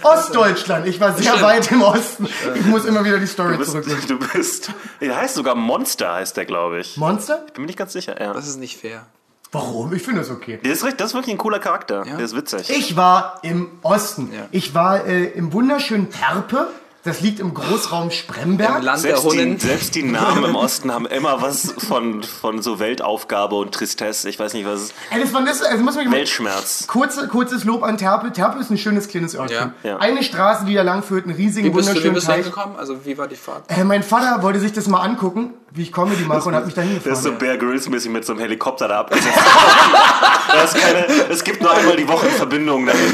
Ostdeutschland. 0.02 0.86
Ich 0.86 1.00
war 1.00 1.14
sehr 1.14 1.24
Stimmt. 1.32 1.42
weit 1.42 1.72
im 1.72 1.82
Osten. 1.82 2.28
Ich 2.54 2.64
muss 2.66 2.84
immer 2.84 3.04
wieder 3.04 3.18
die 3.18 3.26
Story 3.26 3.58
zurücklegen. 3.62 4.06
du 4.08 4.18
bist. 4.18 4.70
Der 5.00 5.16
heißt 5.16 5.34
sogar 5.34 5.54
Monster, 5.54 6.14
heißt 6.14 6.36
der, 6.36 6.44
glaube 6.44 6.80
ich. 6.80 6.96
Monster? 6.96 7.44
Bin 7.54 7.62
mir 7.62 7.66
nicht 7.66 7.78
ganz 7.78 7.92
sicher. 7.92 8.20
Ja. 8.20 8.32
Das 8.32 8.46
ist 8.46 8.58
nicht 8.58 8.78
fair. 8.80 9.06
Warum? 9.52 9.92
Ich 9.94 10.02
finde 10.02 10.20
das 10.20 10.30
okay. 10.30 10.58
Der 10.62 10.72
ist, 10.72 10.82
richtig- 10.84 10.98
das 10.98 11.08
ist 11.10 11.14
wirklich 11.14 11.34
ein 11.34 11.38
cooler 11.38 11.58
Charakter. 11.60 12.02
Der 12.04 12.18
ist 12.18 12.36
witzig. 12.36 12.68
Ich 12.70 12.96
war 12.96 13.38
im 13.42 13.70
Osten. 13.82 14.30
Ja. 14.34 14.46
Ich 14.50 14.74
war 14.74 15.06
äh, 15.06 15.24
im 15.26 15.52
wunderschönen 15.52 16.10
Terpe. 16.10 16.66
Das 17.06 17.20
liegt 17.20 17.38
im 17.38 17.54
Großraum 17.54 18.10
Spremberg. 18.10 18.78
Im 18.78 18.84
Land 18.84 19.04
der 19.04 19.16
selbst, 19.16 19.32
die, 19.32 19.56
selbst 19.58 19.94
die 19.94 20.02
Namen 20.02 20.44
im 20.44 20.56
Osten 20.56 20.92
haben 20.92 21.06
immer 21.06 21.40
was 21.40 21.72
von, 21.78 22.24
von 22.24 22.62
so 22.62 22.80
Weltaufgabe 22.80 23.54
und 23.54 23.72
Tristesse. 23.72 24.28
Ich 24.28 24.40
weiß 24.40 24.54
nicht, 24.54 24.66
was. 24.66 24.92
Ey, 25.10 25.20
das 25.20 25.32
war 25.32 25.44
das, 25.44 25.62
also 25.62 25.84
muss 25.84 25.94
man 25.94 26.10
Weltschmerz. 26.10 26.86
Kurze, 26.88 27.28
kurzes 27.28 27.62
Lob 27.62 27.84
an 27.84 27.96
Terpe. 27.96 28.32
Terpe 28.32 28.58
ist 28.58 28.70
ein 28.70 28.78
schönes 28.78 29.06
kleines 29.06 29.36
Örtchen. 29.36 29.72
Ja. 29.84 29.90
Ja. 29.90 29.96
Eine 29.98 30.24
Straße, 30.24 30.64
die 30.64 30.74
da 30.74 30.82
lang 30.82 31.04
führt, 31.04 31.26
einen 31.26 31.36
riesigen, 31.36 31.68
Wie 31.68 31.70
bist 31.70 31.88
du, 31.88 31.92
wie 31.92 31.94
wunderschönen 31.94 32.14
bist 32.14 32.26
du 32.26 32.32
Teich. 32.32 32.44
hingekommen? 32.44 32.76
Also, 32.76 33.04
wie 33.04 33.16
war 33.16 33.28
die 33.28 33.36
Fahrt? 33.36 33.62
Äh, 33.68 33.84
mein 33.84 34.02
Vater 34.02 34.42
wollte 34.42 34.58
sich 34.58 34.72
das 34.72 34.88
mal 34.88 35.00
angucken, 35.00 35.54
wie 35.76 35.82
ich 35.82 35.92
Comedy 35.92 36.24
mache 36.24 36.48
und 36.48 36.54
hat 36.54 36.64
mich 36.64 36.74
da 36.74 36.82
Der 36.82 37.12
ist 37.12 37.22
so. 37.22 37.32
Bear 37.32 37.56
Grylls 37.58 37.88
mäßig 37.88 38.10
mit 38.10 38.24
so 38.24 38.32
einem 38.32 38.40
Helikopter 38.40 38.88
da 38.88 39.00
abgesetzt. 39.00 39.28
ist 40.64 40.76
keine, 40.78 41.06
es 41.28 41.44
gibt 41.44 41.60
nur 41.60 41.70
einmal 41.70 41.96
die 41.96 42.08
Woche 42.08 42.26
Verbindung 42.28 42.86
dahin. 42.86 43.00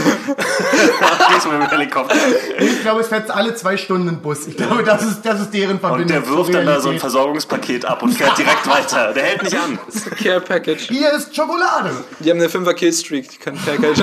Gehst 1.35 1.47
mit 1.47 1.61
dem 1.61 1.69
Helikopter. 1.69 2.15
Ich 2.59 2.83
glaube, 2.83 3.01
es 3.01 3.09
fährt 3.09 3.31
alle 3.31 3.55
zwei 3.55 3.77
Stunden 3.77 4.09
ein 4.09 4.21
Bus. 4.21 4.47
Ich 4.47 4.57
glaube, 4.57 4.85
das 4.85 5.03
ist, 5.03 5.23
das 5.23 5.41
ist 5.41 5.51
deren 5.53 5.81
Verbindung. 5.81 6.03
Und 6.03 6.27
der 6.27 6.29
wirft 6.29 6.55
dann 6.55 6.67
da 6.67 6.81
so 6.81 6.91
ein. 6.91 6.99
Versorgungspaket 6.99 7.85
ab 7.85 8.03
und 8.03 8.13
fährt 8.13 8.39
direkt 8.39 8.69
weiter. 8.69 9.13
Der 9.13 9.25
hält 9.25 9.43
nicht 9.43 9.57
an. 9.57 9.79
Care 10.23 10.41
Package. 10.41 10.83
Hier 10.89 11.13
ist 11.13 11.35
Schokolade. 11.35 11.91
Die 12.21 12.31
haben 12.31 12.39
eine 12.39 12.49
5er 12.49 12.75
Killstreak, 12.75 13.29
die 13.29 13.39
können 13.39 13.59
Package 13.59 14.03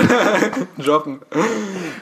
droppen. 0.78 1.20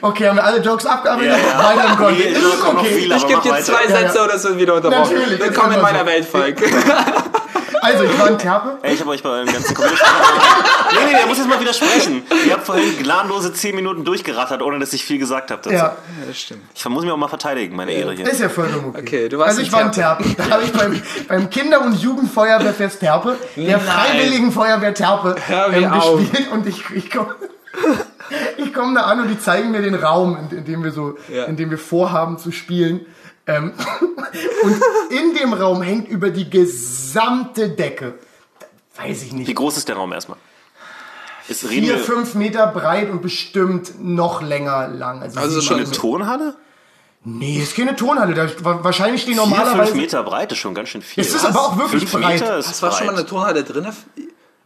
Okay, 0.00 0.28
haben 0.28 0.36
wir 0.36 0.44
alle 0.44 0.60
Jokes 0.60 0.86
abgearbeitet? 0.86 1.30
Ja, 1.30 1.38
ja. 1.38 1.76
Weiter 1.76 1.90
im 1.90 1.96
Content. 1.96 2.18
Nee, 2.18 2.38
Ist 2.38 2.64
okay? 2.64 2.86
viel, 2.86 3.12
Ich 3.12 3.26
gebe 3.26 3.40
dir 3.42 3.62
zwei 3.62 3.84
Ja, 3.84 3.90
ja. 3.90 3.98
Sätze 4.00 4.24
oder 4.24 4.42
wird 4.42 4.58
wieder 4.58 4.74
unterbrochen. 4.74 5.14
Natürlich, 5.14 5.40
Willkommen 5.40 5.70
ist 5.70 5.76
in 5.76 5.82
meiner 5.82 6.00
so. 6.00 6.06
Welt, 6.06 6.26
Falk. 6.56 7.24
Also, 7.80 8.02
ich 8.02 8.18
war 8.18 8.28
in 8.28 8.38
Terpe. 8.38 8.76
Ey, 8.82 8.94
ich 8.94 9.00
habe 9.00 9.10
euch 9.10 9.22
bei 9.22 9.38
den 9.44 9.52
ganzen 9.52 9.72
Computerspielen. 9.72 10.16
nee, 10.92 11.12
nee, 11.12 11.16
der 11.16 11.26
muss 11.28 11.38
jetzt 11.38 11.48
mal 11.48 11.60
widersprechen. 11.60 12.22
Ihr 12.44 12.54
habt 12.54 12.66
vorhin 12.66 12.98
gnadenlose 12.98 13.52
10 13.52 13.76
Minuten 13.76 14.04
durchgerattert, 14.04 14.62
ohne 14.62 14.80
dass 14.80 14.92
ich 14.92 15.04
viel 15.04 15.18
gesagt 15.18 15.52
habe. 15.52 15.72
Ja, 15.72 15.96
Das 16.26 16.40
stimmt. 16.40 16.62
Ich 16.74 16.84
muss 16.88 17.04
mich 17.04 17.12
auch 17.12 17.16
mal 17.16 17.28
verteidigen, 17.28 17.76
meine 17.76 17.92
Ehre 17.92 18.12
hier. 18.14 18.28
ist 18.28 18.40
ja 18.40 18.48
vollkommen 18.48 18.88
okay. 18.88 18.98
Okay, 19.00 19.28
du 19.28 19.38
warst 19.38 19.50
Also 19.50 19.60
in 19.60 19.66
ich 19.68 19.72
war 19.72 19.82
in 19.82 19.92
Terpe. 19.92 20.24
Da 20.36 20.50
habe 20.50 20.64
ich 20.64 20.72
beim, 20.72 21.00
beim 21.28 21.50
Kinder- 21.50 21.80
und 21.82 21.94
Jugendfeuerwehrfest 22.02 22.98
Terpe, 22.98 23.36
der 23.54 23.78
Freiwilligen 23.78 24.50
Feuerwehr 24.50 24.92
Terpe, 24.92 25.36
auf. 25.92 26.18
gespielt 26.18 26.50
und 26.50 26.66
ich, 26.66 26.82
ich 26.90 27.10
komme 27.12 27.36
ich 28.56 28.74
komm 28.74 28.96
da 28.96 29.02
an 29.02 29.20
und 29.20 29.28
die 29.28 29.38
zeigen 29.38 29.70
mir 29.70 29.82
den 29.82 29.94
Raum, 29.94 30.36
in, 30.50 30.58
in 30.58 30.64
dem 30.64 30.82
wir 30.82 30.90
so, 30.90 31.16
Ja. 31.32 31.44
in 31.44 31.56
dem 31.56 31.70
wir 31.70 31.78
vorhaben 31.78 32.38
zu 32.38 32.50
spielen. 32.50 33.06
Ähm, 33.48 33.72
und 34.62 34.80
in 35.10 35.34
dem 35.34 35.52
Raum 35.54 35.82
hängt 35.82 36.08
über 36.08 36.30
die 36.30 36.48
gesamte 36.50 37.70
Decke, 37.70 38.14
weiß 38.96 39.22
ich 39.24 39.32
Wie 39.32 39.36
nicht, 39.36 39.54
groß 39.56 39.78
ist 39.78 39.88
der 39.88 39.96
Raum 39.96 40.12
erstmal? 40.12 40.38
Ist, 41.48 41.66
vier, 41.66 41.98
fünf 41.98 42.34
Meter 42.34 42.66
breit 42.66 43.08
und 43.10 43.22
bestimmt 43.22 43.94
noch 44.04 44.42
länger 44.42 44.88
lang. 44.88 45.22
Also, 45.22 45.40
Also 45.40 45.60
schon 45.62 45.78
eine 45.78 45.90
Tonhalle? 45.90 46.54
Nee, 47.24 47.58
ist 47.58 47.74
keine 47.74 47.96
Tonhalle. 47.96 48.34
Da 48.34 48.48
wa- 48.64 48.80
wahrscheinlich 48.82 49.22
stehen 49.22 49.34
4, 49.34 49.42
normalerweise. 49.44 49.92
5 49.92 49.94
Meter 50.02 50.22
breit 50.22 50.52
ist 50.52 50.58
schon 50.58 50.74
ganz 50.74 50.90
schön 50.90 51.00
viel. 51.02 51.24
Es 51.24 51.34
ist 51.34 51.44
aber 51.44 51.60
auch 51.60 51.78
wirklich 51.78 52.06
5 52.08 52.22
breit. 52.22 52.40
Meter 52.40 52.58
ist 52.58 52.68
Das 52.70 52.82
war 52.82 52.92
schon 52.92 53.06
mal 53.06 53.12
breit. 53.14 53.20
eine 53.22 53.28
Tonhalle 53.28 53.64
drin? 53.64 53.86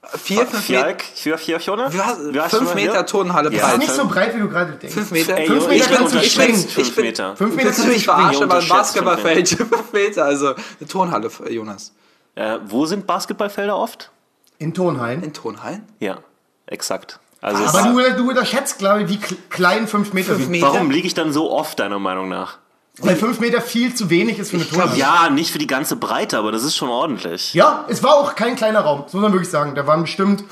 Vier, 0.05 0.47
fünf 0.47 0.69
Meter. 0.69 0.97
Vier, 1.15 1.39
vier, 1.39 1.57
heißt 1.59 2.55
Fünf 2.57 2.75
Meter 2.75 2.93
hier? 2.93 3.07
Tonhalle 3.07 3.51
Ja, 3.53 3.57
ist 3.59 3.63
breit. 3.71 3.79
nicht 3.79 3.93
so 3.93 4.09
breit, 4.09 4.35
wie 4.35 4.41
du 4.41 4.49
gerade 4.49 4.73
denkst. 4.73 4.95
Fünf 4.95 5.11
Meter? 5.13 5.37
Ey, 5.37 5.47
Fünf 5.47 5.69
Meter 5.69 5.75
ich 5.77 5.89
bin 5.89 5.97
kannst 5.97 6.13
du 6.13 6.17
unterschätzt 6.19 6.33
springen. 6.33 6.69
fünf 6.69 6.89
Ich 6.89 6.95
bin- 6.97 7.05
Meter. 7.05 7.37
Fünf 7.37 7.55
Meter 7.55 7.67
Willst 7.69 7.79
du 7.79 7.83
kannst 7.83 7.89
du 7.89 7.93
mich 7.95 8.03
springen. 8.03 8.19
verarschen, 8.19 8.43
aber 8.45 8.55
ein 8.57 8.69
Basketballfeld, 8.69 9.49
fünf 9.71 9.93
Meter, 9.93 10.25
also 10.25 10.47
eine 10.49 10.89
Tonhalle, 10.89 11.31
Jonas. 11.51 11.93
Äh, 12.35 12.59
wo 12.67 12.85
sind 12.87 13.07
Basketballfelder 13.07 13.77
oft? 13.77 14.11
In 14.59 14.75
Tonhallen. 14.75 15.23
In 15.23 15.33
Tonhallen? 15.33 15.85
Ja, 16.01 16.19
exakt. 16.67 17.21
Also 17.41 17.65
Aber 17.65 17.83
du, 18.11 18.17
du 18.25 18.29
unterschätzt, 18.31 18.79
glaube 18.79 19.03
ich, 19.03 19.09
wie 19.09 19.17
kl- 19.19 19.37
klein 19.51 19.87
fünf 19.87 20.13
Meter 20.13 20.35
sind. 20.35 20.51
Meter? 20.51 20.67
warum 20.67 20.91
liege 20.91 21.07
ich 21.07 21.15
dann 21.15 21.33
so 21.33 21.51
oft, 21.51 21.79
deiner 21.79 21.99
Meinung 22.01 22.29
nach? 22.29 22.59
Weil 22.99 23.17
fünf 23.17 23.41
Meter 23.41 23.63
viel 23.63 23.95
zu 23.95 24.11
wenig 24.11 24.39
ist 24.39 24.51
für 24.51 24.57
eine 24.57 24.69
Tonhalle. 24.69 24.97
Ja, 24.97 25.31
nicht 25.31 25.51
für 25.51 25.59
die 25.59 25.67
ganze 25.67 25.97
Breite, 25.97 26.37
aber 26.37 26.53
das 26.53 26.63
ist 26.63 26.77
schon 26.77 26.91
ordentlich. 26.91 27.55
Ja, 27.55 27.87
es 27.89 28.03
war 28.03 28.15
auch 28.17 28.35
kein 28.35 28.55
kleiner 28.55 28.81
Raum, 28.81 29.05
das 29.05 29.15
muss 29.15 29.23
man 29.23 29.33
wirklich 29.33 29.51
sagen. 29.51 29.75
Da 29.75 29.87
waren 29.87 30.03
bestimmt 30.03 30.45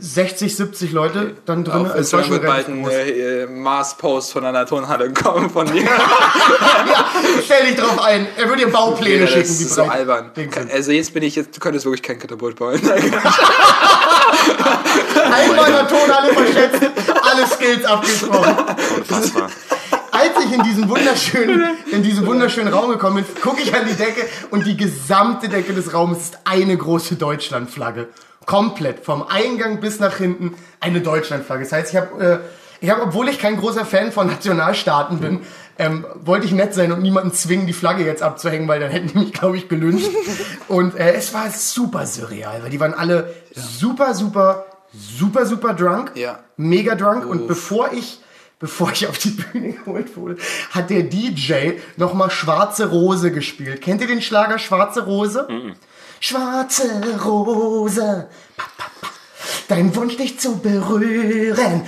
60, 0.00 0.56
70 0.56 0.90
Leute 0.92 1.36
dann 1.46 1.62
drin. 1.64 1.86
Auf 1.86 1.90
Es 1.90 1.98
Instagram 2.12 2.24
schon 2.24 2.32
wird 2.34 2.46
bald 2.46 2.68
ein 2.68 2.84
äh, 2.88 3.46
Mars-Post 3.46 4.32
von 4.32 4.44
einer 4.44 4.66
Tonhalle 4.66 5.12
kommen 5.14 5.50
von 5.50 5.66
dir. 5.66 5.82
Ja, 5.84 5.90
stell 7.44 7.66
dich 7.66 7.76
drauf 7.76 8.00
ein. 8.02 8.26
Er 8.36 8.48
würde 8.48 8.64
dir 8.64 8.72
Baupläne 8.72 9.20
Ja, 9.20 9.26
das 9.26 9.34
schicken, 9.34 9.58
wie 9.60 9.64
ist 9.64 9.74
so 9.74 9.82
albern. 9.84 10.32
Also 10.72 10.90
jetzt 10.90 11.14
bin 11.14 11.22
ich, 11.22 11.36
jetzt 11.36 11.54
du 11.56 11.60
könntest 11.60 11.84
wirklich 11.84 12.02
kein 12.02 12.18
Katapult 12.18 12.56
bauen. 12.56 12.74
Einmal 15.32 15.66
in 15.66 15.72
der 15.72 15.88
Tonhalle 15.88 16.32
verschätzt, 16.32 16.82
alle 17.22 17.46
Skills 17.46 17.84
abgesprochen. 17.84 18.56
Unfassbar. 18.96 19.48
Als 20.18 20.44
ich 20.44 20.52
in 20.52 20.64
diesen 20.64 20.88
wunderschönen, 20.88 21.76
in 21.92 22.02
diesen 22.02 22.26
wunderschönen 22.26 22.72
Raum 22.72 22.90
gekommen 22.90 23.24
bin, 23.24 23.42
gucke 23.42 23.62
ich 23.62 23.72
an 23.72 23.86
die 23.86 23.94
Decke 23.94 24.22
und 24.50 24.66
die 24.66 24.76
gesamte 24.76 25.48
Decke 25.48 25.72
des 25.72 25.94
Raumes 25.94 26.18
ist 26.18 26.38
eine 26.44 26.76
große 26.76 27.14
Deutschlandflagge. 27.14 28.08
Komplett, 28.44 29.04
vom 29.04 29.22
Eingang 29.28 29.78
bis 29.78 30.00
nach 30.00 30.16
hinten 30.16 30.54
eine 30.80 31.02
Deutschlandflagge. 31.02 31.62
Das 31.62 31.72
heißt, 31.72 31.92
ich 31.92 31.96
habe, 31.96 32.24
äh, 32.24 32.38
ich 32.80 32.90
hab, 32.90 33.00
obwohl 33.00 33.28
ich 33.28 33.38
kein 33.38 33.58
großer 33.58 33.84
Fan 33.84 34.10
von 34.10 34.26
Nationalstaaten 34.26 35.20
bin, 35.20 35.40
ähm, 35.78 36.04
wollte 36.24 36.46
ich 36.46 36.52
nett 36.52 36.74
sein 36.74 36.90
und 36.90 37.00
niemanden 37.00 37.32
zwingen, 37.32 37.68
die 37.68 37.72
Flagge 37.72 38.04
jetzt 38.04 38.22
abzuhängen, 38.22 38.66
weil 38.66 38.80
dann 38.80 38.90
hätten 38.90 39.08
die 39.08 39.18
mich, 39.18 39.32
glaube 39.32 39.56
ich, 39.56 39.68
gelünscht. 39.68 40.10
Und 40.66 40.96
äh, 40.96 41.12
es 41.12 41.32
war 41.32 41.48
super 41.50 42.06
surreal, 42.06 42.64
weil 42.64 42.70
die 42.70 42.80
waren 42.80 42.94
alle 42.94 43.32
super, 43.52 44.14
super, 44.14 44.66
super, 44.92 45.46
super 45.46 45.74
drunk. 45.74 46.12
Ja. 46.16 46.40
Mega 46.56 46.96
drunk. 46.96 47.24
Und 47.24 47.46
bevor 47.46 47.92
ich 47.92 48.20
bevor 48.58 48.90
ich 48.92 49.06
auf 49.06 49.18
die 49.18 49.30
Bühne 49.30 49.72
geholt 49.72 50.16
wurde, 50.16 50.36
hat 50.70 50.90
der 50.90 51.02
DJ 51.04 51.72
nochmal 51.96 52.30
Schwarze 52.30 52.90
Rose 52.90 53.30
gespielt. 53.30 53.82
Kennt 53.82 54.00
ihr 54.00 54.06
den 54.06 54.22
Schlager 54.22 54.58
Schwarze 54.58 55.04
Rose? 55.04 55.46
Schwarze 56.20 57.18
Rose, 57.24 58.28
pa, 58.56 58.64
pa, 58.76 58.90
pa. 59.00 59.08
dein 59.68 59.94
Wunsch 59.94 60.16
dich 60.16 60.38
zu 60.40 60.58
berühren. 60.58 61.82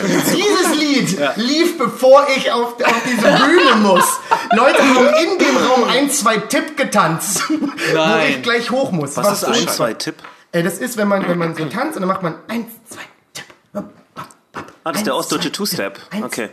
Dieses 0.00 0.74
Lied 0.76 1.18
lief, 1.36 1.78
bevor 1.78 2.26
ich 2.36 2.50
auf, 2.50 2.74
auf 2.82 3.02
diese 3.06 3.22
Bühne 3.22 3.76
muss. 3.82 4.04
Leute 4.52 4.82
haben 4.82 5.06
in 5.22 5.38
dem 5.38 5.56
Raum 5.56 5.84
ein, 5.84 6.10
zwei 6.10 6.38
Tipp 6.38 6.76
getanzt, 6.76 7.42
wo 7.48 8.26
ich 8.28 8.42
gleich 8.42 8.70
hoch 8.70 8.90
muss. 8.90 9.16
Was 9.16 9.42
ist 9.42 9.44
ein, 9.44 9.68
zwei 9.68 9.94
Tipp? 9.94 10.16
Äh, 10.52 10.62
das 10.62 10.78
ist, 10.78 10.96
wenn 10.96 11.08
man, 11.08 11.28
wenn 11.28 11.38
man 11.38 11.54
so 11.54 11.64
tanzt 11.66 11.96
und 11.96 12.02
dann 12.02 12.08
macht 12.08 12.22
man 12.22 12.36
eins, 12.48 12.66
zwei, 12.88 13.02
Tipp. 13.34 13.44
Ah, 14.84 14.92
das 14.92 15.00
ist 15.00 15.06
der 15.06 15.16
ostdeutsche 15.16 15.50
Two-Step. 15.50 15.98
Okay. 16.22 16.50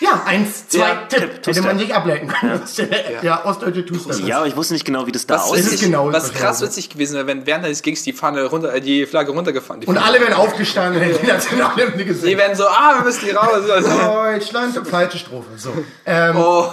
Ja, 0.00 0.22
eins, 0.24 0.66
zwei, 0.68 0.78
Ja, 0.78 0.94
Tipp. 1.08 1.42
Tipp, 1.42 1.46
Hätte 1.48 1.62
man 1.62 1.76
nicht 1.76 1.92
ableiten 1.94 2.26
können. 2.28 2.62
Der- 2.78 3.22
Ja, 3.22 3.44
ostdeutsche 3.44 3.84
Two-Step. 3.84 4.26
Ja, 4.26 4.38
aber 4.38 4.46
ich 4.46 4.56
wusste 4.56 4.72
nicht 4.72 4.86
genau, 4.86 5.06
wie 5.06 5.12
das 5.12 5.26
da 5.26 5.34
Was, 5.34 5.50
aussieht. 5.50 5.72
ist 5.74 5.82
genau 5.82 6.10
was 6.10 6.32
krass 6.32 6.62
witzig 6.62 6.88
gewesen 6.88 7.16
wäre, 7.16 7.26
wenn 7.26 7.44
während 7.46 7.66
des 7.66 7.82
Gigs 7.82 8.02
die 8.04 8.14
Fahne 8.14 8.44
runter, 8.44 8.72
äh, 8.72 8.80
die 8.80 9.04
Flagge 9.04 9.32
runtergefahren. 9.32 9.82
Die 9.82 9.86
Und 9.86 9.98
alle 9.98 10.20
werden 10.20 10.32
aufgestanden 10.32 11.02
hätten 11.02 11.18
die 11.20 11.30
Nationalhymne 11.30 11.96
die 11.98 12.04
gesungen. 12.06 12.38
werden 12.38 12.56
so, 12.56 12.64
ah, 12.66 12.94
wir 12.96 13.04
müssen 13.04 13.26
die 13.26 13.32
raus. 13.32 13.48
Deutschland, 13.68 14.88
falsche 14.88 15.18
Strophe. 15.18 15.48
So. 15.56 15.72
Ähm, 16.06 16.36
oh, 16.38 16.66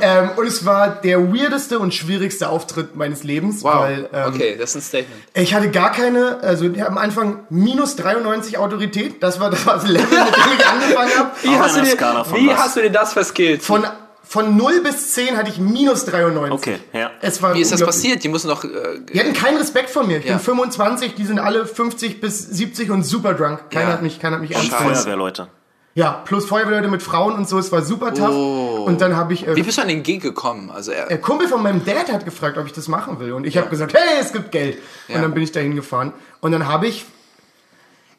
ähm, 0.00 0.30
und 0.36 0.46
es 0.46 0.64
war 0.64 0.88
der 0.88 1.32
weirdeste 1.34 1.80
und 1.80 1.92
schwierigste 1.94 2.48
Auftritt 2.48 2.94
meines 2.94 3.24
Lebens, 3.24 3.64
wow. 3.64 3.80
weil 3.80 4.08
ähm, 4.12 4.28
okay, 4.28 4.56
das 4.56 4.70
ist 4.70 4.76
ein 4.76 4.82
Statement. 4.82 5.22
ich 5.34 5.52
hatte 5.54 5.70
gar 5.70 5.90
keine, 5.90 6.38
also 6.42 6.66
am 6.66 6.98
Anfang 6.98 7.40
minus 7.50 7.96
93 7.96 8.58
Autorität. 8.58 9.20
Das 9.20 9.40
war 9.40 9.50
das, 9.50 9.66
war 9.66 9.74
das 9.74 9.88
Level, 9.88 10.04
mit 10.04 10.12
dem 10.12 10.52
ich 10.58 10.66
angefangen 10.66 10.91
habe. 10.96 11.30
Wie, 11.42 11.48
Auf 11.48 11.58
hast 11.60 11.76
du, 11.76 11.82
dir, 11.82 11.96
wie 12.34 12.54
hast 12.54 12.76
du 12.76 12.82
dir 12.82 12.90
das 12.90 13.12
verskillt? 13.12 13.62
Von, 13.62 13.84
von 14.24 14.56
0 14.56 14.80
bis 14.82 15.12
10 15.12 15.36
hatte 15.36 15.50
ich 15.50 15.58
minus 15.58 16.04
93. 16.06 16.52
Okay, 16.52 16.78
ja. 16.92 17.10
Es 17.20 17.42
war 17.42 17.54
Wie 17.54 17.60
ist 17.60 17.72
das 17.72 17.82
passiert? 17.84 18.24
Die 18.24 18.28
mussten 18.28 18.48
noch. 18.48 18.64
Äh, 18.64 18.68
Die 19.12 19.18
hatten 19.20 19.32
keinen 19.34 19.58
Respekt 19.58 19.90
vor 19.90 20.04
mir. 20.04 20.18
Ich 20.18 20.24
Ja. 20.24 20.32
bin 20.34 20.40
25, 20.40 21.14
die 21.14 21.24
sind 21.26 21.38
alle 21.38 21.66
50 21.66 22.20
bis 22.20 22.38
70 22.38 22.90
und 22.90 23.02
super 23.04 23.34
drunk. 23.34 23.70
Keiner 23.70 23.88
Ja. 23.88 23.92
hat 23.94 24.02
mich, 24.02 24.20
keiner 24.20 24.36
hat 24.36 24.42
mich 24.42 24.52
ernst. 24.52 24.72
Feuerwehrleute. 24.72 25.48
Ja, 25.94 26.22
plus 26.24 26.46
Feuerwehrleute 26.46 26.88
mit 26.88 27.02
Frauen 27.02 27.34
und 27.34 27.46
so, 27.46 27.58
es 27.58 27.70
war 27.70 27.82
super 27.82 28.14
tough. 28.14 28.86
Und 28.86 29.02
dann 29.02 29.14
habe 29.14 29.34
ich, 29.34 29.46
äh, 29.46 29.54
wie 29.56 29.62
bist 29.62 29.76
du 29.76 29.82
an 29.82 29.88
den 29.88 30.02
Gig 30.02 30.22
gekommen? 30.22 30.70
Also, 30.70 30.90
er, 30.90 31.06
der 31.08 31.20
Kumpel 31.20 31.48
von 31.48 31.62
meinem 31.62 31.84
Dad 31.84 32.10
hat 32.10 32.24
gefragt, 32.24 32.56
ob 32.56 32.64
ich 32.64 32.72
das 32.72 32.88
machen 32.88 33.20
will. 33.20 33.32
Und 33.34 33.46
ich 33.46 33.58
habe 33.58 33.68
gesagt, 33.68 33.92
hey, 33.92 34.18
es 34.18 34.32
gibt 34.32 34.52
Geld. 34.52 34.78
Ja. 35.08 35.16
Und 35.16 35.22
dann 35.22 35.34
bin 35.34 35.42
ich 35.42 35.52
dahin 35.52 35.76
gefahren. 35.76 36.14
Und 36.40 36.52
dann 36.52 36.66
habe 36.66 36.86
ich, 36.86 37.04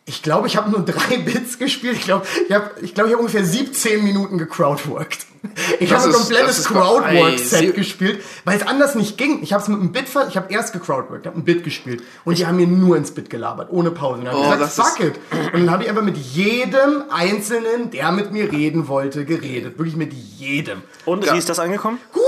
ich 0.06 0.22
glaube, 0.22 0.48
ich 0.48 0.58
habe 0.58 0.70
nur 0.70 0.84
drei 0.84 1.18
Bits 1.26 1.58
gespielt. 1.58 1.98
Ich 1.98 2.06
glaube, 2.06 2.26
ich 2.48 2.54
habe 2.54 2.72
ich 2.82 2.94
glaub, 2.94 3.08
ich 3.08 3.14
hab 3.14 3.20
ungefähr 3.20 3.46
17 3.46 4.04
Minuten 4.04 4.38
gecrowdworked. 4.38 5.26
Ich 5.80 5.90
Das 5.90 6.00
habe 6.04 6.14
ein 6.14 6.16
komplettes 6.16 6.64
Crowdwork-Set 6.66 7.76
gespielt, 7.76 8.24
weil 8.46 8.58
es 8.58 8.66
anders 8.66 8.96
nicht 8.96 9.18
ging. 9.18 9.40
Ich 9.44 9.52
habe 9.52 9.62
es 9.62 9.68
mit 9.68 9.80
einem 9.80 9.92
Bit, 9.92 10.08
ver 10.08 10.28
ich 10.30 10.38
habe 10.38 10.52
erst 10.54 10.72
gecrowdworked, 10.74 11.26
habe 11.26 11.38
ein 11.38 11.44
Bit 11.44 11.64
gespielt. 11.64 12.02
Und 12.24 12.38
die 12.38 12.48
haben 12.48 12.56
mir 12.56 12.68
nur 12.68 12.96
ins 12.96 13.12
Bit 13.12 13.30
gelabert, 13.30 13.68
ohne 13.72 13.92
Pause. 13.92 14.20
Und 14.20 14.26
dann 14.26 14.36
Oh, 14.36 14.44
ich 14.54 14.60
gesagt, 14.60 14.98
fuck 14.98 15.00
it. 15.06 15.16
Und 15.54 15.66
dann 15.66 15.72
habe 15.72 15.84
ich 15.84 15.90
einfach 15.90 16.02
mit 16.04 16.18
jedem 16.18 17.04
Einzelnen, 17.10 17.92
der 17.92 18.12
mit 18.12 18.32
mir 18.32 18.52
reden 18.52 18.88
wollte, 18.88 19.26
geredet. 19.26 19.78
Wirklich 19.78 19.96
mit 19.98 20.14
jedem. 20.14 20.82
Und 21.06 21.30
wie 21.32 21.38
ist 21.38 21.50
das 21.50 21.60
angekommen? 21.60 22.00
Gut, 22.14 22.24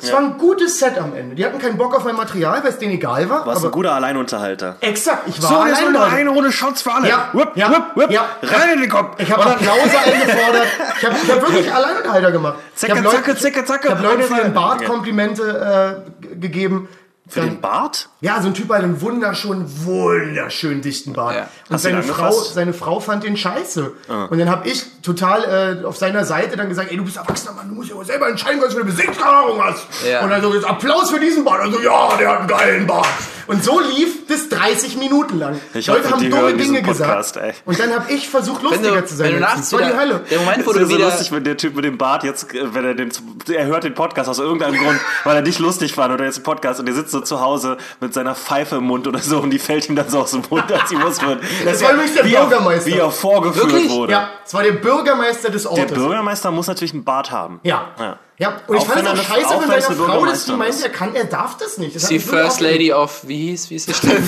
es 0.00 0.10
war 0.12 0.20
ein 0.20 0.38
gutes 0.38 0.78
Set 0.78 0.98
am 0.98 1.14
Ende. 1.14 1.34
Die 1.36 1.44
hatten 1.44 1.58
keinen 1.58 1.76
Bock 1.76 1.94
auf 1.94 2.04
mein 2.04 2.16
Material, 2.16 2.62
weil 2.62 2.70
es 2.70 2.78
denen 2.78 2.94
egal 2.94 3.28
war. 3.28 3.46
Warst 3.46 3.58
aber 3.58 3.68
ein 3.68 3.72
guter 3.72 3.92
Alleinunterhalter. 3.92 4.76
exakt, 4.80 5.28
ich 5.28 5.42
war 5.42 5.64
alleine. 5.64 6.30
Runde 6.30 6.50
Shots 6.50 6.82
für 6.82 6.92
alle. 6.92 7.08
Ja, 7.08 7.28
Whip, 7.32 7.50
ja, 7.56 7.70
whip, 7.70 7.82
whip. 7.96 8.10
ja. 8.10 8.24
Rein 8.42 8.74
in 8.74 8.80
den 8.80 8.90
Kopf. 8.90 9.20
Ich 9.20 9.30
habe 9.30 9.44
Applause 9.44 9.98
eingefordert. 9.98 10.66
Ich 10.98 11.04
habe 11.04 11.16
ich 11.22 11.30
hab 11.30 11.42
wirklich 11.42 11.72
Alleinunterhalter 11.72 12.32
gemacht. 12.32 12.53
Zacke, 12.74 12.92
ich 12.92 12.98
habe 12.98 13.00
Leute, 13.02 13.36
zacke, 13.36 13.36
zacke, 13.36 13.64
zacke. 13.64 13.88
ich 13.88 13.94
hab 13.94 14.02
Leuten 14.02 14.22
für 14.22 14.42
den 14.42 14.54
Bart. 14.54 14.84
Komplimente 14.84 16.04
äh, 16.30 16.36
gegeben. 16.36 16.88
Für 17.26 17.40
den 17.40 17.60
Bart? 17.62 18.10
Ja, 18.20 18.40
so 18.42 18.48
ein 18.48 18.54
Typ 18.54 18.68
hat 18.68 18.82
einen 18.82 19.00
wunderschönen, 19.00 19.64
wunderschön 19.86 20.82
dichten 20.82 21.14
Bart. 21.14 21.34
Ja. 21.36 21.42
Und 21.70 21.72
du 21.72 21.78
seine 21.78 22.02
Frau, 22.02 22.30
seine 22.32 22.72
Frau 22.74 23.00
fand 23.00 23.24
den 23.24 23.36
scheiße. 23.36 23.92
Und 24.30 24.38
dann 24.38 24.50
habe 24.50 24.68
ich 24.68 24.84
total 25.02 25.80
äh, 25.82 25.86
auf 25.86 25.96
seiner 25.96 26.24
Seite 26.26 26.56
dann 26.56 26.68
gesagt, 26.68 26.90
ey, 26.90 26.96
du 26.98 27.04
bist 27.04 27.16
erwachsener 27.16 27.52
Mann, 27.54 27.68
du 27.68 27.74
musst 27.74 27.90
ja 27.90 28.04
selber 28.04 28.28
entscheiden, 28.28 28.60
was 28.62 28.74
für 28.74 28.80
eine 28.80 28.90
Besichtserfahrung 28.90 29.62
hast. 29.62 29.86
Ja. 30.06 30.22
Und 30.22 30.30
dann 30.30 30.42
so, 30.42 30.52
jetzt 30.54 30.66
Applaus 30.66 31.10
für 31.10 31.20
diesen 31.20 31.44
Bart. 31.44 31.64
Und 31.66 31.72
so, 31.74 31.80
ja, 31.80 32.16
der 32.18 32.28
hat 32.30 32.38
einen 32.40 32.48
geilen 32.48 32.86
Bart. 32.86 33.06
Und 33.46 33.62
so 33.62 33.78
lief 33.78 34.26
das 34.26 34.48
30 34.48 34.96
Minuten 34.96 35.38
lang. 35.38 35.60
Ich 35.74 35.86
Leute 35.86 36.04
hoffe, 36.04 36.12
haben 36.14 36.30
dumme 36.30 36.54
Dinge 36.54 36.80
Podcast, 36.82 37.34
gesagt. 37.34 37.36
ey. 37.46 37.52
Und 37.66 37.78
dann 37.78 37.92
habe 37.92 38.10
ich 38.10 38.26
versucht, 38.30 38.62
wenn 38.62 38.70
lustiger 38.70 39.00
du, 39.02 39.06
zu 39.06 39.16
sein. 39.16 39.26
wenn 39.28 39.34
du 39.34 39.40
Das 39.40 39.70
war 39.72 39.80
die 39.80 39.86
wieder, 39.88 39.98
Hölle. 39.98 40.20
der 40.30 40.40
Moment, 40.40 40.66
wo 40.66 40.70
Das 40.72 40.78
du 40.78 40.84
ist 40.84 40.88
so 40.90 40.96
wieder, 40.96 41.06
lustig, 41.10 41.32
wenn 41.32 41.44
der 41.44 41.56
Typ 41.58 41.76
mit 41.76 41.84
dem 41.84 41.98
Bart 41.98 42.24
jetzt, 42.24 42.54
äh, 42.54 42.74
wenn 42.74 42.86
er 42.86 42.94
den, 42.94 43.10
er 43.52 43.66
hört 43.66 43.84
den 43.84 43.92
Podcast 43.94 44.30
aus 44.30 44.38
irgendeinem 44.38 44.82
Grund, 44.82 44.98
weil 45.24 45.36
er 45.36 45.42
dich 45.42 45.58
lustig 45.58 45.92
fand 45.94 46.14
oder 46.14 46.24
jetzt 46.24 46.36
einen 46.36 46.44
Podcast 46.44 46.80
und 46.80 46.86
der 46.86 46.94
sitzt 46.94 47.12
so 47.14 47.20
zu 47.20 47.40
Hause 47.40 47.78
mit 48.00 48.12
seiner 48.12 48.34
Pfeife 48.34 48.76
im 48.76 48.84
Mund 48.84 49.06
oder 49.06 49.18
so 49.20 49.38
und 49.40 49.50
die 49.50 49.58
fällt 49.58 49.88
ihm 49.88 49.96
dann 49.96 50.08
so 50.10 50.20
aus 50.20 50.32
dem 50.32 50.42
Mund, 50.50 50.70
als 50.70 50.88
sie 50.90 50.96
muss 50.96 51.20
wird. 51.22 51.42
Das 51.64 51.82
war 51.82 51.92
übrigens 51.94 52.14
der 52.14 52.24
wie 52.26 52.34
er- 52.34 52.46
Bürgermeister. 52.46 52.86
Wie 52.90 52.98
er 52.98 53.10
vorgeführt 53.10 53.66
Wirklich? 53.72 53.90
wurde. 53.90 54.12
Ja, 54.12 54.28
es 54.44 54.52
war 54.52 54.62
der 54.62 54.72
Bürgermeister 54.72 55.50
des 55.50 55.62
Der 55.62 55.72
Ortes. 55.72 55.92
Bürgermeister 55.94 56.50
muss 56.50 56.66
natürlich 56.66 56.92
einen 56.92 57.04
Bart 57.04 57.30
haben. 57.30 57.60
Ja. 57.62 57.86
Ja. 57.98 58.18
Ja, 58.36 58.60
und 58.66 58.76
ich 58.76 58.82
Auch 58.82 58.86
fand 58.86 59.06
wenn 59.06 59.14
es 59.14 59.20
auch 59.20 59.24
scheiße 59.24 59.48
von 59.48 59.60
wenn 59.62 59.68
seiner 59.68 59.78
es 59.78 59.86
eine 59.86 59.96
Frau, 59.96 60.26
dass 60.26 60.44
die 60.46 60.52
meint, 60.52 60.82
er 60.82 60.88
kann, 60.88 61.14
er 61.14 61.24
darf 61.24 61.56
das 61.56 61.78
nicht. 61.78 61.94
Das 61.94 62.04
hat 62.04 62.10
die 62.10 62.18
First. 62.18 62.60
Lady 62.60 62.92
of, 62.92 63.20
wie 63.28 63.50
hieß, 63.50 63.70
wie 63.70 63.76
ist 63.76 63.88
die 63.88 63.94
Stimme? 63.94 64.14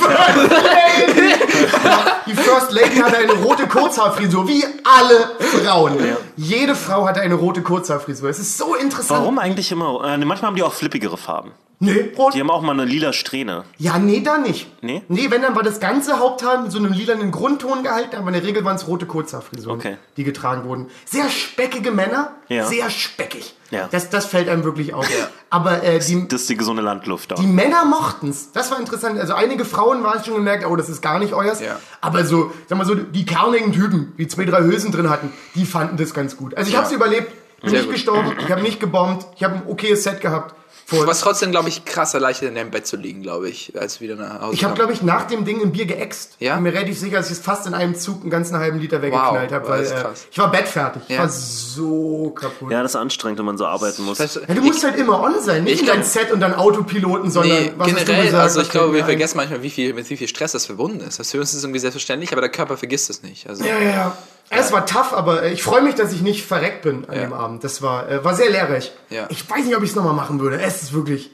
Die 2.26 2.34
First 2.34 2.72
Lady 2.72 2.96
hatte 2.96 3.18
eine 3.18 3.32
rote 3.34 3.66
Kurzhaarfrisur, 3.68 4.48
wie 4.48 4.64
alle 4.84 5.30
Frauen. 5.38 5.96
Jede 6.36 6.74
Frau 6.74 7.06
hatte 7.06 7.20
eine 7.20 7.34
rote 7.34 7.62
Kurzhaarfrisur. 7.62 8.28
Es 8.28 8.38
ist 8.38 8.58
so 8.58 8.74
interessant. 8.74 9.20
Warum 9.20 9.38
eigentlich 9.38 9.70
immer? 9.70 10.02
Äh, 10.04 10.18
manchmal 10.18 10.48
haben 10.48 10.56
die 10.56 10.62
auch 10.62 10.72
flippigere 10.72 11.16
Farben. 11.16 11.52
Nee, 11.78 12.12
rot. 12.16 12.34
Die 12.34 12.40
haben 12.40 12.50
auch 12.50 12.62
mal 12.62 12.72
eine 12.72 12.86
lila 12.86 13.12
Strähne. 13.12 13.64
Ja, 13.76 13.98
nee, 13.98 14.20
da 14.22 14.38
nicht. 14.38 14.66
Nee? 14.82 15.02
Nee, 15.08 15.30
wenn, 15.30 15.42
dann 15.42 15.54
war 15.54 15.62
das 15.62 15.78
ganze 15.78 16.18
Haupthaar 16.18 16.62
mit 16.62 16.72
so 16.72 16.78
einem 16.78 16.92
lilanen 16.92 17.30
Grundton 17.30 17.82
gehalten, 17.82 18.16
aber 18.16 18.28
in 18.28 18.32
der 18.34 18.44
Regel 18.44 18.64
waren 18.64 18.76
es 18.76 18.88
rote 18.88 19.04
Kurzhaarfrisuren, 19.04 19.78
Okay. 19.78 19.96
die 20.16 20.24
getragen 20.24 20.64
wurden. 20.66 20.88
Sehr 21.04 21.28
speckige 21.28 21.90
Männer, 21.90 22.32
Ja. 22.48 22.66
sehr 22.66 22.88
speckig. 22.88 23.55
Ja. 23.70 23.88
Das, 23.90 24.10
das 24.10 24.26
fällt 24.26 24.48
einem 24.48 24.64
wirklich 24.64 24.94
auf. 24.94 25.08
Aber 25.50 25.82
äh, 25.82 25.98
die, 25.98 26.28
Das 26.28 26.42
ist 26.42 26.50
die 26.50 26.56
gesunde 26.56 26.82
Landluft 26.82 27.30
dort. 27.30 27.40
Die 27.40 27.46
Männer 27.46 27.84
mochten's. 27.84 28.52
Das 28.52 28.70
war 28.70 28.78
interessant. 28.78 29.18
Also 29.18 29.34
einige 29.34 29.64
Frauen 29.64 30.02
waren 30.04 30.22
schon 30.24 30.34
gemerkt, 30.34 30.64
oh, 30.66 30.76
das 30.76 30.88
ist 30.88 31.02
gar 31.02 31.18
nicht 31.18 31.32
euers. 31.32 31.60
Ja. 31.60 31.78
Aber 32.00 32.24
so, 32.24 32.52
sag 32.68 32.78
mal 32.78 32.84
so, 32.86 32.94
die 32.94 33.24
kernigen 33.26 33.72
Typen, 33.72 34.14
die 34.18 34.28
zwei, 34.28 34.44
drei 34.44 34.60
Hülsen 34.62 34.92
drin 34.92 35.10
hatten, 35.10 35.32
die 35.54 35.64
fanden 35.66 35.96
das 35.96 36.14
ganz 36.14 36.36
gut. 36.36 36.56
Also 36.56 36.70
ich 36.70 36.76
hab's 36.76 36.92
überlebt, 36.92 37.32
bin 37.60 37.70
Sehr 37.70 37.80
nicht 37.80 37.86
gut. 37.86 37.94
gestorben, 37.94 38.32
ich 38.38 38.50
habe 38.50 38.62
nicht 38.62 38.80
gebombt, 38.80 39.26
ich 39.36 39.42
habe 39.42 39.56
ein 39.56 39.62
okayes 39.66 40.04
Set 40.04 40.20
gehabt. 40.20 40.54
Vor, 40.88 41.04
Was 41.08 41.18
trotzdem, 41.18 41.50
glaube 41.50 41.68
ich, 41.68 41.84
krass 41.84 42.14
erleichtert, 42.14 42.48
in 42.50 42.54
deinem 42.54 42.70
Bett 42.70 42.86
zu 42.86 42.96
liegen, 42.96 43.20
glaube 43.20 43.48
ich, 43.48 43.72
als 43.76 44.00
wieder 44.00 44.14
nach 44.14 44.40
Hause 44.40 44.54
ich 44.54 44.62
habe, 44.64 44.74
glaube 44.74 44.92
ich, 44.92 45.02
nach 45.02 45.24
dem 45.26 45.44
Ding 45.44 45.60
ein 45.60 45.72
Bier 45.72 45.84
geäxt. 45.84 46.36
Ja? 46.38 46.54
Bin 46.54 46.62
mir 46.62 46.72
relativ 46.74 46.96
sicher, 46.96 47.16
dass 47.16 47.26
ich 47.26 47.38
es 47.38 47.40
fast 47.40 47.66
in 47.66 47.74
einem 47.74 47.96
Zug 47.96 48.20
einen 48.22 48.30
ganzen 48.30 48.56
halben 48.56 48.78
Liter 48.78 49.02
weggeknallt 49.02 49.50
Wow, 49.50 49.56
habe, 49.56 49.68
weil 49.68 49.84
äh, 49.84 50.04
ich 50.30 50.38
war 50.38 50.48
bettfertig. 50.52 51.02
Ich 51.08 51.16
Ja. 51.16 51.22
war 51.22 51.28
so 51.28 52.30
kaputt. 52.30 52.70
Ja, 52.70 52.82
das 52.82 52.92
ist 52.92 52.96
anstrengend, 52.96 53.38
wenn 53.40 53.46
man 53.46 53.58
so 53.58 53.66
arbeiten 53.66 54.04
muss. 54.04 54.18
Das 54.18 54.36
heißt, 54.36 54.48
Ja, 54.48 54.54
du 54.54 54.62
musst 54.62 54.84
halt 54.84 54.96
immer 54.96 55.20
on 55.24 55.34
sein, 55.42 55.64
nicht 55.64 55.74
Ich 55.74 55.80
in 55.80 55.86
dein 55.88 56.04
Set 56.04 56.30
und 56.30 56.38
dann 56.38 56.54
Autopiloten, 56.54 57.32
sondern 57.32 57.64
Nee, 57.64 57.72
was 57.76 57.88
hast 57.88 58.00
du 58.00 58.04
generell, 58.04 58.24
gesagt? 58.26 58.42
also 58.44 58.60
ich 58.60 58.70
glaube, 58.70 58.92
wir 58.94 59.00
ein? 59.00 59.06
vergessen 59.06 59.36
manchmal, 59.38 59.62
wie 59.64 59.70
viel, 59.70 59.92
mit 59.92 60.08
wie 60.08 60.16
viel 60.16 60.28
Stress 60.28 60.52
das 60.52 60.66
verbunden 60.66 61.00
ist. 61.00 61.18
Das 61.18 61.32
für 61.32 61.40
uns 61.40 61.52
ist 61.52 61.64
irgendwie 61.64 61.80
selbstverständlich, 61.80 62.30
aber 62.30 62.42
der 62.42 62.50
Körper 62.50 62.76
vergisst 62.76 63.10
es 63.10 63.22
nicht. 63.24 63.48
Also, 63.48 63.64
Ja, 63.64 63.76
ja, 63.78 63.90
ja. 63.90 64.18
Es 64.50 64.72
war 64.72 64.86
tough, 64.86 65.12
aber 65.12 65.42
äh, 65.42 65.52
ich 65.52 65.62
freue 65.62 65.82
mich, 65.82 65.94
dass 65.96 66.12
ich 66.12 66.22
nicht 66.22 66.44
verreckt 66.46 66.82
bin 66.82 67.04
an 67.08 67.14
dem 67.22 67.32
Abend. 67.32 67.64
Das 67.64 67.82
war, 67.82 68.08
äh, 68.08 68.24
war 68.24 68.34
sehr 68.34 68.50
lehrreich. 68.50 68.92
Ich 69.28 69.48
weiß 69.48 69.64
nicht, 69.64 69.76
ob 69.76 69.82
ich 69.82 69.90
es 69.90 69.96
nochmal 69.96 70.14
machen 70.14 70.40
würde. 70.40 70.60
Es 70.60 70.82
ist 70.82 70.92
wirklich, 70.92 71.30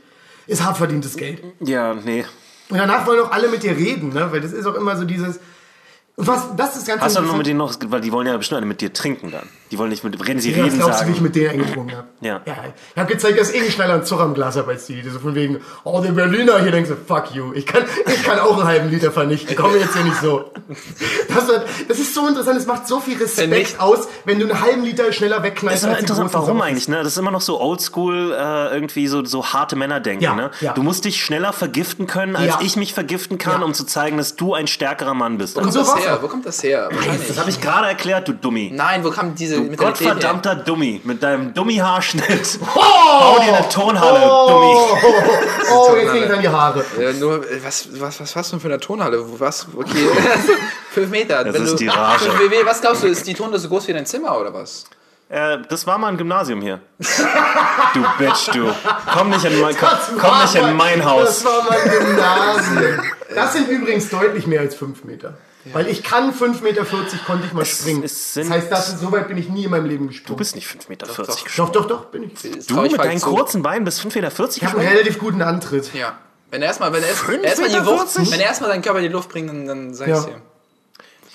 ist 0.46 0.64
hart 0.64 0.78
verdientes 0.78 1.16
Geld. 1.16 1.42
Ja, 1.60 1.94
nee. 1.94 2.24
Und 2.70 2.78
danach 2.78 3.06
wollen 3.06 3.20
auch 3.20 3.30
alle 3.30 3.48
mit 3.48 3.62
dir 3.62 3.76
reden, 3.76 4.14
ne? 4.14 4.32
Weil 4.32 4.40
das 4.40 4.52
ist 4.52 4.66
auch 4.66 4.74
immer 4.74 4.96
so 4.96 5.04
dieses, 5.04 5.40
Und 6.14 6.26
was, 6.26 6.54
das 6.56 6.76
ist 6.76 6.86
ganz 6.86 7.00
Hast 7.00 7.16
du 7.16 7.22
noch 7.22 7.36
mit 7.38 7.46
interessant. 7.48 7.80
denen 7.82 7.88
noch, 7.88 7.92
weil 7.92 8.00
die 8.02 8.12
wollen 8.12 8.26
ja 8.26 8.36
bestimmt 8.36 8.58
alle 8.58 8.66
mit 8.66 8.82
dir 8.82 8.92
trinken 8.92 9.30
dann. 9.30 9.48
Die 9.70 9.78
wollen 9.78 9.88
nicht 9.88 10.04
mit, 10.04 10.12
reden 10.28 10.40
sie 10.40 10.50
Ja, 10.52 10.64
reden 10.64 10.76
glaubst 10.76 11.00
du, 11.00 11.06
wie 11.06 11.10
ich 11.12 11.16
sagen. 11.16 11.24
mit 11.24 11.34
denen 11.34 11.50
eingetrunken 11.52 11.96
habe? 11.96 12.08
Ja. 12.20 12.42
ja. 12.44 12.54
Ich 12.94 13.00
habe 13.00 13.10
gezeigt, 13.10 13.40
dass 13.40 13.50
ich 13.50 13.62
eh 13.62 13.70
schneller 13.70 13.94
einen 13.94 14.04
Zucker 14.04 14.24
im 14.24 14.34
Glas 14.34 14.56
habe 14.56 14.72
als 14.72 14.84
die. 14.84 15.00
Die 15.00 15.08
so 15.08 15.18
von 15.18 15.34
wegen, 15.34 15.60
oh, 15.84 16.02
der 16.02 16.12
Berliner 16.12 16.58
hier 16.60 16.70
denkst 16.70 16.90
du, 16.90 16.96
fuck 16.96 17.34
you. 17.34 17.54
Ich 17.54 17.64
kann, 17.64 17.84
ich 18.06 18.22
kann 18.24 18.38
auch 18.40 18.58
einen 18.58 18.66
halben 18.66 18.90
Liter 18.90 19.10
vernichten. 19.10 19.56
Komm 19.56 19.74
jetzt 19.74 19.94
hier 19.94 20.04
nicht 20.04 20.20
so. 20.20 20.50
Das, 21.34 21.48
wird- 21.48 21.64
das 21.88 21.98
ist 21.98 22.14
so 22.14 22.28
interessant. 22.28 22.58
Es 22.58 22.66
macht 22.66 22.86
so 22.86 23.00
viel 23.00 23.14
Wenn 23.14 23.22
Respekt 23.22 23.50
nicht- 23.50 23.80
aus, 23.80 24.06
wenn 24.26 24.38
du 24.38 24.44
einen 24.50 24.60
halben 24.60 24.82
Liter 24.84 25.10
schneller 25.14 25.36
Das 25.36 25.44
wegknallst. 25.44 25.78
ist 25.78 25.84
aber 25.84 25.92
als 25.96 26.04
die 26.04 26.12
interessant, 26.12 26.34
warum 26.34 26.60
eigentlich, 26.60 26.88
ne? 26.88 26.98
Das 26.98 27.06
ist 27.12 27.16
immer 27.18 27.30
noch 27.30 27.40
so 27.40 27.58
oldschool, 27.58 28.32
äh, 28.38 28.74
irgendwie 28.74 29.06
so, 29.06 29.24
so 29.24 29.46
harte 29.46 29.76
Männer 29.76 30.00
denken, 30.00 30.22
Ja, 30.24 30.34
ne? 30.34 30.50
ja. 30.60 30.74
Du 30.74 30.82
musst 30.82 31.06
dich 31.06 31.24
schneller 31.24 31.54
vergiften 31.54 32.06
können, 32.06 32.36
als 32.36 32.46
Ja. 32.48 32.58
ich 32.60 32.76
mich 32.76 32.92
vergiften 32.92 33.38
kann, 33.38 33.60
Ja. 33.60 33.66
um 33.66 33.72
zu 33.72 33.84
zeigen, 33.86 34.18
dass 34.18 34.36
du 34.36 34.52
ein 34.52 34.66
stärkerer 34.66 35.14
Mann 35.14 35.38
bist. 35.38 35.54
Kommt 35.54 35.72
so 35.72 35.78
das 35.78 35.94
her? 36.06 36.18
Wo 36.20 36.28
kommt 36.28 36.46
das 36.46 36.62
her? 36.62 36.88
Das 37.28 37.38
habe 37.38 37.50
ich 37.50 37.60
gerade 37.60 37.88
erklärt, 37.88 38.28
du 38.28 38.32
Dummi. 38.32 38.70
Nein, 38.74 39.04
wo 39.04 39.10
kam 39.10 39.34
diese 39.34 39.58
Mentalität 39.60 40.00
her? 40.06 40.14
Gottverdammter 40.14 40.54
Dummi. 40.56 41.00
Mit 41.04 41.22
deinem 41.22 41.52
Dummi-Haarschnitt. 41.54 42.58
Oh! 42.74 42.80
Hau 42.80 43.38
dir 43.40 43.56
eine 43.56 43.68
Tonhalle, 43.68 44.20
Dummi. 44.20 44.76
Oh, 45.72 45.94
jetzt 45.96 46.10
krieg 46.12 46.24
ich 46.26 46.32
an 46.32 46.40
die 46.42 46.48
Haare. 46.48 46.84
Ja, 47.00 47.12
nur, 47.12 47.50
äh, 47.50 47.64
was, 47.64 47.88
was, 48.00 48.20
was 48.20 48.36
hast 48.36 48.50
du 48.52 48.56
denn 48.56 48.60
für 48.60 48.68
eine 48.68 48.80
Tonhalle? 48.80 49.24
Was? 49.38 49.66
Okay. 49.76 50.08
Fünf 50.92 51.10
Meter. 51.10 51.44
Das 51.44 51.54
Wenn 51.54 51.64
ist 51.64 51.72
du, 51.72 51.76
die 51.76 51.88
Rage. 51.88 52.26
Wie- 52.50 52.66
Was 52.66 52.80
glaubst 52.80 53.02
du, 53.02 53.06
ist 53.06 53.26
die 53.26 53.34
Tonhalle 53.34 53.58
so 53.58 53.68
groß 53.68 53.88
wie 53.88 53.92
dein 53.92 54.06
Zimmer 54.06 54.38
oder 54.38 54.52
was? 54.52 54.84
Äh, 55.28 55.58
das 55.70 55.86
war 55.86 55.96
mal 55.96 56.08
ein 56.08 56.18
Gymnasium 56.18 56.60
hier. 56.60 56.80
Du 56.98 58.00
Bitch, 58.18 58.48
du. 58.52 58.70
Komm 59.16 59.30
nicht 59.30 59.44
in 59.46 59.58
mein, 59.62 59.74
komm, 59.78 59.88
Das 59.88 60.08
komm 60.20 60.30
war 60.30 60.42
nicht 60.42 60.54
in 60.56 60.62
mein- 60.62 60.76
mein 60.76 60.98
Das 60.98 61.08
Haus. 61.08 61.44
war 61.46 61.66
mein 61.70 61.90
Gymnasium. 61.90 63.00
Das 63.34 63.52
sind 63.54 63.68
übrigens 63.68 64.10
deutlich 64.10 64.46
mehr 64.46 64.60
als 64.60 64.74
5 64.74 65.04
Meter. 65.04 65.32
Weil 65.72 65.86
ich 65.88 66.02
kann 66.02 66.32
5,40 66.34 66.62
Meter 66.62 66.84
konnte 66.84 67.46
ich 67.46 67.52
mal 67.52 67.64
springen. 67.64 68.02
es 68.02 68.34
das 68.34 68.50
heißt, 68.50 68.70
das, 68.72 68.98
so 69.00 69.12
weit 69.12 69.28
bin 69.28 69.38
ich 69.38 69.48
nie 69.48 69.64
in 69.64 69.70
meinem 69.70 69.86
Leben 69.86 70.06
Du 70.06 70.12
gesprungen. 70.12 70.38
bist 70.38 70.54
nicht 70.56 70.66
5,40 70.66 70.88
Meter. 70.88 71.06
doch. 71.06 71.16
gesprungen. 71.44 71.54
doch, 71.56 71.70
doch, 71.70 71.86
doch, 71.86 72.04
bin 72.06 72.24
ich. 72.24 72.66
Du 72.66 72.80
mit 72.80 72.98
deinen 72.98 73.20
zu. 73.20 73.26
kurzen 73.30 73.62
Beinen 73.62 73.84
bist 73.84 74.00
5,40 74.00 74.14
Meter 74.16 74.28
Ich 74.28 74.38
habe 74.38 74.42
einen 74.42 74.56
gesprungen? 74.56 74.88
relativ 74.88 75.18
guten 75.18 75.42
Antritt. 75.42 75.94
Ja. 75.94 76.18
Wenn 76.50 76.62
er 76.62 76.68
erstmal, 76.68 76.92
wenn 76.92 77.02
er 77.02 77.08
erst- 77.10 77.22
5,40 77.22 77.44
erstmal 77.44 77.68
die 77.68 77.74
Meter? 77.76 78.30
wenn 78.32 78.40
er 78.40 78.46
erstmal 78.46 78.70
seinen 78.70 78.82
Körper 78.82 78.98
in 78.98 79.04
die 79.04 79.10
Luft 79.12 79.28
bringt, 79.30 79.48
dann, 79.50 79.66
dann 79.66 79.94
sag 79.94 80.08
ich's 80.08 80.18
Ja. 80.18 80.26
dir. 80.26 80.42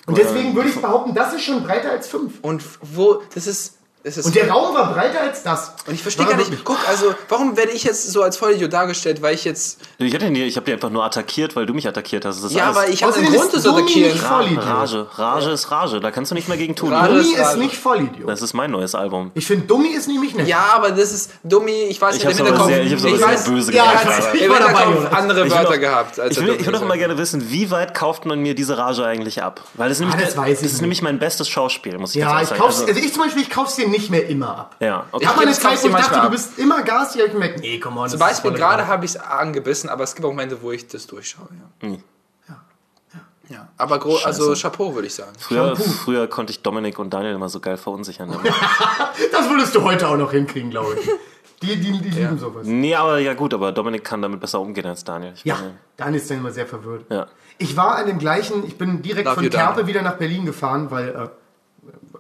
Und 0.08 0.18
deswegen 0.18 0.56
würde 0.56 0.70
ich 0.70 0.76
behaupten, 0.76 1.14
das 1.16 1.34
ist 1.34 1.44
schon 1.44 1.64
breiter 1.64 1.92
als 1.92 2.08
5. 2.08 2.34
Und 2.42 2.64
wo, 2.82 3.22
das 3.34 3.48
ist. 3.48 3.77
Und 4.24 4.36
der 4.36 4.50
Raum 4.50 4.74
war 4.76 4.94
breiter 4.94 5.22
als 5.22 5.44
das. 5.44 5.72
Und 5.86 5.94
ich 5.94 6.02
verstehe 6.02 6.26
gar 6.26 6.36
nicht, 6.38 6.50
wirklich. 6.50 6.64
guck, 6.64 6.78
also, 6.88 7.14
warum 7.30 7.58
werde 7.58 7.72
ich 7.72 7.84
jetzt 7.84 8.12
so 8.12 8.22
als 8.22 8.38
Vollidiot 8.38 8.72
dargestellt, 8.74 9.22
weil 9.22 9.36
ich 9.36 9.44
jetzt. 9.44 9.80
Ich, 9.98 10.14
hätte 10.14 10.30
dir, 10.32 10.46
ich 10.46 10.56
habe 10.56 10.66
dir 10.66 10.74
einfach 10.74 10.90
nur 10.90 11.04
attackiert, 11.04 11.56
weil 11.56 11.66
du 11.66 11.74
mich 11.74 11.88
attackiert 11.88 12.26
hast. 12.26 12.38
Das 12.38 12.52
ist 12.52 12.56
Ja, 12.58 12.66
alles. 12.68 12.78
aber 12.78 12.90
ich 12.90 13.04
habe 13.04 13.14
einen 13.16 13.34
Grund, 13.34 13.52
zu 13.52 13.58
attackieren. 13.70 14.12
nicht 14.14 14.24
Ra 14.24 14.38
Vollidiot. 14.38 14.66
Rage. 14.66 15.08
Rage 15.16 15.50
ist 15.52 15.72
Rage. 15.72 16.00
Da 16.00 16.12
kannst 16.12 16.32
du 16.32 16.36
nicht 16.36 16.48
mehr 16.48 16.58
gegen 16.58 16.76
tun. 16.76 16.94
Rage- 16.94 17.08
Dummi 17.22 17.36
Alles 17.38 17.50
ist 17.52 17.58
nicht 17.58 17.76
Vollidiot. 17.76 18.30
Das 18.30 18.42
ist 18.42 18.54
mein 18.54 18.72
neues 18.72 18.96
Album. 18.96 19.32
Ich 19.34 19.46
finde, 19.46 19.66
Dummi 19.68 19.90
ist 19.90 20.08
nämlich 20.08 20.34
nett. 20.36 20.48
Ja, 20.48 20.66
aber 20.74 20.92
das 20.92 21.12
ist 21.12 21.32
dummi, 21.44 21.72
ich 21.90 22.00
weiß 22.02 22.16
Ich 22.18 22.24
nicht, 22.26 22.40
im 22.40 22.46
Hinterkopf. 22.46 22.68
sehr, 22.70 22.84
ich 22.84 22.94
aber 22.94 23.08
ich 23.10 23.18
sehr 23.44 23.54
böse 23.54 23.74
Ja, 23.74 23.84
aber- 23.84 23.94
ich 24.34 24.48
dabei, 24.48 24.86
Hinterkopf 24.86 25.14
andere 25.14 25.50
Wörter 25.52 25.78
gehabt. 25.78 26.20
Als 26.20 26.38
Ich 26.38 26.46
doch 26.46 26.74
sagt. 26.74 26.86
mal 26.88 26.98
gerne 26.98 27.18
wissen, 27.18 27.50
wie 27.52 27.70
weit 27.72 27.94
kauft 27.94 28.26
man 28.26 28.40
mir 28.40 28.56
diese 28.56 28.78
Rage 28.78 29.06
eigentlich 29.06 29.42
ab? 29.44 29.62
Weil 29.74 29.90
das 29.90 29.98
ist, 29.98 30.02
nämlich, 30.02 30.18
Ah, 30.22 30.26
das 30.26 30.38
weiß 30.38 30.48
ich 30.50 30.54
das 30.56 30.62
ist 30.66 30.72
nicht. 30.74 30.82
nämlich 30.82 31.02
mein 31.02 31.20
bestes 31.20 31.50
Schauspiel, 31.50 31.98
muss 31.98 32.12
ich 32.16 32.22
Ja, 32.22 32.40
jetzt 32.40 32.52
ich 32.52 32.58
kauf's, 32.58 32.80
sagen. 32.80 32.90
also 32.90 33.02
ich 33.04 33.14
zum 33.14 33.24
Beispiel, 33.24 33.42
ich 33.44 33.50
kauf's 33.50 33.76
dir 33.76 33.88
nicht 33.88 33.97
mehr 34.10 34.28
immer 34.28 34.58
ab. 34.58 34.76
ja, 34.80 35.06
okay. 35.12 35.24
Ich 35.24 35.28
habe 35.28 35.38
mal 35.38 35.42
eine 35.44 35.52
Ich 35.52 35.60
kauf's 35.60 35.82
Zeit, 35.82 35.92
wo 35.92 35.96
ich 35.98 36.04
dachte, 36.06 36.22
du 36.22 36.30
bist 36.30 36.58
immer 36.60 36.82
Gas, 36.84 37.12
die 37.14 37.20
habe 37.20 37.28
ich 37.28 37.34
gemerkt, 37.34 37.60
nee, 37.60 37.80
komm 37.80 37.98
on. 37.98 38.10
Zum 38.10 38.20
Beispiel 38.20 38.52
gerade 38.52 38.88
habe 38.88 39.06
ich 39.06 39.12
es 39.16 39.18
angebissen, 39.18 39.90
aber 39.90 40.04
es 40.04 40.16
gibt 40.16 40.26
auch 40.26 40.30
Momente, 40.32 40.62
wo 40.62 40.72
ich 40.72 40.88
das 40.88 41.08
durchschaue. 41.08 41.48
Ja. 41.82 41.88
Hm. 41.88 42.04
Ja, 43.50 43.70
aber 43.78 43.98
gro 44.00 44.18
also 44.26 44.54
Chapeau 44.56 44.94
würde 44.94 45.08
ich 45.08 45.16
sagen. 45.16 45.32
Früher, 45.40 45.68
Shampoo. 45.74 45.90
früher 45.90 46.28
konnte 46.28 46.52
ich 46.52 46.62
Dominik 46.62 47.00
und 47.00 47.14
Daniel 47.14 47.34
immer 47.34 47.48
so 47.48 47.62
geil 47.62 47.78
verunsichern. 47.78 48.30
Das 49.32 49.50
würdest 49.50 49.74
du 49.74 49.82
heute 49.84 50.08
auch 50.10 50.18
noch 50.18 50.32
hinkriegen, 50.32 50.70
glaube 50.70 50.96
ich. 51.00 51.10
Die, 51.62 51.76
die, 51.78 51.92
die 52.02 52.10
lieben 52.10 52.38
sowas. 52.38 52.68
nee, 52.68 52.94
aber 52.94 53.20
ja 53.20 53.34
gut, 53.34 53.54
aber 53.54 53.72
Dominik 53.72 54.04
kann 54.04 54.22
damit 54.22 54.40
besser 54.42 54.60
umgehen 54.60 54.86
als 54.86 55.04
Daniel. 55.06 55.32
Ich 55.34 55.44
Ja, 55.46 55.56
meine, 55.56 55.78
dann 55.96 56.14
ist 56.14 56.30
dann 56.30 56.40
immer 56.40 56.52
sehr 56.52 56.68
verwirrt. 56.68 57.06
ja. 57.10 57.28
Ich 57.58 57.76
war 57.78 57.96
an 57.96 58.06
dem 58.06 58.20
gleichen, 58.20 58.64
ich 58.68 58.78
bin 58.78 59.02
direkt 59.02 59.26
Love 59.26 59.36
von 59.42 59.50
Kerpe 59.50 59.76
Daniel. 59.78 59.88
wieder 59.88 60.02
nach 60.04 60.18
Berlin 60.18 60.46
gefahren, 60.46 60.92
weil, 60.92 61.08
äh, 61.10 61.30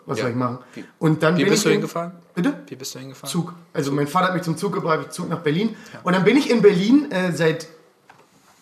was 0.07 0.17
Ja. 0.17 0.23
soll 0.23 0.31
ich 0.31 0.37
machen? 0.37 0.57
Wie- 0.73 0.83
Und 0.97 1.21
dann 1.21 1.37
Wie 1.37 1.43
bin 1.43 1.51
bist 1.51 1.59
ich 1.61 1.63
du 1.65 1.69
in- 1.69 1.73
hingefahren? 1.75 2.13
Bitte? 2.33 2.59
Wie 2.67 2.75
bist 2.75 2.95
du 2.95 2.99
hingefahren? 2.99 3.29
Zug. 3.29 3.53
Also 3.73 3.91
mein 3.91 4.07
Vater 4.07 4.27
hat 4.29 4.33
mich 4.33 4.41
zum 4.43 4.57
Zug 4.57 4.73
gebracht, 4.73 5.13
Zug 5.13 5.29
nach 5.29 5.39
Berlin. 5.39 5.75
Und 6.03 6.13
dann 6.13 6.23
bin 6.23 6.35
ich 6.37 6.49
in 6.49 6.61
Berlin 6.63 7.11
äh, 7.11 7.31
seit 7.33 7.67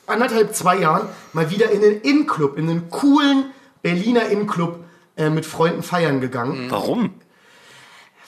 anderthalb, 0.07 0.53
zwei 0.53 0.77
Jahren 0.79 1.07
mal 1.33 1.49
wieder 1.49 1.69
in 1.71 1.81
den 1.81 2.01
Inn-Club, 2.01 2.57
in 2.57 2.67
den 2.67 2.89
coolen 2.89 3.51
Berliner 3.81 4.27
Inn-Club 4.27 4.83
äh, 5.17 5.29
mit 5.29 5.45
Freunden 5.45 5.81
feiern 5.83 6.19
gegangen. 6.21 6.65
Warum? 6.69 7.13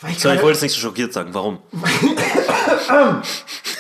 Weil 0.02 0.12
ich 0.12 0.20
Sorry, 0.20 0.36
ich 0.38 0.42
wollte 0.44 0.58
es 0.58 0.62
nicht 0.62 0.74
so 0.76 0.80
schockiert 0.80 1.12
sagen. 1.12 1.34
Warum? 1.34 1.60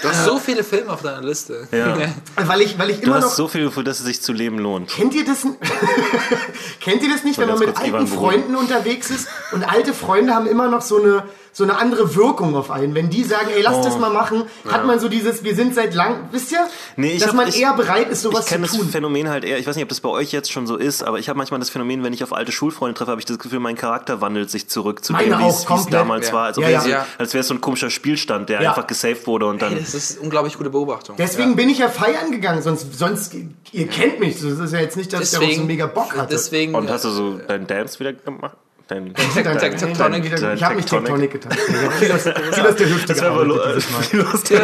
Du 0.02 0.10
hast 0.10 0.26
so 0.26 0.38
viele 0.39 0.64
Filme 0.64 0.91
auf 0.91 1.02
deiner 1.02 1.22
Liste. 1.22 1.68
Ja. 1.72 1.98
weil 2.48 2.62
ich, 2.62 2.78
weil 2.78 2.89
ich 2.91 2.98
Du 3.00 3.08
immer 3.08 3.20
noch 3.20 3.26
hast 3.26 3.36
so 3.36 3.48
viel, 3.48 3.72
für 3.72 3.84
das 3.84 4.00
es 4.00 4.06
sich 4.06 4.22
zu 4.22 4.32
leben 4.34 4.60
lohnt. 4.60 4.89
Kennt 4.89 5.14
ihr 5.16 5.26
das? 5.26 5.43
Kennt 6.82 7.04
ihr 7.04 7.10
das 7.12 7.24
nicht, 7.24 7.38
wenn 7.39 7.48
man 7.50 7.60
mit 7.60 7.76
alten. 7.78 8.08
Freunden 8.08 8.56
unterwegs 8.56 9.10
ist 9.10 9.28
und 9.52 9.64
alte 9.64 9.93
Freunde 9.93 10.34
haben 10.34 10.48
immer 10.48 10.70
noch 10.70 10.82
so 10.82 11.02
eine 11.02 11.24
so 11.54 11.64
eine 11.64 11.76
andere 11.80 12.16
Wirkung 12.16 12.56
auf 12.56 12.70
einen. 12.70 12.93
Wenn 12.93 13.10
die 13.10 13.24
sagen, 13.24 13.48
ey, 13.56 13.64
lass 13.64 13.78
Oh. 13.78 13.84
das 13.84 13.98
mal 13.98 14.12
machen, 14.12 14.43
hat 14.70 14.86
man 14.86 15.00
so 15.00 15.10
dieses, 15.10 15.43
wir 15.43 15.56
sind 15.56 15.74
seit 15.74 15.95
lang, 15.95 16.30
wisst 16.32 16.52
ihr, 16.52 16.60
Nee, 16.98 17.14
ich 17.14 17.20
dass 17.20 17.30
hab- 17.30 17.36
man 17.36 17.48
ich- 17.48 17.60
eher 17.60 17.74
bereit 17.74 18.10
ist, 18.12 18.22
sowas 18.22 18.41
Ich 18.41 18.45
zu 18.45 18.52
kenne 18.54 18.68
das 18.68 18.78
tun. 18.78 18.88
Phänomen 18.89 19.28
halt 19.28 19.43
eher, 19.43 19.58
ich 19.58 19.66
weiß 19.66 19.76
nicht, 19.76 19.82
ob 19.82 19.89
das 19.89 20.00
bei 20.00 20.10
euch 20.10 20.32
jetzt 20.32 20.52
schon 20.52 20.68
so 20.68 20.76
ist, 20.76 21.02
aber 21.02 21.18
ich 21.18 21.30
habe 21.30 21.38
manchmal 21.38 21.60
das 21.60 21.72
Phänomen, 21.72 22.04
wenn 22.04 22.14
ich 22.14 22.24
auf 22.24 22.32
alte 22.32 22.52
Schulfreunde 22.52 22.93
treffe, 22.93 23.10
habe 23.10 23.20
ich 23.22 23.26
das 23.26 23.39
Gefühl, 23.39 23.60
mein 23.60 23.76
Charakter 23.76 24.22
wandelt 24.22 24.52
sich 24.52 24.68
zurück 24.70 25.04
zu 25.04 25.14
Meine 25.14 25.30
dem, 25.30 25.39
wie 25.39 25.48
es 25.48 25.66
damals 25.89 26.28
Ja. 26.28 26.34
war. 26.34 26.43
Als, 26.45 26.60
ob 26.60 26.64
Ja, 26.64 26.70
wäre 26.70 26.89
ja. 26.89 27.02
es- 27.16 27.20
als 27.20 27.34
wäre 27.34 27.41
es 27.41 27.48
so 27.48 27.56
ein 27.56 27.62
komischer 27.62 27.89
Spielstand, 27.89 28.50
der 28.50 28.62
Ja. 28.62 28.70
einfach 28.70 28.86
gesaved 28.86 29.26
wurde 29.26 29.48
und 29.48 29.60
dann. 29.60 29.84
Das 29.93 30.11
ist 30.11 30.19
unglaublich 30.19 30.57
gute 30.57 30.69
Beobachtung. 30.69 31.15
Deswegen 31.17 31.55
bin 31.55 31.69
ich 31.69 31.79
ja 31.79 31.89
feiern 31.89 32.31
gegangen, 32.31 32.61
sonst, 32.61 32.97
sonst, 32.97 33.33
ihr 33.71 33.88
kennt 33.88 34.19
mich, 34.19 34.35
das 34.41 34.43
ist 34.59 34.73
ja 34.73 34.79
jetzt 34.79 34.97
nicht, 34.97 35.11
dass 35.13 35.33
ich 35.33 35.39
darauf 35.39 35.53
so 35.55 35.63
mega 35.63 35.85
Bock 35.88 36.15
hatte. 36.15 36.29
Deswegen. 36.31 36.75
Und 36.75 36.89
hast 36.89 37.05
du 37.05 37.09
so 37.09 37.38
deinen 37.38 37.67
Dance 37.67 37.99
wieder 37.99 38.13
gemacht? 38.13 38.57
Dein, 38.88 39.13
Dann- 39.13 39.43
dann- 39.43 39.57
Tectonic. 39.59 40.23
wieder- 40.23 40.38
Dein 40.39 40.55
Ich 40.55 40.63
habe 40.63 40.75
Tectonic. 40.77 41.29
Tectonic 41.29 41.31
getan. 41.31 41.51
Viel 41.99 42.11
aus, 42.13 42.23
der 42.23 42.89
Hüfte 42.89 43.07
das 43.07 43.21
wäre 43.21 43.31
aber 43.31 43.43
lustig. 43.43 44.13
Hüfte 44.13 44.61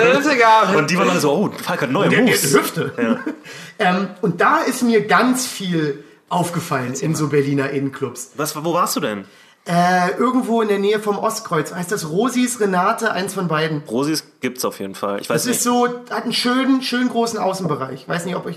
Und 0.78 0.90
die 0.90 0.98
waren 0.98 1.10
alle 1.10 1.20
so, 1.20 1.32
oh, 1.34 1.50
Falk 1.62 1.82
hat 1.82 1.92
neue 1.92 2.08
Der, 2.08 2.20
der 2.20 2.28
Moves. 2.28 2.54
Hüfte. 2.54 2.92
Ähm, 3.80 4.08
und 4.22 4.40
da 4.40 4.60
ist 4.60 4.84
mir 4.84 5.02
ganz 5.08 5.48
viel 5.48 6.04
aufgefallen 6.30 6.94
in 6.94 7.16
so 7.16 7.28
Berliner 7.30 7.72
Innenclubs. 7.72 8.32
Was, 8.38 8.56
wo 8.64 8.72
warst 8.74 8.96
du 8.96 9.00
denn? 9.00 9.26
Äh, 9.66 10.12
irgendwo 10.18 10.62
in 10.62 10.68
der 10.68 10.80
Nähe 10.80 11.00
vom 11.00 11.18
Ostkreuz. 11.18 11.74
Heißt 11.74 11.92
das 11.92 12.10
Rosis, 12.10 12.60
Renate, 12.60 13.14
eins 13.14 13.34
von 13.34 13.48
beiden. 13.48 13.82
Rosis 13.90 14.26
gibt's 14.42 14.66
auf 14.66 14.80
jeden 14.82 14.94
Fall. 14.96 15.22
Ich 15.22 15.30
weiß 15.30 15.44
Das 15.44 15.46
nicht. 15.46 15.58
ist 15.58 15.64
so, 15.64 15.88
hat 16.10 16.24
einen 16.24 16.34
schönen, 16.34 16.82
schönen 16.82 17.08
großen 17.10 17.40
Außenbereich. 17.40 18.08
Weiß 18.10 18.26
nicht, 18.26 18.36
ob 18.36 18.46
du 18.46 18.52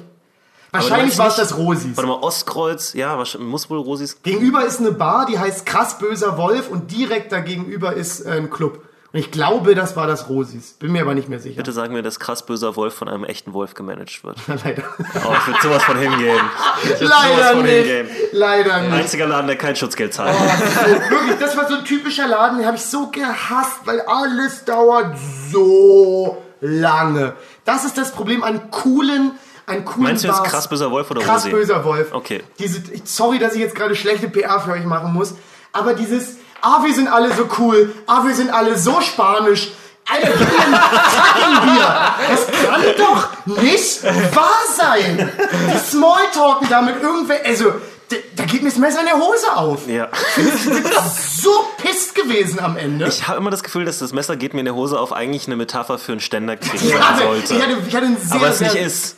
Wahrscheinlich 0.73 1.17
war 1.17 1.29
es 1.29 1.37
das 1.37 1.57
Rosis. 1.57 1.97
Warte 1.97 2.09
mal, 2.09 2.19
Ostkreuz, 2.21 2.93
ja, 2.95 3.17
wahrscheinlich- 3.17 3.49
muss 3.51 3.71
wohl 3.71 3.79
Rosis. 3.79 4.21
Gegenüber 4.23 4.65
ist 4.67 4.81
eine 4.81 4.91
Bar, 4.93 5.25
die 5.27 5.39
heißt 5.39 5.65
Krass 5.65 5.99
Böser 5.99 6.37
Wolf 6.37 6.69
und 6.69 6.91
direkt 6.91 7.31
dagegenüber 7.33 7.95
ist 7.95 8.21
äh, 8.27 8.33
ein 8.33 8.51
Club. 8.51 8.83
Und 9.13 9.21
ich 9.21 9.31
glaube, 9.31 9.75
das 9.75 9.97
war 9.97 10.07
das 10.07 10.29
Rosis. 10.29 10.73
Bin 10.75 10.93
mir 10.93 11.03
aber 11.03 11.15
nicht 11.15 11.29
mehr 11.29 11.39
sicher. 11.39 11.57
Bitte 11.57 11.73
sagen 11.73 11.93
mir, 11.95 12.03
dass 12.03 12.19
krass 12.21 12.45
böser 12.45 12.77
Wolf 12.77 12.93
von 12.95 13.09
einem 13.09 13.25
echten 13.25 13.53
Wolf 13.53 13.75
gemanagt 13.75 14.25
wird. 14.25 14.37
Leider. 14.65 14.83
Oh, 14.99 15.33
ich 15.39 15.47
würde 15.47 15.61
sowas 15.63 15.83
von 15.85 15.97
hingehen. 15.99 16.41
Ich 16.85 17.01
Leider 17.01 17.51
von 17.53 17.63
nicht. 17.63 17.73
hingehen. 17.87 18.09
Leider 18.33 18.81
nicht. 18.83 18.93
Einziger 18.93 19.27
Laden, 19.27 19.47
der 19.47 19.57
kein 19.57 19.77
Schutzgeld 19.77 20.13
zahlt. 20.13 20.35
So, 20.37 21.11
wirklich, 21.11 21.39
das 21.39 21.57
war 21.57 21.69
so 21.69 21.77
ein 21.77 21.85
typischer 21.85 22.27
Laden, 22.27 22.59
den 22.59 22.67
habe 22.67 22.77
ich 22.77 22.83
so 22.85 23.07
gehasst, 23.11 23.81
weil 23.85 24.01
alles 24.03 24.65
dauert 24.65 25.17
so 25.51 26.43
lange. 26.61 27.35
Das 27.65 27.85
ist 27.85 27.97
das 27.97 28.13
Problem 28.13 28.43
an 28.43 28.71
coolen, 28.71 29.33
an 29.67 29.85
coolen 29.85 30.03
Meinst 30.05 30.25
du 30.25 30.29
jetzt 30.29 30.39
Bars. 30.39 30.49
krass 30.51 30.69
böser 30.69 30.91
Wolf 30.91 31.11
oder 31.11 31.21
Krass 31.23 31.45
Rosi? 31.45 31.51
böser 31.55 31.85
Wolf. 31.85 32.13
Okay. 32.13 32.43
Diese, 32.59 32.83
sorry, 33.05 33.39
dass 33.39 33.55
ich 33.55 33.61
jetzt 33.61 33.75
gerade 33.75 33.95
schlechte 33.95 34.29
PR 34.29 34.61
für 34.61 34.73
euch 34.73 34.85
machen 34.85 35.13
muss, 35.13 35.35
aber 35.73 35.95
dieses, 35.95 36.37
ah, 36.63 36.83
wir 36.85 36.95
sind 36.95 37.09
alle 37.09 37.33
so 37.35 37.49
cool, 37.59 37.95
ah, 38.07 38.25
wir 38.25 38.35
sind 38.35 38.51
alle 38.51 38.77
so 38.79 39.01
spanisch. 39.01 39.69
Alter, 40.09 40.29
gib 40.39 40.49
mir 40.49 40.77
ein 41.47 41.63
Bier. 41.67 42.15
Das 42.29 42.47
kann 42.47 42.83
doch 42.97 43.57
nicht 43.63 44.05
wahr 44.37 44.63
sein. 44.77 45.33
Die 45.75 45.79
Smalltalken 45.79 46.69
da 46.69 46.81
mit 46.81 47.03
irgendwer, 47.03 47.45
also, 47.45 47.73
da, 48.09 48.17
da 48.37 48.45
geht 48.45 48.63
mir 48.63 48.69
das 48.69 48.79
Messer 48.79 49.01
in 49.01 49.07
der 49.07 49.17
Hose 49.17 49.57
auf. 49.57 49.89
Ja. 49.89 50.09
So 51.37 51.51
pisst 51.83 52.15
gewesen 52.15 52.61
am 52.61 52.77
Ende. 52.77 53.07
Ich 53.09 53.27
habe 53.27 53.39
immer 53.39 53.51
das 53.51 53.65
Gefühl, 53.65 53.85
dass 53.85 53.99
das 53.99 54.13
Messer 54.13 54.37
geht 54.37 54.55
mir 54.55 54.61
in 54.61 54.67
der 54.67 54.77
Hose 54.77 54.99
auf 55.01 55.13
eigentlich 55.13 55.47
eine 55.49 55.57
Metapher 55.57 55.99
für 55.99 56.13
einen 56.13 56.21
Ständerkrieg 56.21 56.75
Ich 56.75 56.89
sein 56.91 57.01
sollte. 57.19 57.55
ich 57.55 57.63
hatte, 57.63 57.77
ich 57.89 57.97
hatte 57.97 58.07
einen 58.07 58.17
sehr, 58.21 58.37
aber 58.37 58.49
es 58.49 58.61
nicht 58.61 58.75
ist. 58.77 59.17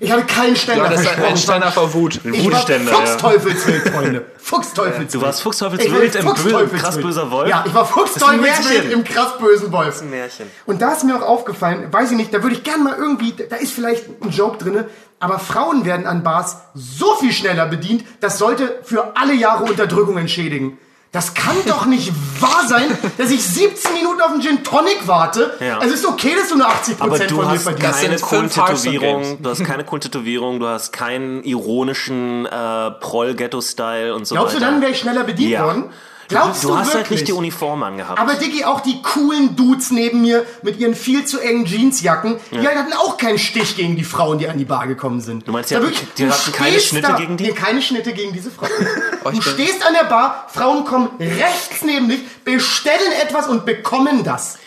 Ich 0.00 0.12
hatte 0.12 0.24
keinen 0.26 0.54
Ständer 0.54 0.84
hattest 0.84 1.00
ein 1.00 1.14
versprochen. 1.14 1.36
Ständer 1.36 1.72
vor 1.72 1.92
Wut. 1.94 2.20
Ein 2.24 2.44
Wutständer, 2.44 2.92
ja. 2.92 2.98
Fuchsteufelswild, 2.98 3.88
Freunde. 3.88 4.24
Fuchsteufelswild. 4.38 5.14
Du 5.14 5.22
warst 5.22 5.42
Fuchsteufelswild 5.42 6.14
im 6.14 6.26
Fuchsteufelswild. 6.28 6.82
krass 6.82 6.96
böser 7.00 7.30
Wolf? 7.30 7.48
Ja, 7.48 7.64
ich 7.66 7.74
war 7.74 7.82
Das 7.82 7.90
ist 8.16 8.22
ein 8.22 8.38
Fuchsteufelswild 8.38 8.92
im 8.92 9.04
krass 9.04 9.38
bösen 9.38 9.72
Wolf. 9.72 10.00
ein 10.00 10.10
Märchen. 10.10 10.46
Und 10.66 10.82
da 10.82 10.92
ist 10.92 11.02
mir 11.04 11.16
auch 11.16 11.26
aufgefallen, 11.26 11.92
weiß 11.92 12.12
ich 12.12 12.16
nicht, 12.16 12.32
da 12.32 12.42
würde 12.42 12.54
ich 12.54 12.62
gern 12.62 12.84
mal 12.84 12.94
irgendwie, 12.96 13.34
da 13.48 13.56
ist 13.56 13.72
vielleicht 13.72 14.04
ein 14.22 14.30
Joke 14.30 14.58
drinne, 14.62 14.88
aber 15.18 15.40
Frauen 15.40 15.84
werden 15.84 16.06
an 16.06 16.22
Bars 16.22 16.58
so 16.74 17.16
viel 17.16 17.32
schneller 17.32 17.66
bedient, 17.66 18.04
das 18.20 18.38
sollte 18.38 18.78
für 18.84 19.16
alle 19.16 19.34
Jahre 19.34 19.64
Unterdrückung 19.64 20.16
entschädigen. 20.16 20.78
Das 21.10 21.32
kann 21.32 21.56
doch 21.66 21.86
nicht 21.86 22.12
wahr 22.38 22.64
sein, 22.68 22.86
dass 23.16 23.30
ich 23.30 23.42
17 23.42 23.94
Minuten 23.94 24.20
auf 24.20 24.30
einen 24.30 24.42
Gin 24.42 24.62
Tonic 24.62 25.06
warte. 25.06 25.56
Ja. 25.58 25.78
Also 25.78 25.94
ist 25.94 26.06
okay, 26.06 26.34
dass 26.38 26.50
du 26.50 26.56
nur 26.58 26.66
80% 26.68 26.96
Aber 26.98 27.16
von 27.16 27.26
du 27.26 27.36
mir 27.36 27.48
hast 27.48 27.62
verdienst. 27.62 27.86
Das 27.86 28.00
keine 28.00 28.18
sind 28.18 29.44
du 29.44 29.48
hast 29.50 29.64
keine 29.64 29.84
Cool-Tätowierung, 29.90 30.60
du 30.60 30.66
hast 30.66 30.92
keinen 30.92 31.42
ironischen 31.44 32.44
äh, 32.44 32.90
Proll-Ghetto-Style 32.90 34.14
und 34.14 34.26
so 34.26 34.34
Glaubst 34.34 34.54
du, 34.54 34.60
weiter. 34.60 34.70
dann 34.70 34.80
wäre 34.82 34.90
ich 34.92 34.98
schneller 34.98 35.24
bedient 35.24 35.50
Ja. 35.50 35.64
worden? 35.64 35.84
Glaubst 36.28 36.62
du, 36.64 36.68
du, 36.68 36.76
hast 36.76 36.86
wirklich? 36.88 36.94
halt 37.02 37.10
nicht 37.10 37.28
die 37.28 37.32
Uniform 37.32 37.82
angehabt. 37.82 38.18
Aber 38.20 38.34
Diggi, 38.34 38.64
auch 38.64 38.80
die 38.80 39.00
coolen 39.02 39.56
Dudes 39.56 39.90
neben 39.90 40.20
mir 40.20 40.44
mit 40.62 40.78
ihren 40.78 40.94
viel 40.94 41.24
zu 41.24 41.40
engen 41.40 41.64
Jeansjacken, 41.64 42.38
die 42.50 42.66
hatten 42.68 42.92
auch 42.92 43.16
keinen 43.16 43.38
Stich 43.38 43.76
gegen 43.76 43.96
die 43.96 44.04
Frauen, 44.04 44.38
die 44.38 44.48
an 44.48 44.58
die 44.58 44.64
Bar 44.64 44.86
gekommen 44.86 45.20
sind. 45.20 45.48
Du 45.48 45.52
meinst, 45.52 45.70
hatten- 45.72 45.82
wirklich, 45.84 46.06
die 46.16 46.24
du 46.26 46.30
hatten 46.30 46.52
keine 46.52 46.78
Schnitte 46.80 47.08
da, 47.08 47.16
gegen 47.16 47.36
die? 47.36 47.44
Nee, 47.44 47.52
keine 47.52 47.80
Schnitte 47.82 48.12
gegen 48.12 48.32
diese 48.32 48.50
Frauen. 48.50 48.70
Oh, 49.24 49.30
du 49.30 49.32
bin- 49.32 49.42
stehst 49.42 49.84
an 49.84 49.94
der 49.94 50.04
Bar, 50.08 50.46
Frauen 50.48 50.84
kommen 50.84 51.10
rechts 51.18 51.82
neben 51.84 52.08
dich, 52.08 52.20
bestellen 52.44 53.12
etwas 53.20 53.48
und 53.48 53.66
bekommen 53.66 54.22
das. 54.22 54.58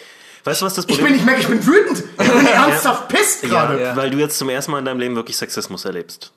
weißt 0.43 0.61
du, 0.61 0.65
was 0.65 0.73
das 0.73 0.85
Ich 0.85 0.89
Problem 0.95 1.13
bin, 1.13 1.15
ich 1.19 1.25
merke, 1.25 1.41
ich 1.41 1.47
bin 1.47 1.65
wütend. 1.65 2.03
Ich 2.19 2.31
bin 2.31 2.45
ernsthaft 2.53 3.07
pisst 3.07 3.41
gerade. 3.43 3.81
Ja, 3.81 3.95
weil 3.95 4.09
du 4.09 4.17
jetzt 4.17 4.37
zum 4.37 4.49
ersten 4.49 4.71
Mal 4.71 4.79
in 4.79 4.85
deinem 4.85 4.99
Leben 4.99 5.15
wirklich 5.15 5.37
Sexismus 5.37 5.85
erlebst. 5.85 6.31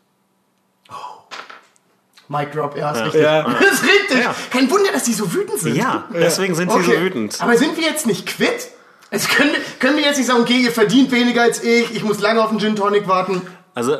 Mic 2.29 2.53
drop, 2.53 2.77
ja, 2.77 2.93
ist 2.93 3.05
richtig. 3.05 3.22
Ja. 3.22 3.43
Das 3.43 3.61
ist 3.72 3.83
richtig. 3.83 4.25
Ja. 4.25 4.35
Kein 4.51 4.70
Wunder, 4.70 4.93
dass 4.93 5.05
die 5.05 5.12
so 5.12 5.33
wütend 5.33 5.61
sind. 5.61 5.77
Ja, 5.77 6.09
deswegen 6.12 6.55
sind 6.55 6.70
sie 6.72 6.83
so 6.83 6.93
wütend. 6.93 7.41
Aber 7.41 7.57
sind 7.57 7.77
wir 7.77 7.85
jetzt 7.85 8.07
nicht 8.07 8.27
quitt? 8.27 8.68
Es 9.11 9.29
können, 9.29 9.53
können 9.79 9.97
wir 9.97 10.05
jetzt 10.05 10.16
nicht 10.16 10.27
sagen, 10.27 10.43
okay, 10.43 10.59
ihr 10.59 10.72
verdient 10.72 11.12
weniger 11.12 11.43
als 11.43 11.62
ich, 11.62 11.95
ich 11.95 12.03
muss 12.03 12.20
lange 12.20 12.43
auf 12.43 12.51
den 12.51 12.59
Gin 12.59 12.75
Tonic 12.75 13.07
warten. 13.07 13.43
Also-? 13.75 13.99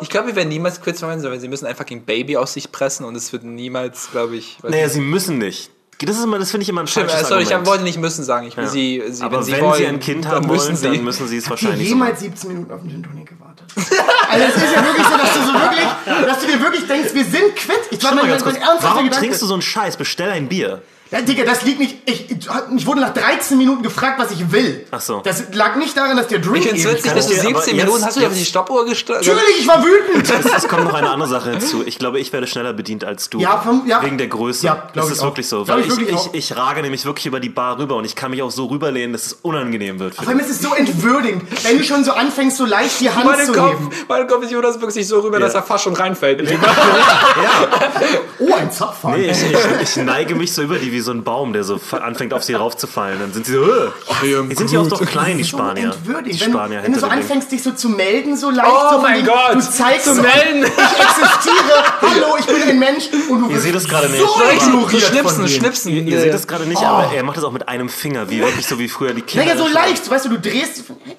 Ich 0.00 0.08
glaube, 0.08 0.28
wir 0.28 0.36
werden 0.36 0.48
niemals 0.48 0.80
quits 0.80 1.02
machen, 1.02 1.20
sondern 1.20 1.40
sie 1.40 1.48
müssen 1.48 1.66
einfach 1.66 1.86
gegen 1.86 2.04
Baby 2.04 2.36
aus 2.36 2.52
sich 2.52 2.72
pressen 2.72 3.04
und 3.04 3.14
es 3.16 3.32
wird 3.32 3.44
niemals, 3.44 4.10
glaube 4.10 4.36
ich. 4.36 4.58
Naja, 4.62 4.84
nicht. 4.84 4.94
sie 4.94 5.00
müssen 5.00 5.38
nicht. 5.38 5.70
Das 6.00 6.18
ist 6.18 6.24
immer, 6.24 6.38
das 6.38 6.50
finde 6.50 6.62
ich 6.64 6.68
immer 6.68 6.82
ein 6.82 6.86
Stimmt, 6.86 7.10
falsches 7.10 7.28
sorry, 7.28 7.42
ich 7.44 7.48
Argument. 7.48 7.68
wollte 7.68 7.84
nicht 7.84 7.98
müssen 7.98 8.22
sagen. 8.22 8.46
Ich 8.46 8.56
will 8.56 8.64
Ja. 8.64 8.70
sie, 8.70 9.02
sie, 9.08 9.22
Aber 9.22 9.38
wenn 9.38 9.44
sie 9.44 9.52
wenn 9.52 9.60
wollen, 9.62 9.76
sie 9.78 9.86
ein 9.86 10.00
Kind 10.00 10.28
haben 10.28 10.46
müssen 10.46 10.66
wollen, 10.66 10.76
sie. 10.76 10.90
dann 10.90 11.04
müssen 11.04 11.26
sie 11.26 11.36
es 11.38 11.48
wahrscheinlich 11.48 11.88
so 11.88 11.94
jemals 11.94 12.20
machen. 12.20 12.30
17 12.36 12.48
Minuten 12.52 12.72
auf 12.72 12.80
den 12.82 12.90
Gin 12.90 13.02
Tonic 13.02 13.26
gewartet? 13.28 13.64
Also 14.28 14.44
es 14.44 14.56
ist 14.56 14.74
ja 14.74 14.84
wirklich 14.84 15.06
so, 15.06 15.16
dass 15.16 15.32
du 15.34 15.40
so 15.46 15.52
wirklich, 15.54 16.26
dass 16.26 16.40
du 16.40 16.46
dir 16.48 16.60
wirklich 16.60 16.86
denkst, 16.86 17.14
wir 17.14 17.24
sind 17.24 17.56
quitt. 17.56 17.80
Ich 17.90 18.02
mal 18.02 18.14
mein, 18.16 18.28
ganz 18.28 18.44
mein, 18.44 18.52
kurz. 18.52 18.54
mein 18.54 18.62
ernsthafter 18.62 18.88
Warum 18.88 19.04
Gedanke. 19.04 19.20
trinkst 19.24 19.40
du 19.42 19.46
so 19.46 19.52
einen 19.54 19.62
Scheiß? 19.62 19.96
Bestell 19.96 20.30
ein 20.30 20.48
Bier. 20.48 20.82
Ja, 21.10 21.20
Digga, 21.20 21.44
das 21.44 21.62
liegt 21.62 21.78
nicht. 21.78 21.96
Ich, 22.04 22.30
ich, 22.30 22.86
wurde 22.86 23.00
nach 23.00 23.14
13 23.14 23.56
Minuten 23.56 23.82
gefragt, 23.84 24.18
was 24.18 24.32
ich 24.32 24.50
will. 24.50 24.84
Ach 24.90 25.00
so. 25.00 25.20
Das 25.24 25.44
lag 25.52 25.76
nicht 25.76 25.96
daran, 25.96 26.16
dass 26.16 26.26
der 26.26 26.40
Drink 26.40 26.64
Ich 26.66 26.70
finde 26.72 26.82
es 26.82 26.96
witzig, 26.96 27.12
dass 27.14 27.26
du 27.28 27.34
dir 27.34 27.40
aber 27.40 27.48
17 27.62 27.76
jetzt- 27.76 27.84
Minuten 27.86 28.04
hast 28.04 28.16
du 28.20 28.26
auf 28.26 28.34
die 28.34 28.44
Stoppuhr 28.44 28.84
gestellt. 28.86 29.20
Natürlich, 29.24 29.60
ich 29.60 29.68
war 29.68 29.84
wütend. 29.84 30.28
Es, 30.28 30.64
es 30.64 30.68
kommt 30.68 30.84
noch 30.84 30.94
eine 30.94 31.08
andere 31.10 31.28
Sache 31.28 31.50
hinzu. 31.52 31.84
Ich 31.86 31.98
glaube, 32.00 32.18
ich 32.18 32.32
werde 32.32 32.48
schneller 32.48 32.72
bedient 32.72 33.04
als 33.04 33.30
du. 33.30 33.38
Ja, 33.38 33.58
vom- 33.58 33.86
ja. 33.86 34.02
Wegen 34.02 34.18
der 34.18 34.26
Größe. 34.26 34.66
Ja, 34.66 34.88
das 34.94 35.06
ich 35.06 35.12
ist 35.12 35.20
auch. 35.20 35.26
wirklich 35.26 35.48
so. 35.48 35.68
Weil 35.68 35.80
ich 35.80 35.86
ich, 35.86 35.96
wirklich 35.96 36.26
ich, 36.32 36.50
ich, 36.50 36.56
rage 36.56 36.82
nämlich 36.82 37.04
wirklich 37.04 37.26
über 37.26 37.38
die 37.38 37.50
Bar 37.50 37.78
rüber 37.78 37.94
und 37.94 38.04
ich 38.04 38.16
kann 38.16 38.32
mich 38.32 38.42
auch 38.42 38.50
so 38.50 38.66
rüberlehnen, 38.66 39.12
dass 39.12 39.26
es 39.26 39.32
unangenehm 39.42 40.00
wird. 40.00 40.16
Vor 40.16 40.26
allem 40.26 40.40
ist 40.40 40.50
es 40.50 40.60
so 40.60 40.74
entwürdigend, 40.74 41.44
wenn 41.64 41.78
du 41.78 41.84
schon 41.84 42.02
so 42.04 42.12
anfängst, 42.12 42.56
so 42.56 42.64
leicht 42.64 43.00
die 43.00 43.10
Hand 43.10 43.24
Mein 43.26 43.46
zu 43.46 43.52
Kopf, 43.52 43.70
heben. 43.78 43.90
mein 44.08 44.26
Kopf 44.26 44.42
ist 44.42 44.50
Jonas 44.50 44.80
wirklich 44.80 45.06
so 45.06 45.20
rüber, 45.20 45.38
dass 45.38 45.54
er 45.54 45.62
fast 45.62 45.84
schon 45.84 45.94
reinfällt. 45.94 46.42
Oh, 48.38 48.52
ein 48.54 48.70
Zapfhahn. 48.70 49.18
Nee, 49.20 49.30
ich, 49.30 49.42
ich, 49.42 49.56
ich 49.82 49.96
neige 50.04 50.34
mich 50.34 50.52
so 50.52 50.62
über 50.62 50.76
die 50.78 50.92
wie 50.96 51.00
so 51.00 51.10
ein 51.12 51.22
Baum, 51.24 51.52
der 51.52 51.62
so 51.62 51.78
anfängt 51.90 52.32
auf 52.32 52.42
sie 52.42 52.54
raufzufallen. 52.54 53.20
Dann 53.20 53.32
sind 53.32 53.44
sie 53.46 53.52
so, 53.52 53.62
äh. 53.62 53.90
die 54.48 54.54
sind 54.54 54.72
ja 54.72 54.80
auch 54.80 54.88
doch 54.88 55.04
klein, 55.04 55.36
die 55.36 55.44
so 55.44 55.58
Spanier. 55.58 55.92
entwürdigend. 55.92 56.40
Die 56.40 56.44
Wenn, 56.44 56.52
Spanier 56.52 56.82
wenn 56.82 56.92
du 56.92 56.98
so 57.00 57.06
anfängst, 57.06 57.52
dich 57.52 57.62
so 57.62 57.72
zu 57.72 57.90
melden, 57.90 58.36
so 58.36 58.50
leicht. 58.50 58.68
Oh 58.70 58.92
so 58.92 58.98
mein 59.02 59.24
Gott, 59.24 59.54
Du 59.54 59.60
zeigst 59.60 60.06
zu 60.06 60.14
so, 60.14 60.22
melden. 60.22 60.64
Ich 60.64 61.00
existiere. 61.04 61.84
Hallo, 62.00 62.36
ich 62.38 62.46
bin 62.46 62.62
ein 62.62 62.78
Mensch. 62.78 63.04
Und 63.28 63.42
du 63.42 63.50
Ihr 63.50 63.60
seht 63.60 63.74
es 63.74 63.86
gerade 63.86 64.08
nicht. 64.08 64.20
So 64.20 64.26
So 64.26 64.34
von 64.34 65.00
schnipsen, 65.00 65.48
schnipsen. 65.48 65.92
Ihr, 65.92 66.02
ihr 66.02 66.20
seht 66.20 66.34
es 66.34 66.46
gerade 66.46 66.64
nicht, 66.64 66.80
Oh. 66.80 66.86
aber 66.86 67.12
er 67.12 67.22
macht 67.22 67.36
es 67.36 67.44
auch 67.44 67.52
mit 67.52 67.68
einem 67.68 67.88
Finger, 67.88 68.30
wie 68.30 68.40
wirklich 68.40 68.66
so 68.66 68.78
wie 68.78 68.88
früher 68.88 69.12
die 69.12 69.22
Kinder. 69.22 69.44
Naja, 69.46 69.58
so 69.58 69.68
leicht. 69.68 70.10
Weißt 70.10 70.24
du, 70.24 70.30
du 70.30 70.38
drehst. 70.38 70.84
hey, 71.04 71.16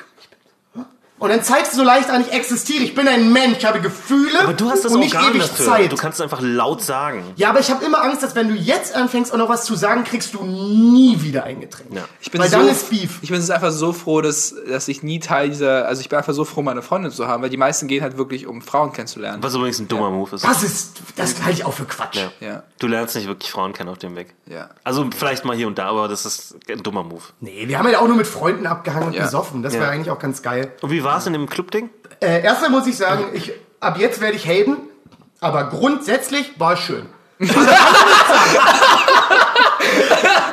Und 1.20 1.30
dann 1.30 1.42
zeigst 1.44 1.74
du 1.74 1.78
so 1.78 1.84
leicht 1.84 2.10
an, 2.12 2.22
ich 2.22 2.32
existiere. 2.32 2.84
Ich 2.84 2.94
bin 2.94 3.08
ein 3.08 3.34
Mensch, 3.34 3.58
ich 3.58 3.66
habe 3.66 3.82
Gefühle 3.82 4.40
Aber 4.44 4.54
du 4.54 4.70
hast 4.70 4.86
das 4.86 4.94
und 4.94 5.00
nicht 5.00 5.16
Organ 5.16 5.32
ewig 5.32 5.42
dafür. 5.42 5.66
Zeit. 5.66 5.92
Du 5.92 5.96
kannst 5.96 6.20
es 6.20 6.24
einfach 6.24 6.42
laut 6.42 6.84
sagen. 6.84 7.24
Ja, 7.38 7.50
aber 7.50 7.60
ich 7.60 7.72
habe 7.72 7.84
immer 7.84 8.04
Angst, 8.04 8.22
dass 8.22 8.36
wenn 8.36 8.50
du 8.50 8.54
jetzt 8.56 8.94
anfängst, 8.96 9.34
auch 9.34 9.38
noch 9.38 9.50
was 9.50 9.66
zu 9.66 9.76
sagen, 9.76 10.04
kriegst 10.04 10.34
du 10.36 10.44
nie 10.44 11.22
wieder 11.22 11.44
ein 11.46 11.60
Getränk. 11.60 11.94
Ja. 11.96 12.04
Ich 12.22 12.30
bin 12.30 12.40
Weil 12.40 12.50
so, 12.50 12.58
dann 12.58 12.68
ist 12.68 12.90
Beef. 12.92 13.18
Ich 13.22 13.30
bin 13.30 13.40
jetzt 13.40 13.50
einfach 13.50 13.72
so 13.72 13.94
froh, 13.94 14.22
dass, 14.22 14.54
dass 14.70 14.88
ich 14.88 15.02
nie 15.02 15.20
Teil 15.20 15.50
dieser. 15.50 15.88
Also 15.88 16.02
ich 16.02 16.10
bin 16.10 16.20
einfach 16.20 16.34
so 16.34 16.46
froh, 16.46 16.62
meine 16.62 16.84
Freundin 16.84 17.12
zu 17.12 17.28
haben, 17.28 17.42
weil 17.42 17.50
die 17.50 17.58
meisten 17.58 17.88
gehen 17.88 18.04
halt 18.04 18.18
wirklich, 18.18 18.46
um 18.46 18.62
Frauen 18.62 18.94
kennenzulernen. 18.94 19.42
Was 19.42 19.56
übrigens 19.56 19.80
ein 19.80 19.88
dummer 19.88 20.12
Move 20.12 20.36
ist. 20.36 20.44
Das 20.46 20.62
ist, 20.62 21.02
das 21.16 21.42
halte 21.44 21.54
ich 21.60 21.66
auch 21.66 21.74
für 21.74 21.86
Quatsch. 21.86 22.18
Ja. 22.18 22.32
Ja. 22.48 22.64
Du 22.78 22.86
lernst 22.86 23.16
nicht 23.16 23.28
wirklich 23.28 23.52
Frauen 23.52 23.74
kennen 23.74 23.90
auf 23.90 23.98
dem 23.98 24.16
Weg. 24.16 24.36
Ja. 24.46 24.70
Also 24.84 25.10
vielleicht 25.18 25.46
mal 25.46 25.56
hier 25.56 25.66
und 25.68 25.80
da, 25.80 25.88
aber 25.88 26.08
das 26.08 26.26
ist 26.28 26.56
ein 26.70 26.84
dummer 26.84 27.04
Move. 27.04 27.24
Nee, 27.40 27.68
wir 27.68 27.80
haben 27.80 27.90
ja 27.90 28.00
auch 28.02 28.08
nur 28.08 28.18
mit 28.18 28.28
Freunden 28.28 28.68
abgehangen 28.68 29.08
und 29.08 29.14
Ja. 29.16 29.24
gesoffen. 29.26 29.64
Das 29.64 29.74
Ja. 29.74 29.80
wäre 29.82 29.92
eigentlich 29.92 30.12
auch 30.12 30.20
ganz 30.20 30.42
geil. 30.44 30.72
Und 30.82 30.92
wie 30.92 31.04
war 31.08 31.18
es 31.18 31.26
in 31.26 31.34
dem 31.34 31.50
Club-Ding? 31.50 31.90
Äh, 32.20 32.44
erstmal 32.44 32.70
muss 32.70 32.86
ich 32.86 32.98
sagen, 32.98 33.26
ich, 33.34 33.54
ab 33.80 33.98
jetzt 33.98 34.22
werde 34.22 34.36
ich 34.36 34.46
haten, 34.46 34.78
aber 35.40 35.66
grundsätzlich 35.70 36.60
war 36.60 36.74
es 36.74 36.80
schön. 36.80 37.06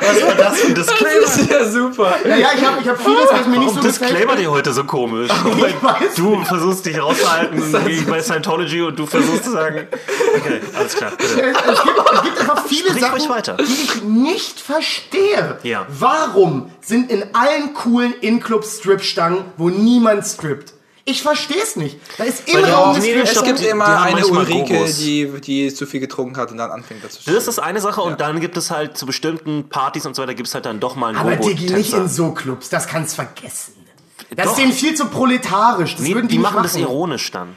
Was 0.07 0.23
war 0.23 0.35
das 0.35 0.59
für 0.59 0.67
ein 0.67 0.75
Disclaimer? 0.75 1.21
Das 1.21 1.37
ist 1.37 1.51
ja 1.51 1.65
super. 1.69 2.15
Naja, 2.25 2.47
ich 2.55 2.65
habe 2.65 2.81
ich 2.81 2.87
hab 2.87 3.01
vieles, 3.01 3.27
was 3.31 3.47
mir 3.47 3.59
nicht 3.59 3.69
so 3.69 3.75
Warum 3.75 3.87
Disclaimer 3.87 4.19
gefällt. 4.19 4.39
dir 4.39 4.51
heute 4.51 4.73
so 4.73 4.83
komisch? 4.83 5.31
Ich 5.65 5.83
weiß 5.83 6.15
Du 6.15 6.43
versuchst 6.43 6.85
dich 6.85 7.01
rauszuhalten 7.01 7.61
gegen 7.85 8.05
bei 8.05 8.21
Scientology 8.21 8.81
und 8.81 8.97
du 8.99 9.05
versuchst 9.05 9.45
zu 9.45 9.51
sagen, 9.51 9.87
okay, 10.35 10.61
alles 10.77 10.95
klar, 10.95 11.11
bitte. 11.17 11.41
Es, 11.41 11.83
gibt, 11.83 11.97
es 12.13 12.21
gibt 12.23 12.39
einfach 12.39 12.65
viele 12.67 12.89
Sprich 12.89 13.11
ruhig 13.11 13.29
weiter. 13.29 13.57
Sachen, 13.57 13.65
die 13.65 13.83
ich 13.83 14.03
nicht 14.03 14.59
verstehe. 14.59 15.57
Ja. 15.63 15.85
Warum 15.89 16.71
sind 16.81 17.09
in 17.11 17.23
allen 17.33 17.73
coolen 17.73 18.13
In-Club 18.21 18.63
Strip-Stangen, 18.65 19.45
wo 19.57 19.69
niemand 19.69 20.25
strippt? 20.25 20.74
Ich 21.07 21.21
verstehe 21.21 21.61
es 21.61 21.75
nicht. 21.75 21.99
Da 22.17 22.23
ist 22.23 22.51
Weil 22.51 22.63
immer 22.63 22.65
die- 22.65 23.07
irgendeine 23.09 23.23
nee, 23.23 23.29
Es 23.31 23.43
gibt 23.43 23.61
immer 23.61 24.01
eine 24.01 24.25
Ulrike, 24.25 24.85
die, 24.85 25.31
die 25.39 25.71
zu 25.73 25.85
viel 25.85 25.99
getrunken 25.99 26.35
hat 26.37 26.49
und 26.51 26.57
dann 26.57 26.71
anfängt 26.71 27.03
dazu 27.03 27.19
Das 27.31 27.47
ist 27.47 27.59
eine 27.59 27.79
Sache 27.79 28.01
und 28.01 28.19
dann 28.21 28.39
gibt 28.39 28.57
es 28.57 28.71
halt 28.71 28.97
zu 28.97 29.05
bestimmten 29.05 29.69
Partys 29.69 30.07
und 30.07 30.15
so 30.15 30.23
weiter 30.23 30.33
gibt 30.33 30.47
es 30.47 30.55
halt 30.55 30.65
dann 30.65 30.79
doch 30.79 30.95
mal 30.95 31.09
einen 31.09 31.17
Aber 31.19 31.35
Digi, 31.35 31.71
nicht 31.71 31.93
in 31.93 32.07
so 32.09 32.31
Clubs. 32.31 32.69
Das 32.69 32.87
kannst 32.87 33.13
vergessen. 33.15 33.73
Das 34.35 34.45
Doch. 34.45 34.51
ist 34.53 34.59
denen 34.59 34.73
viel 34.73 34.95
zu 34.95 35.05
proletarisch. 35.05 35.93
Das 35.95 36.01
Nee, 36.01 36.15
würden 36.15 36.27
die 36.27 36.37
die, 36.37 36.41
machen 36.41 36.63
das 36.63 36.75
ironisch 36.75 37.29
dann. 37.31 37.55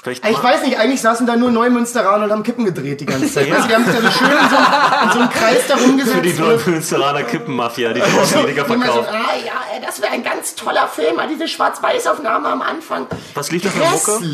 Vielleicht 0.00 0.24
Ich 0.28 0.42
weiß 0.42 0.62
nicht, 0.62 0.78
eigentlich 0.78 1.00
saßen 1.00 1.26
da 1.26 1.36
nur 1.36 1.50
Neumünsteraner 1.50 2.24
und 2.24 2.30
haben 2.32 2.42
Kippen 2.44 2.64
gedreht 2.64 3.00
die 3.00 3.06
ganze 3.06 3.32
Zeit. 3.32 3.50
Weißt 3.50 3.64
du, 3.64 3.68
die 3.68 3.74
haben 3.74 3.84
sich 3.84 3.94
da 3.94 4.00
so 4.00 4.10
schön 4.10 4.28
in 4.30 4.48
so, 4.48 4.56
in 4.56 5.12
so 5.12 5.18
einem 5.18 5.30
Kreis 5.30 5.66
da 5.66 5.74
rumgesetzt. 5.76 6.16
für 6.16 6.22
die 6.22 6.32
Neumünsteraner 6.34 7.22
Kippenmafia, 7.24 7.92
die 7.92 8.00
weniger 8.02 8.64
Immer 8.66 8.86
so, 8.86 8.92
verkauft. 8.92 9.08
ah 9.12 9.36
ja, 9.44 9.84
das 9.84 10.00
wäre 10.00 10.12
ein 10.12 10.22
ganz 10.22 10.54
toller 10.54 10.86
Film, 10.88 11.18
ah, 11.18 11.26
diese 11.26 11.48
Schwarz-Weiß-Aufnahme 11.48 12.48
am 12.48 12.62
Anfang. 12.62 13.06
Was 13.34 13.50
lief 13.50 13.62
da 13.62 13.70
für 13.70 13.84
Mucke? 13.84 14.24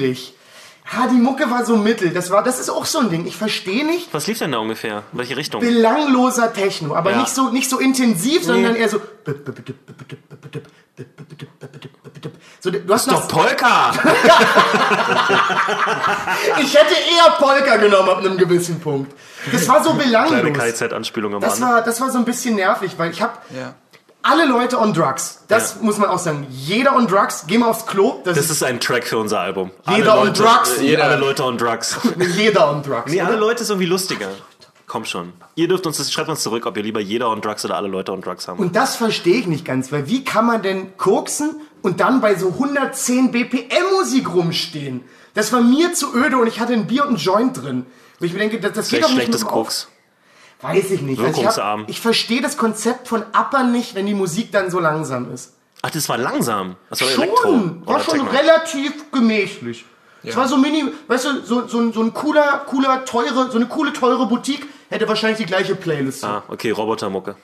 Ah, 0.93 1.07
die 1.09 1.17
Mucke 1.17 1.51
war 1.51 1.65
so 1.65 1.77
mittel. 1.77 2.11
Das 2.11 2.31
war, 2.31 2.43
das 2.43 2.61
ist 2.61 2.69
auch 2.69 2.85
so 2.85 2.99
ein 3.01 3.09
Ding. 3.11 3.27
Ich 3.27 3.37
verstehe 3.37 3.85
nicht. 3.87 4.13
Was 4.13 4.27
lief 4.27 4.39
denn 4.39 4.53
da 4.53 4.59
ungefähr? 4.59 5.03
In 5.13 5.19
welche 5.19 5.37
Richtung? 5.37 5.61
Belangloser 5.61 6.53
Techno, 6.53 6.95
aber 6.95 7.13
Ja. 7.13 7.19
nicht 7.19 7.35
so 7.35 7.49
nicht 7.49 7.71
so 7.71 7.79
intensiv, 7.79 8.45
sondern 8.45 8.77
eher 8.77 8.89
so. 8.89 9.01
So, 12.61 12.71
du 12.71 12.93
hast 12.95 13.07
Doch 13.09 13.13
noch, 13.23 13.29
Polka! 13.29 13.93
ich 16.61 16.75
hätte 16.75 16.95
eher 16.95 17.31
Polka 17.39 17.77
genommen 17.77 18.09
ab 18.09 18.19
einem 18.19 18.39
gewissen 18.39 18.81
Punkt. 18.81 19.13
Das 19.53 19.69
war 19.69 19.83
so 19.85 19.91
Kleine 19.95 20.05
belanglos. 20.43 20.59
KZ-Anspielung 20.59 21.35
am 21.35 21.41
Das 21.43 21.59
Mann. 21.61 21.71
war, 21.73 21.83
das 21.83 22.01
war 22.01 22.11
so 22.11 22.19
ein 22.19 22.25
bisschen 22.25 22.55
nervig, 22.55 22.93
weil 22.97 23.11
ich 23.11 23.21
habe 23.21 23.35
Ja. 23.55 23.75
Alle 24.25 24.47
Leute 24.47 24.79
on 24.81 24.93
Drugs. 24.93 25.41
Das 25.49 25.77
Ja. 25.77 25.83
muss 25.83 25.99
man 25.99 26.09
auch 26.09 26.19
sagen. 26.19 26.47
Jeder 26.51 26.97
on 26.97 27.07
Drugs. 27.07 27.45
Geh 27.47 27.59
mal 27.59 27.69
aufs 27.69 27.87
Klo. 27.87 28.21
Das, 28.25 28.35
Das 28.37 28.47
ist 28.47 28.51
ist 28.53 28.63
ein 28.65 28.81
Track 28.81 29.07
für 29.07 29.19
unser 29.19 29.39
Album. 29.41 29.71
Jeder 29.89 30.13
alle 30.13 30.21
on 30.23 30.27
Leute, 30.29 30.43
Drugs. 30.43 30.79
Äh, 30.81 30.97
alle 30.97 31.17
Leute 31.17 31.45
on 31.45 31.59
Drugs. 31.59 31.99
jeder 32.37 32.71
on 32.71 32.83
Drugs. 32.83 33.11
Nee, 33.13 33.21
oder? 33.21 33.27
alle 33.29 33.37
Leute 33.37 33.63
ist 33.63 33.71
irgendwie 33.71 33.87
lustiger. 33.87 34.29
Komm 34.87 35.05
schon. 35.05 35.33
Ihr 35.55 35.67
dürft 35.69 35.87
uns 35.87 35.97
das, 35.97 36.13
schreibt 36.13 36.29
uns 36.29 36.43
zurück, 36.43 36.67
ob 36.67 36.77
ihr 36.77 36.83
lieber 36.83 37.01
jeder 37.01 37.29
on 37.31 37.41
Drugs 37.41 37.65
oder 37.65 37.77
alle 37.77 37.89
Leute 37.89 38.13
on 38.13 38.21
Drugs 38.21 38.47
haben. 38.49 38.59
Und 38.59 38.77
das 38.77 38.97
verstehe 38.97 39.37
ich 39.37 39.47
nicht 39.47 39.65
ganz, 39.65 39.91
weil 39.93 40.09
wie 40.09 40.25
kann 40.25 40.47
man 40.47 40.63
denn 40.63 40.97
koksen 40.97 41.61
und 41.83 42.01
dann 42.01 42.21
bei 42.21 42.35
so 42.37 42.49
110 42.49 43.31
BPM 43.33 43.85
Musik 43.99 44.33
rumstehen? 44.33 45.03
Das 45.35 45.53
war 45.53 45.61
mir 45.63 45.93
zu 45.95 46.15
öde 46.15 46.37
und 46.37 46.47
ich 46.47 46.61
hatte 46.61 46.73
ein 46.75 46.87
Bier 46.87 47.07
und 47.07 47.15
ein 47.15 47.17
Joint 47.17 47.61
drin. 47.63 47.87
Wo 48.21 48.25
ich 48.27 48.33
mir 48.33 48.39
denke, 48.39 48.61
das, 48.61 48.73
das 48.73 48.89
geht 48.89 48.99
Vielleicht 49.01 49.05
doch 49.05 49.09
nicht 49.11 49.17
schlechtes 49.25 49.41
mit 49.43 49.51
dem 49.51 49.55
Auf- 49.55 49.65
Koks. 49.67 49.89
Weiß 50.63 50.91
ich 50.91 51.01
nicht. 51.03 51.19
Also 51.19 51.31
ich 51.31 51.37
Wirkungsarm. 51.39 51.85
ich 51.89 52.01
verstehe 52.01 52.41
das 52.41 52.57
Konzept 52.57 53.09
von 53.09 53.23
Upper 53.37 53.65
nicht, 53.65 53.95
wenn 53.95 54.07
die 54.07 54.15
Musik 54.15 54.51
dann 54.53 54.71
so 54.71 54.81
langsam 54.81 55.33
ist. 55.33 55.53
Ach, 55.83 55.91
das 55.91 56.09
war 56.09 56.17
langsam. 56.17 56.77
Das 56.89 57.01
war 57.03 57.09
Elektro. 57.11 57.37
Schon, 57.43 57.87
war 57.87 57.97
Oder 57.97 58.05
schon 58.05 58.15
Techno. 58.21 58.31
relativ 58.31 59.11
gemächlich. 59.13 59.85
Es 60.27 60.35
war 60.37 60.49
so 60.49 60.57
mini, 60.57 60.85
weißt 61.07 61.25
du, 61.27 61.41
so, 61.45 61.67
so, 61.69 61.79
ein- 61.81 61.93
so 61.93 62.01
ein 62.03 62.15
cooler, 62.15 62.63
cooler, 62.67 63.05
teure, 63.05 63.51
so 63.51 63.57
eine 63.59 63.67
coole, 63.67 63.93
teure 63.93 64.25
Boutique 64.27 64.67
hätte 64.89 65.07
wahrscheinlich 65.07 65.37
die 65.37 65.45
gleiche 65.45 65.75
Playlist. 65.75 66.25
Ah, 66.25 66.43
okay, 66.49 66.71
Robotermucke. 66.71 67.37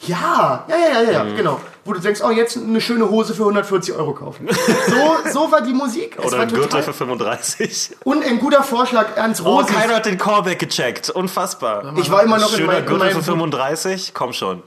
Ja, 0.00 0.64
ja, 0.68 0.76
ja, 0.76 1.02
ja, 1.02 1.10
ja, 1.10 1.24
Mhm. 1.24 1.36
genau. 1.36 1.60
Wo 1.84 1.92
du 1.92 2.00
denkst, 2.00 2.20
oh, 2.22 2.30
jetzt 2.30 2.56
eine 2.56 2.80
schöne 2.80 3.08
Hose 3.10 3.34
für 3.34 3.42
140 3.42 3.94
Euro 3.94 4.12
kaufen. 4.14 4.46
So, 4.86 5.30
so 5.32 5.50
war 5.52 5.60
die 5.62 5.72
Musik. 5.72 6.16
Es 6.18 6.26
Oder 6.26 6.42
ein 6.42 6.48
Gürtel 6.52 6.82
für 6.82 6.92
35. 6.92 7.96
und 8.04 8.24
ein 8.24 8.38
guter 8.38 8.62
Vorschlag, 8.62 9.16
Ernst 9.16 9.40
Oh, 9.44 9.56
Rosis. 9.58 9.74
keiner 9.74 9.96
hat 9.96 10.06
den 10.06 10.18
Callback 10.18 10.58
gecheckt. 10.58 11.10
Unfassbar. 11.10 11.92
ich 11.96 12.10
war 12.10 12.22
immer 12.22 12.38
noch 12.38 12.52
in, 12.52 12.58
Schöner 12.58 12.78
in 12.78 12.86
Gürtel 12.86 13.08
für 13.10 13.14
meinem... 13.16 13.24
35? 13.24 14.12
Komm 14.14 14.32
schon. 14.32 14.62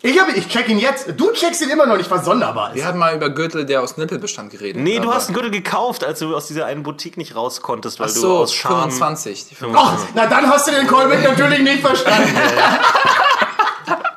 Ich, 0.00 0.18
hab, 0.18 0.28
ich 0.36 0.48
check 0.48 0.68
ihn 0.68 0.78
jetzt. 0.78 1.12
Du 1.16 1.32
checkst 1.32 1.60
ihn 1.60 1.70
immer 1.70 1.84
noch 1.84 1.96
nicht, 1.96 2.08
was 2.10 2.24
sonderbar 2.24 2.70
ist. 2.70 2.76
Wir 2.76 2.86
hatten 2.86 2.98
mal 2.98 3.14
über 3.16 3.30
Gürtel, 3.30 3.66
der 3.66 3.82
aus 3.82 3.96
Nippelbestand 3.96 4.50
geredet. 4.50 4.80
Nee, 4.80 5.00
du 5.00 5.12
hast 5.12 5.26
einen 5.26 5.34
Gürtel 5.34 5.50
gekauft, 5.50 6.04
als 6.04 6.20
du 6.20 6.36
aus 6.36 6.46
dieser 6.46 6.66
einen 6.66 6.84
Boutique 6.84 7.16
nicht 7.16 7.34
raus 7.34 7.60
konntest, 7.62 7.98
weil 7.98 8.06
Ach 8.08 8.14
du 8.14 8.20
so, 8.20 8.38
aus 8.38 8.54
Scham... 8.54 8.90
25. 8.90 9.48
Die 9.48 9.56
Ach, 9.74 9.98
na 10.14 10.26
dann 10.26 10.48
hast 10.48 10.68
du 10.68 10.72
den 10.72 10.86
Callback 10.86 11.24
natürlich 11.24 11.58
nicht 11.60 11.80
verstanden. 11.80 12.30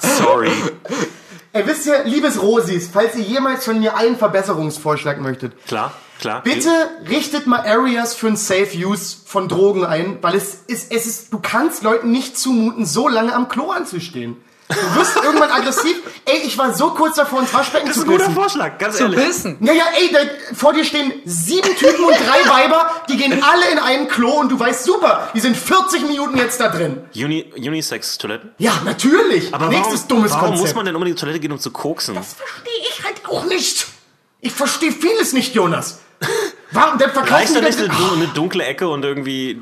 Sorry. 0.01 0.51
Ey, 1.53 1.67
wisst 1.67 1.85
ihr, 1.85 2.03
liebes 2.05 2.41
Rosis, 2.41 2.89
falls 2.91 3.15
ihr 3.15 3.23
jemals 3.23 3.65
von 3.65 3.79
mir 3.79 3.97
einen 3.97 4.15
Verbesserungsvorschlag 4.17 5.19
möchtet, 5.19 5.51
Klar, 5.67 5.91
klar. 6.19 6.41
bitte 6.43 6.69
richtet 7.09 7.45
mal 7.45 7.59
Areas 7.67 8.13
für 8.15 8.27
ein 8.27 8.37
Safe 8.37 8.69
Use 8.73 9.17
von 9.25 9.49
Drogen 9.49 9.83
ein, 9.85 10.17
weil 10.21 10.35
es 10.35 10.53
ist, 10.67 10.93
es 10.93 11.05
ist, 11.05 11.33
du 11.33 11.39
kannst 11.39 11.83
Leuten 11.83 12.09
nicht 12.09 12.37
zumuten, 12.37 12.85
so 12.85 13.09
lange 13.09 13.33
am 13.35 13.49
Klo 13.49 13.69
anzustehen. 13.71 14.37
Du 14.73 14.99
wirst 14.99 15.15
irgendwann 15.17 15.51
aggressiv. 15.51 15.97
Ey, 16.25 16.39
ich 16.45 16.57
war 16.57 16.73
so 16.73 16.91
kurz 16.91 17.15
davor, 17.17 17.41
ins 17.41 17.53
Waschbecken 17.53 17.87
Das 17.87 17.95
zu 17.97 18.01
ist 18.01 18.07
ein 18.07 18.11
guter 18.11 18.25
pissen. 18.25 18.35
Vorschlag, 18.35 18.77
ganz 18.77 18.97
Zu 18.97 19.03
ehrlich. 19.03 19.19
pissen. 19.25 19.57
Naja, 19.59 19.83
ey, 19.99 20.11
da, 20.11 20.19
vor 20.55 20.73
dir 20.73 20.83
stehen 20.85 21.13
sieben 21.25 21.75
Typen 21.75 22.05
und 22.05 22.13
drei 22.13 22.49
Weiber, 22.49 22.89
die 23.09 23.17
gehen 23.17 23.41
alle 23.43 23.69
in 23.71 23.79
ein 23.79 24.07
Klo 24.07 24.31
und 24.39 24.49
du 24.51 24.59
weißt, 24.59 24.83
super, 24.83 25.29
die 25.35 25.39
sind 25.39 25.57
40 25.57 26.07
Minuten 26.07 26.37
jetzt 26.37 26.59
da 26.59 26.69
drin. 26.69 27.03
Uni 27.15 27.51
Unisex-Toiletten? 27.55 28.51
Ja, 28.57 28.73
natürlich. 28.85 29.53
Aber 29.53 29.67
Nächstes 29.67 30.03
warum, 30.03 30.07
dummes 30.07 30.31
warum 30.31 30.45
Konzept. 30.49 30.67
muss 30.67 30.75
man 30.75 30.85
denn 30.85 30.95
unbedingt 30.95 31.19
zur 31.19 31.27
Toilette 31.27 31.41
gehen, 31.41 31.51
um 31.51 31.59
zu 31.59 31.71
koksen? 31.71 32.15
Das 32.15 32.33
verstehe 32.33 32.71
ich 32.89 33.03
halt 33.03 33.21
auch 33.27 33.45
nicht. 33.45 33.87
Ich 34.39 34.53
verstehe 34.53 34.91
vieles 34.91 35.33
nicht, 35.33 35.53
Jonas. 35.53 35.99
Warum, 36.71 36.97
dann 36.97 37.11
verkaufen 37.11 37.33
Reicht 37.33 37.55
da 37.55 37.59
die 37.59 37.65
nicht 37.65 37.79
das- 37.79 37.89
eine, 37.89 37.97
du- 37.97 38.13
eine 38.15 38.27
dunkle 38.27 38.63
Ecke 38.63 38.87
und 38.87 39.03
irgendwie... 39.03 39.61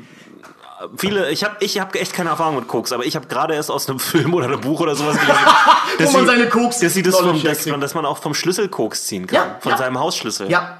Viele, 0.96 1.30
ich 1.30 1.44
habe 1.44 1.56
ich 1.60 1.78
hab 1.78 1.94
echt 1.94 2.12
keine 2.14 2.30
Erfahrung 2.30 2.56
mit 2.56 2.66
Koks, 2.68 2.92
aber 2.92 3.04
ich 3.04 3.14
habe 3.16 3.26
gerade 3.26 3.54
erst 3.54 3.70
aus 3.70 3.88
einem 3.88 3.98
Film 4.00 4.32
oder 4.34 4.46
einem 4.46 4.60
Buch 4.60 4.80
oder 4.80 4.94
sowas 4.96 5.18
gelesen, 5.18 5.38
dass 5.98 6.08
Wo 6.08 6.12
man 6.18 6.20
sie- 6.22 6.32
seine 6.32 6.48
Koks- 6.48 6.80
dass, 6.80 6.94
sie 6.94 7.02
das 7.02 7.16
vom, 7.18 7.42
dass, 7.42 7.66
man, 7.66 7.80
dass 7.80 7.94
man 7.94 8.06
auch 8.06 8.18
vom 8.18 8.34
Schlüssel 8.34 8.68
Koks 8.68 9.06
ziehen 9.06 9.26
kann, 9.26 9.36
Ja, 9.50 9.56
von 9.60 9.72
ja. 9.72 9.78
seinem 9.78 9.98
Hausschlüssel. 9.98 10.50
Ja. 10.50 10.79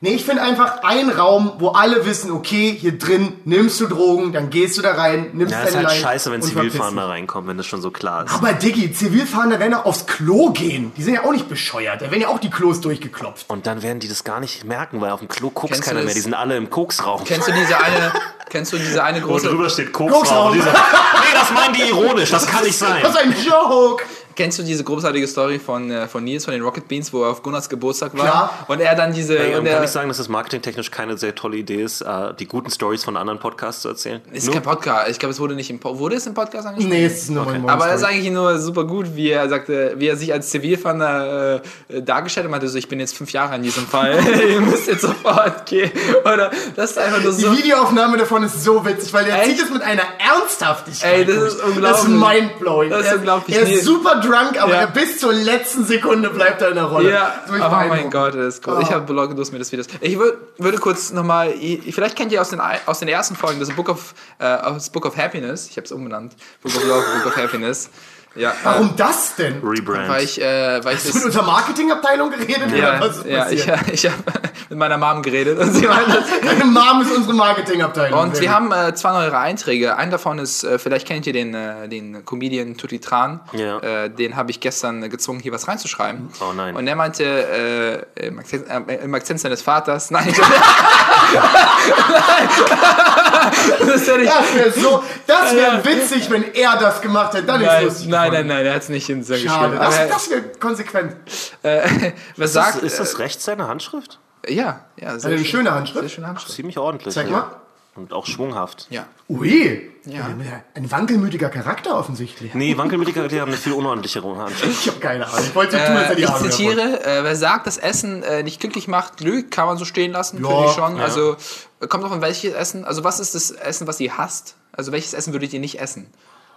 Nee, 0.00 0.10
ich 0.10 0.24
finde 0.24 0.42
einfach 0.42 0.82
ein 0.82 1.08
Raum, 1.08 1.52
wo 1.58 1.68
alle 1.68 2.04
wissen, 2.04 2.30
okay, 2.30 2.76
hier 2.78 2.98
drin 2.98 3.32
nimmst 3.46 3.80
du 3.80 3.86
Drogen, 3.86 4.32
dann 4.32 4.50
gehst 4.50 4.76
du 4.76 4.82
da 4.82 4.92
rein, 4.92 5.30
nimmst 5.32 5.52
Ja, 5.54 5.62
ist 5.62 5.74
deine 5.74 5.86
halt 5.88 5.96
Line 5.96 6.06
scheiße, 6.06 6.32
wenn 6.32 6.42
verpiss 6.42 6.78
reinkommen, 6.80 7.48
wenn 7.48 7.56
das 7.56 7.66
schon 7.66 7.80
so 7.80 7.90
klar 7.90 8.26
ist. 8.26 8.34
Aber 8.34 8.52
Diggi, 8.52 8.92
Zivilfahrende 8.92 9.58
werden 9.58 9.72
auch 9.72 9.86
aufs 9.86 10.06
Klo 10.06 10.50
gehen. 10.50 10.92
Die 10.98 11.02
sind 11.02 11.14
ja 11.14 11.24
auch 11.24 11.32
nicht 11.32 11.48
bescheuert. 11.48 12.02
Da 12.02 12.10
werden 12.10 12.20
ja 12.20 12.28
auch 12.28 12.38
die 12.38 12.50
Klos 12.50 12.82
durchgeklopft. 12.82 13.48
Und 13.48 13.66
dann 13.66 13.82
werden 13.82 14.00
die 14.00 14.08
das 14.08 14.22
gar 14.24 14.40
nicht 14.40 14.64
merken, 14.64 15.00
weil 15.00 15.10
auf 15.10 15.20
dem 15.20 15.28
Klo 15.28 15.50
du 15.50 15.68
keiner 15.80 16.02
mehr. 16.02 16.14
Die 16.14 16.20
sind 16.20 16.34
alle 16.34 16.56
im 16.56 16.68
Koksraum. 16.68 17.24
Kennst 17.24 17.48
du 17.48 17.52
diese 17.52 17.82
eine, 17.82 18.12
kennst 18.50 18.72
du 18.74 18.78
diese 18.78 19.02
eine 19.02 19.22
Wo 19.22 19.28
große, 19.28 19.48
drüber 19.48 19.70
steht 19.70 19.92
Koksraum. 19.92 20.20
Koksraum. 20.20 20.52
Diese, 20.52 20.68
nee, 20.68 21.32
das 21.32 21.50
meinen 21.52 21.74
die 21.74 21.82
ironisch, 21.88 22.30
das 22.30 22.46
kann 22.46 22.64
nicht 22.64 22.76
sein. 22.76 23.00
Das 23.02 23.12
ist 23.12 23.18
ein 23.18 23.34
Joke. 23.42 24.04
Kennst 24.36 24.58
du 24.58 24.62
diese 24.62 24.84
großartige 24.84 25.26
Story 25.26 25.58
von, 25.58 25.90
äh, 25.90 26.06
von 26.06 26.22
Nils 26.22 26.44
von 26.44 26.52
den 26.52 26.62
Rocket 26.62 26.86
Beans, 26.88 27.12
wo 27.12 27.22
er 27.24 27.30
auf 27.30 27.42
Gunnars 27.42 27.68
Geburtstag 27.68 28.16
war? 28.16 28.24
Klar. 28.24 28.64
Und 28.68 28.80
er 28.80 28.94
dann 28.94 29.12
diese, 29.12 29.38
Ey, 29.38 29.56
und 29.56 29.66
er, 29.66 29.74
kann 29.76 29.84
ich 29.84 29.90
sagen, 29.90 30.08
dass 30.08 30.18
es 30.18 30.28
marketingtechnisch 30.28 30.90
keine 30.90 31.16
sehr 31.18 31.34
tolle 31.34 31.56
Idee 31.56 31.82
ist, 31.82 32.02
äh, 32.02 32.34
die 32.38 32.46
guten 32.46 32.70
Stories 32.70 33.02
von 33.04 33.16
anderen 33.16 33.40
Podcasts 33.40 33.82
zu 33.82 33.88
erzählen? 33.88 34.20
ist 34.32 34.46
Nur- 34.46 34.54
kein 34.54 34.62
Podcast. 34.62 35.10
Ich 35.10 35.18
glaube, 35.18 35.32
es 35.32 35.40
wurde 35.40 35.54
nicht 35.54 35.70
im 35.70 35.80
po 35.80 35.98
wurde 35.98 36.16
es 36.16 36.26
im 36.26 36.34
Podcast 36.34 36.66
angesprochen? 36.66 36.96
Nee, 36.96 37.06
es 37.06 37.22
ist 37.22 37.30
nur 37.30 37.44
mein 37.44 37.68
Aber 37.68 37.86
er 37.88 37.94
ist 37.96 38.04
eigentlich 38.04 38.30
nur 38.30 38.58
super 38.58 38.84
gut, 38.84 39.16
wie 39.16 39.30
er 39.30 39.48
sagte, 39.48 39.94
wie 39.96 40.06
er 40.08 40.16
sich 40.16 40.32
als 40.32 40.50
Zivilfahnder 40.50 41.62
äh, 41.88 42.02
dargestellt 42.02 42.44
hat. 42.44 42.48
Er 42.48 42.50
meinte 42.50 42.68
so, 42.68 42.76
ich 42.78 42.88
bin 42.88 43.00
jetzt 43.00 43.16
fünf 43.16 43.32
Jahre 43.32 43.56
in 43.56 43.62
diesem 43.62 43.86
Fall. 43.86 44.18
Ihr 44.50 44.60
müsst 44.60 44.86
jetzt 44.86 45.02
sofort 45.02 45.66
gehen. 45.66 45.90
Oder 46.22 46.50
das 46.76 46.90
ist 46.92 46.98
einfach 46.98 47.22
nur 47.22 47.32
so. 47.32 47.50
Die 47.50 47.58
Videoaufnahme 47.58 48.16
davon 48.18 48.42
ist 48.42 48.62
so 48.62 48.84
witzig, 48.84 49.12
weil 49.14 49.26
er 49.26 49.44
zieht 49.44 49.60
es 49.62 49.70
mit 49.70 49.82
einer 49.82 50.02
Ernsthaftigkeit. 50.18 51.12
Ey, 51.20 51.24
das 51.24 51.36
ist 51.54 51.62
unglaublich. 51.62 51.82
Das 51.90 52.02
ist 52.02 52.08
mindblowing. 52.08 52.90
Das 52.90 53.00
ist 53.00 53.06
er, 53.06 53.16
unglaublich. 53.16 53.56
Er 53.56 53.64
Nee. 53.64 53.74
ist 53.74 53.84
super 53.84 54.20
drunk, 54.26 54.60
aber 54.60 54.72
Ja. 54.72 54.86
bis 54.86 55.18
zur 55.18 55.32
letzten 55.32 55.84
Sekunde 55.84 56.30
bleibt 56.30 56.60
er 56.62 56.68
in 56.70 56.74
der 56.74 56.84
Rolle. 56.84 57.10
Ja, 57.10 57.44
oh 57.48 57.52
mein. 57.70 58.10
Gott, 58.10 58.34
das 58.34 58.56
ist 58.56 58.66
cool. 58.66 58.78
Ich 58.82 58.88
Oh. 58.88 58.92
habe 58.92 59.12
Lust 59.12 59.52
mir 59.52 59.58
das 59.58 59.72
Videos. 59.72 59.86
Ich 60.00 60.18
würd, 60.18 60.36
würde 60.58 60.78
kurz 60.78 61.12
nochmal, 61.12 61.52
vielleicht 61.92 62.16
kennt 62.16 62.32
ihr 62.32 62.40
aus 62.40 62.50
den, 62.50 62.60
aus 62.86 62.98
den 62.98 63.08
ersten 63.08 63.36
Folgen 63.36 63.60
das 63.60 63.70
Book 63.70 63.88
of, 63.88 64.14
äh, 64.38 64.44
das 64.44 64.90
Book 64.90 65.06
of 65.06 65.16
Happiness. 65.16 65.68
Ich 65.70 65.76
habe 65.76 65.84
es 65.86 65.92
umbenannt. 65.92 66.34
Book 66.62 66.74
of 66.76 66.84
Love, 66.84 67.04
Book 67.16 67.26
of 67.26 67.36
Happiness. 67.36 67.90
Ja, 68.36 68.52
Warum 68.62 68.94
das 68.96 69.36
denn? 69.36 69.60
Rebrand. 69.62 70.08
weil 70.08 70.24
ich, 70.24 70.40
äh, 70.40 70.82
weil 70.84 70.94
ich 70.94 71.00
Hast 71.04 71.10
du 71.12 71.16
mit 71.18 71.26
unserer 71.26 71.44
Marketingabteilung 71.44 72.30
geredet 72.30 72.68
oder 72.68 72.76
Ja, 72.76 73.00
was 73.00 73.18
ist 73.18 73.26
ja, 73.26 73.50
ich, 73.50 73.66
passiert? 73.66 73.92
ich 73.92 74.06
habe 74.10 74.22
mit 74.68 74.78
meiner 74.78 74.98
Mom 74.98 75.22
geredet 75.22 75.58
und 75.58 75.72
sie 75.72 75.86
meinte, 75.86 76.22
Deine 76.44 76.64
Mom 76.64 77.02
ist 77.02 77.16
unsere 77.16 77.34
Marketingabteilung. 77.34 78.18
Und 78.20 78.40
wir 78.40 78.52
haben 78.52 78.72
äh, 78.72 78.94
zwei 78.94 79.12
neue 79.12 79.36
Einträge. 79.36 79.96
Ein 79.96 80.10
davon 80.10 80.38
ist, 80.38 80.64
äh, 80.64 80.78
vielleicht 80.78 81.06
kennt 81.06 81.26
ihr 81.26 81.32
den, 81.32 81.54
äh, 81.54 81.88
den 81.88 82.24
Comedian 82.24 82.76
Tutti 82.76 82.98
Tran. 82.98 83.40
Ja. 83.52 83.78
Äh, 83.78 84.10
den 84.10 84.36
habe 84.36 84.50
ich 84.50 84.60
gestern 84.60 85.02
äh, 85.02 85.08
gezwungen, 85.08 85.40
hier 85.40 85.52
was 85.52 85.68
reinzuschreiben. 85.68 86.28
Oh 86.40 86.52
nein. 86.52 86.74
Und 86.76 86.86
er 86.86 86.96
meinte, 86.96 88.06
äh, 88.16 88.26
im, 88.26 88.38
Akzent, 88.38 88.66
äh, 88.68 89.04
im 89.04 89.14
Akzent 89.14 89.40
seines 89.40 89.62
Vaters, 89.62 90.10
nein, 90.10 90.28
ich, 90.28 90.36
das 93.80 94.06
wäre 94.06 94.72
so, 94.72 95.02
das 95.26 95.54
wäre 95.54 95.84
witzig, 95.84 96.30
wenn 96.30 96.54
er 96.54 96.76
das 96.78 97.00
gemacht 97.00 97.34
hätte. 97.34 97.46
Dann 97.46 97.60
ist 97.60 97.66
nein, 97.66 97.84
lustig. 97.84 98.08
nein, 98.08 98.32
nein, 98.32 98.46
nein, 98.46 98.66
er 98.66 98.74
hat 98.74 98.82
es 98.82 98.88
nicht 98.88 99.08
in 99.08 99.22
seinem 99.22 99.48
Schade. 99.48 99.76
Das, 99.76 100.08
das 100.08 100.30
wäre 100.30 100.42
konsequent. 100.60 101.16
äh, 101.62 102.12
was 102.36 102.46
ist, 102.46 102.52
sagt, 102.54 102.76
das, 102.76 102.82
ist 102.82 103.00
das 103.00 103.18
rechts 103.18 103.44
seine 103.44 103.68
Handschrift? 103.68 104.18
ja, 104.48 104.84
ja, 104.96 105.18
sehr 105.18 105.30
Eine 105.30 105.38
schön. 105.38 105.46
schöne 105.46 105.64
Sehr 105.64 105.74
Handschrift. 105.74 106.10
schöne 106.14 106.26
Handschrift. 106.28 106.54
Ziemlich 106.54 106.78
ordentlich. 106.78 107.14
Zeig 107.14 107.26
ja. 107.26 107.32
mal. 107.32 107.50
Und 107.96 108.12
auch 108.12 108.26
schwunghaft. 108.26 108.86
Ja. 108.90 109.06
Ui. 109.28 109.90
Ja. 110.04 110.26
Ein 110.74 110.90
wankelmütiger 110.90 111.48
Charakter 111.48 111.98
offensichtlich. 111.98 112.54
Nee, 112.54 112.76
wankelmütige 112.76 113.26
die 113.26 113.40
haben 113.40 113.48
eine 113.48 113.56
viel 113.56 113.72
unordentlichere 113.72 114.36
Handschrift. 114.36 114.80
Ich 114.82 114.86
habe 114.88 115.00
keine 115.00 115.26
Ahnung. 115.26 115.40
Ich 115.48 115.54
wollte 115.54 115.72
so 115.72 115.78
tun, 115.84 115.96
als 115.96 116.04
Äh, 116.06 116.08
hätte 116.10 116.20
ich 116.20 116.28
Ahnung 116.28 116.38
davon. 116.44 116.50
zitiere, 116.52 117.04
äh, 117.04 117.24
wer 117.24 117.36
sagt, 117.36 117.66
dass 117.66 117.78
Essen 117.78 118.22
äh, 118.22 118.42
nicht 118.42 118.60
glücklich 118.60 118.86
macht, 118.86 119.20
lügt, 119.20 119.50
kann 119.50 119.66
man 119.66 119.78
so 119.78 119.84
stehen 119.84 120.12
lassen, 120.12 120.42
Ja, 120.44 120.48
finde 120.48 120.64
ich 120.66 120.72
schon. 120.72 120.96
ja. 120.98 121.02
Also 121.02 121.36
äh, 121.80 121.86
kommt 121.88 122.04
auch 122.04 122.12
an 122.12 122.20
welches 122.20 122.52
Essen, 122.54 122.84
also 122.84 123.02
was 123.02 123.18
ist 123.18 123.34
das 123.34 123.50
Essen, 123.50 123.86
was 123.86 123.98
ihr 123.98 124.16
hasst? 124.16 124.56
Also 124.72 124.92
welches 124.92 125.14
Essen 125.14 125.32
würdet 125.32 125.52
ihr 125.54 125.60
nicht 125.60 125.80
essen? 125.80 126.06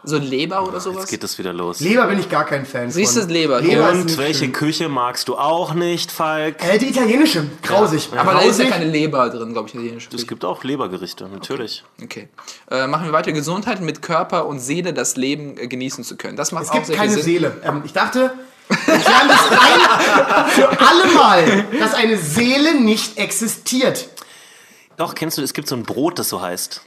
So 0.04 0.18
Leber 0.18 0.66
oder 0.66 0.80
sowas? 0.80 1.02
Jetzt 1.02 1.10
geht 1.10 1.24
es 1.26 1.38
wieder 1.38 1.52
los. 1.52 1.82
Leber 1.82 2.08
bin 2.08 2.20
ich 2.20 2.30
gar 2.30 2.46
kein 2.46 2.66
Fan 2.66 2.90
Siehst 2.90 3.18
du. 3.18 3.22
Leber. 3.26 3.60
Leber 3.60 3.92
Und 3.92 4.18
welche 4.18 4.46
schön. 4.46 4.54
Küche 4.54 4.88
magst 4.90 5.28
du 5.28 5.36
auch 5.38 5.74
nicht, 5.74 6.10
Falk? 6.12 6.56
Äh, 6.64 6.78
die 6.78 6.88
italienische. 6.90 7.46
Grausig. 7.62 8.10
Aber 8.16 8.32
da 8.34 8.40
ist 8.40 8.60
ja 8.60 8.66
Grausig. 8.66 8.70
keine 8.70 8.86
Leber 8.86 9.30
drin, 9.30 9.52
glaube 9.52 9.68
ich, 9.68 9.76
italienische 9.76 10.08
Es 10.08 10.16
Küche. 10.16 10.26
gibt 10.28 10.46
auch 10.46 10.64
Lebergerichte, 10.64 11.28
natürlich. 11.28 11.84
Okay. 12.02 12.30
Äh, 12.72 12.88
machen 12.88 13.06
wir 13.08 13.12
weiter. 13.12 13.34
Gesundheit 13.34 13.82
mit 13.82 14.02
Körper 14.02 14.46
und 14.46 14.60
Seele 14.60 14.94
das 14.94 15.18
Leben 15.18 15.58
äh, 15.58 15.68
genießen 15.68 16.04
zu 16.06 16.16
können. 16.16 16.38
Das 16.38 16.54
macht 16.54 16.64
Es 16.64 16.70
auch 16.70 16.76
gibt 16.76 16.86
sehr 16.88 16.96
keine 16.96 17.12
viel 17.12 17.22
Sinn. 17.24 17.34
Seele. 17.34 17.62
Ähm, 17.66 17.82
ich 17.84 17.92
dachte, 17.92 18.32
ich 18.70 18.78
lerne 18.88 19.28
das 19.28 19.52
ein 19.52 20.50
für 20.52 20.70
alle 20.70 21.14
Mal, 21.14 21.66
dass 21.78 21.94
eine 21.94 22.18
Seele 22.18 22.80
nicht 22.80 23.18
existiert. 23.18 24.08
Doch, 24.96 25.14
kennst 25.14 25.38
du, 25.38 25.42
es 25.42 25.54
gibt 25.54 25.68
so 25.68 25.76
ein 25.76 25.84
Brot, 25.84 26.20
das 26.20 26.30
so 26.30 26.40
heißt. 26.42 26.84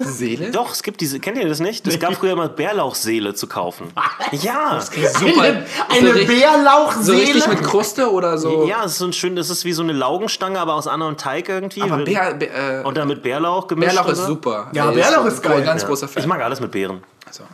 Seele? 0.00 0.50
Doch, 0.50 0.72
es 0.72 0.82
gibt 0.82 1.00
diese, 1.00 1.20
kennt 1.20 1.38
ihr 1.38 1.48
das 1.48 1.60
nicht? 1.60 1.86
Es 1.86 1.98
gab 1.98 2.14
früher 2.14 2.32
immer 2.32 2.48
Bärlauchseele 2.48 3.34
zu 3.34 3.46
kaufen. 3.46 3.92
Ja. 4.32 4.80
Super. 4.80 5.42
Eine, 5.42 5.66
So 5.66 5.96
eine 5.98 6.14
richtig- 6.14 6.40
Bärlauchseele. 6.40 7.04
So 7.04 7.12
richtig 7.12 7.46
mit 7.48 7.62
Kruste 7.62 8.10
oder 8.10 8.38
so? 8.38 8.66
Ja, 8.66 8.84
es 8.84 8.92
ist 8.92 8.98
so 8.98 9.06
ein 9.06 9.12
schön, 9.12 9.36
das 9.36 9.50
ist 9.50 9.64
wie 9.64 9.72
so 9.72 9.82
eine 9.82 9.92
Laugenstange, 9.92 10.58
aber 10.58 10.74
aus 10.74 10.86
anderem 10.88 11.16
Teig 11.16 11.48
irgendwie. 11.48 11.82
Aber 11.82 11.98
Bär, 11.98 12.34
Bär, 12.34 12.80
äh, 12.80 12.84
Und 12.84 12.96
dann 12.96 13.08
mit 13.08 13.22
Bärlauch 13.22 13.66
gemischt. 13.68 13.94
Bärlauch 13.94 14.08
ist 14.10 14.18
oder? 14.18 14.26
super. 14.28 14.70
Ja, 14.72 14.88
Ey, 14.90 14.94
Bärlauch 14.96 15.26
ist 15.26 15.42
geil. 15.42 15.58
Ein 15.58 15.64
ganz 15.64 15.82
Ja. 15.82 15.88
großer 15.88 16.06
Ich 16.06 16.12
Fan. 16.12 16.28
mag 16.28 16.40
alles 16.42 16.60
mit 16.60 16.70
Beeren. 16.72 17.02
Also. 17.26 17.44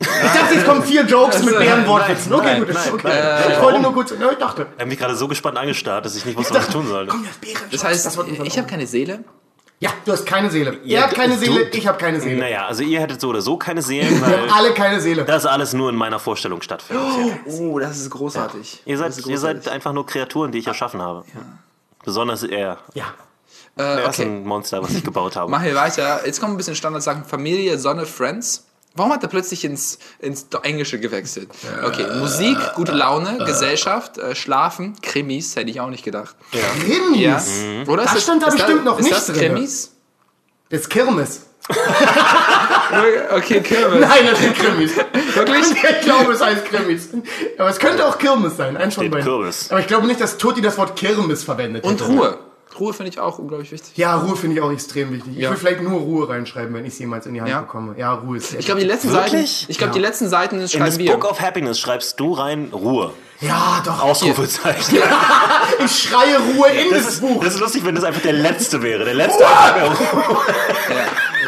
Ich 0.00 0.06
dachte, 0.08 0.54
jetzt 0.54 0.66
kommen 0.66 0.82
vier 0.82 1.02
Jokes 1.06 1.38
mit 1.44 1.54
Also, 1.54 1.60
Bärenwortwitzen. 1.66 2.30
nein, 2.30 2.40
Okay, 2.40 2.48
nein, 2.50 2.60
gut. 2.60 2.68
das 2.68 2.76
ist 2.76 2.84
nein, 2.86 2.94
okay. 2.94 3.08
nein. 3.08 3.52
ich 3.52 3.62
wollte 3.62 3.80
nur 3.80 3.92
kurz. 3.94 4.10
Ja, 4.20 4.30
ich 4.32 4.38
dachte. 4.38 4.66
Er 4.76 4.82
hat 4.82 4.88
mich 4.88 4.98
gerade 4.98 5.14
so 5.16 5.28
gespannt 5.28 5.56
angestarrt, 5.56 6.04
dass 6.04 6.14
ich 6.16 6.26
nicht 6.26 6.36
wusste, 6.36 6.54
was 6.54 6.66
ich 6.66 6.72
tun 6.74 6.86
sollte. 6.86 7.10
Komm, 7.10 7.24
das 7.24 7.36
Bären. 7.38 7.62
Das 7.70 7.84
heißt, 7.84 8.04
das 8.04 8.18
ich 8.42 8.58
habe 8.58 8.68
keine 8.68 8.86
Seele. 8.86 9.24
Ja, 9.84 9.90
du 10.04 10.12
hast 10.12 10.24
keine 10.24 10.50
Seele. 10.50 10.78
Ja, 10.84 11.00
er 11.00 11.06
hat 11.08 11.14
keine 11.14 11.34
du- 11.34 11.40
Seele, 11.40 11.68
ich 11.70 11.86
habe 11.86 11.98
keine 11.98 12.18
Seele. 12.20 12.40
Naja, 12.40 12.66
also 12.66 12.82
ihr 12.82 13.00
hättet 13.00 13.20
so 13.20 13.28
oder 13.28 13.42
so 13.42 13.56
keine 13.58 13.82
Seelen, 13.82 14.18
Wir 14.18 14.26
haben 14.26 14.42
weil 14.44 14.50
alle 14.50 14.72
keine 14.72 14.98
Seele. 15.00 15.24
das 15.24 15.44
alles 15.44 15.74
nur 15.74 15.90
in 15.90 15.96
meiner 15.96 16.18
Vorstellung 16.18 16.62
stattfindet. 16.62 17.04
Oh, 17.46 17.78
das 17.78 17.98
ist 17.98 18.08
großartig. 18.10 18.80
Ihr 18.86 18.96
Das 18.96 19.00
seid, 19.16 19.18
ist 19.24 19.26
ihr 19.28 19.38
seid 19.38 19.56
großartig. 19.56 19.72
einfach 19.72 19.92
nur 19.92 20.06
Kreaturen, 20.06 20.52
die 20.52 20.58
ich 20.58 20.66
erschaffen 20.66 21.02
habe. 21.02 21.24
Besonders 22.04 22.42
er. 22.44 22.78
Ja. 22.94 23.04
Äh, 23.76 23.82
Er 23.82 23.98
ist 24.08 24.20
okay. 24.20 24.22
ein 24.28 24.44
Monster, 24.46 24.82
was 24.82 24.92
ich 24.92 25.04
gebaut 25.04 25.36
habe. 25.36 25.50
Machen 25.50 25.64
wir 25.66 25.74
weiter. 25.74 26.24
Jetzt 26.24 26.40
kommen 26.40 26.54
ein 26.54 26.56
bisschen 26.56 26.76
Standardsachen. 26.76 27.24
Familie, 27.24 27.78
Sonne, 27.78 28.06
Friends. 28.06 28.64
Warum 28.96 29.12
hat 29.12 29.22
er 29.24 29.28
plötzlich 29.28 29.64
ins, 29.64 29.98
ins 30.20 30.46
Englische 30.62 31.00
gewechselt? 31.00 31.50
Okay, 31.84 32.06
Musik, 32.18 32.56
gute 32.76 32.92
Laune, 32.92 33.38
Gesellschaft, 33.44 34.18
äh, 34.18 34.34
Schlafen, 34.36 34.94
Krimis, 35.02 35.56
hätte 35.56 35.70
ich 35.70 35.80
auch 35.80 35.90
nicht 35.90 36.04
gedacht. 36.04 36.36
Krimis. 36.52 37.18
Ja. 37.18 37.92
Oder 37.92 38.04
Das 38.04 38.22
stand 38.22 38.42
da 38.42 38.46
ist 38.48 38.56
bestimmt 38.56 38.84
noch 38.84 38.98
ist 38.98 39.04
nicht 39.04 39.16
das 39.16 39.26
drin. 39.26 39.36
Krimis? 39.54 39.92
Das 40.70 40.80
ist 40.82 40.90
Kirmes. 40.90 41.40
Okay, 43.30 43.60
Kirmes. 43.62 44.00
Nein, 44.00 44.26
das 44.30 44.38
sind 44.38 44.54
Krimis. 44.56 44.92
Wirklich? 45.34 45.64
Ich 45.84 46.00
glaube, 46.04 46.32
es 46.32 46.40
heißt 46.40 46.64
Krimis. 46.66 47.08
Aber 47.58 47.70
es 47.70 47.78
könnte 47.78 48.06
auch 48.06 48.18
Kirmes 48.18 48.56
sein. 48.56 48.76
Eins 48.76 48.94
von 48.94 49.10
beiden. 49.10 49.24
Kürbis. 49.24 49.70
Aber 49.70 49.80
ich 49.80 49.86
glaube 49.86 50.06
nicht, 50.06 50.20
dass 50.20 50.36
Toti 50.38 50.60
das 50.60 50.76
Wort 50.78 50.94
Kirmes 50.96 51.42
verwendet 51.42 51.84
Und 51.84 52.00
hätte. 52.00 52.04
Ruhe. 52.04 52.38
Ruhe 52.80 52.92
finde 52.92 53.10
ich 53.10 53.20
auch 53.20 53.38
unglaublich 53.38 53.70
wichtig. 53.70 53.96
Ja, 53.96 54.16
Ruhe 54.16 54.34
finde 54.36 54.56
ich 54.56 54.62
auch 54.62 54.72
extrem 54.72 55.12
wichtig. 55.12 55.32
Ich 55.36 55.42
Ja. 55.42 55.50
will 55.50 55.56
vielleicht 55.56 55.80
nur 55.82 56.00
Ruhe 56.00 56.28
reinschreiben, 56.28 56.74
wenn 56.74 56.84
ich 56.84 56.92
es 56.94 56.98
jemals 56.98 57.24
in 57.26 57.34
die 57.34 57.40
Hand 57.40 57.50
Ja. 57.50 57.60
bekomme. 57.60 57.94
Ja, 57.96 58.14
Ruhe 58.14 58.38
ist 58.38 58.50
sehr 58.50 58.58
Ich 58.60 58.66
glaube, 58.66 58.80
die 58.80 58.86
letzten 58.86 59.12
Wirklich? 59.12 59.58
Seiten, 59.60 59.70
ich 59.70 59.78
glaube, 59.78 59.92
die 59.92 60.00
letzten 60.00 60.28
Seiten 60.28 60.54
In 60.56 60.60
das 60.62 60.72
schreiben 60.72 60.98
wir. 60.98 61.12
Book 61.12 61.30
of 61.30 61.40
Happiness 61.40 61.78
schreibst 61.78 62.18
du 62.18 62.32
rein 62.32 62.70
Ruhe. 62.72 63.12
Ja, 63.46 63.82
doch. 63.84 64.02
Ausrufezeichen. 64.02 64.98
Ich 65.84 66.02
schreie 66.08 66.38
Ruhe 66.38 66.68
in 66.68 66.90
Das 66.90 67.04
das, 67.04 67.12
ist, 67.14 67.20
Buch. 67.20 67.42
das 67.44 67.54
ist 67.54 67.60
lustig, 67.60 67.84
wenn 67.84 67.94
das 67.94 68.04
einfach 68.04 68.22
der 68.22 68.32
letzte 68.32 68.82
wäre. 68.82 69.04
Der 69.04 69.14
letzte 69.14 69.46
einfach 69.46 69.74
wäre 69.76 69.88
Ruhe. 69.88 70.38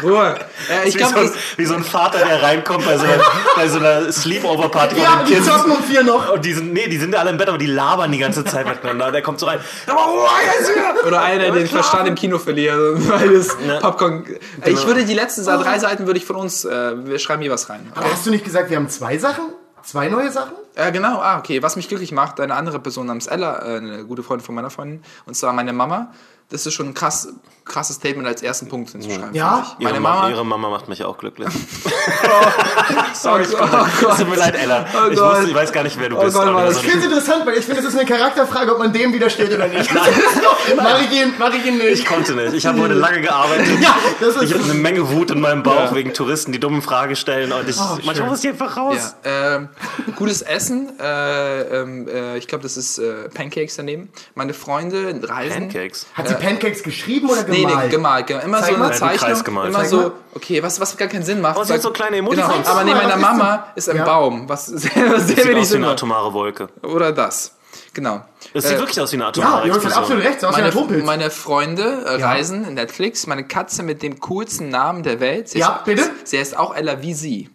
Ruhe. 0.03 0.39
Äh, 0.69 0.87
ich 0.87 0.95
Wie, 0.95 1.03
so 1.03 1.09
glaube, 1.09 1.19
ein, 1.21 1.31
wie 1.57 1.65
so 1.65 1.73
ein 1.73 1.83
Vater, 1.83 2.19
der 2.19 2.43
reinkommt 2.43 2.85
bei 2.85 2.97
so 2.97 3.05
einer, 3.05 3.23
bei 3.55 3.67
so 3.67 3.79
einer 3.79 4.11
Sleepover-Party 4.11 4.95
Ja, 5.01 5.23
die 5.27 5.41
zocken 5.41 5.71
um 5.71 5.81
vier 5.83 6.03
noch. 6.03 6.33
Und 6.33 6.45
die 6.45 6.53
sind, 6.53 6.71
nee, 6.71 6.87
die 6.87 6.97
sind 6.97 7.15
alle 7.15 7.31
im 7.31 7.37
Bett, 7.37 7.49
aber 7.49 7.57
die 7.57 7.65
labern 7.65 8.11
die 8.11 8.19
ganze 8.19 8.45
Zeit 8.45 8.67
miteinander. 8.67 9.11
Der 9.11 9.23
kommt 9.23 9.39
so 9.39 9.47
rein. 9.47 9.59
Ruhe 9.89 10.27
jetzt 10.59 10.71
oder 11.07 11.21
einer, 11.21 11.45
der 11.45 11.51
den 11.51 11.67
Verstand 11.67 12.07
im 12.07 12.13
Kino 12.15 12.37
verliert, 12.37 12.77
weil 13.09 13.33
das 13.37 13.57
Popcorn. 13.81 14.23
Äh, 14.61 14.69
Ich 14.71 14.85
würde 14.85 15.03
die 15.05 15.13
letzten 15.15 15.47
Oh. 15.47 15.63
drei 15.63 15.79
Seiten 15.79 16.05
würde 16.05 16.19
ich 16.19 16.25
von 16.25 16.35
uns, 16.35 16.63
äh, 16.65 16.93
wir 17.07 17.17
schreiben 17.17 17.41
hier 17.41 17.51
was 17.51 17.69
rein. 17.69 17.91
Aber 17.95 18.11
hast 18.11 18.25
du 18.25 18.29
nicht 18.29 18.43
gesagt, 18.45 18.69
wir 18.69 18.77
haben 18.77 18.89
zwei 18.89 19.17
Sachen? 19.17 19.45
Zwei 19.83 20.09
neue 20.09 20.29
Sachen? 20.31 20.51
Äh, 20.77 20.91
genau, 20.91 21.19
ah, 21.19 21.39
okay. 21.39 21.63
Was 21.63 21.75
mich 21.75 21.87
glücklich 21.87 22.11
macht, 22.11 22.39
eine 22.39 22.53
andere 22.55 22.79
Person 22.79 23.07
namens 23.07 23.25
Ella, 23.27 23.57
äh, 23.65 23.77
eine 23.77 24.05
gute 24.05 24.21
Freundin 24.23 24.45
von 24.45 24.53
meiner 24.55 24.69
Freundin, 24.69 25.01
und 25.25 25.35
zwar 25.35 25.51
meine 25.53 25.73
Mama. 25.73 26.11
Das 26.49 26.65
ist 26.65 26.75
schon 26.75 26.87
ein 26.87 26.93
krass, 26.93 27.27
krasses 27.65 27.97
Statement 27.97 28.25
als 28.25 28.41
ersten 28.41 28.69
Punkt 28.69 28.89
hinzuschreiben. 28.91 29.33
Ja? 29.35 29.75
Meine 29.79 29.95
ihre, 29.95 29.99
Mama. 29.99 30.29
ihre 30.29 30.45
Mama 30.45 30.69
macht 30.69 30.87
mich 30.87 31.03
auch 31.03 31.17
glücklich. 31.17 31.49
Sorry, 33.13 33.45
oh, 33.51 33.57
Gott. 33.57 34.11
Es 34.11 34.17
tut 34.19 34.29
mir 34.29 34.37
leid, 34.37 34.55
Ella. 34.55 34.85
Oh 34.93 35.09
ich, 35.11 35.17
Gott. 35.19 35.35
wusste, 35.39 35.49
ich 35.49 35.55
weiß 35.55 35.73
gar 35.73 35.83
nicht, 35.83 35.99
wer 35.99 36.07
du 36.07 36.17
Oh 36.17 36.23
bist. 36.23 36.37
Gott, 36.37 36.71
Ich 36.71 36.77
finde 36.77 36.99
es 36.99 37.03
interessant, 37.03 37.45
weil 37.45 37.57
ich 37.57 37.65
finde, 37.65 37.81
das 37.81 37.93
ist 37.93 37.99
eine 37.99 38.07
Charakterfrage, 38.07 38.71
ob 38.71 38.79
man 38.79 38.93
dem 38.93 39.11
widersteht 39.11 39.53
oder 39.53 39.67
nicht. 39.67 39.93
mach 39.93 41.01
ich 41.01 41.11
ihn, 41.11 41.33
mach 41.37 41.53
ich 41.53 41.65
ihn 41.65 41.77
nicht. 41.79 41.99
Ich 41.99 42.05
konnte 42.05 42.33
nicht. 42.33 42.53
Ich 42.53 42.65
habe 42.65 42.79
heute 42.79 42.93
lange 42.93 43.21
gearbeitet. 43.21 43.67
Ja, 43.81 43.95
das 44.21 44.37
ist 44.37 44.43
Ich 44.43 44.53
habe 44.53 44.63
eine 44.63 44.73
Menge 44.73 45.09
Wut 45.11 45.31
in 45.31 45.41
meinem 45.41 45.63
Bauch 45.63 45.93
wegen 45.93 46.13
Touristen, 46.13 46.53
die 46.53 46.59
dumme 46.59 46.81
Fragen 46.81 47.15
stellen. 47.15 47.51
Und 47.51 47.67
ich, 47.67 47.75
manchmal 47.77 48.15
schön. 48.15 48.25
muss 48.27 48.43
ich 48.43 48.49
einfach 48.51 48.77
raus. 48.77 49.15
Ja, 49.25 49.55
ähm, 49.57 49.69
gutes 50.15 50.41
Essen. 50.41 50.66
Äh, 50.71 51.61
ähm, 51.81 52.07
äh, 52.07 52.37
ich 52.37 52.47
glaube, 52.47 52.63
das 52.63 52.77
ist 52.77 52.97
äh, 52.99 53.29
Pancakes 53.29 53.75
daneben. 53.75 54.09
Meine 54.35 54.53
Freunde 54.53 55.19
reisen. 55.23 55.69
Pancakes. 55.69 56.07
Hat 56.13 56.27
sie 56.27 56.35
Pancakes 56.35 56.83
geschrieben 56.83 57.29
oder 57.29 57.43
Nee, 57.43 57.61
gemalt? 57.63 57.83
nee, 57.85 57.89
gemalt. 57.89 58.27
genau. 58.27 58.41
Immer 58.43 58.59
Zeig 58.61 58.69
so 58.69 58.75
eine 58.75 58.85
Ja, 58.87 58.93
Zeichnung. 59.19 59.43
gemalt. 59.43 59.69
Immer 59.69 59.79
Zeig 59.79 59.89
so, 59.89 59.97
mal. 59.97 60.11
okay, 60.35 60.63
was, 60.63 60.79
was 60.79 60.97
gar 60.97 61.07
keinen 61.07 61.23
Sinn 61.23 61.41
macht. 61.41 61.57
Oh, 61.57 61.63
sie 61.63 61.73
hat 61.73 61.81
so 61.81 61.91
kleine 61.91 62.17
Emoticons. 62.17 62.53
Genau, 62.57 62.69
aber 62.69 62.83
neben 62.83 62.97
Was 62.97 63.03
meiner? 63.05 63.17
Mama 63.17 63.67
ist 63.75 63.89
ein 63.89 63.97
Ja. 63.97 64.05
Baum, 64.05 64.47
was 64.49 64.65
sehr, 64.67 64.91
Das 65.09 65.27
sehr 65.27 65.35
sieht 65.35 65.37
wenig 65.45 65.57
aus 65.57 65.61
wie 65.61 65.65
Sinn 65.65 65.77
eine 65.77 65.85
macht. 65.87 65.93
atomare 65.99 66.33
Wolke. 66.33 66.69
Oder 66.83 67.11
das. 67.11 67.53
Genau. 67.93 68.23
Das 68.53 68.65
sieht 68.67 68.77
Äh, 68.77 68.79
wirklich 68.79 68.99
aus 69.01 69.11
wie 69.11 69.15
eine 69.15 69.23
Ja, 69.23 69.29
atomare 69.29 69.67
ihr 69.67 69.73
habt 69.73 69.83
Explosion. 69.83 70.03
absolut 70.03 70.23
recht, 70.23 70.35
aus 70.37 70.41
wie 70.41 70.45
ein 70.45 70.51
Meine, 70.63 70.67
Atompilz. 70.67 71.05
meine 71.05 71.29
Freunde 71.31 72.05
äh, 72.07 72.19
Ja. 72.19 72.27
reisen, 72.27 72.73
Netflix, 72.73 73.25
meine 73.27 73.43
Katze 73.45 73.81
mit 73.83 74.01
dem 74.03 74.19
coolsten 74.19 74.69
Namen 74.69 75.03
der 75.03 75.19
Welt. 75.19 75.49
Sie 75.49 75.59
Ja, 75.59 75.77
ist, 75.77 75.85
bitte? 75.85 76.09
Sie 76.23 76.37
heißt 76.39 76.57
auch 76.57 76.75
Ella 76.75 77.01
wie 77.01 77.13
sie. 77.13 77.49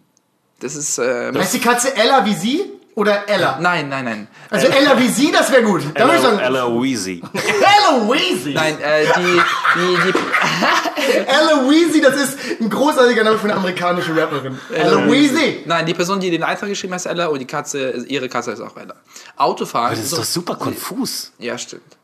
Das 0.59 0.75
ist. 0.75 0.97
Äh, 0.97 1.31
Heißt 1.33 1.53
die 1.53 1.59
Katze 1.59 1.95
Ella 1.95 2.25
wie 2.25 2.33
sie 2.35 2.71
oder 2.95 3.27
Ella? 3.27 3.57
nein, 3.59 3.89
nein, 3.89 4.05
nein. 4.05 4.27
Also 4.49 4.67
Ella 4.67 4.97
wie 4.99 5.07
sie, 5.07 5.31
das 5.31 5.51
wäre 5.51 5.63
gut. 5.63 5.81
Dann 5.95 6.07
würde 6.07 6.17
ich 6.17 6.23
Ella, 6.23 6.37
sagen, 6.37 6.39
Ella 6.39 6.81
Weezy. 6.81 7.21
Ella 7.33 8.09
Weezy. 8.09 8.53
Nein, 8.53 8.79
äh, 8.79 9.05
die, 9.17 9.41
die, 9.75 10.11
die, 10.11 11.17
Ella 11.27 11.69
Weezy, 11.69 12.01
das 12.01 12.15
ist 12.15 12.37
ein 12.61 12.69
großartiger 12.69 13.23
Name 13.23 13.37
für 13.37 13.45
eine 13.45 13.55
amerikanische 13.55 14.15
Rapperin. 14.15 14.59
Ella 14.73 15.09
Weezy. 15.11 15.63
Nein, 15.65 15.85
die 15.85 15.93
Person, 15.93 16.19
die 16.19 16.29
den 16.29 16.43
Eintrag 16.43 16.69
geschrieben 16.69 16.93
hat, 16.93 16.99
ist 16.99 17.05
Ella 17.07 17.27
und 17.27 17.39
die 17.39 17.47
Katze, 17.47 18.05
ihre 18.07 18.29
Katze 18.29 18.51
ist 18.51 18.61
auch 18.61 18.77
Ella. 18.77 18.95
Autofahren. 19.37 19.95
Das 19.95 20.05
ist 20.05 20.13
doch 20.13 20.23
super 20.23 20.55
konfus. 20.55 21.31
ja, 21.39 21.57
stimmt. 21.57 21.97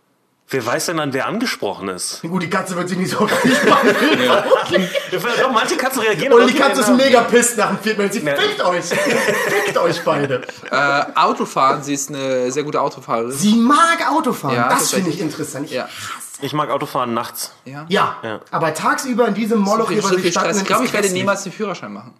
Wer 0.51 0.65
weiß 0.65 0.87
denn 0.87 0.97
dann, 0.97 1.13
wer 1.13 1.27
angesprochen 1.27 1.89
ist? 1.89 2.23
Gut, 2.23 2.41
die 2.41 2.49
Katze 2.49 2.75
wird 2.75 2.89
sich 2.89 2.97
nicht 2.97 3.11
so 3.11 3.17
richtig 3.23 3.69
machen. 3.69 3.89
Doch, 5.41 5.51
manche 5.51 5.77
Katzen 5.77 6.01
reagieren 6.01 6.33
Und 6.33 6.41
auf 6.41 6.49
die 6.51 6.57
Katze 6.57 6.81
ist 6.81 6.89
mega 6.89 7.21
pisst 7.21 7.57
nach 7.57 7.69
dem 7.69 7.77
vierten 7.77 8.01
Mal. 8.01 8.11
Sie 8.11 8.19
fickt 8.21 8.61
euch. 8.65 8.85
Fickt 8.85 9.77
euch 9.77 10.03
beide. 10.03 10.41
Äh, 10.71 11.03
Autofahren, 11.13 11.83
sie 11.83 11.93
ist 11.93 12.09
eine 12.09 12.51
sehr 12.51 12.63
gute 12.63 12.81
Autofahrerin. 12.81 13.31
Sie 13.31 13.55
mag 13.55 14.09
Autofahren. 14.09 14.55
Ja, 14.55 14.69
das 14.69 14.91
finde 14.91 15.11
ich 15.11 15.19
interessant. 15.21 15.67
Ich, 15.67 15.71
Ja. 15.73 15.87
Ich 16.41 16.53
mag 16.53 16.69
Autofahren 16.69 17.13
nachts. 17.13 17.51
Ja. 17.65 17.85
ja. 17.89 18.15
Ja. 18.23 18.39
aber 18.49 18.73
tagsüber 18.73 19.27
in 19.27 19.33
diesem 19.33 19.59
Moloch 19.59 19.91
so 19.91 20.17
viel 20.17 20.31
Stadt. 20.31 20.55
Ich 20.55 20.63
glaube, 20.65 20.85
ich 20.85 20.93
werde 20.93 21.09
niemals 21.09 21.43
den 21.43 21.51
Führerschein 21.51 21.93
machen. 21.93 22.13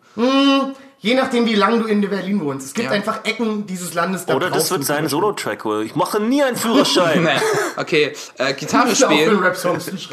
Je 1.02 1.14
nachdem, 1.16 1.46
wie 1.46 1.56
lange 1.56 1.80
du 1.80 1.86
in 1.86 2.02
Berlin 2.02 2.42
wohnst. 2.42 2.68
Es 2.68 2.74
gibt 2.74 2.90
Ja. 2.90 2.92
einfach 2.94 3.24
Ecken 3.24 3.66
dieses 3.66 3.94
Landes, 3.94 4.26
da 4.26 4.36
Oder 4.36 4.50
das 4.50 4.70
wird 4.70 4.84
sein 4.84 5.08
Solo-Track. 5.08 5.64
Ich 5.86 5.96
mache 5.96 6.20
nie 6.20 6.44
einen 6.44 6.58
Führerschein. 6.58 7.24
Nee. 7.30 7.40
Okay, 7.78 8.14
äh, 8.38 8.54
Gitarre 8.54 8.94
spielen. 8.94 9.42
Gitarre, 9.42 9.80
sind 9.80 10.10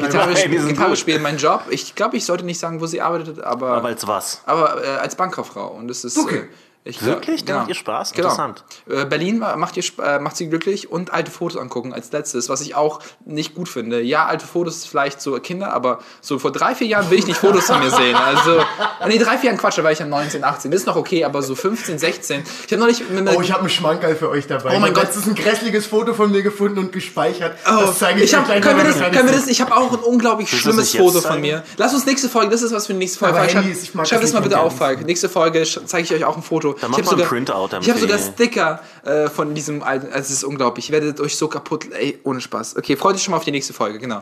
Gitarre 0.67 0.95
spielen, 0.95 1.21
mein 1.21 1.37
Job. 1.37 1.63
Ich 1.69 1.93
glaube, 1.95 2.15
ich 2.15 2.25
sollte 2.25 2.45
nicht 2.45 2.59
sagen, 2.59 2.79
wo 2.79 2.85
sie 2.85 3.01
arbeitet, 3.01 3.41
aber, 3.41 3.71
Aber 3.73 3.87
als 3.89 4.07
was? 4.07 4.41
aber 4.45 4.81
äh, 4.83 4.87
als 4.97 5.15
Bankkauffrau. 5.15 5.67
Und 5.67 5.89
das 5.89 6.05
ist. 6.05 6.17
Okay. 6.17 6.37
Äh, 6.37 6.47
ich, 6.89 7.03
Wirklich? 7.03 7.43
Da 7.45 7.53
Genau. 7.53 7.59
macht 7.59 7.69
ihr 7.69 7.75
Spaß? 7.75 8.13
Genau. 8.13 8.27
Interessant. 8.29 8.63
Äh, 8.89 9.05
Berlin 9.05 9.39
ma- 9.39 9.55
macht, 9.55 9.77
ihr, 9.77 9.83
äh, 10.03 10.19
macht 10.19 10.37
sie 10.37 10.47
glücklich 10.49 10.89
und 10.91 11.13
alte 11.13 11.31
Fotos 11.31 11.57
angucken 11.59 11.93
als 11.93 12.11
letztes, 12.11 12.49
was 12.49 12.61
ich 12.61 12.75
auch 12.75 12.99
nicht 13.25 13.55
gut 13.55 13.69
finde. 13.69 14.01
Ja, 14.01 14.25
alte 14.25 14.45
Fotos 14.47 14.77
ist 14.77 14.87
vielleicht 14.87 15.21
so 15.21 15.39
Kinder, 15.39 15.73
aber 15.73 15.99
so 16.21 16.39
vor 16.39 16.51
drei, 16.51 16.75
vier 16.75 16.87
Jahren 16.87 17.09
will 17.09 17.19
ich 17.19 17.27
nicht 17.27 17.37
Fotos 17.39 17.65
von 17.65 17.79
mir 17.79 17.89
sehen. 17.91 18.15
Also, 18.15 18.61
nee, 19.07 19.17
drei, 19.17 19.37
vier 19.37 19.49
Jahren 19.51 19.59
Quatsch, 19.59 19.77
da 19.77 19.83
war 19.83 19.91
ich 19.91 19.99
ja 19.99 20.05
19, 20.05 20.43
18. 20.43 20.71
Das 20.71 20.81
ist 20.81 20.87
noch 20.87 20.95
okay, 20.95 21.23
aber 21.25 21.41
so 21.41 21.55
15, 21.55 21.99
16. 21.99 22.43
Ich 22.65 22.71
habe 22.71 22.79
noch 22.79 22.87
nicht. 22.87 23.09
Mit, 23.09 23.27
Oh, 23.35 23.41
ich 23.41 23.51
habe 23.51 23.61
einen 23.61 23.69
Schmankerl 23.69 24.15
für 24.15 24.29
euch 24.29 24.47
dabei. 24.47 24.75
Oh 24.75 24.79
mein 24.79 24.93
Gott. 24.93 25.03
letztens 25.03 25.27
ein 25.27 25.35
grässliches 25.35 25.85
Foto 25.85 26.13
von 26.13 26.31
mir 26.31 26.41
gefunden 26.43 26.79
und 26.79 26.91
gespeichert. 26.91 27.57
Oh, 27.67 27.81
das 27.81 27.99
zeige 27.99 28.19
ich, 28.19 28.25
ich 28.31 28.35
hab, 28.35 28.43
euch 28.43 28.47
gleich 28.47 28.61
können, 28.61 28.77
wir 28.77 28.83
das, 28.85 28.99
können 28.99 29.27
wir 29.27 29.33
das, 29.35 29.47
ich 29.47 29.59
habe 29.61 29.75
auch 29.75 29.91
ein 29.91 29.99
unglaublich 29.99 30.49
das 30.49 30.59
schlimmes 30.59 30.95
Foto 30.95 31.21
von 31.21 31.41
mir. 31.41 31.63
Lass 31.77 31.93
uns 31.93 32.05
nächste 32.05 32.29
Folge, 32.29 32.51
das 32.51 32.61
ist 32.61 32.71
was 32.73 32.87
für 32.87 32.93
die 32.93 32.99
nächste 32.99 33.19
Folge. 33.19 33.37
Aber 33.37 33.47
Falk, 33.49 33.63
Handys, 33.63 33.83
ich 33.83 33.93
mag 33.93 34.07
schreib 34.07 34.21
das 34.21 34.31
das 34.31 34.39
mal 34.39 34.43
bitte 34.47 34.59
auf, 34.59 34.77
Falk. 34.77 35.05
Nächste 35.05 35.29
Folge 35.29 35.63
zeige 35.85 36.03
ich 36.03 36.13
euch 36.13 36.23
auch 36.25 36.37
ein 36.37 36.43
Foto. 36.43 36.75
Dann 36.81 36.91
ich 36.91 36.97
mach 36.97 36.97
habe 36.97 37.03
mal 37.05 37.11
ein 37.11 37.17
sogar, 37.17 37.27
Printout 37.27 37.67
damit 37.71 37.87
ich 37.87 37.93
hab 37.93 37.99
sogar. 37.99 38.17
Sticker 38.17 38.79
äh, 39.03 39.29
von 39.29 39.53
diesem 39.53 39.83
alten, 39.83 40.07
also 40.07 40.19
es 40.19 40.29
ist 40.31 40.43
unglaublich. 40.43 40.85
Ich 40.85 40.91
werde 40.91 41.21
euch 41.21 41.37
so 41.37 41.47
kaputt, 41.47 41.85
ey, 41.91 42.19
ohne 42.23 42.41
Spaß. 42.41 42.77
Okay, 42.77 42.95
freut 42.95 43.15
euch 43.15 43.23
schon 43.23 43.31
mal 43.31 43.37
auf 43.37 43.43
die 43.43 43.51
nächste 43.51 43.73
Folge, 43.73 43.99
genau. 43.99 44.19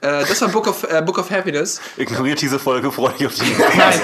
Äh, 0.00 0.24
das 0.26 0.40
war 0.40 0.48
Book 0.48 0.68
of, 0.68 0.84
äh, 0.84 1.02
Book 1.02 1.18
of 1.18 1.30
Happiness. 1.30 1.80
Ignoriert 1.96 2.40
diese 2.40 2.58
Folge, 2.58 2.90
freut 2.92 3.14
euch 3.20 3.26
auf 3.26 3.34
die. 3.34 3.42
Nein, 3.76 4.00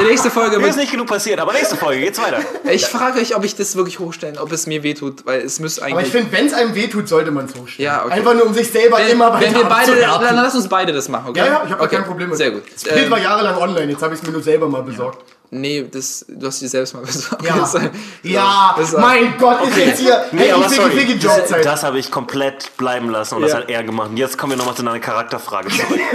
die 0.00 0.04
nächste 0.04 0.30
Folge 0.30 0.58
Mir 0.58 0.68
ist 0.68 0.76
nicht 0.76 0.90
genug 0.90 1.06
passiert, 1.06 1.40
aber 1.40 1.52
nächste 1.52 1.76
Folge 1.76 2.00
geht's 2.00 2.20
weiter. 2.20 2.40
ich 2.70 2.86
frage 2.86 3.20
euch, 3.20 3.36
ob 3.36 3.44
ich 3.44 3.54
das 3.54 3.76
wirklich 3.76 3.98
hochstellen, 3.98 4.38
ob 4.38 4.52
es 4.52 4.66
mir 4.66 4.82
wehtut, 4.82 5.26
weil 5.26 5.40
es 5.40 5.60
müsste 5.60 5.82
Aber 5.82 5.90
ich 5.90 5.96
eigentlich... 5.96 6.12
finde, 6.12 6.32
wenn 6.32 6.46
es 6.46 6.52
einem 6.54 6.74
wehtut, 6.74 7.08
sollte 7.08 7.30
man 7.30 7.46
es 7.46 7.54
hochstellen. 7.54 7.86
Ja, 7.90 8.04
okay. 8.04 8.12
Einfach 8.14 8.34
nur, 8.34 8.46
um 8.46 8.54
sich 8.54 8.70
selber 8.70 8.98
wenn, 8.98 9.08
immer 9.08 9.32
weiter 9.32 9.46
wenn 9.46 9.54
wir 9.54 9.64
beide, 9.64 9.92
abzuwerten. 9.92 10.22
dann 10.22 10.36
lass 10.36 10.54
uns 10.54 10.68
beide 10.68 10.92
das 10.92 11.08
machen, 11.08 11.30
okay? 11.30 11.38
Ja, 11.40 11.46
ja, 11.46 11.62
ich 11.64 11.70
habe 11.72 11.82
okay. 11.82 11.96
kein 11.96 12.04
Problem 12.04 12.28
mit. 12.28 12.38
Sehr 12.38 12.50
gut. 12.50 12.62
Das 12.72 12.84
Bild 12.84 13.04
Ähm, 13.04 13.10
war 13.10 13.18
jahrelang 13.18 13.56
online, 13.56 13.92
jetzt 13.92 14.02
habe 14.02 14.14
ich 14.14 14.20
es 14.20 14.26
mir 14.26 14.32
nur 14.32 14.42
selber 14.42 14.68
mal 14.68 14.82
besorgt. 14.82 15.24
Nee, 15.52 15.84
das, 15.90 16.24
du 16.28 16.46
hast 16.46 16.60
dir 16.62 16.68
selbst 16.68 16.94
mal 16.94 17.00
besorgt. 17.04 17.44
Ja, 17.44 17.56
Das- 17.58 17.76
ja, 18.22 18.74
das 18.78 18.92
war- 18.92 19.00
mein 19.00 19.36
Gott, 19.38 19.66
ist 19.68 19.76
jetzt 19.76 20.00
hier 20.00 20.24
Nee, 20.32 20.42
hey, 20.42 20.52
aber 20.52 20.68
sorry. 20.68 20.90
Ficky 20.92 21.18
Das, 21.18 21.38
Jobzeit. 21.38 21.64
das 21.64 21.82
habe 21.82 21.98
ich 21.98 22.10
komplett 22.10 22.76
bleiben 22.76 23.10
lassen 23.10 23.34
und 23.36 23.42
das 23.42 23.52
Ja. 23.52 23.58
hat 23.58 23.68
er 23.68 23.82
gemacht. 23.82 24.10
Und 24.10 24.16
jetzt 24.16 24.38
kommen 24.38 24.52
wir 24.52 24.56
nochmal 24.58 24.74
zu 24.76 24.82
deiner 24.84 25.00
Charakterfrage 25.00 25.68
zurück. 25.70 26.00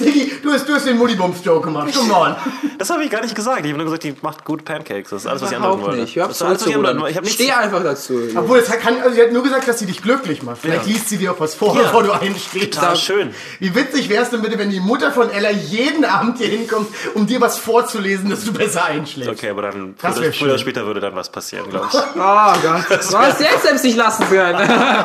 du 0.50 0.54
hast, 0.56 0.68
du 0.68 0.74
hast 0.74 0.86
den 0.86 0.98
Muttibums-Joke 0.98 1.66
gemacht, 1.66 1.94
come 1.94 2.12
on. 2.14 2.36
Das 2.78 2.88
habe 2.88 3.04
ich 3.04 3.10
gar 3.10 3.20
nicht 3.20 3.34
gesagt. 3.34 3.60
Ich 3.66 3.72
habe 3.72 3.76
nur 3.76 3.84
gesagt, 3.84 4.04
die 4.04 4.14
macht 4.22 4.42
gut 4.44 4.64
Pancakes. 4.64 5.10
Das 5.10 5.22
ist 5.22 5.26
alles, 5.26 5.42
was 5.42 5.50
ich 5.50 5.56
anderen 5.56 5.74
Überhaupt 5.74 5.90
wollte. 5.92 6.02
nicht. 6.02 6.16
Hör 6.16 6.28
Das 6.28 6.40
alles, 6.40 6.64
ich 6.66 6.74
rudern. 6.76 6.98
wollte. 7.00 7.26
Steh 7.28 7.52
einfach 7.52 7.82
dazu. 7.82 8.18
Obwohl, 8.34 8.58
es 8.58 8.70
kann, 8.70 9.00
also 9.02 9.14
sie 9.14 9.20
hat 9.22 9.32
nur 9.32 9.42
gesagt, 9.42 9.68
dass 9.68 9.78
sie 9.78 9.84
dich 9.86 10.00
glücklich 10.02 10.42
macht. 10.42 10.58
Vielleicht 10.62 10.86
Ja. 10.86 10.92
liest 10.94 11.08
sie 11.10 11.18
dir 11.18 11.32
auch 11.32 11.40
was 11.40 11.54
vor, 11.54 11.76
Ja. 11.76 11.82
bevor 11.82 12.02
du 12.04 12.12
einschläfst. 12.12 12.72
total 12.74 12.96
schön. 12.96 13.34
Wie 13.58 13.74
witzig 13.74 14.08
wär's 14.08 14.30
denn 14.30 14.40
bitte, 14.40 14.58
wenn 14.58 14.70
die 14.70 14.80
Mutter 14.80 15.12
von 15.12 15.28
Ella 15.30 15.50
jeden 15.50 16.04
Abend 16.06 16.38
hier 16.38 16.48
hinkommt, 16.48 16.88
um 17.14 17.26
dir 17.26 17.40
was 17.42 17.58
vorzulesen, 17.58 18.30
dass 18.30 18.44
du 18.44 18.52
besser 18.54 18.86
einschläfst? 18.86 19.30
Okay, 19.30 19.50
aber 19.50 19.62
dann 19.62 19.94
Das 20.00 20.16
früher, 20.16 20.32
früher 20.32 20.48
oder 20.48 20.58
später 20.58 20.86
würde 20.86 21.00
dann 21.00 21.14
was 21.14 21.30
passieren, 21.30 21.68
glaube 21.68 21.88
ich. 21.92 21.98
Oh 21.98 22.02
Gott. 22.62 22.84
Du 23.10 23.18
hast 23.18 23.40
jetzt 23.40 23.62
selbst 23.62 23.84
nicht 23.84 23.96
lassen 23.98 24.26
können. 24.28 24.58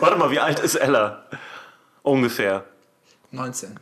Warte 0.00 0.16
mal, 0.16 0.30
wie 0.32 0.40
alt 0.40 0.58
ist 0.58 0.74
Ella? 0.74 1.22
Ungefähr. 2.02 2.64
19. 3.32 3.78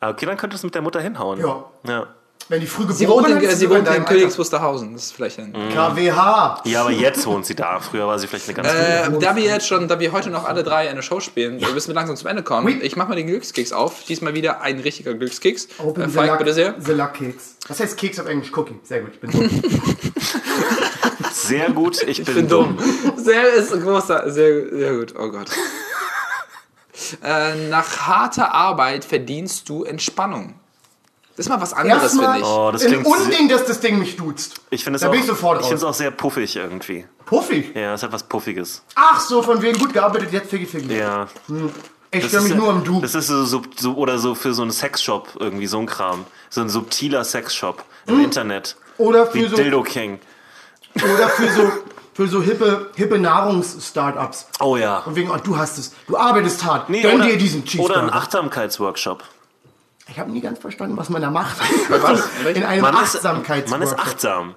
Ah, 0.00 0.10
Okay, 0.10 0.26
dann 0.26 0.36
könntest 0.36 0.62
du 0.62 0.66
mit 0.68 0.74
der 0.74 0.82
Mutter 0.82 1.00
hinhauen. 1.00 1.40
Ja. 1.40 1.64
ja. 1.86 2.06
Wenn 2.50 2.60
die 2.60 2.66
früh 2.66 2.82
geboren 2.84 2.96
Sie 2.96 3.06
wohnt 3.08 3.28
in, 3.28 3.36
ist, 3.40 3.58
sie 3.58 3.68
wohnt 3.68 3.86
in 3.88 4.04
Königs 4.06 4.38
Wusterhausen. 4.38 4.94
Das 4.94 5.02
ist 5.06 5.12
vielleicht 5.12 5.38
ein. 5.38 5.54
Alter. 5.54 5.90
KWH. 5.94 6.62
Ja, 6.64 6.80
aber 6.80 6.90
jetzt 6.92 7.26
wohnt 7.26 7.44
sie 7.44 7.54
da. 7.54 7.78
Früher 7.80 8.06
war 8.06 8.18
sie 8.18 8.26
vielleicht 8.26 8.48
eine 8.48 8.54
ganz 8.54 8.68
Äh, 8.68 9.18
da 9.20 9.36
wir 9.36 9.42
jetzt 9.42 9.66
schon, 9.66 9.86
da 9.86 10.00
wir 10.00 10.12
heute 10.12 10.30
noch 10.30 10.46
alle 10.46 10.62
drei 10.62 10.88
eine 10.88 11.02
Show 11.02 11.20
spielen, 11.20 11.60
müssen 11.74 11.88
wir 11.88 11.94
langsam 11.94 12.16
zum 12.16 12.28
Ende 12.28 12.42
kommen. 12.42 12.66
Oui. 12.66 12.78
Ich 12.80 12.96
mach 12.96 13.06
mal 13.06 13.16
den 13.16 13.26
Glückskeks 13.26 13.72
auf. 13.72 14.04
Diesmal 14.04 14.32
wieder 14.34 14.62
ein 14.62 14.78
richtiger 14.80 15.12
Glückskeks. 15.12 15.68
Open 15.78 16.04
Äh, 16.04 16.08
the 16.08 16.14
Falk, 16.14 16.28
Luck- 16.30 16.38
bitte 16.38 16.54
sehr. 16.54 16.74
The 16.78 16.92
Luck 16.92 17.14
Keks. 17.14 17.56
Was 17.68 17.80
heißt 17.80 17.98
Keks 17.98 18.18
auf 18.18 18.26
Englisch? 18.26 18.50
Cookie. 18.56 18.78
Sehr 18.82 19.00
gut. 19.02 19.12
Ich 19.14 19.20
bin 19.20 19.30
dumm. 19.30 19.50
Sehr 21.32 21.70
gut, 21.70 22.02
ich, 22.02 22.24
bin, 22.24 22.34
bin 22.34 22.48
dumm. 22.48 22.78
Sehr 23.16 23.52
ist 23.54 23.72
ein 23.72 23.80
großer, 23.80 24.30
sehr, 24.30 24.68
sehr 24.70 24.94
gut. 24.96 25.14
Oh 25.18 25.28
Gott. 25.30 25.46
Äh, 27.22 27.54
nach 27.68 28.06
harter 28.06 28.54
Arbeit 28.54 29.04
verdienst 29.04 29.68
du 29.68 29.84
Entspannung. 29.84 30.54
Das 31.36 31.46
ist 31.46 31.50
mal 31.50 31.60
was 31.60 31.72
anderes, 31.72 32.12
finde 32.12 32.38
ich. 32.38 32.44
Oh, 32.44 32.70
das 32.72 32.84
ein 32.84 33.04
Unding, 33.04 33.48
dass 33.48 33.64
das 33.64 33.78
Ding 33.78 33.98
mich 34.00 34.16
duzt. 34.16 34.60
Ich 34.70 34.82
finde 34.82 34.96
es 34.96 35.02
Da 35.02 35.08
auch, 35.08 35.12
bin 35.12 35.20
ich 35.20 35.26
sofort 35.26 35.60
ich 35.60 35.66
finde 35.66 35.76
es 35.76 35.84
auch 35.84 35.94
sehr 35.94 36.10
puffig 36.10 36.56
irgendwie. 36.56 37.06
Puffig. 37.26 37.76
Ja, 37.76 37.94
es 37.94 38.02
hat 38.02 38.10
was 38.12 38.24
Puffiges. 38.24 38.82
Ach 38.96 39.20
so, 39.20 39.40
von 39.42 39.62
wegen 39.62 39.78
gut 39.78 39.92
gearbeitet, 39.92 40.32
jetzt 40.32 40.50
Figgy 40.50 40.66
Figgy. 40.66 40.96
Ja. 40.98 41.28
Ich 42.10 42.22
Das 42.22 42.30
störe 42.30 42.42
mich 42.42 42.52
ist, 42.52 42.58
nur 42.58 42.70
am 42.70 42.82
Du. 42.82 43.00
Das 43.00 43.14
ist 43.14 43.28
so, 43.28 43.44
so, 43.44 43.62
so 43.76 43.94
oder 43.94 44.18
so 44.18 44.34
für 44.34 44.52
so 44.52 44.62
einen 44.62 44.72
Sexshop 44.72 45.28
irgendwie 45.38 45.66
so 45.68 45.78
ein 45.78 45.86
Kram. 45.86 46.24
So 46.50 46.60
ein 46.60 46.68
subtiler 46.68 47.22
Sexshop 47.24 47.84
Hm. 48.06 48.14
im 48.18 48.24
Internet. 48.24 48.76
Oder 48.96 49.32
Wie 49.32 49.42
für 49.44 49.50
so, 49.50 49.56
Dildo 49.56 49.82
King. 49.82 50.18
oder 50.96 51.28
für 51.28 51.50
so, 51.52 51.70
für 52.18 52.26
so 52.26 52.42
hippe, 52.42 52.90
hippe 52.96 53.16
Nahrungs-Startups. 53.16 54.48
Oh 54.58 54.76
ja. 54.76 55.02
Von 55.02 55.14
wegen, 55.14 55.30
oh, 55.30 55.36
du 55.36 55.56
hast 55.56 55.78
es. 55.78 55.94
Du 56.08 56.16
arbeitest 56.16 56.64
hart. 56.64 56.90
Nee, 56.90 57.00
Gönn 57.00 57.14
oder, 57.14 57.26
dir 57.26 57.38
diesen 57.38 57.62
oder 57.78 58.02
ein. 58.02 58.10
Achtsamkeitsworkshop. 58.10 59.22
Ich 60.08 60.18
habe 60.18 60.28
nie 60.32 60.40
ganz 60.40 60.58
verstanden, 60.58 60.96
was 60.96 61.10
man 61.10 61.22
da 61.22 61.30
macht. 61.30 61.56
was? 61.88 62.28
In 62.56 62.64
einem 62.64 62.82
Man 62.82 62.94
ist, 62.94 63.14
Achtsamkeitsworkshop. 63.14 63.70
man 63.70 63.82
ist 63.82 63.96
achtsam. 63.96 64.56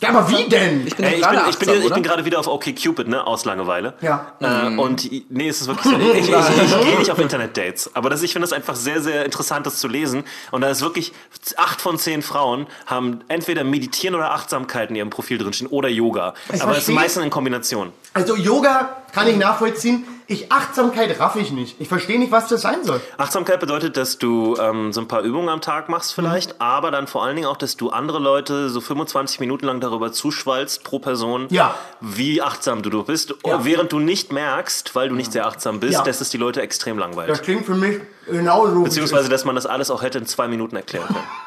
Ja, 0.00 0.08
aber 0.10 0.28
wie 0.30 0.48
denn? 0.48 0.86
Ich 0.86 0.96
bin 0.96 1.04
Ey, 1.04 1.14
ich, 1.16 1.20
gerade 1.22 1.36
bin, 1.38 1.50
ich, 1.50 1.58
bin, 1.58 1.82
ich 1.82 1.92
bin 1.92 2.02
gerade 2.02 2.24
wieder 2.24 2.38
auf 2.38 2.46
OkCupid, 2.48 3.08
ne? 3.08 3.26
Aus 3.26 3.44
Langeweile. 3.44 3.94
Ja. 4.00 4.32
Äh, 4.40 4.76
und 4.76 5.04
i- 5.10 5.24
nee, 5.28 5.48
es 5.48 5.60
ist 5.60 5.68
wirklich 5.68 5.92
so. 5.92 5.98
Ich, 6.16 6.28
ich, 6.28 6.34
ich, 6.34 6.62
ich 6.80 6.80
gehe 6.86 6.98
nicht 6.98 7.10
auf 7.10 7.18
Internet-Dates. 7.18 7.90
Aber 7.94 8.10
das, 8.10 8.22
ich 8.22 8.32
finde 8.32 8.44
das 8.46 8.52
einfach 8.52 8.76
sehr, 8.76 9.00
sehr 9.02 9.24
interessant, 9.24 9.66
das 9.66 9.78
zu 9.78 9.88
lesen. 9.88 10.24
Und 10.50 10.60
da 10.62 10.68
ist 10.68 10.82
wirklich 10.82 11.12
acht 11.56 11.80
von 11.80 11.98
zehn 11.98 12.22
Frauen 12.22 12.66
haben 12.86 13.20
entweder 13.28 13.64
Meditieren 13.64 14.14
oder 14.14 14.32
Achtsamkeit 14.32 14.90
in 14.90 14.96
ihrem 14.96 15.10
Profil 15.10 15.38
drinstehen 15.38 15.68
oder 15.70 15.88
Yoga. 15.88 16.34
Aber 16.60 16.72
es 16.76 16.88
ist 16.88 16.94
meistens 16.94 17.22
in 17.24 17.30
Kombination. 17.30 17.92
Also 18.14 18.36
Yoga 18.36 18.96
kann 19.12 19.26
ich 19.28 19.36
nachvollziehen. 19.36 20.04
Ich 20.28 20.50
Achtsamkeit 20.50 21.20
raff 21.20 21.36
ich 21.36 21.52
nicht. 21.52 21.80
Ich 21.80 21.86
verstehe 21.88 22.18
nicht, 22.18 22.32
was 22.32 22.48
das 22.48 22.62
sein 22.62 22.82
soll. 22.82 23.00
Achtsamkeit 23.16 23.60
bedeutet, 23.60 23.96
dass 23.96 24.18
du 24.18 24.56
ähm, 24.60 24.92
so 24.92 25.00
ein 25.00 25.06
paar 25.06 25.20
Übungen 25.22 25.48
am 25.48 25.60
Tag 25.60 25.88
machst 25.88 26.14
vielleicht, 26.14 26.60
aber 26.60 26.90
dann 26.90 27.06
vor 27.06 27.22
allen 27.24 27.36
Dingen 27.36 27.46
auch, 27.46 27.56
dass 27.56 27.76
du 27.76 27.90
andere 27.90 28.18
Leute 28.18 28.68
so 28.68 28.80
25 28.80 29.38
Minuten 29.38 29.66
lang 29.66 29.78
darüber 29.80 30.10
zuschwallst 30.12 30.82
pro 30.82 30.98
Person, 30.98 31.46
Ja. 31.50 31.76
wie 32.00 32.42
achtsam 32.42 32.82
du, 32.82 32.90
du 32.90 33.04
bist, 33.04 33.34
Ja. 33.46 33.64
während 33.64 33.92
du 33.92 34.00
nicht 34.00 34.32
merkst, 34.32 34.96
weil 34.96 35.08
du 35.10 35.14
nicht 35.14 35.30
sehr 35.30 35.46
achtsam 35.46 35.78
bist, 35.78 35.94
Ja. 35.94 36.02
dass 36.02 36.20
es 36.20 36.30
die 36.30 36.38
Leute 36.38 36.60
extrem 36.60 36.98
langweilt. 36.98 37.30
Das 37.30 37.42
klingt 37.42 37.64
für 37.64 37.74
mich 37.76 38.00
genauso. 38.28 38.82
Beziehungsweise, 38.82 39.28
dass 39.28 39.44
man 39.44 39.54
das 39.54 39.66
alles 39.66 39.92
auch 39.92 40.02
hätte 40.02 40.18
in 40.18 40.26
zwei 40.26 40.48
Minuten 40.48 40.74
erklären 40.74 41.06
können. 41.06 41.18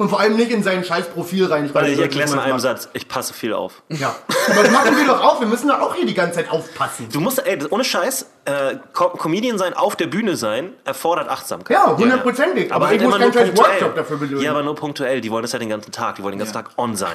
Und 0.00 0.08
vor 0.08 0.18
allem 0.18 0.34
nicht 0.36 0.50
in 0.50 0.62
sein 0.62 0.82
scheiß 0.82 1.08
Profil 1.10 1.44
rein. 1.44 1.68
Weil 1.74 1.92
ich 1.92 1.98
erkläre 2.00 2.24
es 2.26 2.32
in 2.32 2.38
einem 2.38 2.58
Satz, 2.58 2.88
ich 2.94 3.06
passe 3.06 3.34
viel 3.34 3.52
auf. 3.52 3.82
Ja. 3.90 4.14
Aber 4.50 4.62
das 4.62 4.72
machen 4.72 4.96
wir 4.96 5.06
doch 5.06 5.22
auch. 5.22 5.40
Wir 5.40 5.46
müssen 5.46 5.68
doch 5.68 5.78
auch 5.78 5.94
hier 5.94 6.06
die 6.06 6.14
ganze 6.14 6.36
Zeit 6.36 6.50
aufpassen. 6.50 7.08
Du 7.12 7.20
musst, 7.20 7.44
ey, 7.46 7.58
ohne 7.68 7.84
Scheiß, 7.84 8.24
äh, 8.46 8.76
Co 8.94 9.10
Comedian 9.10 9.58
sein, 9.58 9.74
auf 9.74 9.96
der 9.96 10.06
Bühne 10.06 10.36
sein, 10.36 10.72
erfordert 10.86 11.28
Achtsamkeit. 11.28 11.76
Ja, 11.76 11.94
hundertprozentig. 11.94 12.72
Aber 12.72 12.86
ich 12.86 12.92
halt 12.92 13.02
muss 13.02 13.14
immer 13.14 13.18
keinen 13.18 13.32
nur 13.34 13.34
scheiß 13.42 13.48
punktuell. 13.54 13.70
Workshop 13.72 13.94
dafür 13.96 14.16
belösen. 14.16 14.42
Ja, 14.42 14.50
aber 14.52 14.62
nur 14.62 14.74
punktuell. 14.74 15.20
Die 15.20 15.30
wollen 15.30 15.42
das 15.42 15.52
ja 15.52 15.58
den 15.58 15.68
ganzen 15.68 15.92
Tag. 15.92 16.16
Die 16.16 16.22
wollen 16.22 16.32
den 16.32 16.38
ganzen 16.38 16.54
Tag 16.54 16.70
on 16.78 16.96
sein. 16.96 17.12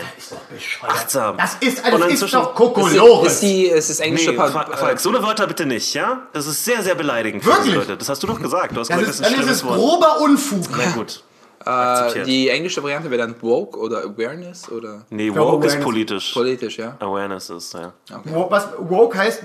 Achtsam. 0.87 1.37
Das 1.37 1.55
ist, 1.61 1.83
Und 1.85 1.91
das 1.91 1.99
dann 2.01 2.09
ist 2.11 2.19
zwischen- 2.19 2.39
doch 2.39 2.49
Ist, 2.49 2.55
Kokolores. 2.55 3.33
ist, 3.33 3.41
die, 3.41 3.65
ist 3.65 3.89
das 3.89 3.99
englische 3.99 4.29
Nee, 4.29 4.37
Pa- 4.37 4.47
Fa- 4.51 4.69
äh, 4.71 4.77
Falk, 4.77 4.99
so 4.99 5.09
eine 5.09 5.23
Wörter 5.23 5.47
bitte 5.47 5.65
nicht, 5.65 5.93
ja? 5.95 6.21
Das 6.33 6.45
ist 6.45 6.63
sehr, 6.63 6.83
sehr 6.83 6.93
beleidigend 6.95 7.43
für 7.43 7.49
Wirklich? 7.49 7.71
die 7.73 7.77
Leute. 7.79 7.97
Das 7.97 8.09
hast 8.09 8.21
du 8.21 8.27
doch 8.27 8.39
gesagt. 8.39 8.75
Du 8.75 8.79
hast 8.81 8.89
Das 8.89 8.97
gesagt, 8.99 9.09
ist, 9.11 9.19
das 9.21 9.27
ist 9.27 9.33
dann 9.35 9.43
ein 9.43 9.49
ist 9.49 9.55
es 9.55 9.61
schlimmes 9.61 9.79
Wort. 9.81 9.99
grober 9.99 10.21
Unfug. 10.21 10.65
Na 10.77 10.91
gut. 10.91 11.23
Äh, 11.65 11.69
Akzeptiert. 11.69 12.27
die 12.27 12.49
englische 12.49 12.81
Variante 12.83 13.09
wäre 13.09 13.25
dann 13.27 13.35
woke 13.41 13.77
oder 13.79 14.03
awareness 14.03 14.69
oder 14.71 15.05
Nee, 15.09 15.29
glaube, 15.29 15.53
woke 15.53 15.65
ist 15.67 15.73
Awareness- 15.73 15.83
politisch. 15.83 16.33
politisch, 16.33 16.77
ja. 16.77 16.95
Awareness 16.99 17.49
ist, 17.49 17.73
ja. 17.73 17.93
Wo- 18.25 18.49
Was 18.51 18.69
woke 18.79 19.17
heißt. 19.17 19.43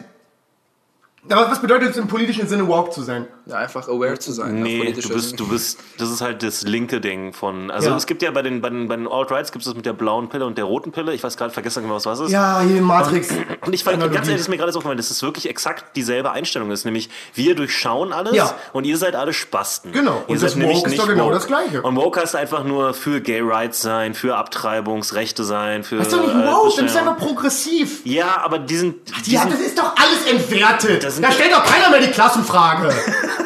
Aber 1.28 1.50
was 1.50 1.60
bedeutet 1.60 1.90
es 1.90 1.96
im 1.98 2.08
politischen 2.08 2.48
Sinne, 2.48 2.66
woke 2.66 2.90
zu 2.90 3.02
sein? 3.02 3.26
Ja 3.50 3.56
einfach 3.56 3.88
aware 3.88 4.18
zu 4.18 4.32
sein. 4.32 4.60
Nee, 4.62 4.92
du 4.92 5.08
bist, 5.08 5.38
du 5.38 5.48
bist, 5.48 5.78
das 5.98 6.10
ist 6.10 6.20
halt 6.20 6.42
das 6.42 6.62
linke 6.62 7.00
Ding 7.00 7.32
von, 7.32 7.70
also 7.70 7.90
Ja. 7.90 7.96
es 7.96 8.06
gibt 8.06 8.22
ja 8.22 8.30
bei 8.30 8.42
den, 8.42 8.60
bei 8.60 8.70
den, 8.70 8.88
bei 8.88 8.96
den 8.96 9.06
Alt-Rights 9.06 9.52
gibt 9.52 9.62
es 9.62 9.66
das 9.66 9.74
mit 9.76 9.84
der 9.86 9.92
blauen 9.92 10.28
Pille 10.28 10.46
und 10.46 10.56
der 10.58 10.64
roten 10.64 10.92
Pille, 10.92 11.12
ich 11.12 11.22
weiß 11.22 11.36
gerade, 11.36 11.52
vergessen 11.52 11.82
genau, 11.82 11.94
was 11.96 12.06
was 12.06 12.20
ist. 12.20 12.30
Ja, 12.30 12.60
hier 12.60 12.80
Matrix. 12.82 13.28
Und 13.66 13.74
ich 13.74 13.84
fand, 13.84 13.96
ganz 13.96 14.04
Analogie. 14.04 14.16
ehrlich, 14.16 14.32
das 14.34 14.40
ist 14.42 14.48
mir 14.48 14.56
gerade 14.56 14.72
so 14.72 14.78
aufgefallen, 14.78 14.96
dass 14.96 15.10
es 15.10 15.22
wirklich 15.22 15.48
exakt 15.48 15.96
dieselbe 15.96 16.30
Einstellung 16.32 16.70
ist. 16.70 16.84
Nämlich, 16.84 17.10
wir 17.34 17.54
durchschauen 17.54 18.12
alles 18.12 18.34
Ja. 18.34 18.54
und 18.72 18.84
ihr 18.84 18.96
seid 18.96 19.14
alle 19.14 19.32
Spasten. 19.34 19.92
Genau. 19.92 20.22
Ihr 20.26 20.30
Und 20.32 20.38
seid 20.38 20.50
das 20.50 20.56
nämlich 20.56 20.78
Woke 20.78 20.90
ist 20.90 20.98
doch 20.98 21.06
genau 21.08 21.24
woke. 21.26 21.34
das 21.34 21.46
Gleiche. 21.46 21.82
Und 21.82 21.96
Woke 21.96 22.20
heißt 22.20 22.36
einfach 22.36 22.64
nur 22.64 22.94
für 22.94 23.20
Gay 23.20 23.40
Rights 23.42 23.82
sein, 23.82 24.14
für 24.14 24.36
Abtreibungsrechte 24.36 25.44
sein, 25.44 25.84
für. 25.84 25.96
Das 25.96 26.06
ist 26.08 26.12
doch 26.16 26.22
nicht 26.22 26.34
äh, 26.34 26.46
woke, 26.46 26.82
das 26.82 26.90
ist 26.92 26.96
einfach 26.96 27.16
progressiv. 27.18 28.00
Ja, 28.04 28.38
aber 28.42 28.58
diesen. 28.58 28.94
Ja, 29.06 29.44
diesen 29.44 29.50
das 29.50 29.60
ist 29.60 29.78
doch 29.78 29.94
alles 29.96 30.26
entwertet. 30.30 31.10
Sind- 31.12 31.22
Da 31.24 31.32
stellt 31.32 31.52
doch 31.52 31.64
keiner 31.64 31.90
mehr 31.90 32.00
die 32.00 32.10
Klassenfrage. 32.12 32.90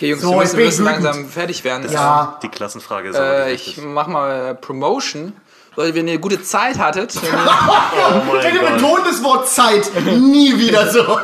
Okay, 0.00 0.08
Jungs, 0.12 0.22
So, 0.22 0.30
wir 0.30 0.36
müssen, 0.38 0.56
wir 0.56 0.64
müssen 0.64 0.84
langsam 0.86 1.28
fertig 1.28 1.62
werden. 1.62 1.86
Ja. 1.92 2.38
die 2.42 2.48
Klassenfrage 2.48 3.10
ist 3.10 3.16
Äh, 3.16 3.52
ich 3.52 3.76
mach 3.82 4.06
mal 4.06 4.54
Promotion. 4.54 5.34
Leute, 5.76 5.94
wenn 5.94 6.06
ihr 6.08 6.14
eine 6.14 6.20
gute 6.20 6.42
Zeit 6.42 6.78
hattet, 6.78 7.14
wenn 7.22 7.30
ihr, 7.38 7.38
Oh 8.32 8.32
Gott. 8.32 8.76
betont 8.76 9.06
das 9.06 9.22
Wort 9.22 9.46
Zeit. 9.48 9.90
Nie 10.06 10.58
wieder 10.58 10.90
so. 10.90 11.02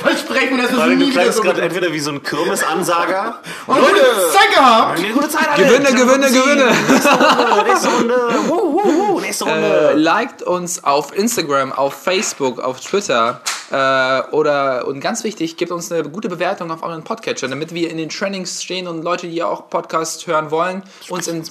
Versprechen, 0.00 0.58
dass 0.58 0.72
es 0.72 0.86
nie 0.96 1.10
wieder 1.12 1.32
so 1.32 1.40
gerade 1.42 1.62
entweder 1.62 1.92
wie 1.92 2.00
so 2.00 2.10
ein 2.10 2.20
Kirmesansager. 2.22 3.36
Und 3.68 3.78
gute 3.78 4.00
Zeit 4.32 4.54
gehabt. 4.54 4.98
Eine 4.98 5.08
gute 5.12 5.28
Zeit 5.28 5.48
alle. 5.48 5.64
Gewinne, 5.64 5.92
Gewinne, 5.92 6.26
Gewinne. 6.32 6.72
Nächste 6.90 7.08
Runde, 7.10 7.64
nächste 7.64 7.88
Runde. 7.88 9.20
Nächste 9.22 9.44
Äh, 9.44 9.50
Runde. 9.86 9.92
liked 10.00 10.42
uns 10.42 10.82
auf 10.82 11.16
Instagram, 11.16 11.72
auf 11.72 11.94
Facebook, 11.94 12.58
auf 12.58 12.80
Twitter 12.80 13.40
äh, 13.44 13.50
oder 13.70 14.86
und 14.86 15.00
ganz 15.00 15.24
wichtig, 15.24 15.56
gebt 15.56 15.72
uns 15.72 15.90
eine 15.90 16.08
gute 16.08 16.28
Bewertung 16.28 16.70
auf 16.70 16.82
euren 16.82 17.04
Podcatcher, 17.04 17.48
damit 17.48 17.74
wir 17.74 17.90
in 17.90 17.96
den 17.96 18.08
Trainings 18.08 18.62
stehen 18.62 18.86
und 18.86 19.02
Leute, 19.02 19.26
die 19.26 19.36
ja 19.36 19.46
auch 19.46 19.70
Podcast 19.70 20.26
hören 20.26 20.50
wollen, 20.50 20.82
uns 21.08 21.28
in, 21.28 21.44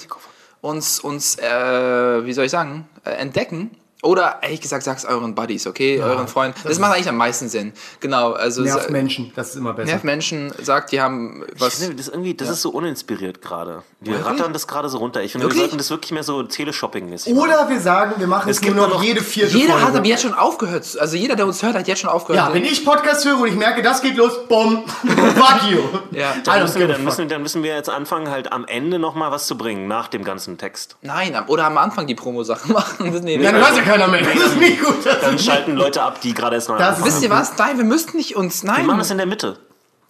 uns 0.62 1.00
uns 1.00 1.38
äh, 1.38 2.26
wie 2.26 2.34
soll 2.34 2.46
ich 2.46 2.52
sagen 2.52 2.88
äh, 3.06 3.12
entdecken. 3.12 3.72
Oder 4.04 4.40
ehrlich 4.42 4.62
gesagt, 4.62 4.84
sag's 4.84 5.06
euren 5.06 5.34
Buddies, 5.34 5.66
okay, 5.66 6.02
euren 6.02 6.28
Freunden. 6.28 6.60
Das, 6.64 6.78
macht 6.80 6.94
eigentlich 6.94 7.10
am 7.10 7.18
meisten 7.18 7.48
Sinn. 7.50 7.74
Genau, 8.02 8.34
also 8.34 8.62
Nervt 8.62 8.84
sa- 8.86 8.92
Menschen, 8.92 9.32
das 9.36 9.50
ist 9.50 9.56
immer 9.56 9.74
besser. 9.74 9.88
nervt 9.92 10.04
Menschen, 10.04 10.54
sagt, 10.62 10.92
die 10.92 11.02
haben 11.02 11.44
Ich 11.56 11.62
was. 11.62 11.76
finde, 11.80 11.96
das, 11.96 12.10
irgendwie, 12.10 12.34
das 12.36 12.50
ist 12.50 12.62
so 12.62 12.70
uninspiriert 12.72 13.42
gerade. 13.42 13.84
Wir 14.02 14.14
Wirklich? 14.18 14.28
rattern 14.40 14.52
das 14.54 14.68
gerade 14.68 14.90
so 14.90 14.98
runter. 14.98 15.22
Ich 15.24 15.32
finde, 15.32 15.46
Wirklich? 15.46 15.58
wir 15.62 15.64
sollten 15.68 15.78
das 15.78 15.90
wirklich 15.90 16.12
mehr 16.12 16.24
so 16.24 16.42
Teleshopping-mäßig 16.44 17.34
machen. 17.34 17.44
Oder 17.50 17.70
wir 17.70 17.80
sagen, 17.80 18.14
wir 18.18 18.28
machen 18.28 18.50
es, 18.50 18.58
Es 18.58 18.62
nur 18.62 18.68
gibt 18.72 18.78
noch 18.82 18.88
nur 18.90 18.98
noch- 18.98 19.04
jede 19.04 19.22
vierte 19.22 19.56
Jeder 19.58 19.74
Folge. 19.74 19.88
hat 19.88 19.96
aber 19.96 20.06
jetzt 20.06 20.22
schon 20.24 20.34
aufgehört. 20.34 20.98
Also 21.00 21.16
jeder, 21.16 21.36
der 21.38 21.46
uns 21.46 21.64
hört, 21.64 21.76
hat 21.76 21.88
jetzt 21.88 22.02
schon 22.02 22.10
aufgehört. 22.10 22.46
ja, 22.50 22.54
wenn 22.54 22.66
ich 22.66 22.84
Podcast 22.84 23.26
höre 23.26 23.40
und 23.40 23.48
ich 23.48 23.56
merke, 23.56 23.82
das 23.82 24.02
geht 24.02 24.18
los, 24.18 24.34
bumm, 24.50 24.84
fuck 24.88 25.72
you. 25.72 25.80
Ja. 26.12 26.34
Dann 26.44 26.62
müssen, 26.64 26.80
wir, 26.80 26.88
dann, 26.90 27.04
müssen, 27.04 27.30
dann 27.30 27.42
müssen 27.42 27.64
wir 27.64 27.74
jetzt 27.74 27.90
anfangen, 27.90 28.30
halt 28.30 28.52
am 28.52 28.66
Ende 28.66 29.00
nochmal 29.00 29.32
was 29.32 29.48
zu 29.48 29.58
bringen, 29.58 29.88
nach 29.88 30.10
dem 30.10 30.24
ganzen 30.26 30.58
Text. 30.58 30.98
Nein, 31.02 31.36
am- 31.36 31.48
oder 31.48 31.66
am 31.66 31.78
Anfang 31.78 32.06
die 32.08 32.16
Promo-Sachen 32.16 32.74
machen. 32.74 33.12
Das, 33.14 33.22
nee, 33.22 33.38
hört 33.38 33.78
ja 33.78 33.84
keiner 34.00 34.08
mehr. 34.08 34.22
Das 34.24 34.36
ist 34.44 34.58
nicht 34.58 34.84
gut. 34.84 35.06
Das 35.06 35.22
Dann 35.22 35.40
schalten 35.40 35.76
Leute 35.76 36.02
ab, 36.02 36.20
die 36.22 36.34
gerade 36.34 36.56
erst 36.56 36.70
neu 36.70 36.78
Das 36.78 36.90
anfangen. 36.90 37.06
Wisst 37.06 37.24
ihr 37.24 37.30
was? 37.30 37.58
Nein, 37.58 37.78
wir 37.78 37.86
müssten 37.86 38.18
nicht 38.18 38.36
uns. 38.36 38.64
Wir 38.64 38.72
Nein. 38.72 38.86
machen 38.86 39.00
das 39.00 39.12
in 39.12 39.18
der 39.18 39.26
Mitte. 39.28 39.58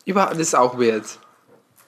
Über, 0.05 0.26
das 0.27 0.38
ist 0.39 0.55
auch 0.55 0.77
weird. 0.77 1.03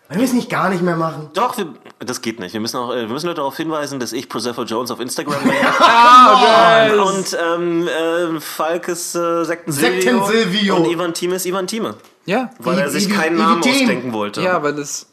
Wollen 0.07 0.19
wir 0.19 0.25
es 0.25 0.33
nicht 0.33 0.49
gar 0.51 0.69
nicht 0.69 0.83
mehr 0.83 0.95
machen? 0.95 1.29
Doch, 1.33 1.57
wir, 1.57 1.67
das 1.99 2.21
geht 2.21 2.39
nicht. 2.39 2.53
Wir 2.53 2.59
müssen, 2.59 2.77
auch, 2.77 2.91
äh, 2.91 3.01
wir 3.01 3.07
müssen 3.07 3.25
Leute 3.25 3.37
darauf 3.37 3.57
hinweisen, 3.57 3.99
dass 3.99 4.13
ich 4.13 4.29
Prosecco 4.29 4.61
Jones 4.63 4.91
auf 4.91 4.99
Instagram 4.99 5.41
bin. 5.43 5.51
Ah, 5.79 6.91
und 7.01 7.35
ähm, 7.43 7.87
äh, 7.87 8.39
Falk 8.39 8.87
ist 8.87 9.15
äh, 9.15 9.43
Sekten 9.43 9.71
Silvio. 9.71 10.25
Sekten 10.25 10.25
Silvio. 10.51 10.75
Und 10.75 10.85
Ivan 10.91 11.13
Thieme 11.13 11.35
ist 11.35 11.45
Ivan 11.47 11.65
Thieme. 11.67 11.95
Ja. 12.25 12.51
Weil 12.59 12.77
er 12.79 12.87
I- 12.87 12.91
sich 12.91 13.07
I- 13.09 13.11
keinen 13.11 13.37
I- 13.37 13.41
Namen 13.41 13.59
ausdenken 13.59 14.13
wollte. 14.13 14.41
Ja, 14.41 14.61
weil 14.61 14.75
das. 14.75 15.07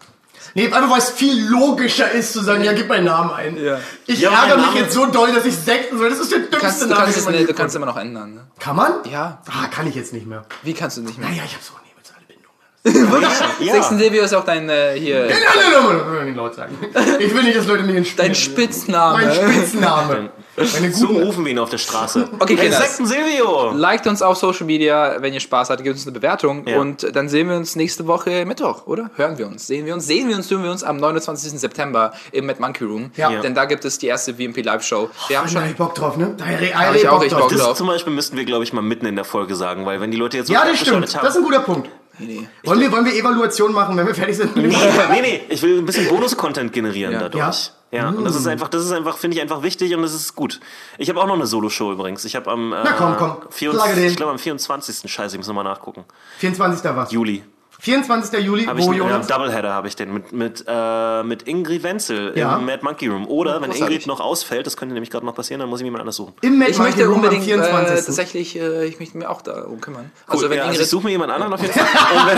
Nee, 0.55 0.67
einfach 0.73 0.91
weil 0.91 0.99
es 0.99 1.11
viel 1.11 1.47
logischer 1.49 2.11
ist 2.11 2.33
zu 2.35 2.41
sagen, 2.43 2.63
ja, 2.65 2.73
gib 2.73 2.89
meinen 2.89 3.05
Namen 3.07 3.31
ein. 3.31 3.57
Ja. 3.63 3.79
Ich 4.07 4.21
Ja, 4.21 4.31
ärgere 4.31 4.57
mein 4.57 4.67
mich 4.67 4.67
Name- 4.75 4.81
jetzt 4.81 4.93
so 4.95 5.07
doll, 5.07 5.33
dass 5.33 5.45
ich 5.47 5.57
Sekten 5.57 5.97
soll. 5.99 6.11
Das 6.11 6.19
ist 6.21 6.31
der 6.31 6.41
dümmste 6.41 6.59
Kannst, 6.59 6.83
du, 6.83 6.87
Name, 6.87 7.01
kannst 7.03 7.17
den 7.17 7.21
es, 7.21 7.25
man 7.27 7.35
nee, 7.35 7.45
du 7.47 7.55
kannst 7.55 7.77
immer 7.77 7.87
noch 7.87 7.97
ändern. 7.97 8.35
Ne? 8.35 8.47
Kann 8.59 8.77
man? 8.77 8.93
Ja. 9.11 9.41
Ah, 9.49 9.67
kann 9.69 9.87
ich 9.87 9.95
jetzt 9.95 10.13
nicht 10.13 10.27
mehr. 10.27 10.45
Wie 10.63 10.75
kannst 10.75 10.97
du 10.99 11.03
nicht 11.03 11.19
mehr? 11.19 11.29
Naja, 11.29 11.43
ich 11.47 11.55
habe 11.55 11.65
so 11.65 11.73
eine 11.75 11.91
emotionale 11.93 12.27
Bindung. 12.29 13.23
Ja. 13.67 13.73
Sechsten 13.75 13.99
Silvio 13.99 14.25
ist 14.25 14.35
auch 14.35 14.45
dein 14.45 14.69
äh, 14.69 14.99
hier. 14.99 15.21
Nein, 15.27 15.29
nein, 15.31 15.39
nein, 15.55 15.83
nein, 15.97 15.97
nein, 16.15 16.25
nein, 16.27 16.35
laut 16.37 16.55
sagen. 16.55 16.77
Ich 17.21 17.33
will 17.35 17.45
nicht, 17.45 17.57
dass 17.57 17.67
Leute 17.67 17.85
mich 17.85 17.97
in 17.97 18.07
Dein 18.17 18.35
Spitzname. 18.35 19.25
Mein 19.25 19.35
Spitzname. 19.35 20.31
Meine 20.57 20.93
So 20.93 21.07
rufen 21.07 21.45
wir 21.45 21.53
ihn 21.53 21.59
auf 21.59 21.71
der 21.71 21.79
Straße. 21.79 22.29
Okay, 22.39 22.57
Kinders. 22.57 22.81
Insekten 22.81 23.07
Silvio! 23.07 23.71
Liked 23.73 24.07
uns 24.07 24.21
auf 24.21 24.37
Social 24.37 24.67
Media, 24.67 25.17
wenn 25.21 25.33
ihr 25.33 25.41
Spaß 25.41 25.71
habt, 25.71 25.83
gebt 25.83 25.95
uns 25.97 26.05
eine 26.07 26.13
Bewertung 26.13 26.67
Ja. 26.67 26.79
und 26.79 27.07
dann 27.17 27.29
sehen 27.31 27.49
wir 27.49 27.57
uns 27.57 27.75
nächste 27.75 28.07
Woche 28.07 28.45
Mittwoch, 28.45 28.87
oder? 28.87 29.11
Hören 29.17 29.39
wir 29.39 29.47
uns, 29.47 29.67
sehen 29.67 29.87
wir 29.87 29.95
uns, 29.95 30.07
sehen 30.07 30.29
wir 30.29 30.37
uns, 30.37 30.49
tun 30.49 30.63
wir 30.63 30.71
uns 30.71 30.85
am 30.85 30.99
29. 30.99 31.59
September 31.59 32.13
im 32.33 32.47
Mad 32.47 32.61
Monkey 32.61 32.85
Room. 32.85 33.11
Ja. 33.17 33.31
Denn 33.41 33.55
da 33.55 33.65
gibt 33.65 33.85
es 33.87 33.99
die 33.99 34.09
erste 34.09 34.35
VMP 34.35 34.63
Live 34.63 34.83
Show. 34.83 35.09
Wir 35.29 35.39
haben 35.39 35.47
da 35.47 35.53
schon 35.53 35.63
hab 35.63 35.71
ich 35.71 35.77
Bock 35.77 35.95
drauf, 35.95 36.17
ne? 36.19 36.35
Da 36.37 36.45
hab 36.45 36.61
ich, 36.95 37.09
auch 37.09 37.21
richtig 37.23 37.39
Bock 37.39 37.49
Das 37.51 37.61
drauf. 37.61 37.77
zum 37.79 37.87
Beispiel 37.87 38.13
müssten 38.13 38.37
wir, 38.37 38.45
glaube 38.45 38.65
ich, 38.65 38.73
mal 38.75 38.83
mitten 38.83 39.07
in 39.07 39.17
der 39.17 39.25
Folge 39.25 39.55
sagen, 39.55 39.87
weil 39.87 40.01
wenn 40.01 40.11
die 40.11 40.19
Leute 40.19 40.37
jetzt 40.37 40.49
so 40.49 40.53
Ja, 40.53 40.65
das 40.67 40.79
stimmt. 40.81 41.15
Das 41.15 41.31
ist 41.31 41.37
ein 41.37 41.45
guter 41.45 41.61
Punkt. 41.61 41.89
Nee. 42.19 42.47
Wollen 42.65 42.81
wir, 42.81 42.93
wollen 42.93 43.05
wir 43.05 43.15
Evaluation 43.15 43.73
machen, 43.73 43.97
wenn 43.97 44.07
wir 44.07 44.15
fertig 44.15 44.37
sind? 44.37 44.55
nee, 44.57 44.69
nee, 44.69 45.41
ich 45.49 45.63
will 45.63 45.79
ein 45.79 45.87
bisschen 45.87 46.09
Bonus-Content 46.09 46.73
generieren 46.73 47.13
Ja. 47.15 47.21
dadurch. 47.21 47.73
Ja, 47.91 48.09
und 48.09 48.21
Mm. 48.21 48.25
das 48.25 48.37
ist 48.37 48.47
einfach, 48.47 48.69
das 48.69 48.85
ist 48.85 48.93
einfach, 48.93 49.19
finde 49.19 49.37
ich 49.37 49.43
einfach 49.43 49.63
wichtig 49.63 49.95
und 49.95 50.01
das 50.03 50.15
ist 50.15 50.35
gut. 50.35 50.61
Ich 50.99 51.09
habe 51.11 51.21
auch 51.21 51.27
noch 51.27 51.35
eine 51.35 51.47
Solo-Show 51.47 51.93
übrigens. 51.93 52.25
Ich 52.25 52.35
habe 52.37 52.51
am, 52.51 52.73
äh, 52.73 52.77
Na 52.85 52.93
komm, 52.93 53.17
komm. 53.19 53.37
24, 53.51 53.71
Plage 53.85 54.01
den. 54.01 54.11
ich 54.11 54.17
glaube 54.17 54.33
am 54.33 54.39
24. 54.39 55.11
Scheiße, 55.11 55.35
ich 55.37 55.39
muss 55.39 55.47
nochmal 55.47 55.65
nachgucken. 55.65 56.05
24. 56.39 56.97
was? 56.97 57.13
Juli. 57.13 57.45
24. 57.85 58.39
Juli, 58.45 58.63
ich 58.63 58.69
wo 58.69 58.73
einen, 58.73 58.93
ja, 58.93 58.99
Jonas? 59.11 59.27
Doubleheader 59.27 59.73
habe 59.75 59.89
ich 59.89 59.97
den 59.97 60.15
mit 60.15 60.33
mit 60.33 60.65
äh, 60.69 61.23
mit 61.25 61.49
Ingrid 61.49 61.83
Wenzel 61.83 62.33
Ja. 62.37 62.57
im 62.57 62.65
Mad 62.65 62.79
Monkey 62.83 63.09
Room. 63.09 63.27
Oder 63.27 63.61
wenn. 63.61 63.73
Ingrid 63.73 64.07
noch 64.07 64.21
ausfällt, 64.21 64.67
das 64.69 64.77
könnte 64.77 64.95
nämlich 64.95 65.11
gerade 65.11 65.27
noch 65.27 65.35
passieren, 65.35 65.59
dann 65.59 65.69
muss 65.69 65.81
ich 65.81 65.83
mir 65.83 65.89
jemand 65.89 66.03
anders 66.03 66.15
suchen. 66.15 66.35
Im 66.43 66.59
Mad 66.61 66.71
Ich 66.71 66.79
Monkey 66.79 66.93
möchte 66.93 67.07
Room 67.07 67.15
am 67.19 67.25
unbedingt 67.25 67.43
äh, 67.43 67.47
24. 67.55 68.07
tatsächlich, 68.07 68.57
äh, 68.57 68.85
ich 68.85 69.01
möchte 69.01 69.19
mir 69.19 69.29
auch 69.29 69.43
darum 69.43 69.81
kümmern. 69.81 70.13
Cool, 70.29 70.35
Also 70.35 70.51
wenn 70.51 70.59
ja, 70.59 70.63
also 70.63 70.75
Ingrid, 70.75 70.85
ich 70.85 70.91
suche 70.91 71.05
mir 71.07 71.11
jemand 71.11 71.33
anderen 71.33 71.53
auf 71.55 71.61
jeden 71.61 71.73
Fall. 71.77 72.17
Und 72.17 72.27
wenn, 72.29 72.37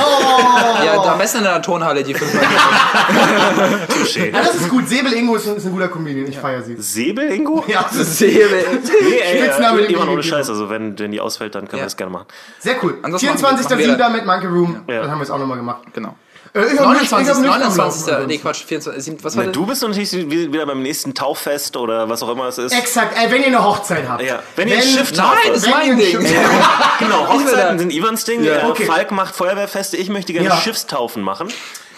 ja, 0.86 1.02
am 1.12 1.18
besten 1.18 1.38
in 1.38 1.44
der 1.44 1.60
Tonhalle 1.60 2.02
die 2.02 2.14
fünf 2.14 2.32
Touché. 3.88 4.32
Ja, 4.32 4.42
das 4.42 4.54
ist 4.54 4.68
gut. 4.70 4.88
Säbel 4.88 5.12
Ingo 5.12 5.36
ist 5.36 5.46
ein, 5.48 5.56
ist 5.56 5.66
ein 5.66 5.72
guter 5.72 5.88
Comedian. 5.88 6.26
Ich 6.26 6.38
feiere 6.38 6.62
sie. 6.62 6.76
Säbel 6.78 7.30
Ingo? 7.32 7.62
Ja, 7.66 7.86
ist 7.92 8.20
Nee, 8.20 8.28
ey, 8.28 9.42
Spitzname, 9.42 9.80
äh, 9.82 9.86
den 9.88 9.96
immer 9.96 10.06
wir 10.06 10.12
ohne 10.14 10.22
Scheiß. 10.22 10.48
Also 10.48 10.70
wenn, 10.70 10.98
wenn 10.98 11.10
die 11.12 11.20
ausfällt, 11.20 11.54
dann 11.54 11.64
können 11.68 11.78
Ja. 11.80 11.82
wir 11.84 11.86
das 11.86 11.96
gerne 11.96 12.12
machen. 12.12 12.26
sehr 12.60 12.76
cool. 12.82 12.98
Ansonsten 13.02 13.26
24. 13.26 13.64
machen 13.68 13.78
wir- 13.78 13.86
Siebter 13.86 14.08
mit 14.10 14.24
Monkey 14.26 14.46
Room. 14.46 14.82
Ja. 14.88 15.00
Das 15.02 15.10
haben 15.10 15.18
wir 15.18 15.22
jetzt 15.24 15.30
auch 15.34 15.38
nochmal 15.38 15.58
gemacht. 15.58 15.82
Genau. 15.92 16.16
Äh, 16.54 16.60
ich 16.72 16.78
hab 16.78 16.88
nicht- 16.92 17.02
ich 17.02 17.10
29. 17.10 17.28
hab 17.34 17.38
nicht 17.42 17.50
am 17.52 17.60
29. 17.60 18.06
Laufen. 18.12 18.26
Nee, 18.26 18.38
Quatsch, 18.38 18.64
24. 18.64 19.02
sieben- 19.04 19.24
Was 19.24 19.36
war 19.36 19.44
das? 19.44 19.52
du 19.52 19.66
bist 19.66 19.82
natürlich 19.82 20.12
wieder 20.52 20.66
beim 20.66 20.82
nächsten 20.82 21.12
Tauffest 21.14 21.76
oder 21.76 22.08
was 22.08 22.22
auch 22.22 22.28
immer 22.30 22.46
es 22.46 22.58
ist. 22.58 22.72
Exakt. 22.72 23.16
Ey, 23.18 23.30
wenn 23.30 23.40
ihr 23.40 23.48
eine 23.48 23.64
Hochzeit 23.64 24.08
habt. 24.08 24.22
Ja, 24.22 24.40
wenn 24.54 24.68
ihr 24.68 24.76
ein 24.76 24.82
Schiff 24.82 25.10
Nein, 25.12 25.26
tauft. 25.26 25.48
das 25.48 25.56
ist 25.58 25.64
Wenn 25.64 25.70
mein 25.72 25.98
Ding. 25.98 26.18
Genau, 27.00 27.24
Ich 27.24 27.30
Hochzeiten 27.30 27.78
sind 27.80 27.92
Ivans 27.92 28.24
Ding. 28.24 28.44
Ja. 28.44 28.58
äh, 28.58 28.64
Okay. 28.70 28.84
Falk 28.84 29.10
macht 29.10 29.34
Feuerwehrfeste. 29.34 29.96
Ich 29.96 30.08
möchte 30.10 30.32
gerne 30.32 30.48
Ja. 30.48 30.56
Schiffstaufen 30.56 31.22
machen. 31.22 31.48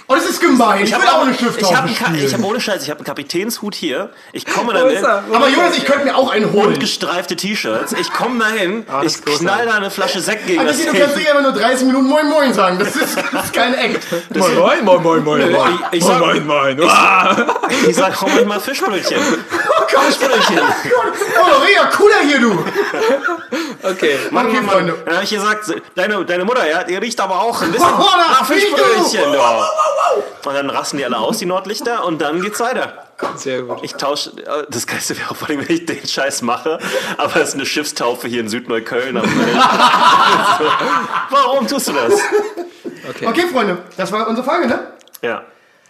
Oh, 0.09 0.15
das 0.15 0.27
ist 0.27 0.41
gemein. 0.41 0.85
Ich, 0.85 0.93
will 0.93 0.99
hab 1.03 1.15
auch 1.15 1.23
eine 1.23 1.33
ich 1.33 1.75
habe 1.75 1.89
ich 1.89 2.33
hab 2.33 2.45
ohne 2.45 2.61
Scheiß, 2.61 2.81
ich 2.85 2.91
habe 2.91 2.99
einen 3.01 3.07
Kapitänshut 3.07 3.75
hier. 3.75 4.11
Ich 4.33 4.47
komme 4.47 4.73
er? 4.73 4.89
hin. 4.89 5.05
Aber 5.05 5.49
Jonas, 5.49 5.77
ich 5.77 5.85
könnte 5.85 6.05
mir 6.05 6.17
auch 6.17 6.31
einen 6.31 6.53
holen. 6.53 6.69
Und 6.75 6.81
gestreifte 6.81 7.35
T-Shirts. 7.35 7.93
Ich 7.93 8.13
komme 8.13 8.39
dahin, 8.39 8.87
Ah, 8.89 9.03
das 9.03 9.13
ich 9.15 9.19
ist 9.19 9.27
großartig. 9.27 9.47
knall 9.49 9.67
da 9.67 9.73
eine 9.75 9.91
Flasche 9.91 10.21
Sekt 10.21 10.47
gegen 10.47 10.61
Also, 10.61 10.85
das 10.85 10.93
du 10.93 10.99
kannst 10.99 11.17
nicht 11.17 11.29
einfach 11.29 11.43
nur 11.43 11.53
30 11.53 11.87
Minuten 11.89 12.07
Moin 12.07 12.29
Moin 12.29 12.55
sagen. 12.55 12.79
Das 12.79 12.95
ist, 12.95 13.17
das 13.33 13.45
ist 13.47 13.53
kein 13.53 13.75
Act. 13.75 14.07
Moin, 14.35 14.55
moin, 14.85 14.85
moin, 15.03 15.25
moin, 15.25 15.51
moin. 15.53 15.79
Ich, 15.91 15.99
ich 15.99 16.05
sag, 16.05 16.21
moin. 16.45 16.81
ich 17.89 17.97
sag, 17.97 18.15
komm 18.15 18.47
mal 18.47 18.61
Fischbrötchen. 18.61 19.19
Oh 19.19 19.83
Gott, 19.93 20.05
Fischbrötchen. 20.05 20.61
Oh, 20.61 21.65
Ria, 21.65 21.87
cooler 21.97 22.21
hier, 22.25 22.39
du. 22.41 22.65
Okay. 23.83 24.19
Mann, 24.31 24.47
Okay, 24.47 24.55
Mann, 24.57 24.67
Mann. 24.67 24.75
Freunde. 24.75 24.95
Dann 25.05 25.15
habe 25.15 25.25
ich 25.25 25.31
gesagt, 25.31 25.75
deine, 25.97 26.25
deine 26.25 26.45
Mutter, 26.45 26.69
ja, 26.69 26.85
die 26.85 26.95
riecht 26.97 27.21
aber 27.21 27.41
auch 27.41 27.61
ein 27.63 27.73
bisschen 27.73 27.89
Oh, 27.89 28.05
da 28.13 28.33
nach 28.41 28.45
Fischbrötchen. 28.47 29.33
du. 29.33 29.39
Und 30.45 30.55
dann 30.55 30.71
rasten 30.71 30.99
die 30.99 31.05
alle 31.05 31.19
aus, 31.19 31.39
die 31.39 31.47
Nordlichter, 31.47 32.05
und 32.05 32.21
dann 32.21 32.41
geht's 32.41 32.61
weiter. 32.61 33.05
Sehr 33.37 33.63
gut. 33.63 33.79
Ich 33.83 33.95
tausche, 33.95 34.31
äh, 34.31 34.67
das 34.69 34.87
Geilste 34.87 35.17
wäre 35.19 35.31
auch 35.31 35.37
vor 35.37 35.49
allem, 35.49 35.67
wenn 35.67 35.75
ich 35.75 35.87
den 35.87 36.07
Scheiß 36.07 36.43
mache, 36.43 36.79
aber 37.17 37.37
es 37.37 37.51
ist 37.51 37.55
eine 37.55 37.67
Schiffstaufe 37.67 38.29
hier 38.29 38.41
in 38.41 38.49
Südneukölln. 38.49 39.17
warum 41.31 41.67
tust 41.67 41.89
du 41.89 41.93
das? 41.93 42.21
Okay, 43.25 43.47
Freunde, 43.51 43.79
das 43.97 44.13
war 44.13 44.29
unsere 44.29 44.47
Folge, 44.47 44.69
ne? 44.69 44.93
Ja. 45.23 45.43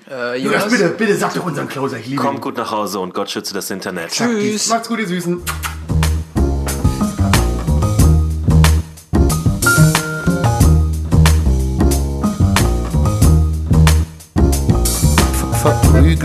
Äh, 0.08 0.38
Jonas, 0.38 0.70
bitte, 0.70 0.90
bitte 0.90 1.16
sag 1.16 1.34
doch 1.34 1.44
unseren 1.44 1.68
Closer, 1.68 1.96
ich 1.96 2.06
liebe 2.06 2.22
Kommt 2.22 2.38
ihn. 2.38 2.40
gut 2.40 2.56
nach 2.56 2.70
Hause 2.70 3.00
und 3.00 3.12
Gott 3.12 3.28
schütze 3.28 3.54
das 3.54 3.70
Internet. 3.70 4.12
Tschüss. 4.12 4.68
Macht's 4.68 4.88
gut, 4.88 5.00
ihr 5.00 5.08
Süßen. 5.08 5.42